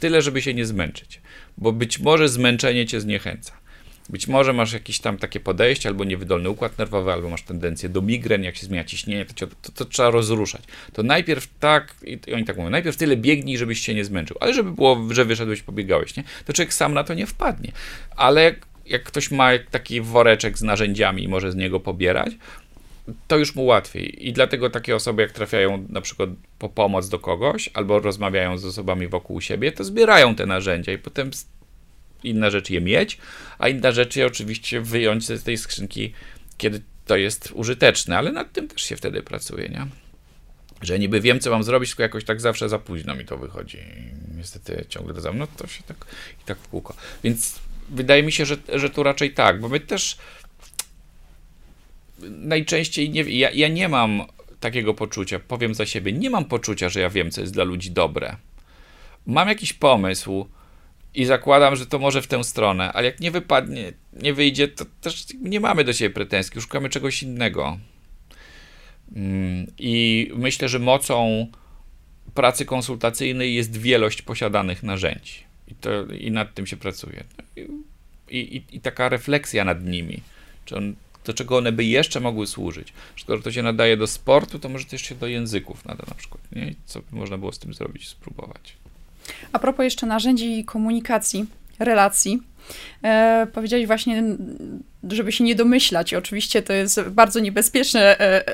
tyle, 0.00 0.22
żeby 0.22 0.42
się 0.42 0.54
nie 0.54 0.66
zmęczyć, 0.66 1.20
bo 1.58 1.72
być 1.72 1.98
może 1.98 2.28
zmęczenie 2.28 2.86
cię 2.86 3.00
zniechęca. 3.00 3.63
Być 4.08 4.28
może 4.28 4.52
masz 4.52 4.72
jakieś 4.72 5.00
tam 5.00 5.18
takie 5.18 5.40
podejście, 5.40 5.88
albo 5.88 6.04
niewydolny 6.04 6.50
układ 6.50 6.78
nerwowy, 6.78 7.12
albo 7.12 7.30
masz 7.30 7.42
tendencję 7.42 7.88
do 7.88 8.02
migren, 8.02 8.44
jak 8.44 8.56
się 8.56 8.66
zmienia 8.66 8.84
ciśnienie, 8.84 9.24
to, 9.24 9.46
to, 9.46 9.72
to 9.72 9.84
trzeba 9.84 10.10
rozruszać. 10.10 10.62
To 10.92 11.02
najpierw 11.02 11.48
tak, 11.60 11.94
i 12.02 12.32
oni 12.34 12.44
tak 12.44 12.56
mówią, 12.56 12.70
najpierw 12.70 12.96
tyle 12.96 13.16
biegnij, 13.16 13.58
żebyś 13.58 13.80
się 13.80 13.94
nie 13.94 14.04
zmęczył, 14.04 14.36
ale 14.40 14.54
żeby 14.54 14.72
było, 14.72 15.08
że 15.10 15.24
wyszedłeś, 15.24 15.62
pobiegałeś, 15.62 16.16
nie? 16.16 16.24
To 16.46 16.52
człowiek 16.52 16.74
sam 16.74 16.94
na 16.94 17.04
to 17.04 17.14
nie 17.14 17.26
wpadnie. 17.26 17.72
Ale 18.16 18.42
jak, 18.42 18.66
jak 18.86 19.02
ktoś 19.02 19.30
ma 19.30 19.50
taki 19.70 20.00
woreczek 20.00 20.58
z 20.58 20.62
narzędziami 20.62 21.22
i 21.22 21.28
może 21.28 21.52
z 21.52 21.56
niego 21.56 21.80
pobierać, 21.80 22.32
to 23.28 23.36
już 23.36 23.54
mu 23.54 23.64
łatwiej. 23.64 24.28
I 24.28 24.32
dlatego 24.32 24.70
takie 24.70 24.96
osoby, 24.96 25.22
jak 25.22 25.32
trafiają 25.32 25.86
na 25.88 26.00
przykład 26.00 26.30
po 26.58 26.68
pomoc 26.68 27.08
do 27.08 27.18
kogoś, 27.18 27.70
albo 27.74 27.98
rozmawiają 27.98 28.58
z 28.58 28.64
osobami 28.64 29.08
wokół 29.08 29.40
siebie, 29.40 29.72
to 29.72 29.84
zbierają 29.84 30.34
te 30.34 30.46
narzędzia 30.46 30.92
i 30.92 30.98
potem 30.98 31.30
inna 32.24 32.50
rzecz 32.50 32.70
je 32.70 32.80
mieć, 32.80 33.18
a 33.58 33.68
inna 33.68 33.92
rzecz 33.92 34.16
je 34.16 34.26
oczywiście 34.26 34.80
wyjąć 34.80 35.26
z 35.26 35.42
tej 35.42 35.58
skrzynki, 35.58 36.12
kiedy 36.58 36.80
to 37.06 37.16
jest 37.16 37.50
użyteczne, 37.54 38.18
ale 38.18 38.32
nad 38.32 38.52
tym 38.52 38.68
też 38.68 38.82
się 38.82 38.96
wtedy 38.96 39.22
pracuje, 39.22 39.68
nie? 39.68 39.86
Że 40.82 40.98
niby 40.98 41.20
wiem, 41.20 41.40
co 41.40 41.50
mam 41.50 41.62
zrobić, 41.62 41.90
tylko 41.90 42.02
jakoś 42.02 42.24
tak 42.24 42.40
zawsze 42.40 42.68
za 42.68 42.78
późno 42.78 43.14
mi 43.14 43.24
to 43.24 43.36
wychodzi. 43.36 43.78
Niestety 44.36 44.84
ciągle 44.88 45.20
za 45.20 45.32
mną, 45.32 45.46
to 45.56 45.66
się 45.66 45.82
tak 45.82 46.06
i 46.42 46.44
tak 46.44 46.58
w 46.58 46.68
kółko. 46.68 46.96
Więc 47.24 47.60
wydaje 47.88 48.22
mi 48.22 48.32
się, 48.32 48.46
że, 48.46 48.56
że 48.74 48.90
tu 48.90 49.02
raczej 49.02 49.34
tak, 49.34 49.60
bo 49.60 49.68
my 49.68 49.80
też 49.80 50.16
najczęściej 52.28 53.10
nie, 53.10 53.22
ja, 53.22 53.50
ja 53.50 53.68
nie 53.68 53.88
mam 53.88 54.22
takiego 54.60 54.94
poczucia, 54.94 55.38
powiem 55.38 55.74
za 55.74 55.86
siebie, 55.86 56.12
nie 56.12 56.30
mam 56.30 56.44
poczucia, 56.44 56.88
że 56.88 57.00
ja 57.00 57.10
wiem, 57.10 57.30
co 57.30 57.40
jest 57.40 57.52
dla 57.52 57.64
ludzi 57.64 57.90
dobre. 57.90 58.36
Mam 59.26 59.48
jakiś 59.48 59.72
pomysł, 59.72 60.48
i 61.14 61.24
zakładam, 61.24 61.76
że 61.76 61.86
to 61.86 61.98
może 61.98 62.22
w 62.22 62.26
tę 62.26 62.44
stronę, 62.44 62.92
ale 62.92 63.06
jak 63.06 63.20
nie 63.20 63.30
wypadnie, 63.30 63.92
nie 64.12 64.34
wyjdzie, 64.34 64.68
to 64.68 64.84
też 65.00 65.26
nie 65.40 65.60
mamy 65.60 65.84
do 65.84 65.92
siebie 65.92 66.14
pretensji, 66.14 66.60
szukamy 66.60 66.88
czegoś 66.88 67.22
innego. 67.22 67.78
Mm, 69.16 69.66
I 69.78 70.30
myślę, 70.34 70.68
że 70.68 70.78
mocą 70.78 71.46
pracy 72.34 72.64
konsultacyjnej 72.64 73.54
jest 73.54 73.76
wielość 73.76 74.22
posiadanych 74.22 74.82
narzędzi. 74.82 75.44
I, 75.68 75.74
to, 75.74 76.06
i 76.06 76.30
nad 76.30 76.54
tym 76.54 76.66
się 76.66 76.76
pracuje. 76.76 77.24
I, 78.30 78.38
i, 78.38 78.64
I, 78.72 78.80
taka 78.80 79.08
refleksja 79.08 79.64
nad 79.64 79.84
nimi. 79.84 80.20
Czy 80.64 80.76
on, 80.76 80.94
do 81.24 81.34
czego 81.34 81.56
one 81.56 81.72
by 81.72 81.84
jeszcze 81.84 82.20
mogły 82.20 82.46
służyć. 82.46 82.92
Skoro 83.16 83.42
to 83.42 83.52
się 83.52 83.62
nadaje 83.62 83.96
do 83.96 84.06
sportu, 84.06 84.58
to 84.58 84.68
może 84.68 84.84
też 84.84 85.02
się 85.02 85.14
do 85.14 85.26
języków 85.26 85.84
nada 85.84 86.04
na 86.08 86.14
przykład. 86.14 86.42
Nie? 86.52 86.74
co 86.84 87.00
by 87.00 87.16
można 87.16 87.38
było 87.38 87.52
z 87.52 87.58
tym 87.58 87.74
zrobić, 87.74 88.08
spróbować. 88.08 88.76
A 89.52 89.58
propos 89.58 89.84
jeszcze 89.84 90.06
narzędzi 90.06 90.64
komunikacji, 90.64 91.46
relacji, 91.78 92.42
e, 93.02 93.46
powiedziałeś 93.52 93.86
właśnie, 93.86 94.22
żeby 95.08 95.32
się 95.32 95.44
nie 95.44 95.54
domyślać. 95.54 96.14
Oczywiście 96.14 96.62
to 96.62 96.72
jest 96.72 97.00
bardzo 97.00 97.40
niebezpieczne 97.40 98.20
e, 98.20 98.44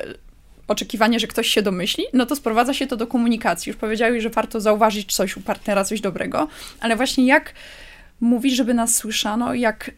oczekiwanie, 0.67 1.19
że 1.19 1.27
ktoś 1.27 1.47
się 1.47 1.61
domyśli, 1.61 2.03
no 2.13 2.25
to 2.25 2.35
sprowadza 2.35 2.73
się 2.73 2.87
to 2.87 2.97
do 2.97 3.07
komunikacji. 3.07 3.69
Już 3.69 3.77
powiedziałeś, 3.77 4.23
że 4.23 4.29
warto 4.29 4.61
zauważyć 4.61 5.13
coś 5.15 5.37
u 5.37 5.41
partnera, 5.41 5.83
coś 5.83 6.01
dobrego, 6.01 6.47
ale 6.79 6.95
właśnie 6.95 7.25
jak 7.25 7.53
mówić, 8.21 8.55
żeby 8.55 8.73
nas 8.73 8.95
słyszano, 8.95 9.53
jak, 9.53 9.91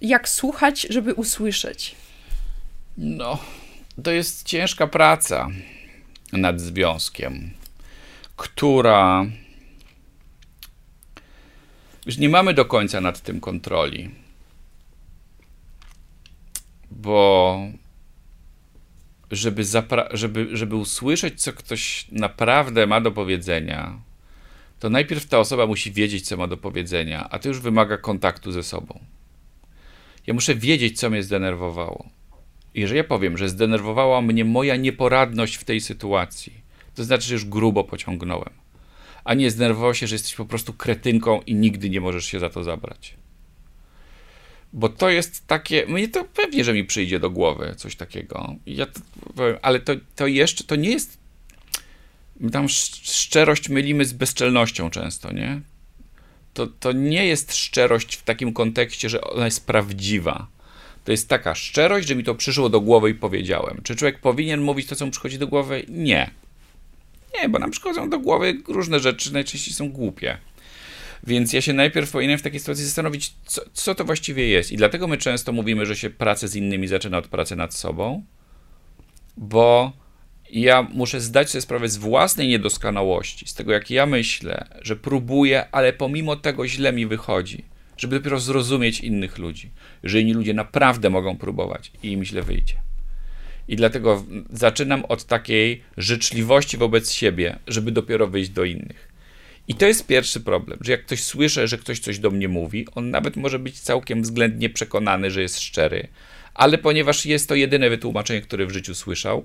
jak 0.00 0.28
słuchać, 0.28 0.86
żeby 0.90 1.14
usłyszeć? 1.14 1.94
No, 2.98 3.38
to 4.02 4.10
jest 4.10 4.46
ciężka 4.46 4.86
praca 4.86 5.48
nad 6.32 6.60
związkiem, 6.60 7.50
która 8.36 9.26
już 12.06 12.18
nie 12.18 12.28
mamy 12.28 12.54
do 12.54 12.64
końca 12.64 13.00
nad 13.00 13.20
tym 13.20 13.40
kontroli. 13.40 14.10
Bo 16.90 17.58
żeby, 19.30 19.62
żeby, 20.10 20.56
żeby 20.56 20.76
usłyszeć, 20.76 21.42
co 21.42 21.52
ktoś 21.52 22.06
naprawdę 22.12 22.86
ma 22.86 23.00
do 23.00 23.10
powiedzenia, 23.10 24.00
to 24.78 24.90
najpierw 24.90 25.26
ta 25.26 25.38
osoba 25.38 25.66
musi 25.66 25.92
wiedzieć, 25.92 26.28
co 26.28 26.36
ma 26.36 26.46
do 26.46 26.56
powiedzenia, 26.56 27.28
a 27.30 27.38
to 27.38 27.48
już 27.48 27.60
wymaga 27.60 27.96
kontaktu 27.96 28.52
ze 28.52 28.62
sobą. 28.62 29.00
Ja 30.26 30.34
muszę 30.34 30.54
wiedzieć, 30.54 30.98
co 31.00 31.10
mnie 31.10 31.22
zdenerwowało. 31.22 32.08
Jeżeli 32.74 32.96
ja 32.96 33.04
powiem, 33.04 33.38
że 33.38 33.48
zdenerwowała 33.48 34.22
mnie 34.22 34.44
moja 34.44 34.76
nieporadność 34.76 35.54
w 35.54 35.64
tej 35.64 35.80
sytuacji, 35.80 36.52
to 36.94 37.04
znaczy, 37.04 37.28
że 37.28 37.34
już 37.34 37.44
grubo 37.44 37.84
pociągnąłem 37.84 38.50
a 39.24 39.34
nie 39.34 39.50
zdenerwował 39.50 39.94
się, 39.94 40.06
że 40.06 40.14
jesteś 40.14 40.34
po 40.34 40.44
prostu 40.44 40.72
kretynką 40.72 41.40
i 41.46 41.54
nigdy 41.54 41.90
nie 41.90 42.00
możesz 42.00 42.26
się 42.26 42.38
za 42.38 42.50
to 42.50 42.64
zabrać. 42.64 43.14
Bo 44.72 44.88
to 44.88 45.10
jest 45.10 45.46
takie, 45.46 45.86
mnie 45.86 46.08
to 46.08 46.24
pewnie, 46.24 46.64
że 46.64 46.72
mi 46.72 46.84
przyjdzie 46.84 47.20
do 47.20 47.30
głowy 47.30 47.74
coś 47.76 47.96
takiego. 47.96 48.54
Ja 48.66 48.86
to 48.86 49.00
powiem, 49.36 49.56
ale 49.62 49.80
to, 49.80 49.92
to 50.16 50.26
jeszcze, 50.26 50.64
to 50.64 50.76
nie 50.76 50.90
jest, 50.90 51.18
my 52.40 52.50
tam 52.50 52.68
szczerość 52.68 53.68
mylimy 53.68 54.04
z 54.04 54.12
bezczelnością 54.12 54.90
często, 54.90 55.32
nie? 55.32 55.60
To, 56.54 56.66
to 56.66 56.92
nie 56.92 57.26
jest 57.26 57.56
szczerość 57.56 58.14
w 58.14 58.22
takim 58.22 58.52
kontekście, 58.52 59.08
że 59.08 59.20
ona 59.20 59.44
jest 59.44 59.66
prawdziwa. 59.66 60.46
To 61.04 61.12
jest 61.12 61.28
taka 61.28 61.54
szczerość, 61.54 62.08
że 62.08 62.14
mi 62.14 62.24
to 62.24 62.34
przyszło 62.34 62.68
do 62.68 62.80
głowy 62.80 63.10
i 63.10 63.14
powiedziałem. 63.14 63.80
Czy 63.82 63.96
człowiek 63.96 64.18
powinien 64.18 64.60
mówić 64.60 64.86
to, 64.86 64.96
co 64.96 65.06
mu 65.06 65.12
przychodzi 65.12 65.38
do 65.38 65.46
głowy? 65.46 65.84
Nie. 65.88 66.30
Nie, 67.34 67.48
bo 67.48 67.58
nam 67.58 67.70
przychodzą 67.70 68.10
do 68.10 68.18
głowy 68.18 68.54
różne 68.68 69.00
rzeczy, 69.00 69.32
najczęściej 69.32 69.74
są 69.74 69.90
głupie. 69.90 70.38
Więc 71.26 71.52
ja 71.52 71.60
się 71.60 71.72
najpierw 71.72 72.10
powinienem 72.10 72.38
w 72.38 72.42
takiej 72.42 72.60
sytuacji 72.60 72.84
zastanowić, 72.84 73.32
co, 73.46 73.62
co 73.72 73.94
to 73.94 74.04
właściwie 74.04 74.48
jest. 74.48 74.72
I 74.72 74.76
dlatego 74.76 75.06
my 75.06 75.16
często 75.16 75.52
mówimy, 75.52 75.86
że 75.86 75.96
się 75.96 76.10
pracę 76.10 76.48
z 76.48 76.56
innymi 76.56 76.88
zaczyna 76.88 77.18
od 77.18 77.28
pracy 77.28 77.56
nad 77.56 77.74
sobą, 77.74 78.22
bo 79.36 79.92
ja 80.52 80.82
muszę 80.82 81.20
zdać 81.20 81.50
sobie 81.50 81.62
sprawę 81.62 81.88
z 81.88 81.96
własnej 81.96 82.48
niedoskonałości, 82.48 83.48
z 83.48 83.54
tego, 83.54 83.72
jak 83.72 83.90
ja 83.90 84.06
myślę, 84.06 84.66
że 84.82 84.96
próbuję, 84.96 85.70
ale 85.72 85.92
pomimo 85.92 86.36
tego 86.36 86.68
źle 86.68 86.92
mi 86.92 87.06
wychodzi, 87.06 87.64
żeby 87.96 88.18
dopiero 88.18 88.40
zrozumieć 88.40 89.00
innych 89.00 89.38
ludzi, 89.38 89.70
że 90.04 90.20
inni 90.20 90.34
ludzie 90.34 90.54
naprawdę 90.54 91.10
mogą 91.10 91.36
próbować 91.36 91.92
i 92.02 92.12
im 92.12 92.24
źle 92.24 92.42
wyjdzie. 92.42 92.89
I 93.70 93.76
dlatego 93.76 94.24
zaczynam 94.52 95.04
od 95.04 95.24
takiej 95.24 95.82
życzliwości 95.96 96.76
wobec 96.76 97.12
siebie, 97.12 97.58
żeby 97.66 97.92
dopiero 97.92 98.26
wyjść 98.26 98.50
do 98.50 98.64
innych. 98.64 99.08
I 99.68 99.74
to 99.74 99.86
jest 99.86 100.06
pierwszy 100.06 100.40
problem, 100.40 100.78
że 100.80 100.92
jak 100.92 101.04
ktoś 101.06 101.22
słyszy, 101.22 101.68
że 101.68 101.78
ktoś 101.78 101.98
coś 101.98 102.18
do 102.18 102.30
mnie 102.30 102.48
mówi, 102.48 102.86
on 102.94 103.10
nawet 103.10 103.36
może 103.36 103.58
być 103.58 103.80
całkiem 103.80 104.22
względnie 104.22 104.70
przekonany, 104.70 105.30
że 105.30 105.42
jest 105.42 105.60
szczery, 105.60 106.08
ale 106.54 106.78
ponieważ 106.78 107.26
jest 107.26 107.48
to 107.48 107.54
jedyne 107.54 107.90
wytłumaczenie, 107.90 108.40
które 108.40 108.66
w 108.66 108.70
życiu 108.70 108.94
słyszał, 108.94 109.44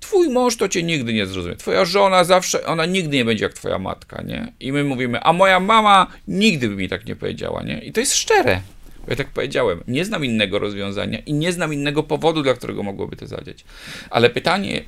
twój 0.00 0.28
mąż 0.28 0.56
to 0.56 0.68
cię 0.68 0.82
nigdy 0.82 1.12
nie 1.12 1.26
zrozumie. 1.26 1.56
Twoja 1.56 1.84
żona 1.84 2.24
zawsze, 2.24 2.66
ona 2.66 2.86
nigdy 2.86 3.16
nie 3.16 3.24
będzie 3.24 3.44
jak 3.44 3.54
twoja 3.54 3.78
matka, 3.78 4.22
nie? 4.22 4.52
I 4.60 4.72
my 4.72 4.84
mówimy, 4.84 5.20
a 5.20 5.32
moja 5.32 5.60
mama 5.60 6.06
nigdy 6.28 6.68
by 6.68 6.76
mi 6.76 6.88
tak 6.88 7.06
nie 7.06 7.16
powiedziała, 7.16 7.62
nie? 7.62 7.78
I 7.78 7.92
to 7.92 8.00
jest 8.00 8.14
szczere. 8.14 8.60
Ja 9.08 9.16
tak 9.16 9.28
powiedziałem, 9.28 9.84
nie 9.88 10.04
znam 10.04 10.24
innego 10.24 10.58
rozwiązania 10.58 11.18
i 11.18 11.32
nie 11.32 11.52
znam 11.52 11.74
innego 11.74 12.02
powodu, 12.02 12.42
dla 12.42 12.54
którego 12.54 12.82
mogłoby 12.82 13.16
to 13.16 13.26
zadziać. 13.26 13.64
Ale 14.10 14.30
pytanie, 14.30 14.84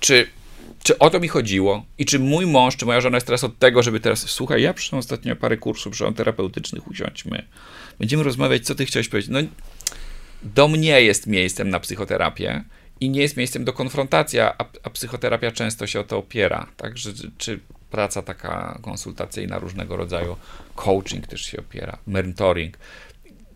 czy, 0.00 0.26
czy 0.82 0.98
o 0.98 1.10
to 1.10 1.20
mi 1.20 1.28
chodziło 1.28 1.84
i 1.98 2.04
czy 2.04 2.18
mój 2.18 2.46
mąż, 2.46 2.76
czy 2.76 2.86
moja 2.86 3.00
żona 3.00 3.16
jest 3.16 3.26
teraz 3.26 3.44
od 3.44 3.58
tego, 3.58 3.82
żeby 3.82 4.00
teraz, 4.00 4.30
słuchaj, 4.30 4.62
ja 4.62 4.74
przyszedłem 4.74 4.98
ostatnio 4.98 5.36
parę 5.36 5.56
kursów 5.56 5.98
terapeutycznych, 6.16 6.88
usiądźmy, 6.88 7.44
będziemy 7.98 8.22
rozmawiać, 8.22 8.64
co 8.64 8.74
ty 8.74 8.86
chciałeś 8.86 9.08
powiedzieć. 9.08 9.30
No, 9.30 9.40
do 10.42 10.68
mnie 10.68 11.02
jest 11.02 11.26
miejscem 11.26 11.70
na 11.70 11.80
psychoterapię 11.80 12.64
i 13.00 13.10
nie 13.10 13.20
jest 13.20 13.36
miejscem 13.36 13.64
do 13.64 13.72
konfrontacji, 13.72 14.40
a, 14.40 14.54
a 14.82 14.90
psychoterapia 14.90 15.52
często 15.52 15.86
się 15.86 16.00
o 16.00 16.04
to 16.04 16.18
opiera, 16.18 16.66
tak, 16.76 16.98
że, 16.98 17.10
czy 17.38 17.60
praca 17.90 18.22
taka 18.22 18.78
konsultacyjna 18.82 19.58
różnego 19.58 19.96
rodzaju, 19.96 20.36
coaching 20.74 21.26
też 21.26 21.42
się 21.42 21.58
opiera, 21.58 21.98
mentoring 22.06 22.78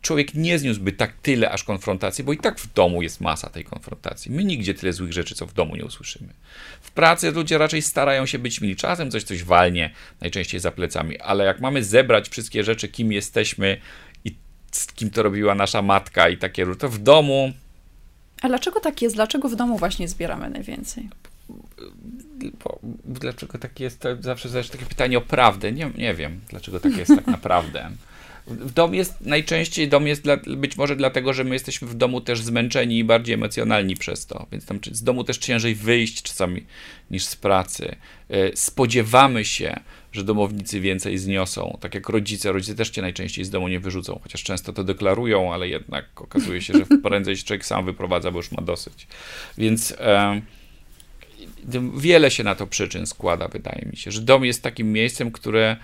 człowiek 0.07 0.34
nie 0.34 0.59
zniósłby 0.59 0.92
tak 0.92 1.12
tyle 1.22 1.50
aż 1.50 1.64
konfrontacji, 1.64 2.24
bo 2.24 2.32
i 2.32 2.38
tak 2.38 2.59
w 2.59 2.72
domu 2.72 3.02
jest 3.02 3.20
masa 3.20 3.50
tej 3.50 3.64
konfrontacji. 3.64 4.32
My 4.32 4.44
nigdzie 4.44 4.74
tyle 4.74 4.92
złych 4.92 5.12
rzeczy, 5.12 5.34
co 5.34 5.46
w 5.46 5.52
domu 5.52 5.76
nie 5.76 5.84
usłyszymy. 5.84 6.32
W 6.80 6.90
pracy 6.90 7.30
ludzie 7.30 7.59
raczej 7.59 7.82
starają 7.82 8.26
się 8.26 8.38
być 8.38 8.61
mili. 8.61 8.76
Czasem 8.76 9.11
coś 9.11 9.22
coś 9.22 9.44
walnie, 9.44 9.90
najczęściej 10.20 10.61
za 10.61 10.70
plecami, 10.70 11.18
ale 11.18 11.44
jak 11.44 11.61
mamy 11.61 11.84
zebrać 11.84 12.28
wszystkie 12.28 12.64
rzeczy, 12.64 12.88
kim 12.88 13.12
jesteśmy 13.12 13.80
i 14.24 14.34
z 14.72 14.86
kim 14.86 15.11
to 15.11 15.22
robiła 15.22 15.54
nasza 15.54 15.82
matka 15.82 16.28
i 16.28 16.36
takie, 16.36 16.66
to 16.78 16.88
w 16.88 16.98
domu 16.98 17.52
a 18.42 18.48
dlaczego 18.48 18.80
tak 18.80 19.02
jest? 19.02 19.14
Dlaczego 19.14 19.48
w 19.48 19.57
domu 19.57 19.78
właśnie 19.78 20.09
zbieramy 20.09 20.50
najwięcej? 20.50 21.09
Bo, 22.64 22.78
dlaczego 23.04 23.59
tak 23.59 23.80
jest? 23.80 24.00
To 24.00 24.22
zawsze 24.22 24.48
zależy 24.48 24.70
takie 24.70 24.86
pytanie 24.86 25.18
o 25.18 25.20
prawdę. 25.20 25.72
Nie, 25.72 25.90
nie 25.98 26.14
wiem, 26.14 26.40
dlaczego 26.48 26.80
tak 26.80 26.96
jest 26.96 27.16
tak 27.16 27.26
naprawdę. 27.26 27.90
Dom 28.74 28.94
jest 28.94 29.20
najczęściej 29.20 29.88
dom 29.88 30.07
jest 30.07 30.22
dla, 30.22 30.36
być 30.36 30.76
może 30.76 30.97
dlatego, 30.97 31.32
że 31.32 31.44
my 31.44 31.55
jesteśmy 31.55 31.88
w 31.88 31.94
domu 31.94 32.20
też 32.20 32.42
zmęczeni 32.42 32.99
i 32.99 33.05
bardziej 33.05 33.34
emocjonalni 33.34 33.97
przez 33.97 34.26
to, 34.26 34.47
więc 34.53 34.66
tam 34.66 34.78
z 34.92 35.03
domu 35.03 35.24
też 35.24 35.38
ciężej 35.38 35.74
wyjść 35.74 36.22
czasami 36.22 36.64
niż 37.11 37.24
z 37.24 37.36
pracy. 37.36 37.97
E, 38.30 38.57
spodziewamy 38.57 39.44
się, 39.44 39.80
że 40.12 40.24
domownicy 40.24 40.80
więcej 40.80 41.18
zniosą, 41.18 41.78
tak 41.80 41.94
jak 41.94 42.09
rodzice. 42.09 42.53
Rodzice 42.53 42.74
też 42.74 42.90
cię 42.90 43.03
najczęściej 43.03 43.44
z 43.44 43.51
domu 43.51 43.68
nie 43.68 43.80
wyrzucą, 43.80 44.20
chociaż 44.22 44.42
często 44.42 44.72
to 44.72 44.84
deklarują, 44.84 45.55
ale 45.55 45.68
jednak 45.68 46.20
okazuje 46.20 46.62
się, 46.62 46.72
że 46.72 46.86
prędzej 47.03 47.36
się 47.36 47.44
człowiek 47.44 47.66
sam 47.66 47.84
wyprowadza, 47.84 48.30
bo 48.30 48.38
już 48.38 48.53
ma 48.53 48.62
dosyć. 48.62 49.07
Więc 49.59 49.94
e, 49.99 50.40
wiele 51.97 52.30
się 52.30 52.44
na 52.44 52.55
to 52.55 52.66
przyczyn 52.66 53.07
składa, 53.07 53.49
wydaje 53.49 53.88
mi 53.90 53.97
się, 53.97 54.11
że 54.11 54.20
dom 54.20 54.44
jest 54.44 54.62
takim 54.62 54.92
miejscem, 54.92 55.30
które 55.30 55.76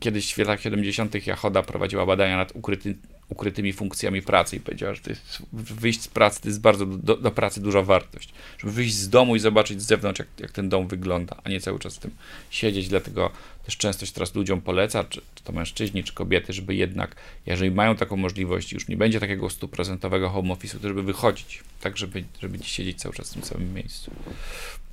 kiedyś 0.00 0.34
w 0.34 0.38
latach 0.38 0.60
70. 0.60 1.26
Jachoda 1.26 1.62
prowadziła 1.62 2.06
badania 2.06 2.36
nad 2.36 2.52
ukryty, 2.56 2.96
ukrytymi 3.28 3.72
funkcjami 3.72 4.22
pracy 4.22 4.56
i 4.56 4.60
powiedziała, 4.60 4.94
że 4.94 5.00
to 5.00 5.10
jest, 5.10 5.42
wyjść 5.52 6.02
z 6.02 6.08
pracy 6.08 6.40
to 6.40 6.48
jest 6.48 6.60
bardzo 6.60 6.86
do, 6.86 7.16
do, 7.16 7.30
pracy 7.30 7.60
duża 7.60 7.82
wartość. 7.82 8.32
Żeby 8.58 8.72
wyjść 8.72 8.94
z 8.94 9.08
domu 9.08 9.36
i 9.36 9.38
zobaczyć 9.38 9.82
z 9.82 9.86
zewnątrz, 9.86 10.18
jak, 10.18 10.28
jak 10.38 10.52
ten 10.52 10.68
dom 10.68 10.88
wygląda, 10.88 11.36
a 11.44 11.48
nie 11.48 11.60
cały 11.60 11.78
czas 11.78 11.96
w 11.96 11.98
tym 11.98 12.10
siedzieć. 12.50 12.88
Dlatego 12.88 13.30
też 13.64 13.76
często 13.76 14.06
się 14.06 14.12
teraz 14.12 14.34
ludziom 14.34 14.60
poleca, 14.60 15.04
czy, 15.04 15.20
czy 15.34 15.44
to 15.44 15.52
mężczyźni, 15.52 16.04
czy 16.04 16.12
kobiety, 16.12 16.52
żeby 16.52 16.74
jednak, 16.74 17.16
jeżeli 17.46 17.70
mają 17.70 17.96
taką 17.96 18.16
możliwość, 18.16 18.72
już 18.72 18.88
nie 18.88 18.96
będzie 18.96 19.20
takiego 19.20 19.50
stuprocentowego 19.50 20.28
home 20.28 20.54
office'u, 20.54 20.78
to 20.80 20.88
żeby 20.88 21.02
wychodzić, 21.02 21.62
tak 21.80 21.96
żeby, 21.96 22.24
żeby 22.42 22.58
siedzieć 22.64 23.00
cały 23.00 23.14
czas 23.14 23.30
w 23.30 23.34
tym 23.34 23.44
samym 23.44 23.74
miejscu. 23.74 24.10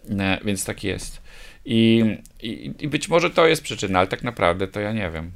E, 0.10 0.40
więc 0.46 0.66
tak 0.66 0.84
jest. 0.84 1.22
I, 1.66 2.04
i, 2.42 2.74
I 2.80 2.88
być 2.88 3.10
może 3.10 3.30
to 3.30 3.48
jest 3.48 3.62
przyczyna, 3.64 4.00
ale 4.00 4.08
tak 4.08 4.24
naprawdę 4.24 4.68
to 4.68 4.80
ja 4.80 4.94
nie 4.94 5.12
wiem. 5.12 5.32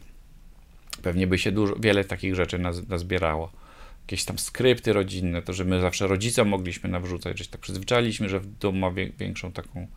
Pewnie 1.02 1.28
by 1.28 1.38
się 1.38 1.52
dużo, 1.52 1.76
wiele 1.80 2.04
takich 2.04 2.36
rzeczy 2.36 2.60
naz, 2.60 2.88
nazbierało. 2.88 3.52
Jakieś 4.02 4.26
tam 4.26 4.40
skrypty 4.40 4.94
rodzinne, 4.94 5.42
to, 5.42 5.54
że 5.54 5.66
my 5.66 5.82
zawsze 5.82 6.08
rodzicom 6.08 6.48
mogliśmy 6.48 6.90
nawrzucać, 6.90 7.38
że 7.38 7.44
się 7.44 7.50
tak 7.50 7.62
przyzwyczailiśmy, 7.62 8.30
że 8.30 8.40
w 8.40 8.58
domu 8.58 8.80
ma 8.80 8.92
większą 9.18 9.52
taką 9.52 9.88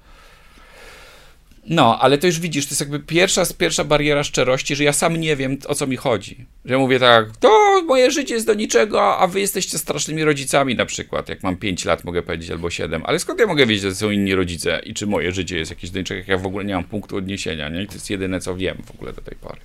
no, 1.69 1.99
ale 2.01 2.19
to 2.19 2.27
już 2.27 2.41
widzisz, 2.41 2.67
to 2.67 2.71
jest 2.71 2.81
jakby 2.81 3.01
pierwsza, 3.01 3.43
pierwsza 3.59 3.85
bariera 3.85 4.25
szczerości, 4.25 4.77
że 4.77 4.85
ja 4.85 4.93
sam 4.93 5.17
nie 5.17 5.37
wiem, 5.37 5.59
o 5.67 5.75
co 5.75 5.87
mi 5.87 5.97
chodzi. 5.97 6.47
Że 6.65 6.75
ja 6.75 6.79
mówię 6.79 6.99
tak, 6.99 7.37
to 7.37 7.83
moje 7.87 8.11
życie 8.11 8.35
jest 8.35 8.47
do 8.47 8.55
niczego, 8.55 9.19
a 9.19 9.27
wy 9.27 9.41
jesteście 9.41 9.79
strasznymi 9.79 10.25
rodzicami 10.25 10.75
na 10.75 10.87
przykład. 10.87 11.29
Jak 11.29 11.43
mam 11.43 11.57
5 11.57 11.85
lat, 11.85 12.05
mogę 12.05 12.23
powiedzieć, 12.23 12.51
albo 12.51 12.71
7. 12.71 13.03
Ale 13.05 13.19
skąd 13.19 13.41
ja 13.41 13.47
mogę 13.47 13.67
wiedzieć, 13.67 13.83
że 13.83 13.95
są 13.95 14.11
inni 14.11 14.35
rodzice 14.35 14.81
i 14.85 14.95
czy 14.95 15.07
moje 15.07 15.33
życie 15.33 15.59
jest 15.59 15.71
jakieś 15.71 15.91
do 15.91 15.99
niczego, 15.99 16.19
jak 16.19 16.29
ja 16.29 16.39
w 16.39 16.47
ogóle 16.47 16.65
nie 16.65 16.75
mam 16.75 16.85
punktu 16.85 17.17
odniesienia, 17.17 17.69
nie? 17.69 17.87
To 17.87 17.95
jest 17.95 18.11
jedyne, 18.11 18.41
co 18.41 18.57
wiem 18.57 18.83
w 18.87 18.91
ogóle 18.91 19.13
do 19.13 19.23
tej 19.23 19.37
pory. 19.37 19.61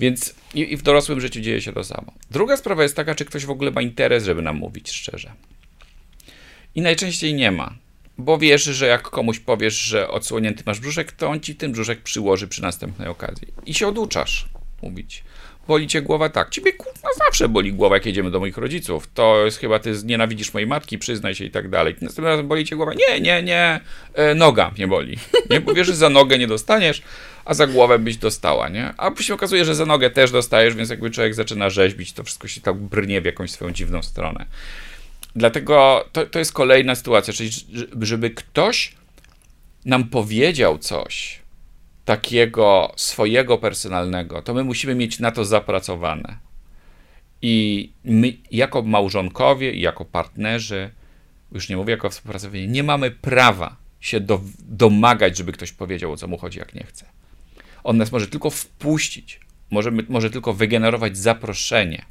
Więc 0.00 0.34
i, 0.54 0.72
i 0.72 0.76
w 0.76 0.82
dorosłym 0.82 1.20
życiu 1.20 1.40
dzieje 1.40 1.60
się 1.60 1.72
to 1.72 1.84
samo. 1.84 2.12
Druga 2.30 2.56
sprawa 2.56 2.82
jest 2.82 2.96
taka, 2.96 3.14
czy 3.14 3.24
ktoś 3.24 3.46
w 3.46 3.50
ogóle 3.50 3.70
ma 3.70 3.82
interes, 3.82 4.24
żeby 4.24 4.42
nam 4.42 4.56
mówić 4.56 4.90
szczerze. 4.90 5.32
I 6.74 6.80
najczęściej 6.80 7.34
nie 7.34 7.50
ma 7.50 7.74
bo 8.20 8.38
wiesz, 8.38 8.64
że 8.64 8.86
jak 8.86 9.02
komuś 9.02 9.38
powiesz, 9.38 9.74
że 9.74 10.08
odsłonięty 10.08 10.62
masz 10.66 10.80
brzuszek, 10.80 11.12
to 11.12 11.28
on 11.28 11.40
ci 11.40 11.56
ten 11.56 11.72
brzuszek 11.72 12.02
przyłoży 12.02 12.48
przy 12.48 12.62
następnej 12.62 13.08
okazji. 13.08 13.48
I 13.66 13.74
się 13.74 13.88
oduczasz 13.88 14.48
mówić. 14.82 15.24
Boli 15.68 15.86
cię 15.86 16.02
głowa? 16.02 16.28
Tak. 16.28 16.50
Ciebie 16.50 16.72
kurwa 16.72 17.08
zawsze 17.18 17.48
boli 17.48 17.72
głowa, 17.72 17.96
jak 17.96 18.06
jedziemy 18.06 18.30
do 18.30 18.40
moich 18.40 18.56
rodziców. 18.56 19.08
To 19.14 19.44
jest 19.44 19.58
chyba, 19.58 19.78
ty 19.78 19.92
nienawidzisz 20.04 20.54
mojej 20.54 20.66
matki, 20.66 20.98
przyznaj 20.98 21.34
się 21.34 21.44
i 21.44 21.50
tak 21.50 21.68
dalej. 21.68 21.94
Następnym 22.00 22.26
razem 22.26 22.48
boli 22.48 22.64
cię 22.64 22.76
głowa? 22.76 22.92
Nie, 22.94 23.20
nie, 23.20 23.42
nie. 23.42 23.80
E, 24.14 24.34
noga 24.34 24.70
mnie 24.76 24.88
boli. 24.88 25.18
Nie? 25.50 25.60
Bo 25.60 25.74
wiesz, 25.74 25.86
że 25.86 25.96
za 25.96 26.10
nogę 26.10 26.38
nie 26.38 26.46
dostaniesz, 26.46 27.02
a 27.44 27.54
za 27.54 27.66
głowę 27.66 27.98
byś 27.98 28.16
dostała, 28.16 28.68
nie? 28.68 28.94
A 28.98 29.22
się 29.22 29.34
okazuje, 29.34 29.64
że 29.64 29.74
za 29.74 29.86
nogę 29.86 30.10
też 30.10 30.30
dostajesz, 30.30 30.74
więc 30.74 30.90
jakby 30.90 31.10
człowiek 31.10 31.34
zaczyna 31.34 31.70
rzeźbić, 31.70 32.12
to 32.12 32.24
wszystko 32.24 32.48
się 32.48 32.60
tak 32.60 32.76
brnie 32.76 33.20
w 33.20 33.24
jakąś 33.24 33.50
swoją 33.50 33.72
dziwną 33.72 34.02
stronę. 34.02 34.46
Dlatego 35.36 36.04
to, 36.12 36.26
to 36.26 36.38
jest 36.38 36.52
kolejna 36.52 36.94
sytuacja, 36.94 37.34
czyli 37.34 37.50
żeby 38.00 38.30
ktoś 38.30 38.94
nam 39.84 40.04
powiedział 40.04 40.78
coś 40.78 41.40
takiego 42.04 42.92
swojego 42.96 43.58
personalnego, 43.58 44.42
to 44.42 44.54
my 44.54 44.64
musimy 44.64 44.94
mieć 44.94 45.18
na 45.18 45.30
to 45.30 45.44
zapracowane. 45.44 46.36
I 47.42 47.92
my, 48.04 48.32
jako 48.50 48.82
małżonkowie, 48.82 49.72
jako 49.72 50.04
partnerzy, 50.04 50.90
już 51.52 51.68
nie 51.68 51.76
mówię 51.76 51.90
jako 51.90 52.10
współpracownicy, 52.10 52.68
nie 52.68 52.82
mamy 52.82 53.10
prawa 53.10 53.76
się 54.00 54.20
do, 54.20 54.40
domagać, 54.58 55.36
żeby 55.36 55.52
ktoś 55.52 55.72
powiedział, 55.72 56.12
o 56.12 56.16
co 56.16 56.28
mu 56.28 56.38
chodzi, 56.38 56.58
jak 56.58 56.74
nie 56.74 56.84
chce. 56.84 57.06
On 57.84 57.96
nas 57.96 58.12
może 58.12 58.26
tylko 58.26 58.50
wpuścić, 58.50 59.40
może, 59.70 59.90
może 60.08 60.30
tylko 60.30 60.54
wygenerować 60.54 61.18
zaproszenie 61.18 62.04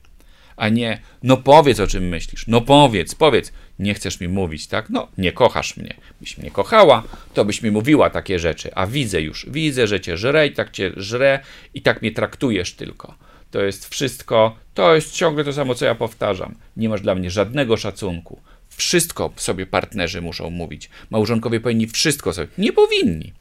a 0.59 0.69
nie 0.69 0.99
no 1.23 1.37
powiedz 1.37 1.79
o 1.79 1.87
czym 1.87 2.07
myślisz, 2.07 2.47
no 2.47 2.61
powiedz, 2.61 3.15
powiedz, 3.15 3.53
nie 3.79 3.93
chcesz 3.93 4.19
mi 4.19 4.27
mówić, 4.27 4.67
tak? 4.67 4.89
No, 4.89 5.07
nie 5.17 5.31
kochasz 5.31 5.77
mnie. 5.77 5.93
Byś 6.19 6.37
mnie 6.37 6.51
kochała, 6.51 7.03
to 7.33 7.45
byś 7.45 7.61
mi 7.61 7.71
mówiła 7.71 8.09
takie 8.09 8.39
rzeczy, 8.39 8.71
a 8.75 8.87
widzę 8.87 9.21
już, 9.21 9.45
widzę, 9.49 9.87
że 9.87 9.99
cię 9.99 10.17
żre 10.17 10.47
i 10.47 10.51
tak 10.51 10.71
cię 10.71 10.91
żre 10.97 11.39
i 11.73 11.81
tak 11.81 12.01
mnie 12.01 12.11
traktujesz 12.11 12.73
tylko. 12.73 13.15
To 13.51 13.61
jest 13.61 13.89
wszystko, 13.89 14.55
to 14.73 14.95
jest 14.95 15.13
ciągle 15.13 15.43
to 15.43 15.53
samo, 15.53 15.75
co 15.75 15.85
ja 15.85 15.95
powtarzam. 15.95 16.55
Nie 16.77 16.89
masz 16.89 17.01
dla 17.01 17.15
mnie 17.15 17.31
żadnego 17.31 17.77
szacunku. 17.77 18.41
Wszystko 18.69 19.33
sobie 19.35 19.65
partnerzy 19.65 20.21
muszą 20.21 20.49
mówić. 20.49 20.89
Małżonkowie 21.09 21.59
powinni 21.59 21.87
wszystko 21.87 22.33
sobie. 22.33 22.47
Nie 22.57 22.73
powinni. 22.73 23.33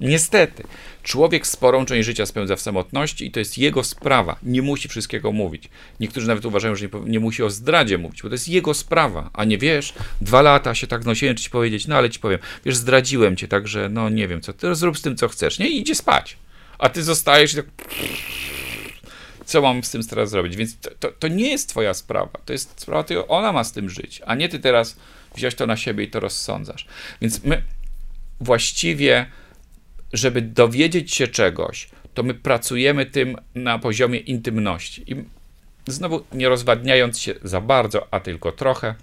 Niestety, 0.00 0.62
człowiek 1.02 1.46
sporą 1.46 1.86
część 1.86 2.06
życia 2.06 2.26
spędza 2.26 2.56
w 2.56 2.60
samotności 2.60 3.26
i 3.26 3.30
to 3.30 3.38
jest 3.38 3.58
jego 3.58 3.84
sprawa. 3.84 4.36
Nie 4.42 4.62
musi 4.62 4.88
wszystkiego 4.88 5.32
mówić. 5.32 5.68
Niektórzy 6.00 6.28
nawet 6.28 6.44
uważają, 6.44 6.76
że 6.76 6.84
nie, 6.86 7.10
nie, 7.10 7.20
musi 7.20 7.42
o 7.42 7.50
zdradzie 7.50 7.98
mówić, 7.98 8.22
bo 8.22 8.28
to 8.28 8.34
jest 8.34 8.48
jego 8.48 8.74
sprawa. 8.74 9.30
A 9.32 9.44
nie 9.44 9.58
wiesz, 9.58 9.94
dwa 10.20 10.42
lata 10.42 10.74
się 10.74 10.86
tak 10.86 11.04
nosiłem, 11.04 11.36
czy 11.36 11.44
ci 11.44 11.50
powiedzieć, 11.50 11.86
no 11.86 11.96
ale 11.96 12.10
ci 12.10 12.18
powiem, 12.18 12.38
wiesz, 12.64 12.76
zdradziłem 12.76 13.36
cię, 13.36 13.48
także 13.48 13.88
no 13.88 14.08
nie 14.08 14.28
wiem 14.28 14.40
co, 14.40 14.52
ty 14.52 14.74
zrób 14.74 14.98
z 14.98 15.02
tym, 15.02 15.16
co 15.16 15.28
chcesz, 15.28 15.58
nie? 15.58 15.68
I 15.68 15.80
idzie 15.80 15.94
spać. 15.94 16.36
A 16.78 16.88
ty 16.88 17.02
zostajesz 17.02 17.52
i 17.52 17.56
tak 17.56 17.66
co 19.46 19.62
mam 19.62 19.84
z 19.84 19.90
tym 19.90 20.06
teraz 20.06 20.30
zrobić? 20.30 20.56
Więc 20.56 20.78
to, 20.78 20.90
to, 21.00 21.12
to, 21.12 21.28
nie 21.28 21.50
jest 21.50 21.68
twoja 21.68 21.94
sprawa. 21.94 22.38
To 22.44 22.52
jest 22.52 22.80
sprawa, 22.80 23.04
ty, 23.04 23.26
ona 23.26 23.52
ma 23.52 23.64
z 23.64 23.72
tym 23.72 23.90
żyć, 23.90 24.22
a 24.26 24.34
nie 24.34 24.48
ty 24.48 24.58
teraz 24.58 24.96
wziąć 25.34 25.54
to 25.54 25.66
na 25.66 25.76
siebie 25.76 26.04
i 26.04 26.10
to 26.10 26.20
rozsądzasz. 26.20 26.86
Więc 27.20 27.44
my 27.44 27.62
właściwie 28.40 29.26
żeby 30.16 30.42
dowiedzieć 30.42 31.14
się 31.14 31.28
czegoś, 31.28 31.88
to 32.14 32.22
my 32.22 32.34
pracujemy 32.34 33.06
tym 33.06 33.36
na 33.54 33.78
poziomie 33.78 34.18
intymności. 34.18 35.04
I 35.12 35.24
znowu 35.86 36.24
nie 36.32 36.48
rozwadniając 36.48 37.20
się 37.20 37.34
za 37.42 37.60
bardzo, 37.60 38.06
a 38.10 38.20
tylko 38.20 38.52
trochę, 38.52 38.94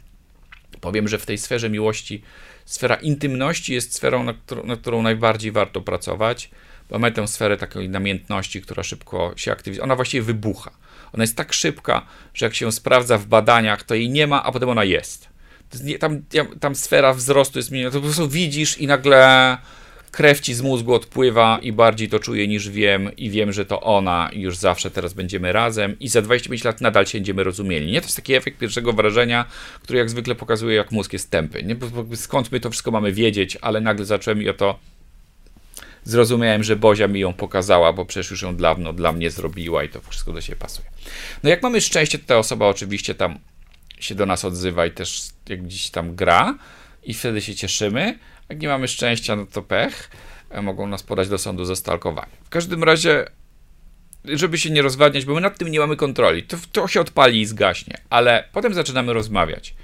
powiem, 0.82 1.08
że 1.08 1.18
w 1.18 1.26
tej 1.26 1.38
sferze 1.38 1.70
miłości 1.70 2.22
sfera 2.66 2.96
intymności 2.96 3.74
jest 3.74 3.96
sferą, 3.96 4.24
na 4.24 4.34
którą, 4.34 4.64
na 4.64 4.76
którą 4.76 5.02
najbardziej 5.02 5.52
warto 5.52 5.82
pracować. 5.82 6.50
Bo 6.90 7.00
mamy 7.00 7.12
tę 7.12 7.28
sferę 7.28 7.58
takiej 7.58 7.90
namiętności, 7.90 8.62
która 8.62 8.84
szybko 8.84 9.34
się 9.36 9.52
aktywizuje. 9.52 9.84
Ona 9.84 9.96
właściwie 9.96 10.24
wybucha. 10.24 10.72
Ona 11.14 11.24
jest 11.24 11.38
tak 11.38 11.54
szybka, 11.54 12.06
że 12.34 12.46
jak 12.46 12.56
się 12.56 12.72
sprawdza 12.72 13.18
w 13.18 13.26
badaniach, 13.26 13.84
to 13.84 13.96
jej 13.96 14.10
nie 14.10 14.28
ma, 14.28 14.44
a 14.44 14.52
potem 14.52 14.70
ona 14.70 14.84
jest. 14.84 15.30
Tam, 16.00 16.22
tam 16.60 16.76
sfera 16.76 17.14
wzrostu 17.14 17.60
jest 17.60 17.72
mniej. 17.72 17.86
To 17.86 17.92
po 17.92 18.02
prostu 18.02 18.30
widzisz 18.30 18.78
i 18.78 18.88
nagle 18.88 19.58
krew 20.14 20.40
ci 20.40 20.54
z 20.54 20.62
mózgu 20.62 20.94
odpływa 20.94 21.60
i 21.62 21.72
bardziej 21.72 22.10
to 22.10 22.20
czuję 22.20 22.48
niż 22.48 22.70
wiem 22.70 23.16
i 23.18 23.30
wiem, 23.30 23.54
że 23.54 23.66
to 23.66 23.82
ona 23.82 24.30
i 24.34 24.42
już 24.42 24.58
zawsze 24.58 24.92
teraz 24.92 25.14
będziemy 25.14 25.54
razem 25.54 26.00
i 26.00 26.08
za 26.08 26.22
25 26.22 26.64
lat 26.64 26.82
nadal 26.82 27.06
się 27.06 27.18
będziemy 27.18 27.44
rozumieli. 27.44 27.92
Nie? 27.92 28.02
To 28.02 28.06
jest 28.06 28.16
taki 28.16 28.34
efekt 28.34 28.58
pierwszego 28.58 28.94
wrażenia, 28.94 29.46
który 29.82 30.00
jak 30.00 30.10
zwykle 30.10 30.36
pokazuje, 30.36 30.76
jak 30.76 30.92
mózg 30.92 31.14
jest 31.14 31.32
tępy. 31.32 31.64
Nie? 31.64 31.76
Skąd 32.16 32.52
my 32.52 32.60
to 32.60 32.70
wszystko 32.70 32.92
mamy 32.92 33.12
wiedzieć, 33.12 33.58
ale 33.62 33.82
nagle 33.82 34.06
zacząłem 34.06 34.42
i 34.42 34.50
o 34.50 34.54
to 34.54 34.80
zrozumiałem, 36.04 36.64
że 36.64 36.76
Bozia 36.76 37.08
mi 37.08 37.20
ją 37.20 37.34
pokazała, 37.34 37.94
bo 37.94 38.06
przecież 38.06 38.32
już 38.32 38.42
ją 38.42 38.56
dawno 38.56 38.94
dla 38.94 39.12
mnie 39.12 39.32
zrobiła 39.32 39.84
i 39.84 39.90
to 39.90 40.02
wszystko 40.02 40.34
do 40.34 40.42
siebie 40.42 40.60
pasuje. 40.60 40.88
No 41.44 41.50
jak 41.50 41.64
mamy 41.64 41.82
szczęście, 41.82 42.20
to 42.20 42.26
ta 42.26 42.38
osoba 42.38 42.68
oczywiście 42.68 43.16
tam 43.16 43.40
się 44.00 44.16
do 44.16 44.26
nas 44.26 44.46
odzywa 44.46 44.86
i 44.86 44.92
też 44.92 45.22
jak 45.50 45.64
gdzieś 45.64 45.90
tam 45.90 46.16
gra 46.16 46.58
i 47.04 47.14
wtedy 47.14 47.42
się 47.42 47.56
cieszymy, 47.56 48.20
jak 48.54 48.62
nie 48.62 48.68
mamy 48.68 48.88
szczęścia, 48.88 49.36
no 49.36 49.46
to 49.46 49.62
pech. 49.62 50.10
E, 50.50 50.62
mogą 50.62 50.88
nas 50.88 51.04
podać 51.04 51.30
do 51.30 51.38
sądu 51.38 51.66
za 51.66 51.76
stalkowanie. 51.76 52.32
W 52.44 52.50
każdym 52.50 52.84
razie 52.84 53.26
żeby 54.26 54.58
się 54.58 54.70
nie 54.70 54.82
rozwadniać, 54.82 55.26
bo 55.26 55.34
my 55.34 55.42
nad 55.42 55.58
tym 55.58 55.68
nie 55.68 55.80
mamy 55.80 55.96
kontroli. 55.96 56.44
To, 56.44 56.58
to 56.72 56.88
się 56.88 57.02
odpali 57.02 57.42
i 57.42 57.46
zgaśnie, 57.46 57.98
ale 58.10 58.50
potem 58.52 58.74
zaczynamy 58.74 59.14
rozmawiać. 59.14 59.76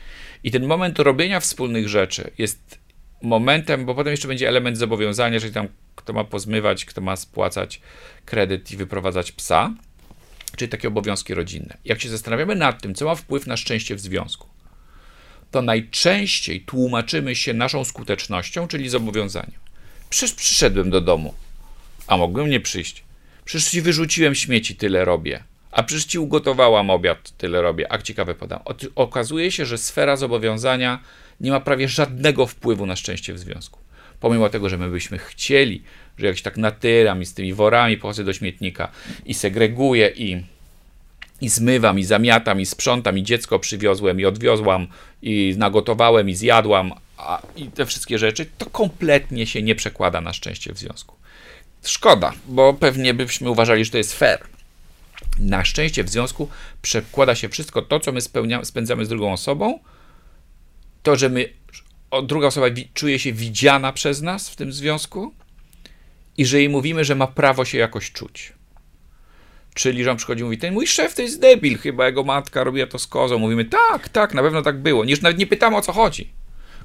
I 0.43 0.51
ten 0.51 0.67
moment 0.67 0.99
robienia 0.99 1.39
wspólnych 1.39 1.89
rzeczy 1.89 2.31
jest 2.37 2.79
momentem, 3.21 3.85
bo 3.85 3.95
potem 3.95 4.11
jeszcze 4.11 4.27
będzie 4.27 4.47
element 4.47 4.77
zobowiązania, 4.77 5.39
czyli 5.39 5.53
tam 5.53 5.67
kto 5.95 6.13
ma 6.13 6.23
pozmywać, 6.23 6.85
kto 6.85 7.01
ma 7.01 7.15
spłacać 7.15 7.81
kredyt 8.25 8.71
i 8.71 8.77
wyprowadzać 8.77 9.31
psa, 9.31 9.73
czyli 10.55 10.69
takie 10.69 10.87
obowiązki 10.87 11.33
rodzinne. 11.33 11.77
Jak 11.85 12.01
się 12.01 12.09
zastanawiamy 12.09 12.55
nad 12.55 12.81
tym, 12.81 12.95
co 12.95 13.05
ma 13.05 13.15
wpływ 13.15 13.47
na 13.47 13.57
szczęście 13.57 13.95
w 13.95 13.99
związku, 13.99 14.48
to 15.51 15.61
najczęściej 15.61 16.61
tłumaczymy 16.61 17.35
się 17.35 17.53
naszą 17.53 17.83
skutecznością, 17.83 18.67
czyli 18.67 18.89
zobowiązaniem. 18.89 19.59
Przecież 20.09 20.33
przyszedłem 20.33 20.89
do 20.89 21.01
domu, 21.01 21.33
a 22.07 22.17
mogłem 22.17 22.49
nie 22.49 22.59
przyjść. 22.59 23.03
Przecież 23.45 23.69
ci 23.69 23.81
wyrzuciłem 23.81 24.35
śmieci, 24.35 24.75
tyle 24.75 25.05
robię. 25.05 25.43
A 25.71 25.83
przecież 25.83 26.05
ci 26.05 26.19
ugotowałam 26.19 26.89
obiad, 26.89 27.37
tyle 27.37 27.61
robię. 27.61 27.91
A 27.93 27.97
ciekawe 27.97 28.35
podam. 28.35 28.59
Okazuje 28.95 29.51
się, 29.51 29.65
że 29.65 29.77
sfera 29.77 30.15
zobowiązania 30.15 30.99
nie 31.39 31.51
ma 31.51 31.59
prawie 31.59 31.87
żadnego 31.87 32.47
wpływu 32.47 32.85
na 32.85 32.95
szczęście 32.95 33.33
w 33.33 33.39
związku. 33.39 33.79
Pomimo 34.19 34.49
tego, 34.49 34.69
że 34.69 34.77
my 34.77 34.89
byśmy 34.89 35.17
chcieli, 35.17 35.83
że 36.17 36.25
jak 36.25 36.37
się 36.37 36.43
tak 36.43 36.57
natyram 36.57 37.21
i 37.21 37.25
z 37.25 37.33
tymi 37.33 37.53
worami 37.53 37.97
pochodzę 37.97 38.23
do 38.23 38.33
śmietnika 38.33 38.91
i 39.25 39.33
segreguję 39.33 40.11
i, 40.15 40.43
i 41.41 41.49
zmywam, 41.49 41.99
i 41.99 42.03
zamiatam, 42.03 42.61
i 42.61 42.65
sprzątam, 42.65 43.17
i 43.17 43.23
dziecko 43.23 43.59
przywiozłem, 43.59 44.19
i 44.19 44.25
odwiozłam, 44.25 44.87
i 45.21 45.55
nagotowałem, 45.57 46.29
i 46.29 46.35
zjadłam, 46.35 46.93
a, 47.17 47.41
i 47.55 47.65
te 47.65 47.85
wszystkie 47.85 48.17
rzeczy, 48.17 48.45
to 48.57 48.65
kompletnie 48.65 49.47
się 49.47 49.61
nie 49.61 49.75
przekłada 49.75 50.21
na 50.21 50.33
szczęście 50.33 50.73
w 50.73 50.79
związku. 50.79 51.15
Szkoda, 51.83 52.33
bo 52.47 52.73
pewnie 52.73 53.13
byśmy 53.13 53.49
uważali, 53.49 53.85
że 53.85 53.91
to 53.91 53.97
jest 53.97 54.13
fair. 54.13 54.39
Na 55.39 55.65
szczęście 55.65 56.03
w 56.03 56.09
związku 56.09 56.49
przekłada 56.81 57.35
się 57.35 57.49
wszystko 57.49 57.81
to, 57.81 57.99
co 57.99 58.11
my 58.11 58.21
spędzamy 58.63 59.05
z 59.05 59.09
drugą 59.09 59.33
osobą, 59.33 59.79
to, 61.03 61.15
że 61.15 61.29
my, 61.29 61.49
druga 62.23 62.47
osoba 62.47 62.67
czuje 62.93 63.19
się 63.19 63.33
widziana 63.33 63.93
przez 63.93 64.21
nas 64.21 64.49
w 64.49 64.55
tym 64.55 64.73
związku 64.73 65.33
i 66.37 66.45
że 66.45 66.57
jej 66.57 66.69
mówimy, 66.69 67.03
że 67.03 67.15
ma 67.15 67.27
prawo 67.27 67.65
się 67.65 67.77
jakoś 67.77 68.11
czuć. 68.11 68.53
Czyli, 69.73 70.03
że 70.03 70.11
on 70.11 70.17
przychodzi 70.17 70.41
i 70.41 70.43
mówi, 70.43 70.57
ten 70.57 70.73
mój 70.73 70.87
szef 70.87 71.15
to 71.15 71.21
jest 71.21 71.39
debil, 71.39 71.77
chyba 71.77 72.05
jego 72.05 72.23
matka 72.23 72.63
robiła 72.63 72.87
to 72.87 72.99
z 72.99 73.07
kozą. 73.07 73.37
Mówimy, 73.37 73.65
tak, 73.65 74.09
tak, 74.09 74.33
na 74.33 74.41
pewno 74.41 74.61
tak 74.61 74.77
było. 74.77 75.05
Niż 75.05 75.21
nawet 75.21 75.37
nie 75.37 75.47
pytamy, 75.47 75.77
o 75.77 75.81
co 75.81 75.93
chodzi. 75.93 76.29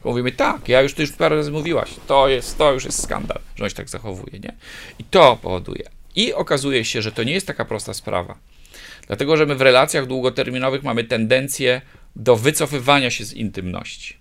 Mówimy, 0.04 0.32
tak, 0.32 0.68
ja 0.68 0.82
już, 0.82 0.94
ty 0.94 1.02
już 1.02 1.12
parę 1.12 1.36
razy 1.36 1.50
mówiłaś, 1.50 1.90
to 2.06 2.28
jest, 2.28 2.58
to 2.58 2.72
już 2.72 2.84
jest 2.84 3.02
skandal, 3.02 3.38
że 3.56 3.64
on 3.64 3.70
się 3.70 3.76
tak 3.76 3.88
zachowuje, 3.88 4.38
nie? 4.38 4.54
I 4.98 5.04
to 5.04 5.38
powoduje. 5.42 5.90
I 6.14 6.32
okazuje 6.32 6.84
się, 6.84 7.02
że 7.02 7.12
to 7.12 7.22
nie 7.22 7.32
jest 7.32 7.46
taka 7.46 7.64
prosta 7.64 7.94
sprawa. 7.94 8.38
Dlatego, 9.06 9.36
że 9.36 9.46
my 9.46 9.54
w 9.54 9.60
relacjach 9.60 10.06
długoterminowych 10.06 10.82
mamy 10.82 11.04
tendencję 11.04 11.80
do 12.16 12.36
wycofywania 12.36 13.10
się 13.10 13.24
z 13.24 13.32
intymności. 13.32 14.16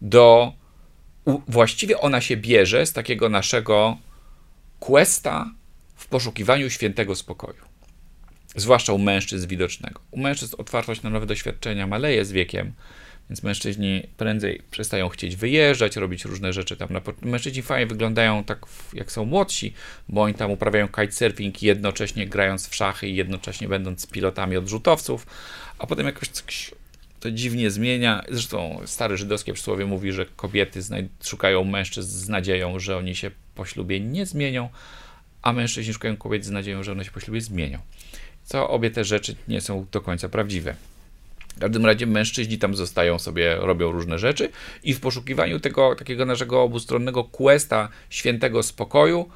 Do 0.00 0.52
właściwie 1.48 2.00
ona 2.00 2.20
się 2.20 2.36
bierze 2.36 2.86
z 2.86 2.92
takiego 2.92 3.28
naszego 3.28 3.96
questa 4.80 5.50
w 5.96 6.06
poszukiwaniu 6.06 6.70
świętego 6.70 7.16
spokoju. 7.16 7.69
Zwłaszcza 8.56 8.92
u 8.92 8.98
mężczyzn 8.98 9.48
widocznego. 9.48 10.00
U 10.10 10.20
mężczyzn 10.20 10.54
otwartość 10.58 11.02
na 11.02 11.10
nowe 11.10 11.26
doświadczenia 11.26 11.86
maleje 11.86 12.24
z 12.24 12.32
wiekiem, 12.32 12.72
więc 13.30 13.42
mężczyźni 13.42 14.02
prędzej 14.16 14.62
przestają 14.70 15.08
chcieć 15.08 15.36
wyjeżdżać, 15.36 15.96
robić 15.96 16.24
różne 16.24 16.52
rzeczy 16.52 16.76
tam. 16.76 16.88
Mężczyźni 17.22 17.62
fajnie 17.62 17.86
wyglądają 17.86 18.44
tak, 18.44 18.66
jak 18.94 19.12
są 19.12 19.24
młodsi, 19.24 19.74
bo 20.08 20.22
oni 20.22 20.34
tam 20.34 20.50
uprawiają 20.50 20.88
kitesurfing 20.88 21.62
jednocześnie 21.62 22.26
grając 22.26 22.68
w 22.68 22.74
szachy 22.74 23.08
i 23.08 23.16
jednocześnie 23.16 23.68
będąc 23.68 24.06
pilotami 24.06 24.56
odrzutowców, 24.56 25.26
a 25.78 25.86
potem 25.86 26.06
jakoś 26.06 26.28
to 27.20 27.30
dziwnie 27.30 27.70
zmienia. 27.70 28.24
Zresztą 28.28 28.80
stare 28.86 29.16
żydowskie 29.16 29.52
przysłowie 29.52 29.86
mówi, 29.86 30.12
że 30.12 30.26
kobiety 30.26 30.80
szukają 31.24 31.64
mężczyzn 31.64 32.10
z 32.10 32.28
nadzieją, 32.28 32.78
że 32.78 32.96
oni 32.96 33.16
się 33.16 33.30
po 33.54 33.64
ślubie 33.64 34.00
nie 34.00 34.26
zmienią, 34.26 34.68
a 35.42 35.52
mężczyźni 35.52 35.92
szukają 35.92 36.16
kobiet 36.16 36.44
z 36.44 36.50
nadzieją, 36.50 36.82
że 36.82 36.92
one 36.92 37.04
się 37.04 37.10
po 37.10 37.20
ślubie 37.20 37.40
zmienią. 37.40 37.78
Co 38.50 38.68
obie 38.68 38.90
te 38.90 39.04
rzeczy 39.04 39.34
nie 39.48 39.60
są 39.60 39.86
do 39.92 40.00
końca 40.00 40.28
prawdziwe. 40.28 40.74
W 41.56 41.60
każdym 41.60 41.86
razie 41.86 42.06
mężczyźni 42.06 42.58
tam 42.58 42.74
zostają 42.74 43.18
sobie, 43.18 43.56
robią 43.56 43.92
różne 43.92 44.18
rzeczy 44.18 44.50
i 44.82 44.94
w 44.94 45.00
poszukiwaniu 45.00 45.60
tego 45.60 45.94
takiego 45.94 46.26
naszego 46.26 46.62
obustronnego 46.62 47.24
questa 47.24 47.88
świętego 48.10 48.62
spokoju 48.62 49.28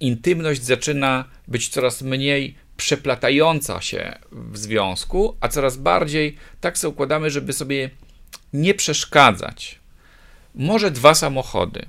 intymność 0.00 0.62
zaczyna 0.62 1.24
być 1.48 1.68
coraz 1.68 2.02
mniej 2.02 2.54
przeplatająca 2.76 3.80
się 3.80 4.18
w 4.32 4.58
związku, 4.58 5.36
a 5.40 5.48
coraz 5.48 5.76
bardziej 5.76 6.36
tak 6.60 6.78
sobie 6.78 6.92
układamy, 6.92 7.30
żeby 7.30 7.52
sobie 7.52 7.90
nie 8.52 8.74
przeszkadzać. 8.74 9.78
Może 10.54 10.90
dwa 10.90 11.14
samochody, 11.14 11.86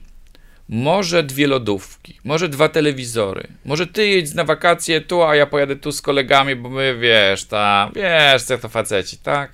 może 0.71 1.23
dwie 1.23 1.47
lodówki, 1.47 2.19
może 2.23 2.49
dwa 2.49 2.69
telewizory, 2.69 3.47
może 3.65 3.87
ty 3.87 4.07
jedź 4.07 4.33
na 4.33 4.43
wakacje 4.43 5.01
tu, 5.01 5.23
a 5.23 5.35
ja 5.35 5.45
pojadę 5.45 5.75
tu 5.75 5.91
z 5.91 6.01
kolegami, 6.01 6.55
bo 6.55 6.69
my, 6.69 6.97
wiesz, 6.99 7.45
tam, 7.45 7.91
wiesz, 7.95 8.43
co 8.43 8.57
to 8.57 8.69
faceci, 8.69 9.17
tak? 9.17 9.51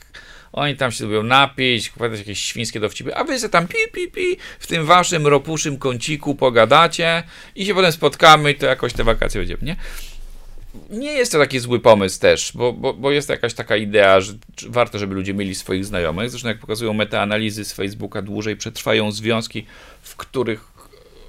Oni 0.53 0.75
tam 0.75 0.91
się 0.91 1.05
lubią 1.05 1.23
napić, 1.23 1.89
opowiadać 1.89 2.19
jakieś 2.19 2.39
świńskie 2.39 2.79
dowcipy, 2.79 3.15
a 3.15 3.23
wy 3.23 3.39
sobie 3.39 3.49
tam 3.49 3.67
pi, 3.67 3.77
pi, 3.93 4.11
pi 4.11 4.37
w 4.59 4.67
tym 4.67 4.85
waszym 4.85 5.27
ropuszym 5.27 5.77
kąciku 5.77 6.35
pogadacie 6.35 7.23
i 7.55 7.65
się 7.65 7.73
potem 7.73 7.91
spotkamy 7.91 8.51
i 8.51 8.55
to 8.55 8.65
jakoś 8.65 8.93
te 8.93 9.03
wakacje 9.03 9.41
będziemy, 9.41 9.61
nie? 9.63 9.75
nie 10.89 11.11
jest 11.13 11.31
to 11.31 11.39
taki 11.39 11.59
zły 11.59 11.79
pomysł 11.79 12.19
też, 12.19 12.51
bo, 12.55 12.73
bo, 12.73 12.93
bo 12.93 13.11
jest 13.11 13.29
jakaś 13.29 13.53
taka 13.53 13.75
idea, 13.75 14.21
że 14.21 14.33
warto, 14.67 14.99
żeby 14.99 15.15
ludzie 15.15 15.33
mieli 15.33 15.55
swoich 15.55 15.85
znajomych. 15.85 16.29
Zresztą, 16.29 16.47
jak 16.47 16.59
pokazują 16.59 16.93
metaanalizy 16.93 17.65
z 17.65 17.73
Facebooka, 17.73 18.21
dłużej 18.21 18.55
przetrwają 18.55 19.11
związki, 19.11 19.65
w 20.01 20.15
których 20.15 20.76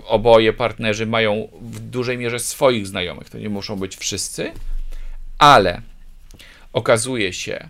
oboje 0.09 0.53
partnerzy 0.53 1.07
mają 1.07 1.49
w 1.61 1.81
dużej 1.81 2.19
mierze 2.19 2.39
swoich 2.39 2.87
znajomych. 2.87 3.31
To 3.31 3.39
nie 3.39 3.49
muszą 3.49 3.77
być 3.77 3.97
wszyscy, 3.97 4.53
ale 5.39 5.83
okazuje 6.73 7.33
się, 7.33 7.69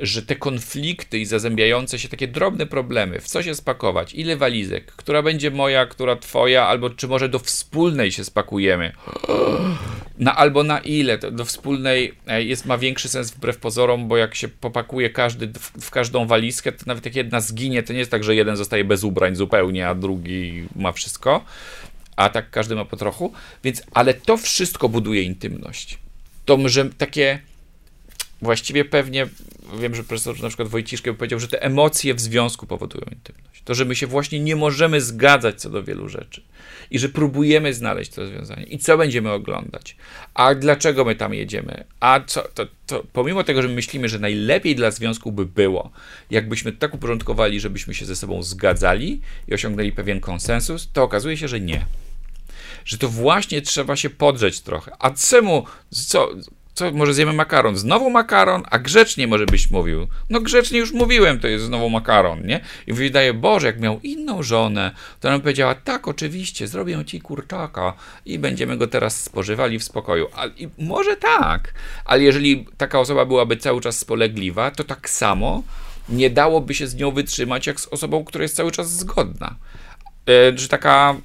że 0.00 0.22
te 0.22 0.36
konflikty 0.36 1.18
i 1.18 1.26
zazębiające 1.26 1.98
się 1.98 2.08
takie 2.08 2.28
drobne 2.28 2.66
problemy, 2.66 3.20
w 3.20 3.28
co 3.28 3.42
się 3.42 3.54
spakować, 3.54 4.14
ile 4.14 4.36
walizek, 4.36 4.92
która 4.92 5.22
będzie 5.22 5.50
moja, 5.50 5.86
która 5.86 6.16
twoja, 6.16 6.66
albo 6.66 6.90
czy 6.90 7.08
może 7.08 7.28
do 7.28 7.38
wspólnej 7.38 8.12
się 8.12 8.24
spakujemy, 8.24 8.92
na, 10.18 10.36
albo 10.36 10.62
na 10.62 10.78
ile, 10.78 11.18
do 11.18 11.44
wspólnej 11.44 12.14
e, 12.26 12.42
jest, 12.42 12.66
ma 12.66 12.78
większy 12.78 13.08
sens 13.08 13.30
wbrew 13.30 13.58
pozorom, 13.58 14.08
bo 14.08 14.16
jak 14.16 14.34
się 14.34 14.48
popakuje 14.48 15.10
każdy 15.10 15.46
w, 15.46 15.86
w 15.86 15.90
każdą 15.90 16.26
walizkę, 16.26 16.72
to 16.72 16.84
nawet 16.86 17.04
jak 17.04 17.16
jedna 17.16 17.40
zginie, 17.40 17.82
to 17.82 17.92
nie 17.92 17.98
jest 17.98 18.10
tak, 18.10 18.24
że 18.24 18.34
jeden 18.34 18.56
zostaje 18.56 18.84
bez 18.84 19.04
ubrań 19.04 19.36
zupełnie, 19.36 19.88
a 19.88 19.94
drugi 19.94 20.68
ma 20.76 20.92
wszystko, 20.92 21.44
a 22.16 22.28
tak 22.28 22.50
każdy 22.50 22.74
ma 22.74 22.84
po 22.84 22.96
trochu, 22.96 23.32
więc, 23.64 23.82
ale 23.92 24.14
to 24.14 24.36
wszystko 24.36 24.88
buduje 24.88 25.22
intymność. 25.22 25.98
To, 26.44 26.68
że 26.68 26.90
takie 26.90 27.38
właściwie 28.42 28.84
pewnie, 28.84 29.26
wiem, 29.78 29.94
że 29.94 30.04
profesor 30.04 30.42
na 30.42 30.48
przykład 30.48 30.68
Wojciszek 30.68 31.16
powiedział, 31.16 31.40
że 31.40 31.48
te 31.48 31.62
emocje 31.62 32.14
w 32.14 32.20
związku 32.20 32.66
powodują 32.66 33.04
intymność. 33.12 33.62
To, 33.64 33.74
że 33.74 33.84
my 33.84 33.96
się 33.96 34.06
właśnie 34.06 34.40
nie 34.40 34.56
możemy 34.56 35.00
zgadzać 35.00 35.60
co 35.60 35.70
do 35.70 35.82
wielu 35.82 36.08
rzeczy 36.08 36.42
i 36.90 36.98
że 36.98 37.08
próbujemy 37.08 37.74
znaleźć 37.74 38.10
to 38.10 38.22
rozwiązanie. 38.22 38.62
I 38.62 38.78
co 38.78 38.98
będziemy 38.98 39.30
oglądać? 39.30 39.96
A 40.34 40.54
dlaczego 40.54 41.04
my 41.04 41.16
tam 41.16 41.34
jedziemy? 41.34 41.84
A 42.00 42.20
co, 42.26 42.42
to, 42.54 42.66
to 42.86 43.04
pomimo 43.12 43.44
tego, 43.44 43.62
że 43.62 43.68
my 43.68 43.74
myślimy, 43.74 44.08
że 44.08 44.18
najlepiej 44.18 44.76
dla 44.76 44.90
związku 44.90 45.32
by 45.32 45.46
było, 45.46 45.90
jakbyśmy 46.30 46.72
tak 46.72 46.94
uporządkowali, 46.94 47.60
żebyśmy 47.60 47.94
się 47.94 48.06
ze 48.06 48.16
sobą 48.16 48.42
zgadzali 48.42 49.20
i 49.48 49.54
osiągnęli 49.54 49.92
pewien 49.92 50.20
konsensus, 50.20 50.88
to 50.92 51.02
okazuje 51.02 51.36
się, 51.36 51.48
że 51.48 51.60
nie 51.60 51.86
że 52.84 52.98
to 52.98 53.08
właśnie 53.08 53.62
trzeba 53.62 53.96
się 53.96 54.10
podrzeć 54.10 54.60
trochę. 54.60 54.92
A 54.98 55.10
czemu, 55.10 55.64
co, 55.90 56.28
co, 56.80 56.92
może 56.92 57.14
zjemy 57.14 57.32
makaron? 57.32 57.76
Znowu 57.76 58.10
makaron? 58.10 58.62
A 58.70 58.78
grzecznie 58.78 59.26
może 59.26 59.46
byś 59.46 59.70
mówił. 59.70 60.06
No 60.30 60.40
grzecznie 60.40 60.78
już 60.78 60.92
mówiłem, 60.92 61.40
to 61.40 61.48
jest 61.48 61.64
znowu 61.64 61.90
makaron, 61.90 62.46
nie? 62.46 62.60
I 62.86 62.92
wydaje, 62.92 63.34
Boże, 63.34 63.66
jak 63.66 63.80
miał 63.80 64.00
inną 64.02 64.42
żonę, 64.42 64.90
to 65.20 65.28
ona 65.28 65.38
powiedziała, 65.38 65.74
tak, 65.74 66.08
oczywiście, 66.08 66.68
zrobię 66.68 67.04
ci 67.04 67.20
kurczaka 67.20 67.92
i 68.26 68.38
będziemy 68.38 68.76
go 68.76 68.86
teraz 68.86 69.22
spożywali 69.22 69.78
w 69.78 69.84
spokoju. 69.84 70.28
A, 70.36 70.46
I 70.46 70.68
może 70.78 71.16
tak, 71.16 71.74
ale 72.04 72.22
jeżeli 72.22 72.66
taka 72.76 73.00
osoba 73.00 73.24
byłaby 73.24 73.56
cały 73.56 73.80
czas 73.80 73.98
spolegliwa, 73.98 74.70
to 74.70 74.84
tak 74.84 75.10
samo 75.10 75.62
nie 76.08 76.30
dałoby 76.30 76.74
się 76.74 76.86
z 76.86 76.94
nią 76.94 77.10
wytrzymać, 77.10 77.66
jak 77.66 77.80
z 77.80 77.86
osobą, 77.86 78.24
która 78.24 78.42
jest 78.42 78.56
cały 78.56 78.72
czas 78.72 78.90
zgodna. 78.90 79.56
E, 80.28 80.58
że 80.58 80.68
taka 80.68 81.16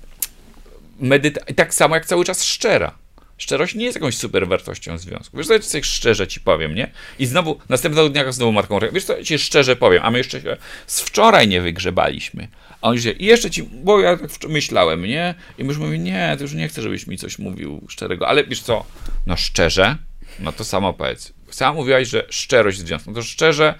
medytacja, 0.99 1.55
tak 1.55 1.73
samo 1.73 1.95
jak 1.95 2.05
cały 2.05 2.25
czas 2.25 2.43
szczera 2.43 3.04
Szczerość 3.37 3.75
nie 3.75 3.85
jest 3.85 3.95
jakąś 3.95 4.17
super 4.17 4.47
wartością 4.47 4.97
związku. 4.97 5.37
Wiesz 5.37 5.47
co, 5.47 5.53
ja 5.53 5.61
sobie 5.61 5.83
szczerze 5.83 6.27
ci 6.27 6.39
powiem, 6.39 6.75
nie? 6.75 6.91
I 7.19 7.25
znowu, 7.25 7.59
następnego 7.69 8.09
dnia 8.09 8.31
znowu 8.31 8.51
matką, 8.51 8.79
wiesz 8.91 9.03
co, 9.03 9.17
ja 9.17 9.23
ci 9.23 9.39
szczerze 9.39 9.75
powiem, 9.75 10.03
a 10.03 10.11
my 10.11 10.17
jeszcze 10.17 10.41
się 10.41 10.57
z 10.87 11.01
wczoraj 11.01 11.47
nie 11.47 11.61
wygrzebaliśmy. 11.61 12.47
A 12.81 12.87
on 12.87 13.01
się, 13.01 13.11
i 13.11 13.25
jeszcze 13.25 13.51
ci, 13.51 13.63
bo 13.63 13.99
ja 13.99 14.17
tak 14.17 14.29
myślałem, 14.47 15.05
nie? 15.05 15.35
I 15.57 15.63
myśmy 15.63 15.85
mówi, 15.85 15.99
nie, 15.99 16.35
to 16.37 16.43
już 16.43 16.53
nie 16.53 16.67
chcę, 16.67 16.81
żebyś 16.81 17.07
mi 17.07 17.17
coś 17.17 17.39
mówił 17.39 17.85
szczerego, 17.89 18.27
ale 18.27 18.43
wiesz 18.43 18.61
co, 18.61 18.85
no 19.25 19.37
szczerze, 19.37 19.97
no 20.39 20.51
to 20.51 20.63
samo 20.63 20.93
powiedz. 20.93 21.33
Sama 21.49 21.73
mówiłaś, 21.73 22.07
że 22.07 22.25
szczerość 22.29 22.77
związku. 22.77 23.11
No 23.11 23.15
to 23.15 23.23
szczerze, 23.23 23.75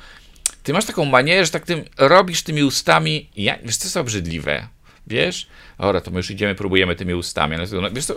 ty 0.64 0.74
masz 0.74 0.86
taką 0.86 1.06
manierę, 1.06 1.46
że 1.46 1.52
tak 1.52 1.66
tym 1.66 1.84
robisz 1.98 2.44
tymi 2.44 2.64
ustami, 2.64 3.30
ja, 3.36 3.58
wiesz 3.64 3.78
co 3.78 3.86
jest 3.86 3.98
obrzydliwe, 3.98 4.68
wiesz? 5.08 5.48
Ora, 5.78 6.02
to 6.02 6.12
my 6.12 6.18
już 6.18 6.32
idziemy, 6.32 6.56
próbujemy 6.56 6.96
tymi 6.96 7.14
ustami. 7.14 7.56
No, 7.58 7.92
wiesz 7.92 8.06
co, 8.06 8.16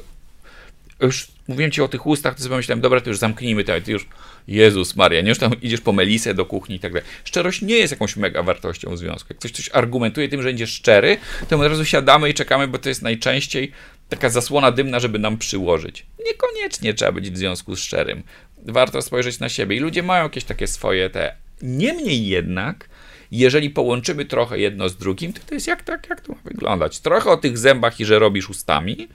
już 1.06 1.28
mówiłem 1.48 1.70
ci 1.70 1.82
o 1.82 1.88
tych 1.88 2.06
ustach, 2.06 2.34
to 2.34 2.42
sobie 2.42 2.56
myślałem, 2.56 2.80
dobra, 2.80 3.00
to 3.00 3.10
już 3.10 3.18
zamknijmy 3.18 3.64
to, 3.64 3.80
ty 3.80 3.92
już, 3.92 4.06
Jezus 4.48 4.96
Maria, 4.96 5.20
nie 5.20 5.28
już 5.28 5.38
tam 5.38 5.60
idziesz 5.62 5.80
po 5.80 5.92
melisę 5.92 6.34
do 6.34 6.46
kuchni 6.46 6.76
i 6.76 6.80
tak 6.80 6.92
dalej. 6.92 7.08
Szczerość 7.24 7.62
nie 7.62 7.76
jest 7.76 7.90
jakąś 7.90 8.16
mega 8.16 8.42
wartością 8.42 8.94
w 8.94 8.98
związku. 8.98 9.26
Jak 9.30 9.38
ktoś 9.38 9.50
coś 9.50 9.70
argumentuje 9.72 10.28
tym, 10.28 10.42
że 10.42 10.48
będzie 10.48 10.66
szczery, 10.66 11.16
to 11.48 11.58
my 11.58 11.64
od 11.64 11.70
razu 11.70 11.84
siadamy 11.84 12.30
i 12.30 12.34
czekamy, 12.34 12.68
bo 12.68 12.78
to 12.78 12.88
jest 12.88 13.02
najczęściej 13.02 13.72
taka 14.08 14.30
zasłona 14.30 14.72
dymna, 14.72 15.00
żeby 15.00 15.18
nam 15.18 15.38
przyłożyć. 15.38 16.06
Niekoniecznie 16.26 16.94
trzeba 16.94 17.12
być 17.12 17.30
w 17.30 17.36
związku 17.36 17.76
z 17.76 17.80
szczerym. 17.80 18.22
Warto 18.66 19.02
spojrzeć 19.02 19.38
na 19.38 19.48
siebie 19.48 19.76
i 19.76 19.80
ludzie 19.80 20.02
mają 20.02 20.22
jakieś 20.22 20.44
takie 20.44 20.66
swoje 20.66 21.10
te... 21.10 21.34
Niemniej 21.62 22.26
jednak, 22.26 22.88
jeżeli 23.30 23.70
połączymy 23.70 24.24
trochę 24.24 24.58
jedno 24.58 24.88
z 24.88 24.96
drugim, 24.96 25.32
to 25.32 25.40
to 25.46 25.54
jest 25.54 25.66
jak, 25.66 25.82
tak, 25.82 26.06
jak 26.10 26.20
to 26.20 26.32
ma 26.32 26.38
wyglądać. 26.44 27.00
Trochę 27.00 27.30
o 27.30 27.36
tych 27.36 27.58
zębach 27.58 28.00
i 28.00 28.04
że 28.04 28.18
robisz 28.18 28.50
ustami, 28.50 29.08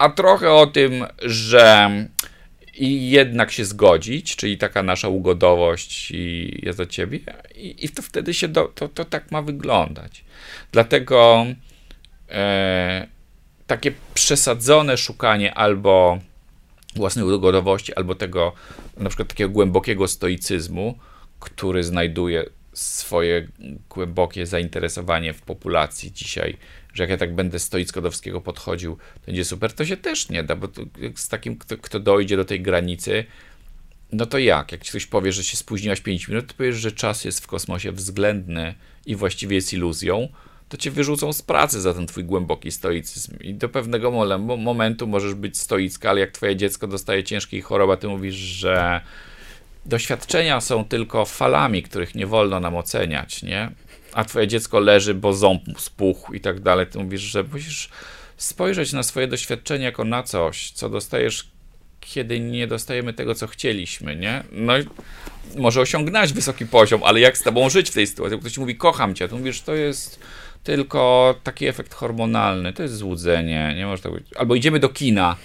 a 0.00 0.08
trochę 0.08 0.52
o 0.52 0.66
tym, 0.66 1.06
że 1.22 1.90
i 2.74 3.10
jednak 3.10 3.52
się 3.52 3.64
zgodzić, 3.64 4.36
czyli 4.36 4.58
taka 4.58 4.82
nasza 4.82 5.08
ugodowość 5.08 6.10
i 6.10 6.58
ja 6.62 6.72
za 6.72 6.86
ciebie, 6.86 7.18
i, 7.54 7.84
i 7.84 7.88
to 7.88 8.02
wtedy 8.02 8.34
się 8.34 8.48
do, 8.48 8.64
to, 8.64 8.88
to 8.88 9.04
tak 9.04 9.30
ma 9.30 9.42
wyglądać. 9.42 10.24
Dlatego 10.72 11.46
e, 12.30 13.06
takie 13.66 13.92
przesadzone 14.14 14.96
szukanie 14.96 15.54
albo 15.54 16.18
własnej 16.96 17.24
ugodowości, 17.24 17.94
albo 17.94 18.14
tego 18.14 18.52
na 18.96 19.08
przykład 19.08 19.28
takiego 19.28 19.50
głębokiego 19.50 20.08
stoicyzmu, 20.08 20.98
który 21.40 21.84
znajduje 21.84 22.44
swoje 22.72 23.48
głębokie 23.90 24.46
zainteresowanie 24.46 25.32
w 25.32 25.42
populacji 25.42 26.12
dzisiaj 26.12 26.56
że 26.94 27.02
jak 27.02 27.10
ja 27.10 27.16
tak 27.16 27.34
będę 27.34 27.58
stoicko 27.58 28.00
do 28.00 28.10
wszystkiego 28.10 28.40
podchodził, 28.40 28.96
to 28.96 29.26
będzie 29.26 29.44
super, 29.44 29.72
to 29.72 29.84
się 29.84 29.96
też 29.96 30.28
nie 30.28 30.42
da, 30.42 30.56
bo 30.56 30.68
z 31.14 31.28
takim, 31.28 31.56
kto, 31.56 31.76
kto 31.76 32.00
dojdzie 32.00 32.36
do 32.36 32.44
tej 32.44 32.60
granicy, 32.60 33.24
no 34.12 34.26
to 34.26 34.38
jak? 34.38 34.72
Jak 34.72 34.82
ci 34.82 34.90
ktoś 34.90 35.06
powie, 35.06 35.32
że 35.32 35.44
się 35.44 35.56
spóźniłaś 35.56 36.00
5 36.00 36.28
minut, 36.28 36.46
to 36.46 36.54
powiesz, 36.54 36.76
że 36.76 36.92
czas 36.92 37.24
jest 37.24 37.40
w 37.40 37.46
kosmosie 37.46 37.92
względny 37.92 38.74
i 39.06 39.16
właściwie 39.16 39.56
jest 39.56 39.72
iluzją, 39.72 40.28
to 40.68 40.76
cię 40.76 40.90
wyrzucą 40.90 41.32
z 41.32 41.42
pracy 41.42 41.80
za 41.80 41.94
ten 41.94 42.06
twój 42.06 42.24
głęboki 42.24 42.72
stoicyzm. 42.72 43.38
I 43.40 43.54
do 43.54 43.68
pewnego 43.68 44.10
momentu 44.56 45.06
możesz 45.06 45.34
być 45.34 45.58
stoicka, 45.58 46.10
ale 46.10 46.20
jak 46.20 46.30
twoje 46.30 46.56
dziecko 46.56 46.86
dostaje 46.86 47.24
ciężkiej 47.24 47.62
choroby, 47.62 47.96
ty 47.96 48.08
mówisz, 48.08 48.34
że 48.34 49.00
doświadczenia 49.86 50.60
są 50.60 50.84
tylko 50.84 51.24
falami, 51.24 51.82
których 51.82 52.14
nie 52.14 52.26
wolno 52.26 52.60
nam 52.60 52.76
oceniać, 52.76 53.42
nie? 53.42 53.70
A 54.12 54.24
twoje 54.24 54.48
dziecko 54.48 54.80
leży, 54.80 55.14
bo 55.14 55.32
ząb 55.32 55.62
spuchł 55.78 56.32
i 56.32 56.40
tak 56.40 56.60
dalej, 56.60 56.86
ty 56.86 56.98
mówisz, 56.98 57.20
że 57.20 57.42
musisz 57.42 57.88
spojrzeć 58.36 58.92
na 58.92 59.02
swoje 59.02 59.28
doświadczenie 59.28 59.84
jako 59.84 60.04
na 60.04 60.22
coś, 60.22 60.70
co 60.70 60.88
dostajesz, 60.88 61.50
kiedy 62.00 62.40
nie 62.40 62.66
dostajemy 62.66 63.12
tego, 63.12 63.34
co 63.34 63.46
chcieliśmy, 63.46 64.16
nie? 64.16 64.44
No 64.52 64.78
i 64.78 64.84
może 65.56 65.80
osiągnąć 65.80 66.32
wysoki 66.32 66.66
poziom, 66.66 67.04
ale 67.04 67.20
jak 67.20 67.38
z 67.38 67.42
tobą 67.42 67.70
żyć 67.70 67.90
w 67.90 67.94
tej 67.94 68.06
sytuacji? 68.06 68.38
Ktoś 68.38 68.58
mówi, 68.58 68.76
kocham 68.76 69.14
cię, 69.14 69.28
to 69.28 69.36
mówisz, 69.36 69.62
to 69.62 69.74
jest 69.74 70.20
tylko 70.64 71.34
taki 71.42 71.66
efekt 71.66 71.94
hormonalny, 71.94 72.72
to 72.72 72.82
jest 72.82 72.96
złudzenie, 72.96 73.74
nie 73.76 73.86
może 73.86 74.02
tak 74.02 74.12
być. 74.12 74.24
Albo 74.36 74.54
idziemy 74.54 74.78
do 74.78 74.88
kina 74.88 75.36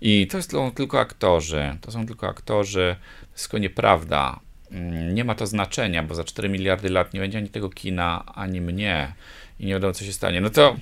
i 0.00 0.26
to 0.26 0.42
są 0.42 0.70
tylko 0.70 1.00
aktorzy, 1.00 1.76
to 1.80 1.90
są 1.90 2.06
tylko 2.06 2.28
aktorzy, 2.28 2.96
to 3.20 3.32
jest 3.36 3.52
nieprawda. 3.52 4.40
Mm, 4.70 5.14
nie 5.14 5.24
ma 5.24 5.34
to 5.34 5.46
znaczenia, 5.46 6.02
bo 6.02 6.14
za 6.14 6.24
4 6.24 6.48
miliardy 6.48 6.90
lat 6.90 7.14
nie 7.14 7.20
będzie 7.20 7.38
ani 7.38 7.48
tego 7.48 7.70
kina, 7.70 8.24
ani 8.34 8.60
mnie 8.60 9.12
i 9.60 9.66
nie 9.66 9.72
wiadomo, 9.72 9.92
co 9.92 10.04
się 10.04 10.12
stanie. 10.12 10.40
No 10.40 10.50
to 10.50 10.76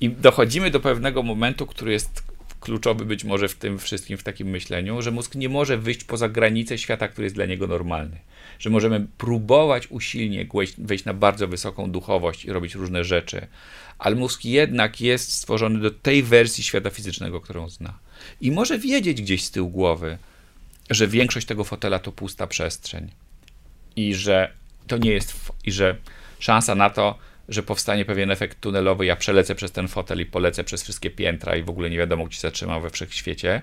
i 0.00 0.10
dochodzimy 0.10 0.70
do 0.70 0.80
pewnego 0.80 1.22
momentu, 1.22 1.66
który 1.66 1.92
jest 1.92 2.22
kluczowy 2.60 3.04
być 3.04 3.24
może 3.24 3.48
w 3.48 3.54
tym 3.54 3.78
wszystkim, 3.78 4.18
w 4.18 4.22
takim 4.22 4.48
myśleniu, 4.48 5.02
że 5.02 5.10
mózg 5.10 5.34
nie 5.34 5.48
może 5.48 5.78
wyjść 5.78 6.04
poza 6.04 6.28
granice 6.28 6.78
świata, 6.78 7.08
który 7.08 7.24
jest 7.26 7.34
dla 7.34 7.46
niego 7.46 7.66
normalny. 7.66 8.18
Że 8.58 8.70
możemy 8.70 9.06
próbować 9.18 9.86
usilnie 9.90 10.46
wejść 10.78 11.04
na 11.04 11.14
bardzo 11.14 11.48
wysoką 11.48 11.90
duchowość 11.90 12.44
i 12.44 12.52
robić 12.52 12.74
różne 12.74 13.04
rzeczy, 13.04 13.46
ale 13.98 14.16
mózg 14.16 14.44
jednak 14.44 15.00
jest 15.00 15.32
stworzony 15.32 15.80
do 15.80 15.90
tej 15.90 16.22
wersji 16.22 16.64
świata 16.64 16.90
fizycznego, 16.90 17.40
którą 17.40 17.68
zna. 17.68 17.98
I 18.40 18.50
może 18.50 18.78
wiedzieć 18.78 19.22
gdzieś 19.22 19.44
z 19.44 19.50
tyłu 19.50 19.70
głowy, 19.70 20.18
że 20.90 21.08
większość 21.08 21.46
tego 21.46 21.64
fotela 21.64 21.98
to 21.98 22.12
pusta 22.12 22.46
przestrzeń 22.46 23.10
i 23.96 24.14
że 24.14 24.52
to 24.86 24.98
nie 24.98 25.10
jest, 25.10 25.52
i 25.64 25.72
że 25.72 25.96
szansa 26.38 26.74
na 26.74 26.90
to, 26.90 27.18
że 27.48 27.62
powstanie 27.62 28.04
pewien 28.04 28.30
efekt 28.30 28.60
tunelowy, 28.60 29.06
ja 29.06 29.16
przelecę 29.16 29.54
przez 29.54 29.72
ten 29.72 29.88
fotel 29.88 30.20
i 30.20 30.26
polecę 30.26 30.64
przez 30.64 30.82
wszystkie 30.82 31.10
piętra 31.10 31.56
i 31.56 31.62
w 31.62 31.70
ogóle 31.70 31.90
nie 31.90 31.98
wiadomo, 31.98 32.24
gdzie 32.26 32.40
zatrzymał 32.40 32.80
we 32.80 32.90
wszechświecie, 32.90 33.62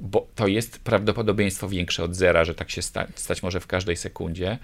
bo 0.00 0.28
to 0.34 0.46
jest 0.46 0.78
prawdopodobieństwo 0.78 1.68
większe 1.68 2.04
od 2.04 2.14
zera, 2.14 2.44
że 2.44 2.54
tak 2.54 2.70
się 2.70 2.82
sta 2.82 3.06
stać 3.14 3.42
może 3.42 3.60
w 3.60 3.66
każdej 3.66 3.96
sekundzie. 3.96 4.58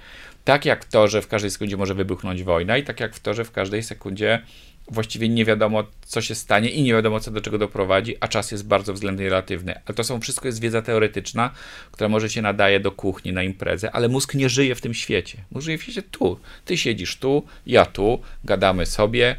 Tak 0.45 0.65
jak 0.65 0.85
to, 0.85 1.09
że 1.09 1.23
w 1.23 1.29
każdej 1.29 1.51
sekundzie 1.51 1.77
może 1.77 1.95
wybuchnąć 1.95 2.43
wojna 2.43 2.77
i 2.77 2.85
tak 2.85 3.01
jak 3.01 3.15
w 3.15 3.21
to, 3.21 3.35
że 3.35 3.45
w 3.45 3.53
każdej 3.53 3.83
sekundzie 3.83 4.43
właściwie 4.89 5.29
nie 5.29 5.45
wiadomo, 5.45 5.85
co 6.03 6.21
się 6.21 6.35
stanie 6.35 6.69
i 6.69 6.83
nie 6.83 6.93
wiadomo, 6.93 7.21
co 7.21 7.31
do 7.31 7.41
czego 7.41 7.59
doprowadzi, 7.59 8.17
a 8.21 8.29
czas 8.29 8.51
jest 8.51 8.67
bardzo 8.67 8.93
względnie 8.93 9.25
relatywny. 9.25 9.81
Ale 9.87 9.95
to 9.95 10.05
są 10.05 10.21
wszystko 10.21 10.49
jest 10.49 10.61
wiedza 10.61 10.83
teoretyczna, 10.83 11.51
która 11.93 12.09
może 12.09 12.31
się 12.31 12.43
nadaje 12.43 12.81
do 12.81 12.93
kuchni, 12.93 13.33
na 13.33 13.43
imprezę, 13.43 13.93
ale 13.93 14.09
mózg 14.09 14.35
nie 14.35 14.49
żyje 14.49 14.75
w 14.75 14.81
tym 14.81 14.95
świecie. 14.95 15.39
Mózg 15.51 15.65
żyje 15.65 15.79
w 15.79 15.83
świecie 15.83 16.03
tu. 16.03 16.39
Ty 16.65 16.77
siedzisz 16.77 17.17
tu, 17.17 17.43
ja 17.67 17.87
tu, 17.87 18.21
gadamy 18.45 18.87
sobie, 18.87 19.37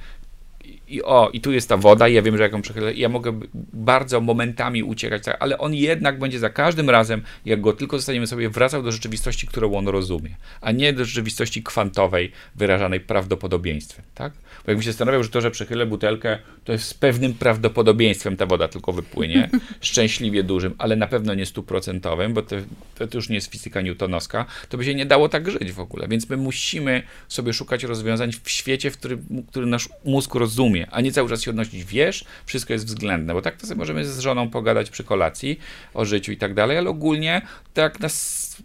i 0.88 1.04
o, 1.04 1.30
i 1.34 1.42
tu 1.42 1.52
jest 1.52 1.70
ta 1.70 1.78
woda, 1.78 2.08
i 2.08 2.14
ja 2.14 2.22
wiem, 2.22 2.38
że 2.38 2.44
jak 2.44 2.52
ją 2.52 2.62
przechylę, 2.62 2.94
ja 2.94 3.10
mogę 3.10 3.40
bardzo 3.74 4.22
momentami 4.22 4.84
uciekać, 4.84 5.24
tak, 5.24 5.38
ale 5.40 5.58
on 5.58 5.74
jednak 5.74 6.20
będzie 6.20 6.40
za 6.40 6.50
każdym 6.50 6.90
razem, 6.90 7.22
jak 7.46 7.62
go 7.62 7.74
tylko 7.74 7.98
zostaniemy 7.98 8.28
sobie, 8.28 8.50
wracał 8.50 8.84
do 8.84 8.92
rzeczywistości, 8.92 9.48
którą 9.48 9.74
on 9.74 9.88
rozumie, 9.88 10.36
a 10.62 10.72
nie 10.72 10.94
do 10.94 11.06
rzeczywistości 11.06 11.64
kwantowej, 11.64 12.32
wyrażanej 12.56 13.00
prawdopodobieństwem, 13.00 14.06
tak? 14.16 14.34
Bo 14.34 14.72
jakbym 14.72 14.84
się 14.84 14.92
zastanawiał, 14.92 15.24
że 15.24 15.30
to, 15.30 15.42
że 15.42 15.52
przechylę 15.52 15.86
butelkę, 15.86 16.40
to 16.64 16.72
jest 16.72 16.86
z 16.86 16.94
pewnym 16.94 17.34
prawdopodobieństwem 17.34 18.38
ta 18.38 18.46
woda 18.46 18.68
tylko 18.68 18.94
wypłynie, 18.94 19.50
szczęśliwie 19.82 20.44
dużym, 20.44 20.74
ale 20.78 20.96
na 20.96 21.08
pewno 21.08 21.34
nie 21.34 21.46
stuprocentowym, 21.46 22.34
bo 22.34 22.42
to, 22.42 22.56
to 22.96 23.18
już 23.18 23.30
nie 23.30 23.36
jest 23.36 23.52
fizyka 23.52 23.82
newtonowska, 23.82 24.46
to 24.70 24.78
by 24.78 24.86
się 24.86 24.96
nie 24.96 25.06
dało 25.06 25.30
tak 25.30 25.52
żyć 25.52 25.72
w 25.72 25.80
ogóle, 25.80 26.08
więc 26.08 26.30
my 26.30 26.38
musimy 26.38 27.04
sobie 27.28 27.54
szukać 27.54 27.84
rozwiązań 27.84 28.32
w 28.44 28.50
świecie, 28.50 28.92
w 28.92 28.98
którym, 28.98 29.44
który 29.50 29.66
nasz 29.66 29.90
mózg 30.06 30.36
rozumie, 30.36 30.77
a 30.92 31.02
nie 31.02 31.12
cały 31.12 31.30
czas 31.30 31.42
się 31.42 31.52
odnosić, 31.52 31.84
wiesz, 31.84 32.26
wszystko 32.46 32.74
jest 32.74 32.86
względne, 32.86 33.34
bo 33.34 33.42
tak 33.42 33.58
to 33.58 33.68
sobie 33.68 33.78
możemy 33.78 34.06
z 34.06 34.20
żoną 34.20 34.50
pogadać 34.50 34.90
przy 34.90 35.04
kolacji 35.04 35.60
o 35.94 36.06
życiu 36.06 36.32
i 36.32 36.38
tak 36.38 36.54
dalej, 36.54 36.78
ale 36.78 36.90
ogólnie 36.90 37.42
tak 37.74 38.00
nas 38.00 38.58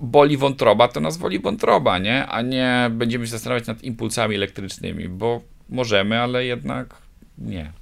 boli 0.00 0.36
wątroba, 0.36 0.88
to 0.88 1.00
nas 1.00 1.16
woli 1.16 1.38
wątroba, 1.38 1.98
nie? 1.98 2.26
A 2.26 2.42
nie 2.42 2.90
będziemy 2.90 3.26
się 3.26 3.30
zastanawiać 3.30 3.66
nad 3.66 3.82
impulsami 3.82 4.36
elektrycznymi, 4.36 5.08
bo 5.08 5.40
możemy, 5.68 6.20
ale 6.20 6.44
jednak 6.44 6.94
nie. 7.38 7.72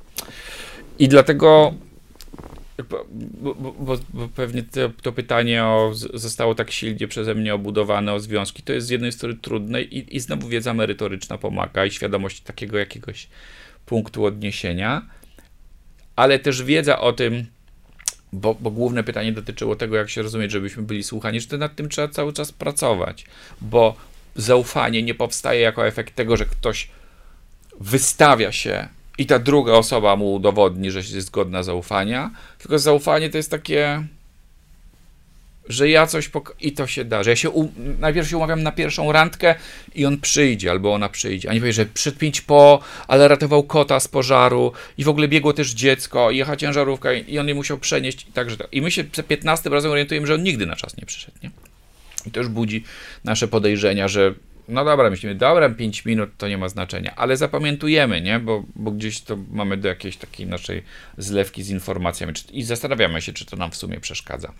I 0.98 1.08
dlatego 1.08 1.74
bo, 2.90 3.54
bo, 3.54 3.98
bo, 4.14 4.28
pewnie 4.28 4.62
to, 4.62 4.90
to, 5.02 5.12
pytanie 5.12 5.64
o, 5.64 5.90
zostało 5.94 6.54
tak 6.54 6.70
silnie 6.70 7.08
przeze 7.08 7.34
mnie 7.34 7.54
obudowane 7.54 8.12
o 8.12 8.20
związki. 8.20 8.62
To 8.62 8.72
jest 8.72 8.86
z 8.86 8.90
jednej 8.90 9.12
strony 9.12 9.34
trudne 9.34 9.82
i, 9.82 10.16
i 10.16 10.20
znowu 10.20 10.48
wiedza 10.48 10.74
merytoryczna 10.74 11.38
pomaga 11.38 11.86
i 11.86 11.90
świadomość 11.90 12.40
takiego 12.40 12.78
jakiegoś 12.78 13.28
punktu 13.86 14.24
odniesienia, 14.24 15.02
ale 16.16 16.38
też 16.38 16.62
wiedza 16.62 17.00
o 17.00 17.12
tym, 17.12 17.46
bo, 18.32 18.54
bo, 18.54 18.70
główne 18.70 19.04
pytanie 19.04 19.32
dotyczyło 19.32 19.76
tego, 19.76 19.96
jak 19.96 20.10
się 20.10 20.22
rozumieć, 20.22 20.52
żebyśmy 20.52 20.82
byli 20.82 21.02
słuchani, 21.02 21.40
że 21.40 21.46
to 21.46 21.58
nad 21.58 21.76
tym 21.76 21.88
trzeba 21.88 22.08
cały 22.08 22.32
czas 22.32 22.52
pracować, 22.52 23.24
bo 23.60 23.96
zaufanie 24.34 25.02
nie 25.02 25.14
powstaje 25.14 25.60
jako 25.60 25.86
efekt 25.86 26.14
tego, 26.14 26.36
że 26.36 26.46
ktoś 26.46 26.88
wystawia 27.80 28.52
się 28.52 28.88
i 29.18 29.26
ta 29.26 29.38
druga 29.38 29.72
osoba 29.72 30.16
mu 30.16 30.34
udowodni, 30.34 30.90
że 30.90 30.98
jest 30.98 31.30
godna 31.30 31.62
zaufania, 31.62 32.30
tylko 32.58 32.78
zaufanie 32.78 33.30
to 33.30 33.36
jest 33.36 33.50
takie 33.50 34.06
że 35.68 35.88
ja 35.88 36.06
coś 36.06 36.30
i 36.60 36.72
to 36.72 36.86
się 36.86 37.04
da, 37.04 37.22
że 37.22 37.30
ja 37.30 37.36
się 37.36 37.68
najpierw 37.98 38.28
się 38.28 38.36
umawiam 38.36 38.62
na 38.62 38.72
pierwszą 38.72 39.12
randkę 39.12 39.54
i 39.94 40.06
on 40.06 40.20
przyjdzie, 40.20 40.70
albo 40.70 40.94
ona 40.94 41.08
przyjdzie, 41.08 41.50
a 41.50 41.54
nie 41.54 41.60
powie, 41.60 41.72
że 41.72 41.86
przed 41.86 42.18
pięć 42.18 42.40
po, 42.40 42.80
ale 43.08 43.28
ratował 43.28 43.62
kota 43.62 44.00
z 44.00 44.08
pożaru 44.08 44.72
i 44.98 45.04
w 45.04 45.08
ogóle 45.08 45.28
biegło 45.28 45.52
też 45.52 45.70
dziecko 45.70 46.30
i 46.30 46.36
jechała 46.36 46.56
ciężarówka 46.56 47.12
i 47.12 47.38
on 47.38 47.48
je 47.48 47.54
musiał 47.54 47.78
przenieść 47.78 48.26
i 48.28 48.32
także 48.32 48.56
tak. 48.56 48.68
I 48.72 48.82
my 48.82 48.90
się 48.90 49.04
za 49.12 49.22
15 49.22 49.70
razem 49.70 49.90
orientujemy, 49.90 50.26
że 50.26 50.34
on 50.34 50.42
nigdy 50.42 50.66
na 50.66 50.76
czas 50.76 50.96
nie 50.96 51.06
przyszedł, 51.06 51.38
nie? 51.42 51.50
I 52.26 52.30
to 52.30 52.40
już 52.40 52.48
budzi 52.48 52.84
nasze 53.24 53.48
podejrzenia, 53.48 54.08
że 54.08 54.34
no 54.68 54.84
dobra, 54.84 55.10
myślimy, 55.10 55.34
dobra, 55.34 55.70
5 55.70 56.04
minut 56.04 56.30
to 56.38 56.48
nie 56.48 56.58
ma 56.58 56.68
znaczenia, 56.68 57.14
ale 57.16 57.36
zapamiętujemy, 57.36 58.20
nie? 58.20 58.40
Bo, 58.40 58.64
bo 58.76 58.90
gdzieś 58.90 59.20
to 59.20 59.38
mamy 59.50 59.76
do 59.76 59.88
jakiejś 59.88 60.16
takiej 60.16 60.46
naszej 60.46 60.82
zlewki 61.18 61.62
z 61.62 61.70
informacjami 61.70 62.32
i 62.52 62.62
zastanawiamy 62.62 63.22
się, 63.22 63.32
czy 63.32 63.46
to 63.46 63.56
nam 63.56 63.70
w 63.70 63.76
sumie 63.76 64.00
przeszkadza, 64.00 64.52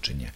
czy 0.00 0.14
nie. 0.14 0.30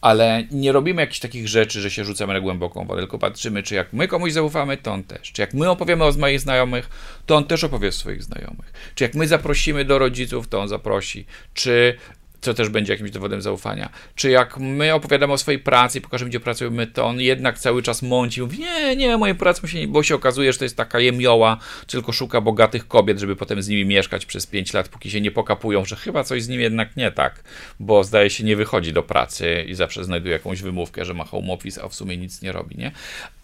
Ale 0.00 0.44
nie 0.50 0.72
robimy 0.72 1.02
jakichś 1.02 1.20
takich 1.20 1.48
rzeczy, 1.48 1.80
że 1.80 1.90
się 1.90 2.04
rzucamy 2.04 2.32
na 2.32 2.40
głęboką 2.40 2.86
wodę, 2.86 3.00
tylko 3.00 3.18
patrzymy, 3.18 3.62
czy 3.62 3.74
jak 3.74 3.92
my 3.92 4.08
komuś 4.08 4.32
zaufamy, 4.32 4.76
to 4.76 4.92
on 4.92 5.04
też. 5.04 5.32
Czy 5.32 5.42
jak 5.42 5.54
my 5.54 5.70
opowiemy 5.70 6.04
o 6.04 6.12
moich 6.12 6.40
znajomych, 6.40 6.90
to 7.26 7.36
on 7.36 7.44
też 7.44 7.64
opowie 7.64 7.88
o 7.88 7.92
swoich 7.92 8.22
znajomych. 8.22 8.72
Czy 8.94 9.04
jak 9.04 9.14
my 9.14 9.28
zaprosimy 9.28 9.84
do 9.84 9.98
rodziców, 9.98 10.48
to 10.48 10.60
on 10.60 10.68
zaprosi. 10.68 11.26
Czy 11.54 11.98
co 12.42 12.54
też 12.54 12.68
będzie 12.68 12.92
jakimś 12.92 13.10
dowodem 13.10 13.42
zaufania. 13.42 13.88
Czy 14.14 14.30
jak 14.30 14.58
my 14.58 14.94
opowiadamy 14.94 15.32
o 15.32 15.38
swojej 15.38 15.60
pracy 15.60 15.98
i 15.98 16.00
pokażemy, 16.00 16.28
gdzie 16.28 16.40
pracujemy, 16.40 16.86
to 16.86 17.06
on 17.06 17.20
jednak 17.20 17.58
cały 17.58 17.82
czas 17.82 18.02
mąci, 18.02 18.42
mówi, 18.42 18.58
nie, 18.58 18.96
nie, 18.96 19.16
moje 19.16 19.34
pracy 19.34 19.68
się 19.68 19.80
nie, 19.80 19.88
bo 19.88 20.02
się 20.02 20.14
okazuje, 20.14 20.52
że 20.52 20.58
to 20.58 20.64
jest 20.64 20.76
taka 20.76 21.00
jemioła, 21.00 21.58
tylko 21.86 22.12
szuka 22.12 22.40
bogatych 22.40 22.88
kobiet, 22.88 23.18
żeby 23.18 23.36
potem 23.36 23.62
z 23.62 23.68
nimi 23.68 23.84
mieszkać 23.84 24.26
przez 24.26 24.46
5 24.46 24.72
lat, 24.72 24.88
póki 24.88 25.10
się 25.10 25.20
nie 25.20 25.30
pokapują, 25.30 25.84
że 25.84 25.96
chyba 25.96 26.24
coś 26.24 26.42
z 26.42 26.48
nim 26.48 26.60
jednak 26.60 26.96
nie 26.96 27.10
tak, 27.10 27.44
bo 27.80 28.04
zdaje 28.04 28.30
się 28.30 28.44
nie 28.44 28.56
wychodzi 28.56 28.92
do 28.92 29.02
pracy 29.02 29.64
i 29.68 29.74
zawsze 29.74 30.04
znajduje 30.04 30.32
jakąś 30.32 30.62
wymówkę, 30.62 31.04
że 31.04 31.14
ma 31.14 31.24
home 31.24 31.52
office, 31.52 31.82
a 31.82 31.88
w 31.88 31.94
sumie 31.94 32.16
nic 32.16 32.42
nie 32.42 32.52
robi, 32.52 32.76
nie? 32.76 32.92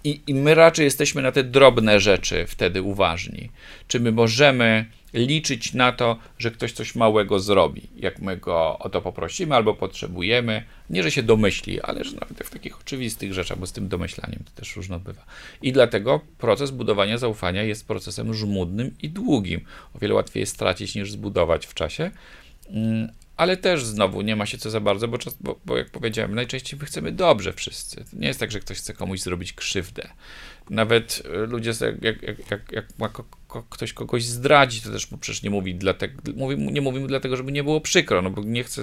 I, 0.04 0.20
I 0.26 0.34
my 0.34 0.54
raczej 0.54 0.84
jesteśmy 0.84 1.22
na 1.22 1.32
te 1.32 1.44
drobne 1.44 2.00
rzeczy 2.00 2.46
wtedy 2.46 2.82
uważni. 2.82 3.50
Czy 3.88 4.00
my 4.00 4.12
możemy 4.12 4.86
liczyć 5.12 5.74
na 5.74 5.92
to, 5.92 6.16
że 6.38 6.50
ktoś 6.50 6.72
coś 6.72 6.94
małego 6.94 7.40
zrobi, 7.40 7.88
jak 7.96 8.18
my 8.20 8.36
go 8.36 8.78
o 8.78 8.88
to 8.88 9.00
poprosimy 9.00 9.54
albo 9.54 9.74
potrzebujemy. 9.74 10.64
Nie, 10.90 11.02
że 11.02 11.10
się 11.10 11.22
domyśli, 11.22 11.80
ale 11.80 12.04
że 12.04 12.12
nawet 12.16 12.38
w 12.44 12.50
takich 12.50 12.80
oczywistych 12.80 13.32
rzeczach, 13.32 13.58
bo 13.58 13.66
z 13.66 13.72
tym 13.72 13.88
domyślaniem 13.88 14.44
to 14.44 14.50
też 14.60 14.76
różno 14.76 14.98
bywa. 14.98 15.24
I 15.62 15.72
dlatego 15.72 16.20
proces 16.38 16.70
budowania 16.70 17.18
zaufania 17.18 17.62
jest 17.62 17.86
procesem 17.86 18.34
żmudnym 18.34 18.94
i 19.02 19.10
długim. 19.10 19.60
O 19.94 19.98
wiele 19.98 20.14
łatwiej 20.14 20.40
jest 20.40 20.52
stracić 20.52 20.94
niż 20.94 21.12
zbudować 21.12 21.66
w 21.66 21.74
czasie. 21.74 22.10
Mm, 22.70 23.08
ale 23.36 23.56
też 23.56 23.84
znowu 23.84 24.22
nie 24.22 24.36
ma 24.36 24.46
się 24.46 24.58
co 24.58 24.70
za 24.70 24.80
bardzo, 24.80 25.08
bo, 25.08 25.18
czas, 25.18 25.36
bo, 25.40 25.60
bo 25.66 25.76
jak 25.76 25.90
powiedziałem, 25.90 26.34
najczęściej 26.34 26.78
my 26.80 26.86
chcemy 26.86 27.12
dobrze 27.12 27.52
wszyscy. 27.52 27.96
To 27.96 28.16
nie 28.16 28.28
jest 28.28 28.40
tak, 28.40 28.50
że 28.50 28.60
ktoś 28.60 28.78
chce 28.78 28.94
komuś 28.94 29.20
zrobić 29.20 29.52
krzywdę. 29.52 30.08
Nawet 30.70 31.22
e, 31.34 31.46
ludzie, 31.46 31.72
jak, 32.02 32.22
jak, 32.22 32.50
jak, 32.50 32.72
jak 32.72 32.86
ktoś 33.70 33.92
kogoś 33.92 34.24
zdradzi, 34.24 34.80
to 34.80 34.90
też 34.90 35.08
przecież 35.20 35.42
nie 35.42 35.50
mówi 35.50 35.74
dlatego, 35.74 36.22
nie 36.56 36.80
mówimy 36.80 37.06
dlatego, 37.06 37.36
żeby 37.36 37.52
nie 37.52 37.64
było 37.64 37.80
przykro, 37.80 38.22
no 38.22 38.30
bo 38.30 38.42
nie 38.42 38.64
chce, 38.64 38.82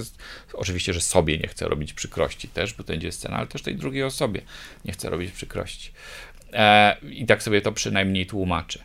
oczywiście, 0.54 0.94
że 0.94 1.02
sobie 1.02 1.38
nie 1.38 1.48
chce 1.48 1.68
robić 1.68 1.94
przykrości 1.94 2.48
też, 2.48 2.74
bo 2.74 2.84
to 2.84 2.94
będzie 2.94 3.12
scena, 3.12 3.38
ale 3.38 3.48
też 3.48 3.62
tej 3.62 3.76
drugiej 3.76 4.04
osobie 4.04 4.42
nie 4.86 4.92
chce 4.92 5.10
robić 5.10 5.32
przykrości. 5.32 5.92
E, 6.54 6.98
I 7.12 7.26
tak 7.26 7.44
sobie 7.44 7.62
to 7.62 7.72
przynajmniej 7.72 8.26
tłumaczę. 8.26 8.80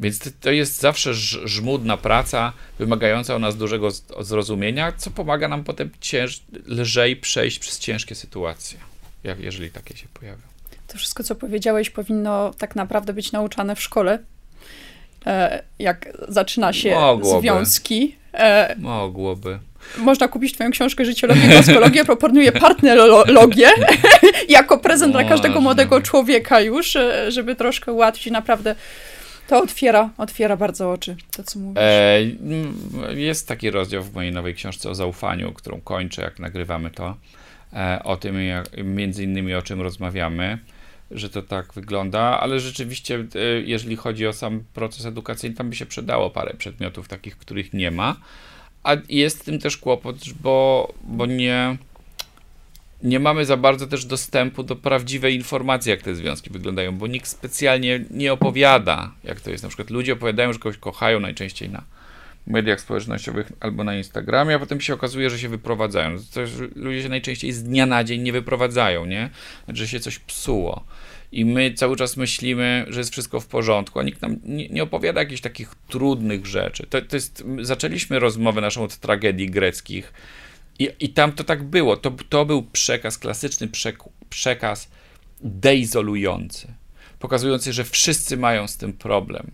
Więc 0.00 0.34
to 0.40 0.50
jest 0.50 0.80
zawsze 0.80 1.14
żmudna 1.44 1.96
praca, 1.96 2.52
wymagająca 2.78 3.34
od 3.34 3.42
nas 3.42 3.56
dużego 3.56 3.90
zrozumienia, 4.20 4.92
co 4.92 5.10
pomaga 5.10 5.48
nam 5.48 5.64
potem 5.64 5.90
cięż, 6.00 6.42
lżej 6.66 7.16
przejść 7.16 7.58
przez 7.58 7.78
ciężkie 7.78 8.14
sytuacje, 8.14 8.78
jak, 9.24 9.40
jeżeli 9.40 9.70
takie 9.70 9.96
się 9.96 10.06
pojawią. 10.14 10.49
To 10.92 10.98
wszystko, 10.98 11.22
co 11.22 11.34
powiedziałeś, 11.34 11.90
powinno 11.90 12.54
tak 12.58 12.76
naprawdę 12.76 13.12
być 13.12 13.32
nauczane 13.32 13.76
w 13.76 13.82
szkole, 13.82 14.18
e, 15.26 15.62
jak 15.78 16.08
zaczyna 16.28 16.72
się 16.72 16.94
Mogłoby. 16.94 17.40
związki. 17.40 18.16
E, 18.34 18.74
Mogłoby. 18.78 19.58
Można 19.98 20.28
kupić 20.28 20.54
twoją 20.54 20.70
książkę 20.70 21.04
Życiologię, 21.04 21.48
Goskologię, 21.48 22.04
proponuję 22.04 22.52
partnerologię 22.52 23.68
jako 24.48 24.78
prezent 24.78 25.12
dla 25.12 25.24
każdego 25.24 25.60
młodego 25.60 26.00
człowieka 26.00 26.60
już, 26.60 26.96
e, 26.96 27.30
żeby 27.32 27.54
troszkę 27.54 27.92
ułatwić 27.92 28.32
naprawdę 28.32 28.74
to 29.48 29.62
otwiera, 29.62 30.10
otwiera 30.18 30.56
bardzo 30.56 30.92
oczy, 30.92 31.16
to 31.36 31.42
co 31.42 31.58
mówisz. 31.58 31.82
E, 31.82 32.20
jest 33.14 33.48
taki 33.48 33.70
rozdział 33.70 34.02
w 34.02 34.14
mojej 34.14 34.32
nowej 34.32 34.54
książce 34.54 34.90
o 34.90 34.94
zaufaniu, 34.94 35.52
którą 35.52 35.80
kończę, 35.80 36.22
jak 36.22 36.38
nagrywamy 36.38 36.90
to, 36.90 37.16
e, 37.72 38.00
o 38.04 38.16
tym, 38.16 38.40
jak, 38.42 38.66
między 38.84 39.24
innymi 39.24 39.54
o 39.54 39.62
czym 39.62 39.80
rozmawiamy, 39.80 40.58
że 41.10 41.30
to 41.30 41.42
tak 41.42 41.74
wygląda, 41.74 42.20
ale 42.20 42.60
rzeczywiście, 42.60 43.26
e, 43.34 43.60
jeżeli 43.60 43.96
chodzi 43.96 44.26
o 44.26 44.32
sam 44.32 44.64
proces 44.74 45.06
edukacyjny, 45.06 45.56
tam 45.56 45.70
by 45.70 45.76
się 45.76 45.86
przydało 45.86 46.30
parę 46.30 46.54
przedmiotów 46.54 47.08
takich, 47.08 47.36
których 47.36 47.72
nie 47.72 47.90
ma, 47.90 48.16
a 48.82 48.96
jest 49.08 49.40
w 49.40 49.44
tym 49.44 49.58
też 49.58 49.76
kłopot, 49.76 50.16
bo, 50.42 50.92
bo 51.02 51.26
nie 51.26 51.76
nie 53.02 53.20
mamy 53.20 53.44
za 53.44 53.56
bardzo 53.56 53.86
też 53.86 54.04
dostępu 54.04 54.62
do 54.62 54.76
prawdziwej 54.76 55.34
informacji, 55.34 55.90
jak 55.90 56.02
te 56.02 56.14
związki 56.14 56.50
wyglądają, 56.50 56.98
bo 56.98 57.06
nikt 57.06 57.28
specjalnie 57.28 58.04
nie 58.10 58.32
opowiada, 58.32 59.12
jak 59.24 59.40
to 59.40 59.50
jest. 59.50 59.62
Na 59.62 59.68
przykład 59.68 59.90
ludzie 59.90 60.12
opowiadają, 60.12 60.52
że 60.52 60.58
kogoś 60.58 60.78
kochają 60.78 61.20
najczęściej 61.20 61.70
na 61.70 61.82
mediach 62.46 62.80
społecznościowych 62.80 63.52
albo 63.60 63.84
na 63.84 63.96
Instagramie, 63.96 64.54
a 64.54 64.58
potem 64.58 64.80
się 64.80 64.94
okazuje, 64.94 65.30
że 65.30 65.38
się 65.38 65.48
wyprowadzają. 65.48 66.16
To 66.34 66.40
ludzie 66.76 67.02
się 67.02 67.08
najczęściej 67.08 67.52
z 67.52 67.62
dnia 67.62 67.86
na 67.86 68.04
dzień 68.04 68.22
nie 68.22 68.32
wyprowadzają, 68.32 69.06
nie? 69.06 69.30
Że 69.68 69.88
się 69.88 70.00
coś 70.00 70.18
psuło. 70.18 70.84
I 71.32 71.44
my 71.44 71.74
cały 71.74 71.96
czas 71.96 72.16
myślimy, 72.16 72.86
że 72.88 73.00
jest 73.00 73.12
wszystko 73.12 73.40
w 73.40 73.46
porządku, 73.46 74.00
a 74.00 74.02
nikt 74.02 74.22
nam 74.22 74.36
nie, 74.44 74.68
nie 74.68 74.82
opowiada 74.82 75.20
jakichś 75.20 75.40
takich 75.40 75.74
trudnych 75.88 76.46
rzeczy. 76.46 76.86
To, 76.86 77.02
to 77.02 77.16
jest, 77.16 77.44
zaczęliśmy 77.60 78.18
rozmowę 78.18 78.60
naszą 78.60 78.82
od 78.82 78.96
tragedii 78.96 79.50
greckich, 79.50 80.12
i, 80.80 80.88
I 81.00 81.08
tam 81.08 81.32
to 81.32 81.44
tak 81.44 81.62
było. 81.62 81.96
To, 81.96 82.10
to 82.28 82.44
był 82.44 82.62
przekaz, 82.62 83.18
klasyczny 83.18 83.68
przekaz 84.30 84.90
deizolujący, 85.40 86.74
pokazujący, 87.18 87.72
że 87.72 87.84
wszyscy 87.84 88.36
mają 88.36 88.68
z 88.68 88.76
tym 88.76 88.92
problem. 88.92 89.50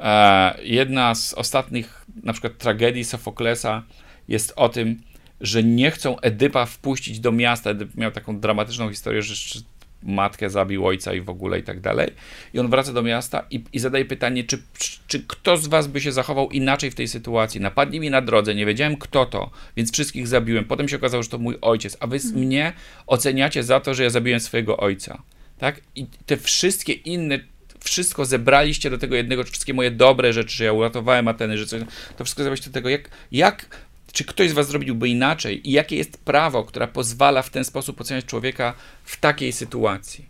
E, 0.00 0.58
jedna 0.62 1.14
z 1.14 1.34
ostatnich, 1.34 2.06
na 2.22 2.32
przykład, 2.32 2.58
tragedii 2.58 3.04
Sofoklesa 3.04 3.82
jest 4.28 4.52
o 4.56 4.68
tym, 4.68 5.00
że 5.40 5.62
nie 5.62 5.90
chcą 5.90 6.20
Edypa 6.20 6.66
wpuścić 6.66 7.20
do 7.20 7.32
miasta. 7.32 7.70
Edyp 7.70 7.94
miał 7.94 8.10
taką 8.10 8.40
dramatyczną 8.40 8.90
historię, 8.90 9.22
że 9.22 9.60
matkę 10.02 10.50
zabił 10.50 10.86
ojca 10.86 11.14
i 11.14 11.20
w 11.20 11.30
ogóle 11.30 11.58
i 11.58 11.62
tak 11.62 11.80
dalej. 11.80 12.10
I 12.54 12.58
on 12.58 12.70
wraca 12.70 12.92
do 12.92 13.02
miasta 13.02 13.46
i, 13.50 13.64
i 13.72 13.78
zadaje 13.78 14.04
pytanie, 14.04 14.44
czy, 14.44 14.62
czy 15.06 15.20
kto 15.20 15.56
z 15.56 15.66
was 15.66 15.86
by 15.86 16.00
się 16.00 16.12
zachował 16.12 16.50
inaczej 16.50 16.90
w 16.90 16.94
tej 16.94 17.08
sytuacji? 17.08 17.60
Napadli 17.60 18.00
mi 18.00 18.10
na 18.10 18.22
drodze, 18.22 18.54
nie 18.54 18.66
wiedziałem 18.66 18.96
kto 18.96 19.26
to, 19.26 19.50
więc 19.76 19.92
wszystkich 19.92 20.28
zabiłem. 20.28 20.64
Potem 20.64 20.88
się 20.88 20.96
okazało, 20.96 21.22
że 21.22 21.28
to 21.28 21.38
mój 21.38 21.58
ojciec, 21.60 21.96
a 22.00 22.06
wy 22.06 22.18
hmm. 22.18 22.40
mnie 22.40 22.72
oceniacie 23.06 23.62
za 23.62 23.80
to, 23.80 23.94
że 23.94 24.02
ja 24.02 24.10
zabiłem 24.10 24.40
swojego 24.40 24.76
ojca. 24.76 25.22
Tak? 25.58 25.80
I 25.94 26.06
te 26.26 26.36
wszystkie 26.36 26.92
inne 26.92 27.38
wszystko 27.86 28.24
zebraliście 28.24 28.90
do 28.90 28.98
tego 28.98 29.16
jednego, 29.16 29.44
wszystkie 29.44 29.74
moje 29.74 29.90
dobre 29.90 30.32
rzeczy, 30.32 30.56
że 30.56 30.64
ja 30.64 30.72
uratowałem 30.72 31.28
Ateny, 31.28 31.58
że 31.58 31.66
coś, 31.66 31.82
to 32.16 32.24
wszystko 32.24 32.42
zebraliście 32.42 32.70
do 32.70 32.74
tego, 32.74 32.88
jak, 32.88 33.10
jak 33.32 33.86
czy 34.12 34.24
ktoś 34.24 34.50
z 34.50 34.52
was 34.52 34.68
zrobiłby 34.68 35.08
inaczej 35.08 35.68
i 35.68 35.72
jakie 35.72 35.96
jest 35.96 36.18
prawo, 36.18 36.64
które 36.64 36.88
pozwala 36.88 37.42
w 37.42 37.50
ten 37.50 37.64
sposób 37.64 38.00
oceniać 38.00 38.24
człowieka 38.24 38.74
w 39.04 39.20
takiej 39.20 39.52
sytuacji. 39.52 40.24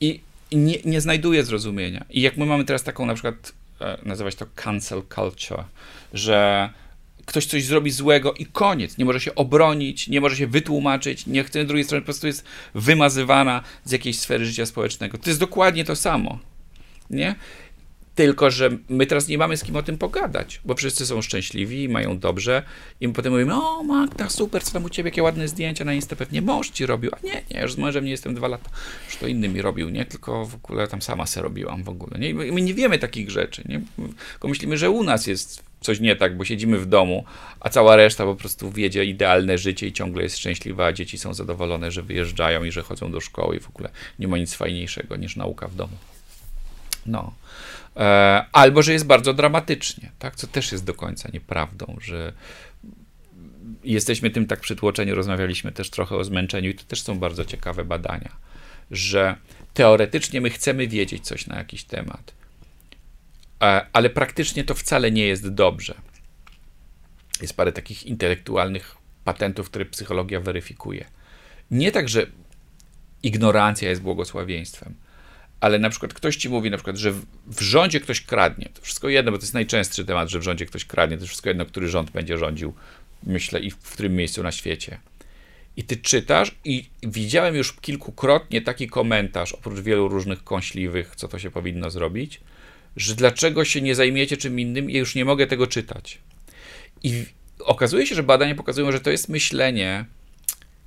I 0.00 0.20
nie, 0.52 0.78
nie 0.84 1.00
znajduje 1.00 1.44
zrozumienia. 1.44 2.04
I 2.10 2.20
jak 2.20 2.36
my 2.36 2.46
mamy 2.46 2.64
teraz 2.64 2.82
taką 2.82 3.06
na 3.06 3.14
przykład, 3.14 3.52
e, 3.80 3.98
nazywać 4.02 4.34
to 4.34 4.46
cancel 4.54 5.02
culture, 5.14 5.64
że 6.12 6.70
ktoś 7.26 7.46
coś 7.46 7.64
zrobi 7.64 7.90
złego 7.90 8.32
i 8.32 8.46
koniec. 8.46 8.98
Nie 8.98 9.04
może 9.04 9.20
się 9.20 9.34
obronić, 9.34 10.08
nie 10.08 10.20
może 10.20 10.36
się 10.36 10.46
wytłumaczyć, 10.46 11.26
nie 11.26 11.44
chce 11.44 11.64
drugiej 11.64 11.84
strony, 11.84 12.02
po 12.02 12.06
prostu 12.06 12.26
jest 12.26 12.44
wymazywana 12.74 13.62
z 13.84 13.92
jakiejś 13.92 14.18
sfery 14.18 14.46
życia 14.46 14.66
społecznego. 14.66 15.18
To 15.18 15.30
jest 15.30 15.40
dokładnie 15.40 15.84
to 15.84 15.96
samo. 15.96 16.38
Nie? 17.10 17.34
Tylko, 18.18 18.50
że 18.50 18.70
my 18.88 19.06
teraz 19.06 19.28
nie 19.28 19.38
mamy 19.38 19.56
z 19.56 19.64
kim 19.64 19.76
o 19.76 19.82
tym 19.82 19.98
pogadać, 19.98 20.60
bo 20.64 20.74
wszyscy 20.74 21.06
są 21.06 21.22
szczęśliwi 21.22 21.88
mają 21.88 22.18
dobrze. 22.18 22.62
I 23.00 23.08
my 23.08 23.14
potem 23.14 23.32
mówimy, 23.32 23.54
o 23.54 23.82
Magda, 23.82 24.28
super, 24.28 24.62
co 24.62 24.72
tam 24.72 24.84
u 24.84 24.88
ciebie, 24.88 25.08
jakie 25.08 25.22
ładne 25.22 25.48
zdjęcia 25.48 25.84
na 25.84 25.94
Insta, 25.94 26.16
pewnie 26.16 26.42
mąż 26.42 26.70
ci 26.70 26.86
robił. 26.86 27.10
A 27.12 27.26
nie, 27.26 27.42
nie, 27.50 27.62
już 27.62 27.72
z 27.72 27.78
mężem 27.78 28.04
nie 28.04 28.10
jestem 28.10 28.34
dwa 28.34 28.48
lata. 28.48 28.70
Już 29.06 29.16
to 29.16 29.26
inny 29.26 29.48
mi 29.48 29.62
robił, 29.62 29.88
nie? 29.88 30.04
Tylko 30.04 30.46
w 30.46 30.54
ogóle 30.54 30.88
tam 30.88 31.02
sama 31.02 31.26
se 31.26 31.42
robiłam 31.42 31.82
w 31.82 31.88
ogóle. 31.88 32.18
Nie? 32.18 32.34
My 32.34 32.60
nie 32.60 32.74
wiemy 32.74 32.98
takich 32.98 33.30
rzeczy, 33.30 33.62
nie? 33.68 33.80
Tylko 34.30 34.48
myślimy, 34.48 34.78
że 34.78 34.90
u 34.90 35.04
nas 35.04 35.26
jest 35.26 35.62
coś 35.80 36.00
nie 36.00 36.16
tak, 36.16 36.36
bo 36.36 36.44
siedzimy 36.44 36.78
w 36.78 36.86
domu, 36.86 37.24
a 37.60 37.68
cała 37.68 37.96
reszta 37.96 38.24
po 38.24 38.34
prostu 38.34 38.70
wiedzie 38.70 39.04
idealne 39.04 39.58
życie 39.58 39.86
i 39.86 39.92
ciągle 39.92 40.22
jest 40.22 40.38
szczęśliwa, 40.38 40.86
a 40.86 40.92
dzieci 40.92 41.18
są 41.18 41.34
zadowolone, 41.34 41.90
że 41.90 42.02
wyjeżdżają 42.02 42.64
i 42.64 42.72
że 42.72 42.82
chodzą 42.82 43.12
do 43.12 43.20
szkoły 43.20 43.56
i 43.56 43.60
w 43.60 43.68
ogóle 43.68 43.90
nie 44.18 44.28
ma 44.28 44.38
nic 44.38 44.54
fajniejszego 44.54 45.16
niż 45.16 45.36
nauka 45.36 45.68
w 45.68 45.74
domu. 45.74 45.92
No. 47.08 47.34
E, 47.96 48.44
albo 48.52 48.82
że 48.82 48.92
jest 48.92 49.06
bardzo 49.06 49.34
dramatycznie, 49.34 50.12
tak? 50.18 50.36
co 50.36 50.46
też 50.46 50.72
jest 50.72 50.84
do 50.84 50.94
końca 50.94 51.28
nieprawdą, 51.32 51.96
że 52.00 52.32
jesteśmy 53.84 54.30
tym 54.30 54.46
tak 54.46 54.60
przytłoczeni, 54.60 55.12
rozmawialiśmy 55.12 55.72
też 55.72 55.90
trochę 55.90 56.16
o 56.16 56.24
zmęczeniu 56.24 56.70
i 56.70 56.74
to 56.74 56.84
też 56.84 57.02
są 57.02 57.18
bardzo 57.18 57.44
ciekawe 57.44 57.84
badania, 57.84 58.36
że 58.90 59.36
teoretycznie 59.74 60.40
my 60.40 60.50
chcemy 60.50 60.88
wiedzieć 60.88 61.24
coś 61.24 61.46
na 61.46 61.58
jakiś 61.58 61.84
temat, 61.84 62.34
e, 63.62 63.86
ale 63.92 64.10
praktycznie 64.10 64.64
to 64.64 64.74
wcale 64.74 65.10
nie 65.10 65.26
jest 65.26 65.48
dobrze. 65.48 65.94
Jest 67.42 67.56
parę 67.56 67.72
takich 67.72 68.06
intelektualnych 68.06 68.96
patentów, 69.24 69.70
które 69.70 69.84
psychologia 69.84 70.40
weryfikuje. 70.40 71.04
Nie 71.70 71.92
tak, 71.92 72.08
że 72.08 72.26
ignorancja 73.22 73.90
jest 73.90 74.02
błogosławieństwem, 74.02 74.94
ale 75.60 75.78
na 75.78 75.90
przykład 75.90 76.14
ktoś 76.14 76.36
ci 76.36 76.48
mówi 76.48 76.70
na 76.70 76.76
przykład, 76.76 76.96
że 76.96 77.12
w 77.46 77.60
rządzie 77.60 78.00
ktoś 78.00 78.20
kradnie, 78.20 78.68
to 78.74 78.82
wszystko 78.82 79.08
jedno, 79.08 79.32
bo 79.32 79.38
to 79.38 79.42
jest 79.42 79.54
najczęstszy 79.54 80.04
temat, 80.04 80.28
że 80.28 80.38
w 80.38 80.42
rządzie 80.42 80.66
ktoś 80.66 80.84
kradnie, 80.84 81.18
to 81.18 81.26
wszystko 81.26 81.48
jedno, 81.48 81.66
który 81.66 81.88
rząd 81.88 82.10
będzie 82.10 82.38
rządził, 82.38 82.74
myślę, 83.22 83.60
i 83.60 83.70
w 83.70 83.78
którym 83.78 84.16
miejscu 84.16 84.42
na 84.42 84.52
świecie. 84.52 84.98
I 85.76 85.84
ty 85.84 85.96
czytasz 85.96 86.54
i 86.64 86.90
widziałem 87.02 87.54
już 87.54 87.72
kilkukrotnie 87.72 88.62
taki 88.62 88.88
komentarz, 88.88 89.52
oprócz 89.52 89.80
wielu 89.80 90.08
różnych 90.08 90.44
kąśliwych, 90.44 91.16
co 91.16 91.28
to 91.28 91.38
się 91.38 91.50
powinno 91.50 91.90
zrobić, 91.90 92.40
że 92.96 93.14
dlaczego 93.14 93.64
się 93.64 93.80
nie 93.80 93.94
zajmiecie 93.94 94.36
czym 94.36 94.60
innym, 94.60 94.90
ja 94.90 94.98
już 94.98 95.14
nie 95.14 95.24
mogę 95.24 95.46
tego 95.46 95.66
czytać. 95.66 96.18
I 97.02 97.24
okazuje 97.60 98.06
się, 98.06 98.14
że 98.14 98.22
badania 98.22 98.54
pokazują, 98.54 98.92
że 98.92 99.00
to 99.00 99.10
jest 99.10 99.28
myślenie, 99.28 100.04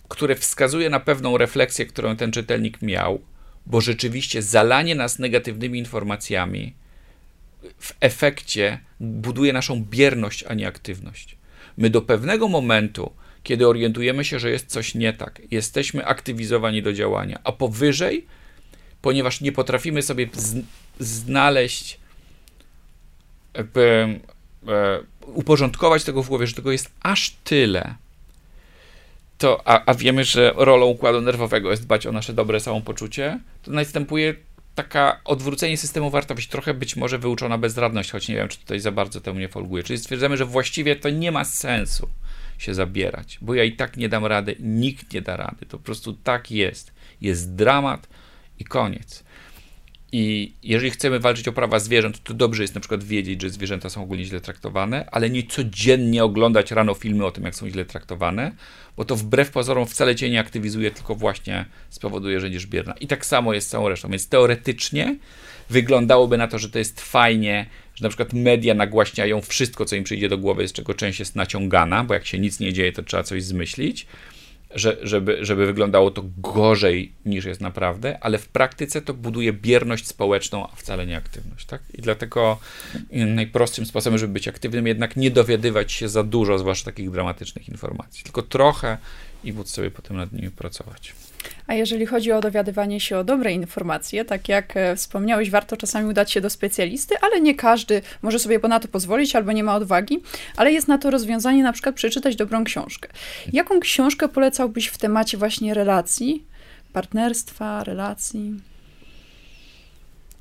które 0.10 0.36
wskazuje 0.36 0.90
na 0.90 1.00
pewną 1.00 1.38
refleksję, 1.38 1.86
którą 1.86 2.16
ten 2.16 2.32
czytelnik 2.32 2.82
miał, 2.82 3.22
bo 3.66 3.82
rzeczywiście 3.82 4.42
zalanie 4.42 4.96
nas 4.96 5.20
negatywnymi 5.20 5.80
informacjami 5.80 6.74
w 7.80 7.94
efekcie 8.00 8.80
buduje 9.00 9.54
naszą 9.54 9.84
bierność, 9.84 10.44
a 10.44 10.54
nie 10.54 10.68
aktywność. 10.68 11.38
My 11.78 11.90
do 11.90 12.02
pewnego 12.02 12.48
momentu, 12.48 13.12
kiedy 13.44 13.68
orientujemy 13.68 14.26
się, 14.26 14.40
że 14.40 14.52
jest 14.52 14.68
coś 14.68 14.96
nie 14.96 15.14
tak, 15.14 15.42
jesteśmy 15.52 16.06
aktywizowani 16.06 16.84
do 16.84 16.94
działania, 16.94 17.40
a 17.44 17.52
powyżej, 17.52 18.26
ponieważ 19.02 19.42
nie 19.42 19.52
potrafimy 19.52 20.02
sobie 20.02 20.28
znaleźć, 21.00 22.00
jakby, 23.54 24.20
e, 24.68 25.00
uporządkować 25.26 26.04
tego 26.04 26.24
w 26.24 26.28
głowie, 26.28 26.48
że 26.48 26.54
tego 26.54 26.72
jest 26.72 26.92
aż 27.02 27.36
tyle, 27.44 27.96
to, 29.42 29.68
a, 29.68 29.86
a 29.86 29.94
wiemy, 29.94 30.24
że 30.24 30.54
rolą 30.56 30.86
układu 30.86 31.22
nerwowego 31.22 31.72
jest 31.72 31.84
dbać 31.84 32.08
o 32.08 32.12
nasze 32.12 32.34
dobre 32.34 32.60
samopoczucie, 32.60 33.40
to 33.64 33.72
następuje 33.72 34.36
taka 34.76 35.22
odwrócenie 35.26 35.78
systemu 35.78 36.10
wartości, 36.10 36.50
trochę 36.50 36.74
być 36.74 36.96
może 36.96 37.18
wyuczona 37.18 37.58
bezradność, 37.58 38.12
choć 38.12 38.28
nie 38.28 38.36
wiem, 38.36 38.48
czy 38.48 38.60
tutaj 38.60 38.80
za 38.80 38.92
bardzo 38.92 39.22
temu 39.22 39.40
nie 39.40 39.50
folguje. 39.50 39.84
Czyli 39.84 40.00
stwierdzamy, 40.00 40.38
że 40.38 40.46
właściwie 40.46 40.96
to 40.96 41.10
nie 41.10 41.32
ma 41.32 41.46
sensu 41.46 42.10
się 42.58 42.74
zabierać, 42.74 43.38
bo 43.42 43.54
ja 43.54 43.64
i 43.64 43.72
tak 43.72 43.98
nie 43.98 44.10
dam 44.10 44.26
rady, 44.26 44.56
nikt 44.60 45.14
nie 45.14 45.22
da 45.22 45.38
rady. 45.38 45.66
To 45.66 45.78
po 45.78 45.84
prostu 45.84 46.14
tak 46.14 46.52
jest. 46.52 46.94
Jest 47.22 47.56
dramat 47.56 48.08
i 48.60 48.66
koniec. 48.66 49.24
I 50.12 50.54
jeżeli 50.64 50.92
chcemy 50.92 51.20
walczyć 51.20 51.48
o 51.48 51.54
prawa 51.54 51.80
zwierząt, 51.80 52.24
to 52.24 52.34
dobrze 52.34 52.64
jest 52.64 52.76
na 52.76 52.82
przykład 52.82 53.04
wiedzieć, 53.04 53.42
że 53.42 53.50
zwierzęta 53.50 53.90
są 53.90 54.04
ogólnie 54.04 54.26
źle 54.26 54.42
traktowane, 54.42 55.06
ale 55.12 55.30
nie 55.30 55.44
codziennie 55.44 56.24
oglądać 56.24 56.72
rano 56.72 56.94
filmy 56.94 57.26
o 57.26 57.32
tym, 57.32 57.44
jak 57.44 57.56
są 57.56 57.70
źle 57.70 57.86
traktowane, 57.86 58.52
bo 58.98 59.06
to 59.06 59.16
wbrew 59.16 59.52
pozorom 59.52 59.88
wcale 59.88 60.16
cię 60.16 60.30
nie 60.30 60.40
aktywizuje, 60.40 60.92
tylko 60.92 61.16
właśnie 61.16 61.66
spowoduje, 61.90 62.40
że 62.40 62.46
będziesz 62.46 62.68
bierna. 62.68 62.94
I 62.94 63.08
tak 63.08 63.26
samo 63.26 63.54
jest 63.54 63.68
z 63.68 63.70
całą 63.70 63.90
resztą. 63.90 64.10
Więc 64.10 64.28
teoretycznie 64.28 65.16
wyglądałoby 65.70 66.38
na 66.38 66.48
to, 66.48 66.60
że 66.60 66.70
to 66.70 66.80
jest 66.80 67.02
fajnie, 67.02 67.66
że 67.96 68.04
na 68.04 68.10
przykład 68.10 68.34
media 68.34 68.74
nagłaśniają 68.74 69.42
wszystko, 69.42 69.86
co 69.86 69.96
im 69.96 70.04
przyjdzie 70.04 70.30
do 70.30 70.38
głowy, 70.38 70.68
z 70.68 70.74
czego 70.74 70.94
część 70.94 71.20
jest 71.20 71.36
naciągana, 71.36 72.04
bo 72.04 72.14
jak 72.14 72.26
się 72.26 72.40
nic 72.40 72.60
nie 72.60 72.74
dzieje, 72.74 72.92
to 72.92 73.04
trzeba 73.04 73.24
coś 73.24 73.44
zmyślić 73.44 74.08
że, 74.76 74.98
żeby, 75.02 75.38
żeby 75.42 75.66
wyglądało 75.66 76.12
to 76.12 76.24
gorzej 76.38 77.12
niż 77.26 77.46
jest 77.46 77.62
naprawdę, 77.62 78.18
ale 78.22 78.38
w 78.38 78.48
praktyce 78.48 79.02
to 79.02 79.14
buduje 79.14 79.54
bierność 79.54 80.08
społeczną, 80.08 80.68
a 80.68 80.76
wcale 80.76 81.06
nie 81.06 81.18
aktywność. 81.18 81.66
Tak? 81.66 81.82
I 81.94 82.02
dlatego 82.02 82.58
najprostszym 83.12 83.86
sposobem, 83.86 84.20
żeby 84.20 84.34
być 84.34 84.48
aktywnym, 84.48 84.88
jednak 84.88 85.16
nie 85.16 85.32
dowiadywać 85.32 85.92
się 85.92 86.10
za 86.10 86.24
dużo, 86.24 86.60
zwłaszcza 86.60 86.86
takich 86.86 87.12
dramatycznych 87.12 87.70
informacji, 87.70 88.24
tylko 88.24 88.42
trochę 88.42 88.98
i 89.44 89.54
móc 89.54 89.70
sobie 89.70 89.92
potem 89.92 90.18
nad 90.18 90.32
nimi 90.32 90.52
pracować. 90.52 91.14
A 91.68 91.74
jeżeli 91.74 92.06
chodzi 92.06 92.32
o 92.32 92.42
dowiadywanie 92.42 93.00
się 93.00 93.18
o 93.18 93.24
dobre 93.24 93.54
informacje, 93.54 94.26
tak 94.26 94.50
jak 94.50 94.78
e, 94.78 94.96
wspomniałeś, 94.96 95.50
warto 95.50 95.78
czasami 95.78 96.10
udać 96.10 96.32
się 96.32 96.42
do 96.42 96.50
specjalisty, 96.50 97.16
ale 97.22 97.42
nie 97.42 97.56
każdy 97.56 98.02
może 98.22 98.40
sobie 98.40 98.60
na 98.60 98.80
to 98.80 98.88
pozwolić 98.88 99.36
albo 99.36 99.52
nie 99.52 99.64
ma 99.64 99.76
odwagi, 99.76 100.22
ale 100.58 100.72
jest 100.72 100.88
na 100.88 100.98
to 100.98 101.12
rozwiązanie 101.12 101.64
na 101.64 101.74
przykład 101.74 101.96
przeczytać 101.96 102.36
dobrą 102.36 102.64
książkę. 102.64 103.10
Jaką 103.54 103.80
książkę 103.80 104.28
polecałbyś 104.28 104.88
w 104.88 104.98
temacie 104.98 105.38
właśnie 105.38 105.74
relacji, 105.74 106.46
partnerstwa, 106.94 107.84
relacji? 107.84 108.54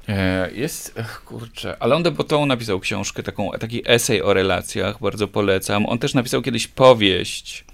E, 0.08 0.50
jest, 0.52 0.94
kurczę, 1.24 1.76
Alain 1.80 2.02
Botton 2.02 2.48
napisał 2.48 2.80
książkę, 2.80 3.22
taką, 3.22 3.50
taki 3.50 3.82
esej 3.90 4.22
o 4.22 4.34
relacjach, 4.34 5.00
bardzo 5.00 5.28
polecam. 5.28 5.86
On 5.86 5.98
też 5.98 6.14
napisał 6.14 6.42
kiedyś 6.42 6.66
powieść 6.66 7.64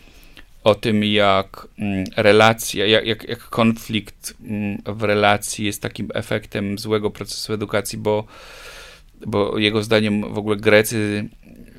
o 0.66 0.74
tym, 0.74 1.04
jak 1.04 1.68
mm, 1.78 2.04
relacja, 2.16 2.86
jak, 2.86 3.06
jak, 3.06 3.28
jak 3.28 3.38
konflikt 3.38 4.34
mm, 4.40 4.82
w 4.86 5.02
relacji 5.02 5.66
jest 5.66 5.82
takim 5.82 6.08
efektem 6.14 6.78
złego 6.78 7.10
procesu 7.10 7.52
edukacji, 7.52 7.98
bo, 7.98 8.24
bo 9.26 9.58
jego 9.58 9.82
zdaniem 9.82 10.34
w 10.34 10.38
ogóle 10.38 10.56
Grecy 10.56 11.28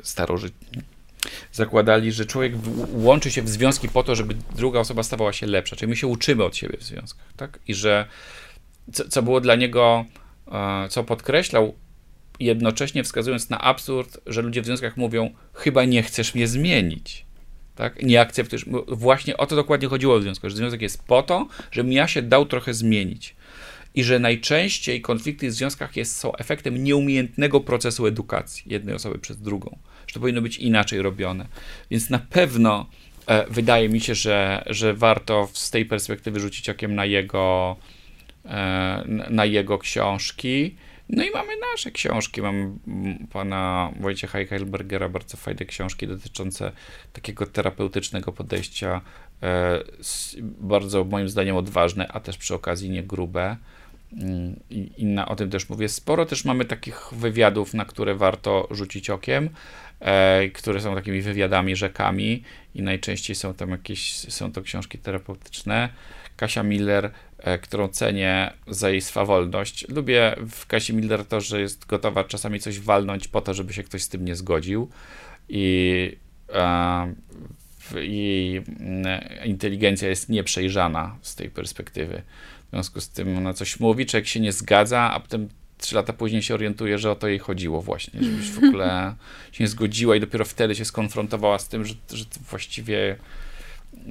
starożytni 0.04 0.82
zakładali, 1.52 2.12
że 2.12 2.26
człowiek 2.26 2.54
łączy 2.94 3.32
się 3.32 3.42
w 3.42 3.50
związki 3.50 3.90
po 3.90 4.04
to, 4.04 4.16
żeby 4.16 4.36
druga 4.56 4.80
osoba 4.80 5.04
stawała 5.04 5.34
się 5.34 5.48
lepsza. 5.48 5.76
Czyli 5.76 5.90
my 5.90 5.96
się 5.96 6.08
uczymy 6.08 6.44
od 6.44 6.56
siebie 6.56 6.78
w 6.78 6.84
związkach, 6.84 7.34
tak? 7.38 7.60
I 7.68 7.74
że 7.74 8.06
co, 8.94 9.10
co 9.10 9.22
było 9.22 9.42
dla 9.42 9.56
niego, 9.56 10.06
e, 10.52 10.90
co 10.90 11.04
podkreślał, 11.04 11.76
jednocześnie 12.40 13.04
wskazując 13.04 13.50
na 13.50 13.62
absurd, 13.62 14.20
że 14.26 14.42
ludzie 14.42 14.62
w 14.62 14.66
związkach 14.66 14.98
mówią, 14.98 15.34
chyba 15.54 15.86
nie 15.86 16.04
chcesz 16.04 16.36
mnie 16.36 16.48
zmienić 16.48 17.27
tak? 17.78 18.04
Nie 18.04 18.22
akceptujesz. 18.22 18.66
Właśnie 18.88 19.38
o 19.38 19.46
to 19.46 19.56
dokładnie 19.56 19.88
chodziło 19.88 20.20
w 20.20 20.24
związku, 20.24 20.50
że 20.50 20.56
związek 20.56 20.82
jest 20.82 21.04
po 21.04 21.24
to, 21.24 21.48
żebym 21.72 21.92
ja 21.92 22.08
się 22.08 22.22
dał 22.22 22.46
trochę 22.46 22.74
zmienić. 22.74 23.36
I 23.96 24.04
że 24.04 24.20
najczęściej 24.20 25.02
konflikty 25.02 25.48
w 25.48 25.54
związkach 25.54 25.96
jest, 25.96 26.18
są 26.18 26.36
efektem 26.36 26.84
nieumiejętnego 26.84 27.62
procesu 27.62 28.08
edukacji 28.08 28.64
jednej 28.66 28.96
osoby 28.96 29.20
przez 29.20 29.42
drugą. 29.42 29.78
Że 30.08 30.14
to 30.14 30.20
powinno 30.20 30.42
być 30.42 30.58
inaczej 30.58 31.02
robione. 31.02 31.48
Więc 31.92 32.10
na 32.10 32.20
pewno 32.20 32.90
e, 33.28 33.46
wydaje 33.50 33.90
mi 33.90 34.02
się, 34.02 34.16
że, 34.16 34.64
że 34.66 34.94
warto 34.94 35.50
z 35.54 35.72
tej 35.72 35.86
perspektywy 35.86 36.40
rzucić 36.40 36.70
okiem 36.70 36.96
na 36.96 37.06
jego, 37.06 37.76
e, 38.46 39.04
na 39.30 39.46
jego 39.46 39.78
książki. 39.78 40.76
No 41.10 41.24
i 41.24 41.32
mamy 41.32 41.54
nasze 41.72 41.92
książki. 41.92 42.42
Mam 42.42 42.80
pana 43.32 43.92
Wojciecha 44.00 44.46
Heilbergera 44.46 45.10
bardzo 45.10 45.38
fajne 45.38 45.66
książki 45.66 46.08
dotyczące 46.08 46.72
takiego 47.14 47.46
terapeutycznego 47.46 48.32
podejścia, 48.32 49.02
e, 49.44 49.80
bardzo 50.42 51.04
moim 51.04 51.30
zdaniem 51.30 51.56
odważne, 51.56 52.08
a 52.08 52.20
też 52.20 52.38
przy 52.38 52.56
okazji 52.56 52.90
nie 52.90 53.04
grube. 53.04 53.58
Mm, 54.14 54.60
I, 54.70 55.06
na, 55.06 55.28
o 55.28 55.36
tym 55.36 55.50
też 55.50 55.70
mówię. 55.70 55.90
Sporo 55.90 56.26
też 56.26 56.46
mamy 56.46 56.66
takich 56.66 57.02
wywiadów, 57.12 57.74
na 57.74 57.86
które 57.86 58.16
warto 58.16 58.68
rzucić 58.72 59.10
okiem, 59.10 59.50
e, 60.00 60.50
które 60.50 60.82
są 60.82 60.96
takimi 60.96 61.22
wywiadami, 61.22 61.76
rzekami 61.76 62.44
i 62.76 62.82
najczęściej 62.82 63.36
są 63.36 63.54
tam 63.54 63.70
jakieś, 63.70 64.14
są 64.14 64.52
to 64.52 64.62
książki 64.62 64.98
terapeutyczne. 64.98 65.90
Kasia 66.38 66.64
Miller 66.64 67.12
którą 67.62 67.88
cenię 67.88 68.54
za 68.68 68.90
jej 68.90 69.02
swawolność. 69.02 69.90
Lubię 69.90 70.36
w 70.50 70.66
Kasi 70.66 70.94
Miller 70.94 71.26
to, 71.26 71.42
że 71.42 71.62
jest 71.62 71.86
gotowa 71.86 72.24
czasami 72.24 72.60
coś 72.60 72.80
walnąć 72.80 73.28
po 73.28 73.42
to, 73.42 73.54
żeby 73.54 73.74
się 73.74 73.84
ktoś 73.84 74.04
z 74.04 74.10
tym 74.10 74.26
nie 74.26 74.36
zgodził 74.36 74.90
i 75.50 76.18
e, 76.54 77.14
jej 77.96 78.58
mm, 78.58 79.22
inteligencja 79.46 80.10
jest 80.10 80.30
nieprzejrzana 80.30 81.18
z 81.22 81.36
tej 81.36 81.50
perspektywy. 81.50 82.22
W 82.68 82.70
związku 82.70 83.02
z 83.02 83.10
tym 83.10 83.38
ona 83.38 83.54
coś 83.54 83.80
mówi, 83.80 84.06
człowiek 84.06 84.28
się 84.28 84.40
nie 84.40 84.52
zgadza, 84.52 85.00
a 85.00 85.20
potem 85.20 85.50
trzy 85.78 85.96
lata 85.96 86.14
później 86.14 86.42
się 86.42 86.54
orientuje, 86.54 86.98
że 86.98 87.12
o 87.12 87.16
to 87.16 87.28
jej 87.28 87.40
chodziło 87.40 87.82
właśnie, 87.82 88.24
żebyś 88.24 88.52
w 88.52 88.58
ogóle 88.58 89.16
się 89.52 89.64
nie 89.64 89.68
zgodziła 89.68 90.16
i 90.16 90.20
dopiero 90.20 90.46
wtedy 90.46 90.76
się 90.76 90.86
skonfrontowała 90.86 91.60
z 91.60 91.68
tym, 91.68 91.86
że, 91.86 91.94
że 92.14 92.26
właściwie 92.50 93.16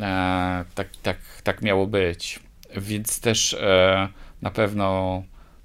e, 0.01 0.65
tak, 0.75 0.89
tak, 1.03 1.19
tak 1.43 1.63
miało 1.63 1.87
być. 1.87 2.46
Więc 2.81 3.21
też 3.21 3.55
e, 3.55 4.09
na 4.43 4.51
pewno 4.51 5.23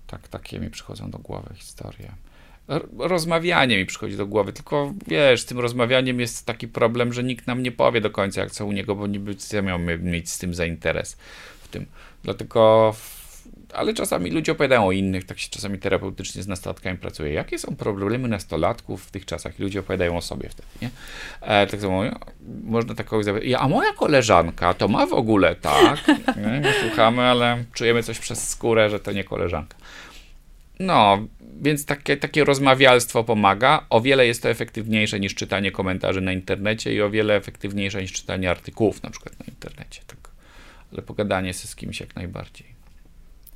tak, 0.08 0.28
takie 0.28 0.60
mi 0.60 0.70
przychodzą 0.70 1.12
do 1.12 1.18
głowy 1.18 1.56
historie. 1.56 2.12
Rozmawianie 2.98 3.78
mi 3.78 3.86
przychodzi 3.86 4.18
do 4.18 4.28
głowy, 4.28 4.54
tylko 4.54 4.94
wiesz, 5.08 5.46
tym 5.46 5.60
rozmawianiem 5.60 6.20
jest 6.20 6.46
taki 6.46 6.68
problem, 6.68 7.14
że 7.14 7.24
nikt 7.24 7.48
nam 7.48 7.64
nie 7.64 7.72
powie 7.72 8.02
do 8.02 8.12
końca, 8.12 8.42
jak 8.42 8.52
co 8.52 8.66
u 8.66 8.72
niego, 8.72 8.96
bo 8.96 9.08
niby 9.08 9.36
ja 9.54 9.62
miał 9.62 9.80
mieć 9.80 10.30
z 10.30 10.38
tym 10.38 10.54
za 10.54 10.66
interes 10.66 11.18
w 11.62 11.68
tym. 11.68 11.86
Dlatego 12.24 12.96
ale 13.74 13.94
czasami 13.94 14.32
ludzie 14.32 14.52
opowiadają 14.52 14.88
o 14.88 14.92
innych, 14.92 15.26
tak 15.26 15.40
się 15.40 15.50
czasami 15.50 15.80
terapeutycznie 15.80 16.44
z 16.44 16.48
nastolatkami 16.48 16.98
pracuje. 16.98 17.34
Jakie 17.34 17.60
są 17.60 17.76
problemy 17.76 18.28
nastolatków 18.28 19.06
w 19.06 19.12
tych 19.12 19.26
czasach? 19.26 19.60
Ludzie 19.60 19.80
opowiadają 19.80 20.18
o 20.18 20.22
sobie 20.22 20.50
wtedy, 20.50 20.68
nie? 20.82 20.90
E, 21.42 21.68
tak 21.68 21.82
samo 21.82 22.04
można 22.64 22.96
taką 22.96 23.24
zapytać, 23.24 23.50
a 23.60 23.68
moja 23.68 23.94
koleżanka 23.94 24.74
to 24.74 24.88
ma 24.88 25.06
w 25.06 25.14
ogóle 25.14 25.56
tak, 25.56 26.08
nie? 26.38 26.62
My 26.62 26.74
słuchamy, 26.82 27.22
ale 27.22 27.64
czujemy 27.74 28.04
coś 28.04 28.20
przez 28.20 28.50
skórę, 28.50 28.90
że 28.90 29.00
to 29.00 29.12
nie 29.12 29.24
koleżanka. 29.24 29.78
No, 30.80 31.28
więc 31.62 31.86
takie, 31.86 32.18
takie 32.18 32.44
rozmawialstwo 32.44 33.24
pomaga. 33.24 33.86
O 33.90 34.02
wiele 34.02 34.28
jest 34.28 34.44
to 34.44 34.50
efektywniejsze 34.50 35.20
niż 35.20 35.36
czytanie 35.36 35.72
komentarzy 35.72 36.22
na 36.22 36.34
internecie 36.34 36.94
i 36.94 37.02
o 37.02 37.10
wiele 37.10 37.36
efektywniejsze 37.36 38.02
niż 38.02 38.14
czytanie 38.14 38.52
artykułów 38.52 39.04
na 39.04 39.10
przykład 39.10 39.40
na 39.40 39.46
internecie. 39.46 40.02
Tak. 40.08 40.18
Ale 40.94 41.02
pogadanie 41.02 41.54
się 41.54 41.68
z 41.68 41.76
kimś 41.76 42.00
jak 42.00 42.16
najbardziej. 42.16 42.71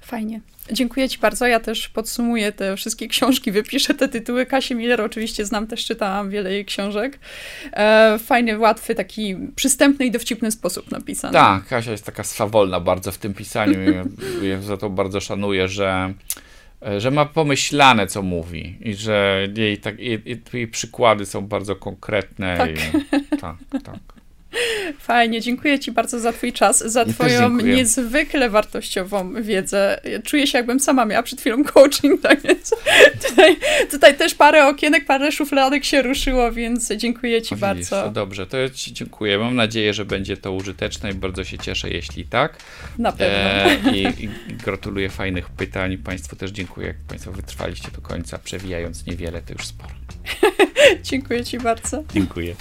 Fajnie. 0.05 0.41
Dziękuję 0.71 1.09
Ci 1.09 1.19
bardzo. 1.19 1.47
Ja 1.47 1.59
też 1.59 1.89
podsumuję 1.89 2.51
te 2.51 2.77
wszystkie 2.77 3.07
książki, 3.07 3.51
wypiszę 3.51 3.93
te 3.93 4.07
tytuły. 4.07 4.45
Kasię 4.45 4.75
Miller 4.75 5.01
oczywiście 5.01 5.45
znam, 5.45 5.67
też 5.67 5.85
czytałam 5.85 6.29
wiele 6.29 6.51
jej 6.51 6.65
książek. 6.65 7.19
E, 7.73 8.19
fajny, 8.19 8.57
łatwy, 8.57 8.95
taki 8.95 9.35
przystępny 9.55 10.05
i 10.05 10.11
dowcipny 10.11 10.51
sposób 10.51 10.91
napisany. 10.91 11.33
Tak, 11.33 11.67
Kasia 11.67 11.91
jest 11.91 12.05
taka 12.05 12.23
swawolna 12.23 12.79
bardzo 12.79 13.11
w 13.11 13.17
tym 13.17 13.33
pisaniu. 13.33 13.79
ja 14.41 14.61
za 14.71 14.77
to 14.77 14.89
bardzo 14.89 15.19
szanuję, 15.19 15.67
że 15.67 16.13
że 16.97 17.11
ma 17.11 17.25
pomyślane, 17.25 18.07
co 18.07 18.21
mówi 18.21 18.77
i 18.81 18.95
że 18.95 19.47
jej, 19.55 19.77
tak, 19.77 19.99
jej, 19.99 20.23
jej 20.53 20.67
przykłady 20.67 21.25
są 21.25 21.47
bardzo 21.47 21.75
konkretne. 21.75 22.57
Tak. 22.57 22.69
I, 22.71 22.75
tak, 23.41 23.55
tak. 23.83 24.14
Fajnie, 24.99 25.41
dziękuję 25.41 25.79
Ci 25.79 25.91
bardzo 25.91 26.19
za 26.19 26.33
Twój 26.33 26.53
czas, 26.53 26.79
za 26.79 27.05
Twoją 27.05 27.57
niezwykle 27.57 28.49
wartościową 28.49 29.33
wiedzę. 29.43 30.01
Czuję 30.23 30.47
się, 30.47 30.57
jakbym 30.57 30.79
sama 30.79 31.05
miała 31.05 31.23
przed 31.23 31.39
chwilą 31.39 31.63
coaching, 31.63 32.21
tak 32.21 32.41
więc 32.41 32.75
tutaj, 33.29 33.57
tutaj 33.91 34.17
też 34.17 34.35
parę 34.35 34.67
okienek, 34.67 35.05
parę 35.05 35.31
szufladek 35.31 35.85
się 35.85 36.01
ruszyło, 36.01 36.51
więc 36.51 36.91
dziękuję 36.91 37.41
Ci 37.41 37.55
bardzo. 37.55 38.03
To 38.03 38.11
dobrze, 38.11 38.47
to 38.47 38.57
Ci 38.69 38.93
dziękuję. 38.93 39.37
Mam 39.37 39.55
nadzieję, 39.55 39.93
że 39.93 40.05
będzie 40.05 40.37
to 40.37 40.51
użyteczne 40.51 41.11
i 41.11 41.13
bardzo 41.13 41.43
się 41.43 41.57
cieszę, 41.57 41.89
jeśli 41.89 42.25
tak. 42.25 42.57
Na 42.97 43.11
pewno. 43.11 43.35
E, 43.35 43.95
i, 43.95 44.23
I 44.23 44.29
gratuluję 44.63 45.09
fajnych 45.09 45.49
pytań. 45.49 45.97
Państwu 45.97 46.35
też 46.35 46.51
dziękuję, 46.51 46.87
jak 46.87 46.97
Państwo 47.07 47.31
wytrwaliście 47.31 47.91
do 47.91 48.01
końca, 48.01 48.37
przewijając 48.37 49.05
niewiele, 49.05 49.41
to 49.41 49.53
już 49.53 49.65
sporo. 49.65 49.93
dziękuję 51.03 51.43
Ci 51.43 51.59
bardzo. 51.59 52.03
Dziękuję. 52.13 52.55